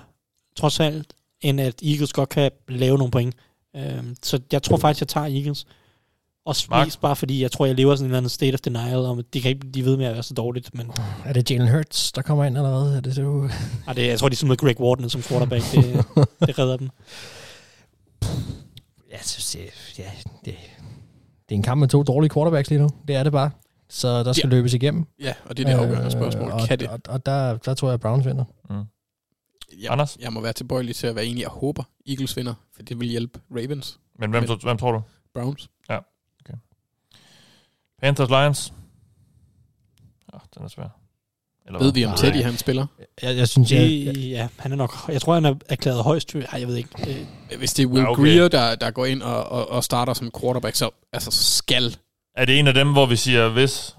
trods 0.58 0.80
alt, 0.80 1.14
end 1.42 1.62
at 1.62 1.82
Eagles 1.84 2.14
godt 2.14 2.30
kan 2.30 2.52
lave 2.68 2.98
nogle 2.98 3.12
point. 3.12 3.36
Øh, 3.76 4.04
så 4.24 4.40
jeg 4.52 4.64
tror 4.64 4.78
faktisk, 4.78 5.02
jeg 5.02 5.08
tager 5.08 5.28
Eagles. 5.28 5.66
Mark. 6.70 6.88
mest 6.88 7.02
bare 7.02 7.16
fordi, 7.16 7.42
jeg 7.42 7.52
tror, 7.52 7.66
jeg 7.66 7.76
lever 7.76 7.96
sådan 7.96 8.06
en 8.06 8.10
eller 8.10 8.18
anden 8.18 8.30
state 8.30 8.54
of 8.54 8.60
denial 8.60 8.96
om, 8.96 9.20
at 9.20 9.26
de 9.34 9.42
kan 9.42 9.50
ikke 9.50 9.68
blive 9.72 9.86
ved 9.86 9.98
med 9.98 10.06
at 10.06 10.14
være 10.14 10.24
så 10.24 10.34
dårligt. 10.34 10.76
Men... 10.76 10.92
Er 11.26 11.34
det 11.34 11.52
Jalen 11.52 11.72
Hurts, 11.72 12.12
der 12.12 12.22
kommer 12.22 12.46
ind, 12.46 12.58
eller 12.58 12.70
hvad? 12.70 12.98
Er 12.98 13.02
det 13.02 13.16
så? 13.16 13.22
Ej, 13.88 13.94
det, 13.94 14.08
jeg 14.08 14.20
tror, 14.20 14.30
de 14.30 14.38
er 14.42 14.46
med 14.46 14.58
Greg 14.58 14.80
Warden 14.80 15.10
som 15.10 15.22
quarterback. 15.22 15.72
Det, 15.72 16.06
det 16.40 16.60
redder 16.60 16.78
dem. 16.78 16.90
Jeg 19.12 19.20
synes, 19.22 19.52
det, 19.52 20.00
ja, 20.00 20.10
det, 20.46 20.56
det 21.50 21.56
er 21.56 21.56
en 21.56 21.64
kamp 21.64 21.80
med 21.80 21.88
to 21.88 22.04
dårlige 22.04 22.34
quarterbacks 22.34 22.70
lige 22.70 22.82
nu. 22.82 22.90
Det 23.08 23.16
er 23.16 23.24
det 23.24 23.32
bare. 23.32 23.52
Så 23.94 24.24
der 24.24 24.34
skal 24.34 24.48
ja. 24.48 24.56
løbes 24.56 24.74
igennem. 24.74 25.06
Ja, 25.20 25.34
og 25.46 25.58
det 25.58 25.68
er 25.68 25.72
det 25.72 25.80
afgørende 25.80 26.06
øh, 26.06 26.12
spørgsmål. 26.12 26.52
Og, 26.52 26.62
kan 26.68 26.80
det? 26.80 26.88
Og, 26.88 27.00
og 27.08 27.26
der, 27.26 27.58
der 27.58 27.74
tror 27.74 27.88
jeg, 27.88 27.94
at 27.94 28.00
Browns 28.00 28.26
vinder. 28.26 28.46
Mm. 28.70 28.76
Jeg, 29.82 29.92
Anders? 29.92 30.18
Jeg 30.22 30.34
må 30.34 30.42
være 30.42 30.54
tilbøjelig 30.54 30.96
til 30.96 31.08
at 31.08 31.16
være 31.16 31.26
enig. 31.26 31.42
Jeg 31.42 31.50
håber, 31.50 31.84
Eagles 32.08 32.38
vinder, 32.38 32.54
for 32.76 32.84
det 32.84 33.00
vil 33.00 33.08
hjælpe 33.08 33.40
Ravens. 33.52 34.00
Men 34.20 34.30
hvem, 34.30 34.44
Men, 34.50 34.60
hvem 34.64 34.78
tror 34.78 34.92
du? 34.92 35.02
Browns. 35.34 35.70
Ja, 35.90 35.98
okay. 36.46 36.54
Panthers 38.02 38.30
Lions. 38.30 38.74
Ja, 40.34 40.40
den 40.56 40.64
er 40.64 40.68
svær. 40.68 40.98
Eller 41.66 41.80
Ved 41.80 41.94
vi, 41.94 42.06
om 42.06 42.18
Teddy 42.18 42.44
han 42.44 42.58
spiller? 42.58 42.86
Jeg, 43.22 43.38
jeg 43.38 43.48
synes, 43.48 43.72
jeg, 43.72 44.04
jeg, 44.06 44.16
ja, 44.16 44.48
han 44.58 44.72
er 44.72 44.76
nok... 44.76 44.94
Jeg 45.08 45.22
tror, 45.22 45.34
han 45.34 45.46
er 45.46 45.56
erklæret 45.70 46.04
højst... 46.04 46.36
Ej, 46.36 46.60
jeg 46.60 46.68
ved 46.68 46.76
ikke. 46.76 47.28
Hvis 47.58 47.74
det 47.74 47.84
er 47.84 47.88
Will 47.88 48.04
ja, 48.04 48.10
okay. 48.10 48.24
Greer, 48.24 48.48
der, 48.48 48.76
der 48.76 48.92
går 48.92 49.06
ind 49.06 49.22
og, 49.22 49.46
og, 49.46 49.70
og 49.70 49.84
starter 49.84 50.14
som 50.14 50.32
quarterback, 50.40 50.76
så 50.76 50.90
altså 51.14 51.32
skal... 51.32 51.98
Er 52.36 52.46
det 52.46 52.60
en 52.60 52.68
af 52.68 52.74
dem, 52.74 52.92
hvor 52.92 53.06
vi 53.06 53.16
siger, 53.16 53.50
hvis 53.50 53.96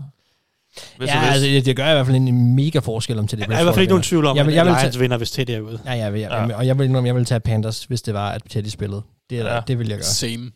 hvis 0.99 1.09
ja, 1.09 1.21
altså, 1.21 1.47
det, 1.65 1.77
gør 1.77 1.91
i 1.91 1.93
hvert 1.93 2.07
fald 2.07 2.17
en 2.17 2.55
mega 2.55 2.79
forskel 2.79 3.19
om 3.19 3.27
til 3.27 3.39
det. 3.39 3.49
Jeg 3.49 3.57
er 3.57 3.61
i 3.61 3.63
hvert 3.63 3.75
fald 3.75 3.83
ikke 3.83 3.91
nogen 3.91 4.03
tvivl 4.03 4.27
om, 4.27 4.37
jeg 4.37 4.47
vil, 4.47 4.55
jeg 4.55 4.67
vil 4.67 4.75
Lions 4.81 5.01
vinder, 5.01 5.17
hvis 5.17 5.31
Teddy 5.31 5.51
er 5.51 5.61
ude. 5.61 5.81
Ja, 5.87 5.93
ja, 5.93 6.11
ja, 6.11 6.47
ja. 6.47 6.57
og 6.57 6.67
jeg 6.67 6.79
vil, 6.79 6.91
jeg 7.05 7.15
vil 7.15 7.25
tage 7.25 7.41
Panthers, 7.41 7.85
hvis 7.85 8.03
det 8.03 8.15
var, 8.15 8.31
at 8.31 8.43
Teddy 8.51 8.69
spillede. 8.69 9.03
Det, 9.31 9.39
er, 9.39 9.55
ja. 9.55 9.61
det 9.67 9.79
vil 9.79 9.89
jeg 9.89 9.97
gøre. 9.97 10.05
Same. 10.05 10.51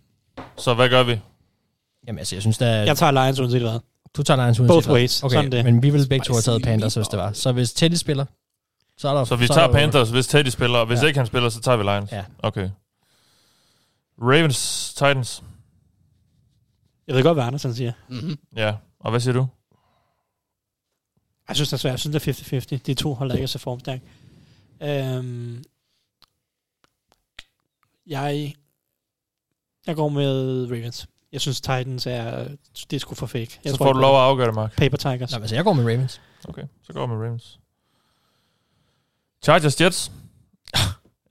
Så 0.56 0.74
hvad 0.74 0.88
gør 0.88 1.02
vi? 1.02 1.20
Jamen 2.06 2.18
altså, 2.18 2.36
jeg 2.36 2.42
synes 2.42 2.58
da... 2.58 2.66
Jeg 2.66 2.96
tager 2.96 3.12
Lions 3.12 3.40
uanset 3.40 3.62
hvad. 3.62 3.80
Du 4.16 4.22
tager 4.22 4.42
Lions 4.42 4.60
uanset 4.60 4.74
Both 4.74 4.90
ways. 4.90 5.22
Okay, 5.22 5.34
Sådan 5.34 5.52
det. 5.52 5.64
men 5.64 5.82
vi 5.82 5.90
vil 5.90 6.08
begge 6.08 6.24
to 6.24 6.32
have 6.32 6.42
taget 6.42 6.62
Panthers, 6.62 6.94
hvis 6.94 7.08
det 7.08 7.18
var. 7.18 7.32
Så 7.32 7.52
hvis 7.52 7.72
Teddy 7.72 7.94
spiller, 7.94 8.24
så 8.98 9.08
er 9.08 9.14
der... 9.14 9.24
Så 9.24 9.36
vi 9.36 9.46
så 9.46 9.54
tager 9.54 9.72
Panthers, 9.72 10.10
hvis 10.10 10.26
Teddy 10.26 10.48
spiller, 10.48 10.78
og 10.78 10.86
hvis 10.86 11.02
ja. 11.02 11.06
ikke 11.06 11.18
han 11.18 11.26
spiller, 11.26 11.48
så 11.48 11.60
tager 11.60 11.76
vi 11.76 11.84
Lions? 11.84 12.12
Ja. 12.12 12.22
Okay. 12.38 12.68
Ravens, 14.22 14.92
Titans. 14.94 15.42
Jeg 17.06 17.14
ved 17.14 17.22
godt, 17.22 17.36
hvad 17.36 17.44
Andersen 17.44 17.74
siger. 17.74 17.92
Mm-hmm. 18.08 18.38
Ja, 18.56 18.76
og 19.00 19.10
hvad 19.10 19.20
siger 19.20 19.34
du? 19.34 19.46
Jeg 21.48 21.56
synes, 21.56 21.68
det 21.68 21.72
er 21.72 21.78
svært. 21.78 21.90
Jeg 21.90 22.00
synes, 22.00 22.22
det 22.22 22.52
er 22.52 22.60
50-50. 22.76 22.82
De 22.86 22.94
to 22.94 23.14
holder 23.14 23.34
ikke 23.34 23.48
så 23.48 23.58
formstærk. 23.58 24.00
Øhm, 24.82 25.64
jeg, 28.06 28.54
jeg 29.86 29.96
går 29.96 30.08
med 30.08 30.64
Ravens. 30.70 31.08
Jeg 31.32 31.40
synes, 31.40 31.60
Titans 31.60 32.06
er... 32.06 32.48
Det 32.90 32.96
er 32.96 33.00
sgu 33.00 33.14
for 33.14 33.26
fake. 33.26 33.60
Jeg 33.64 33.70
så 33.72 33.76
tror, 33.76 33.86
får 33.86 33.92
du 33.92 34.00
lov 34.00 34.16
at 34.16 34.22
afgøre 34.22 34.46
det, 34.46 34.54
Mark. 34.54 34.76
Paper 34.76 34.96
Tigers. 34.96 35.30
Nej, 35.30 35.40
altså, 35.40 35.54
jeg 35.54 35.64
går 35.64 35.72
med 35.72 35.84
Ravens. 35.84 36.20
Okay, 36.48 36.62
så 36.82 36.92
går 36.92 37.00
jeg 37.00 37.08
med 37.08 37.26
Ravens. 37.26 37.60
Chargers 39.42 39.80
Jets. 39.80 40.12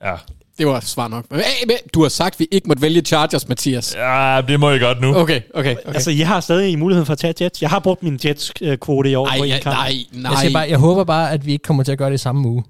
ja, 0.02 0.18
det 0.58 0.68
var 0.68 0.80
svar 0.80 1.08
nok. 1.08 1.26
Men, 1.32 1.42
men, 1.68 1.78
du 1.94 2.02
har 2.02 2.10
sagt, 2.10 2.36
at 2.36 2.40
vi 2.40 2.48
ikke 2.52 2.68
måtte 2.68 2.82
vælge 2.82 3.02
Chargers, 3.02 3.48
Mathias. 3.48 3.96
Ja, 3.96 4.42
det 4.48 4.60
må 4.60 4.72
I 4.72 4.80
godt 4.80 5.02
nu. 5.02 5.16
Okay, 5.16 5.42
okay. 5.54 5.76
okay. 5.76 5.94
Altså, 5.94 6.12
jeg 6.12 6.28
har 6.28 6.40
stadig 6.40 6.80
muligheden 6.80 7.06
for 7.06 7.14
at 7.14 7.20
tage 7.20 7.34
Jets. 7.42 7.62
Jeg 7.62 7.70
har 7.70 7.80
brugt 7.80 8.04
min 8.04 8.20
Jets-kvote 8.26 9.10
i 9.10 9.16
år 9.16 9.28
ej, 9.28 9.38
på 9.38 9.44
en 9.44 9.62
kamp. 9.62 9.76
Nej, 9.76 9.94
nej. 10.12 10.34
Jeg, 10.44 10.54
bare, 10.54 10.70
jeg 10.70 10.78
håber 10.78 11.04
bare, 11.04 11.32
at 11.32 11.46
vi 11.46 11.52
ikke 11.52 11.64
kommer 11.64 11.84
til 11.84 11.92
at 11.92 11.98
gøre 11.98 12.10
det 12.10 12.16
i 12.16 12.18
samme 12.18 12.48
uge. 12.48 12.64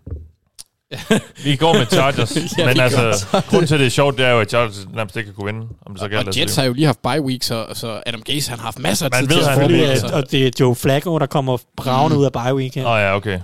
vi 1.44 1.56
går 1.56 1.74
med 1.74 1.86
Chargers, 1.86 2.38
ja, 2.58 2.66
men 2.66 2.80
altså, 2.80 3.28
grunden 3.50 3.68
til, 3.68 3.74
at 3.74 3.80
det 3.80 3.86
er 3.86 3.90
sjovt, 3.90 4.18
det 4.18 4.26
er 4.26 4.32
jo, 4.32 4.40
at 4.40 4.50
Chargers 4.50 4.88
nærmest 4.96 5.16
ikke 5.16 5.28
kan 5.28 5.36
kunne 5.36 5.54
vinde. 5.54 5.68
Om 5.86 5.94
det 5.94 6.00
så 6.00 6.24
og 6.28 6.40
Jets 6.40 6.56
har 6.56 6.64
jo 6.64 6.74
lige 6.74 6.86
haft 6.86 7.02
bye 7.02 7.22
week, 7.22 7.44
så, 7.44 7.66
så 7.74 8.02
Adam 8.06 8.22
Gase 8.22 8.50
han 8.50 8.60
har 8.60 8.66
haft 8.66 8.80
masser 8.80 9.06
af 9.06 9.12
tid 9.12 9.28
til 9.28 9.40
at 9.40 9.54
forberede 9.54 9.92
altså. 9.92 10.08
Og 10.08 10.32
det 10.32 10.48
er 10.48 10.52
Joe 10.60 10.76
Flacco, 10.76 11.20
der 11.20 11.26
kommer 11.26 11.58
bravende 11.78 12.16
mm. 12.16 12.20
ud 12.20 12.26
af 12.26 12.34
bye 12.34 12.56
week. 12.56 12.78
Åh 12.78 12.86
oh, 12.86 13.00
ja, 13.00 13.16
okay. 13.16 13.40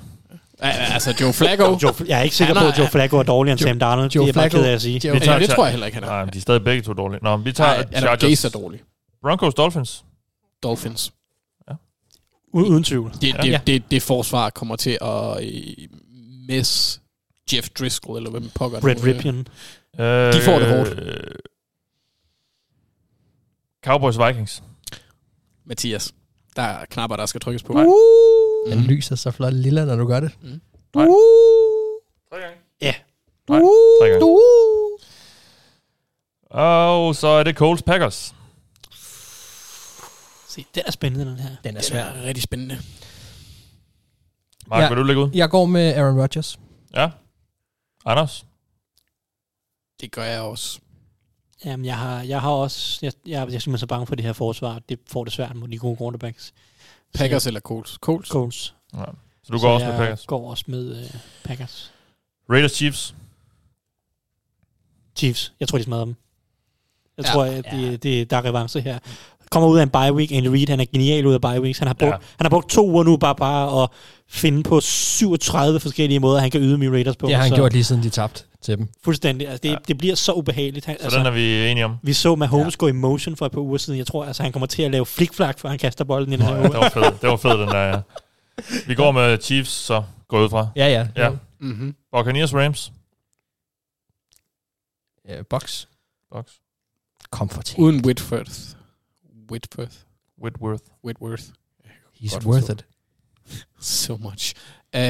Altså, 0.62 1.16
Joe 1.22 1.34
Flacco... 1.34 1.78
Joe, 1.84 1.94
jeg 2.08 2.20
er 2.20 2.24
ikke 2.24 2.36
sikker 2.36 2.54
på, 2.54 2.68
at 2.68 2.80
Joe 2.80 2.88
Flacco 2.88 3.18
er 3.18 3.24
dårligere 3.24 3.54
end 3.54 3.60
Sam 3.60 3.80
Darnold. 3.80 4.12
Joe 4.12 4.24
det 4.24 4.30
er 4.30 4.34
Flacco, 4.34 4.58
bare 4.58 4.64
ked 4.64 4.70
af 4.70 4.74
at 4.74 4.82
sige. 4.82 5.02
Joe, 5.08 5.14
vi 5.14 5.20
tager, 5.20 5.34
ja, 5.34 5.40
det 5.40 5.50
tror 5.50 5.66
jeg 5.66 5.72
heller 5.72 5.86
ikke, 5.86 5.96
han 5.96 6.04
er. 6.04 6.08
Nej, 6.08 6.26
de 6.26 6.38
er 6.38 6.42
stadig 6.42 6.64
begge 6.64 6.82
to 6.82 6.94
dårlige. 6.94 7.20
Nå, 7.24 7.38
vi 7.38 7.52
tager 7.52 7.84
Nej, 7.92 8.00
Chargers. 8.00 8.46
Er 8.46 8.50
dårlig. 8.50 8.82
Broncos, 9.22 9.54
Dolphins. 9.54 10.04
Dolphins. 10.64 11.14
Ja. 11.70 11.74
Uden 12.54 12.84
tvivl. 12.84 13.12
Det, 13.12 13.22
det, 13.22 13.52
ja. 13.52 13.60
det, 13.68 13.92
det 13.92 14.02
forsvar 14.02 14.50
kommer 14.50 14.76
til 14.76 14.98
at 15.02 15.38
uh, 15.38 15.44
miss 16.48 17.02
Jeff 17.54 17.70
Driscoll, 17.70 18.18
eller 18.18 18.30
hvem 18.30 18.50
pokker 18.56 18.80
Brett 18.80 19.04
Ripien. 19.04 19.48
Øh, 20.00 20.34
de 20.34 20.42
får 20.42 20.60
det 20.60 20.68
hårdt. 20.70 21.00
Øh, 21.00 21.16
Cowboys, 23.86 24.18
Vikings. 24.20 24.64
Mathias. 25.66 26.14
Der 26.56 26.62
er 26.62 26.86
knapper, 26.86 27.18
der 27.18 27.26
skal 27.26 27.42
trykkes 27.42 27.64
på. 27.64 27.74
Uh! 27.74 28.41
Den 28.68 28.80
lyser 28.80 29.16
så 29.16 29.32
flot 29.32 29.54
lille, 29.54 29.86
når 29.86 29.96
du 29.96 30.08
gør 30.08 30.20
det. 30.20 30.32
Mm. 30.42 30.62
Nej. 30.96 31.06
Uh! 31.06 31.16
Tre 32.32 32.40
gange? 32.40 32.58
Ja. 32.82 32.94
Nej, 33.50 33.60
tre 34.02 34.10
gange. 34.10 34.26
Uh! 34.26 35.00
Og 36.50 37.16
så 37.16 37.28
er 37.28 37.44
det 37.44 37.56
Coles 37.56 37.84
Packers. 37.84 38.36
Se, 40.48 40.66
den 40.76 40.84
er 40.88 40.92
spændende, 40.92 41.26
den 41.26 41.40
her. 41.40 41.56
Den 41.64 41.78
er 41.78 41.82
svær. 41.82 42.12
Den 42.14 42.22
er 42.22 42.28
rigtig 42.28 42.44
spændende. 42.44 42.80
Mark, 44.68 44.82
ja, 44.82 44.88
vil 44.88 44.98
du 44.98 45.04
lægge 45.04 45.22
ud? 45.22 45.30
Jeg 45.34 45.50
går 45.50 45.66
med 45.66 45.94
Aaron 45.94 46.20
Rodgers. 46.22 46.60
Ja. 46.96 47.10
Anders? 48.06 48.46
Det 50.02 50.12
gør 50.12 50.24
jeg 50.24 50.42
også. 50.42 50.80
Jamen, 51.66 51.86
jeg 51.86 51.98
har, 51.98 52.22
jeg 52.22 52.42
har 52.42 52.50
også... 52.52 53.00
Jeg, 53.02 53.14
jeg, 53.26 53.32
jeg 53.32 53.42
er 53.42 53.48
simpelthen 53.48 53.78
så 53.78 53.88
bange 53.88 54.08
for 54.08 54.16
det 54.16 54.26
her 54.26 54.34
forsvar. 54.34 54.80
Det 54.90 55.00
får 55.08 55.24
det 55.24 55.34
svært 55.34 55.56
mod 55.56 55.68
de 55.68 55.78
gode 55.78 55.98
quarterbacks. 55.98 56.54
Packers 57.14 57.44
så, 57.44 57.50
eller 57.50 57.60
Colts? 57.60 57.92
Colts. 58.02 58.30
Colts. 58.30 58.76
Ja. 58.94 59.04
Så 59.44 59.54
du 59.54 59.60
så 59.60 59.68
går 59.68 59.74
også 59.74 59.86
med 59.86 59.98
Packers? 59.98 60.26
går 60.26 60.50
også 60.50 60.64
med 60.68 60.92
uh, 60.92 61.20
Packers. 61.44 61.92
Raiders 62.50 62.72
Chiefs? 62.72 63.16
Chiefs. 65.16 65.54
Jeg 65.60 65.68
tror, 65.68 65.78
de 65.78 65.84
smadrer 65.84 66.06
dem. 66.06 66.16
Jeg 67.18 67.26
ja, 67.26 67.32
tror, 67.32 67.46
at 67.46 67.66
de, 67.72 67.82
ja. 67.82 67.96
de, 67.96 68.26
der 68.26 68.38
er 68.38 68.46
revanche 68.46 68.82
her. 68.82 69.00
Kommer 69.52 69.70
ud 69.70 69.78
af 69.78 69.84
en 69.84 69.90
bye 69.90 70.14
week. 70.14 70.32
Andy 70.32 70.48
Reid, 70.48 70.70
han 70.70 70.80
er 70.80 70.86
genial 70.86 71.26
ud 71.26 71.34
af 71.34 71.42
bye 71.42 71.62
weeks. 71.62 71.80
Han 71.80 71.88
har 71.88 71.94
brugt, 71.94 72.12
ja. 72.12 72.18
han 72.38 72.46
har 72.46 72.50
brugt 72.50 72.70
to 72.70 72.90
uger 72.90 73.04
nu 73.04 73.18
bare, 73.18 73.36
bare 73.36 73.84
at 73.84 73.90
finde 74.32 74.64
på 74.64 74.80
37 74.80 75.80
forskellige 75.80 76.20
måder, 76.20 76.40
han 76.40 76.52
kan 76.52 76.62
yde 76.62 76.78
med 76.78 76.90
Raiders 76.90 77.16
på. 77.16 77.28
Det 77.28 77.36
har 77.36 77.42
han 77.42 77.50
så. 77.50 77.56
gjort 77.56 77.74
lige 77.74 77.84
siden 77.84 78.04
de 78.04 78.10
tabte 78.10 78.44
til 78.62 78.78
dem. 78.78 78.88
Fuldstændig. 79.04 79.48
Altså, 79.48 79.62
det, 79.64 79.70
ja. 79.70 79.76
det 79.88 79.98
bliver 79.98 80.16
så 80.16 80.34
ubehageligt. 80.34 80.86
Han, 80.86 80.98
så 80.98 81.04
altså, 81.04 81.20
er 81.20 81.32
vi 81.32 81.68
enige 81.68 81.86
om. 81.86 81.98
Vi 82.04 82.14
så 82.14 82.36
Mahomes 82.36 82.74
ja. 82.74 82.78
gå 82.78 82.88
i 82.88 82.92
motion 82.92 83.36
for 83.36 83.46
et 83.46 83.52
par 83.52 83.62
uger 83.62 83.78
siden. 83.78 83.98
Jeg 84.00 84.08
tror, 84.08 84.26
altså, 84.26 84.44
han 84.44 84.52
kommer 84.52 84.68
til 84.68 84.84
at 84.84 84.92
lave 84.92 85.06
flickflak, 85.06 85.60
før 85.60 85.70
han 85.70 85.78
kaster 85.78 86.04
bolden 86.04 86.34
i 86.34 86.36
den 86.36 86.46
her 86.46 86.58
uge. 86.58 86.64
Det 86.64 86.74
var 86.74 86.90
fedt, 86.90 87.22
det 87.22 87.30
var 87.30 87.38
fedt 87.38 87.60
den 87.60 87.68
der, 87.68 87.84
ja. 87.84 88.02
Vi 88.88 88.96
går 88.96 89.12
med 89.12 89.38
Chiefs, 89.42 89.72
så 89.72 90.04
går 90.28 90.44
ud 90.44 90.50
fra. 90.50 90.68
Ja, 90.76 90.88
ja. 90.88 91.08
ja. 91.16 91.30
Mm-hmm. 91.60 91.96
Buccaneers, 92.12 92.54
Rams. 92.54 92.92
Ja, 95.30 95.42
Box. 95.50 95.86
Box. 96.32 96.46
Komfortabelt. 97.30 97.84
Uden 97.86 98.06
Whitworth. 98.06 98.60
Whitworth. 99.52 99.96
Whitworth. 100.44 100.84
Whitworth. 101.06 101.44
He's 102.22 102.34
Godt 102.34 102.46
worth 102.46 102.72
it. 102.72 102.86
so 103.82 104.18
much. 104.18 104.54
Uh, 104.96 105.02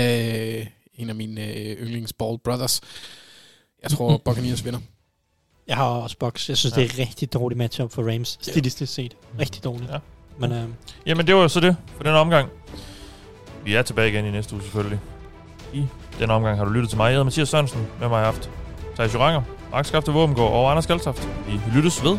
en 0.93 1.09
af 1.09 1.15
mine 1.15 1.41
uh, 1.41 1.87
yndlings 1.87 2.13
Ball 2.13 2.37
Brothers. 2.43 2.81
Jeg 3.83 3.91
tror, 3.91 4.17
Buccaneers 4.25 4.65
vinder. 4.65 4.79
Jeg 5.67 5.75
har 5.75 5.85
også 5.85 6.17
Bucks. 6.19 6.49
Jeg 6.49 6.57
synes, 6.57 6.77
ja. 6.77 6.81
det 6.81 6.91
er 6.91 6.99
rigtig 6.99 7.33
dårligt 7.33 7.57
matchup 7.57 7.91
for 7.91 8.13
Rams. 8.13 8.37
Stilistisk 8.41 8.93
set. 8.93 9.17
Rigtig 9.39 9.63
dårligt. 9.63 9.91
Ja. 9.91 9.97
Men, 10.39 10.51
uh, 10.51 10.69
Jamen, 11.05 11.27
det 11.27 11.35
var 11.35 11.41
jo 11.41 11.47
så 11.47 11.59
det 11.59 11.77
for 11.95 12.03
den 12.03 12.13
omgang. 12.13 12.49
Vi 13.63 13.75
er 13.75 13.81
tilbage 13.81 14.09
igen 14.09 14.25
i 14.25 14.31
næste 14.31 14.53
uge 14.53 14.63
selvfølgelig. 14.63 14.99
I 15.73 15.85
den 16.19 16.31
omgang 16.31 16.57
har 16.57 16.65
du 16.65 16.71
lyttet 16.71 16.89
til 16.89 16.97
mig. 16.97 17.03
Jeg 17.03 17.11
hedder 17.11 17.23
Mathias 17.23 17.49
Sørensen. 17.49 17.87
Med 17.99 18.09
mig 18.09 18.17
har 18.17 18.25
haft 18.25 18.49
Thijs 18.95 19.13
Joranger, 19.13 19.41
Max 19.71 19.87
Skafte 19.87 20.11
Våbengård 20.11 20.51
og 20.51 20.71
Anders 20.71 20.87
Galtoft. 20.87 21.29
Vi 21.47 21.59
lyttes 21.75 22.03
ved. 22.03 22.17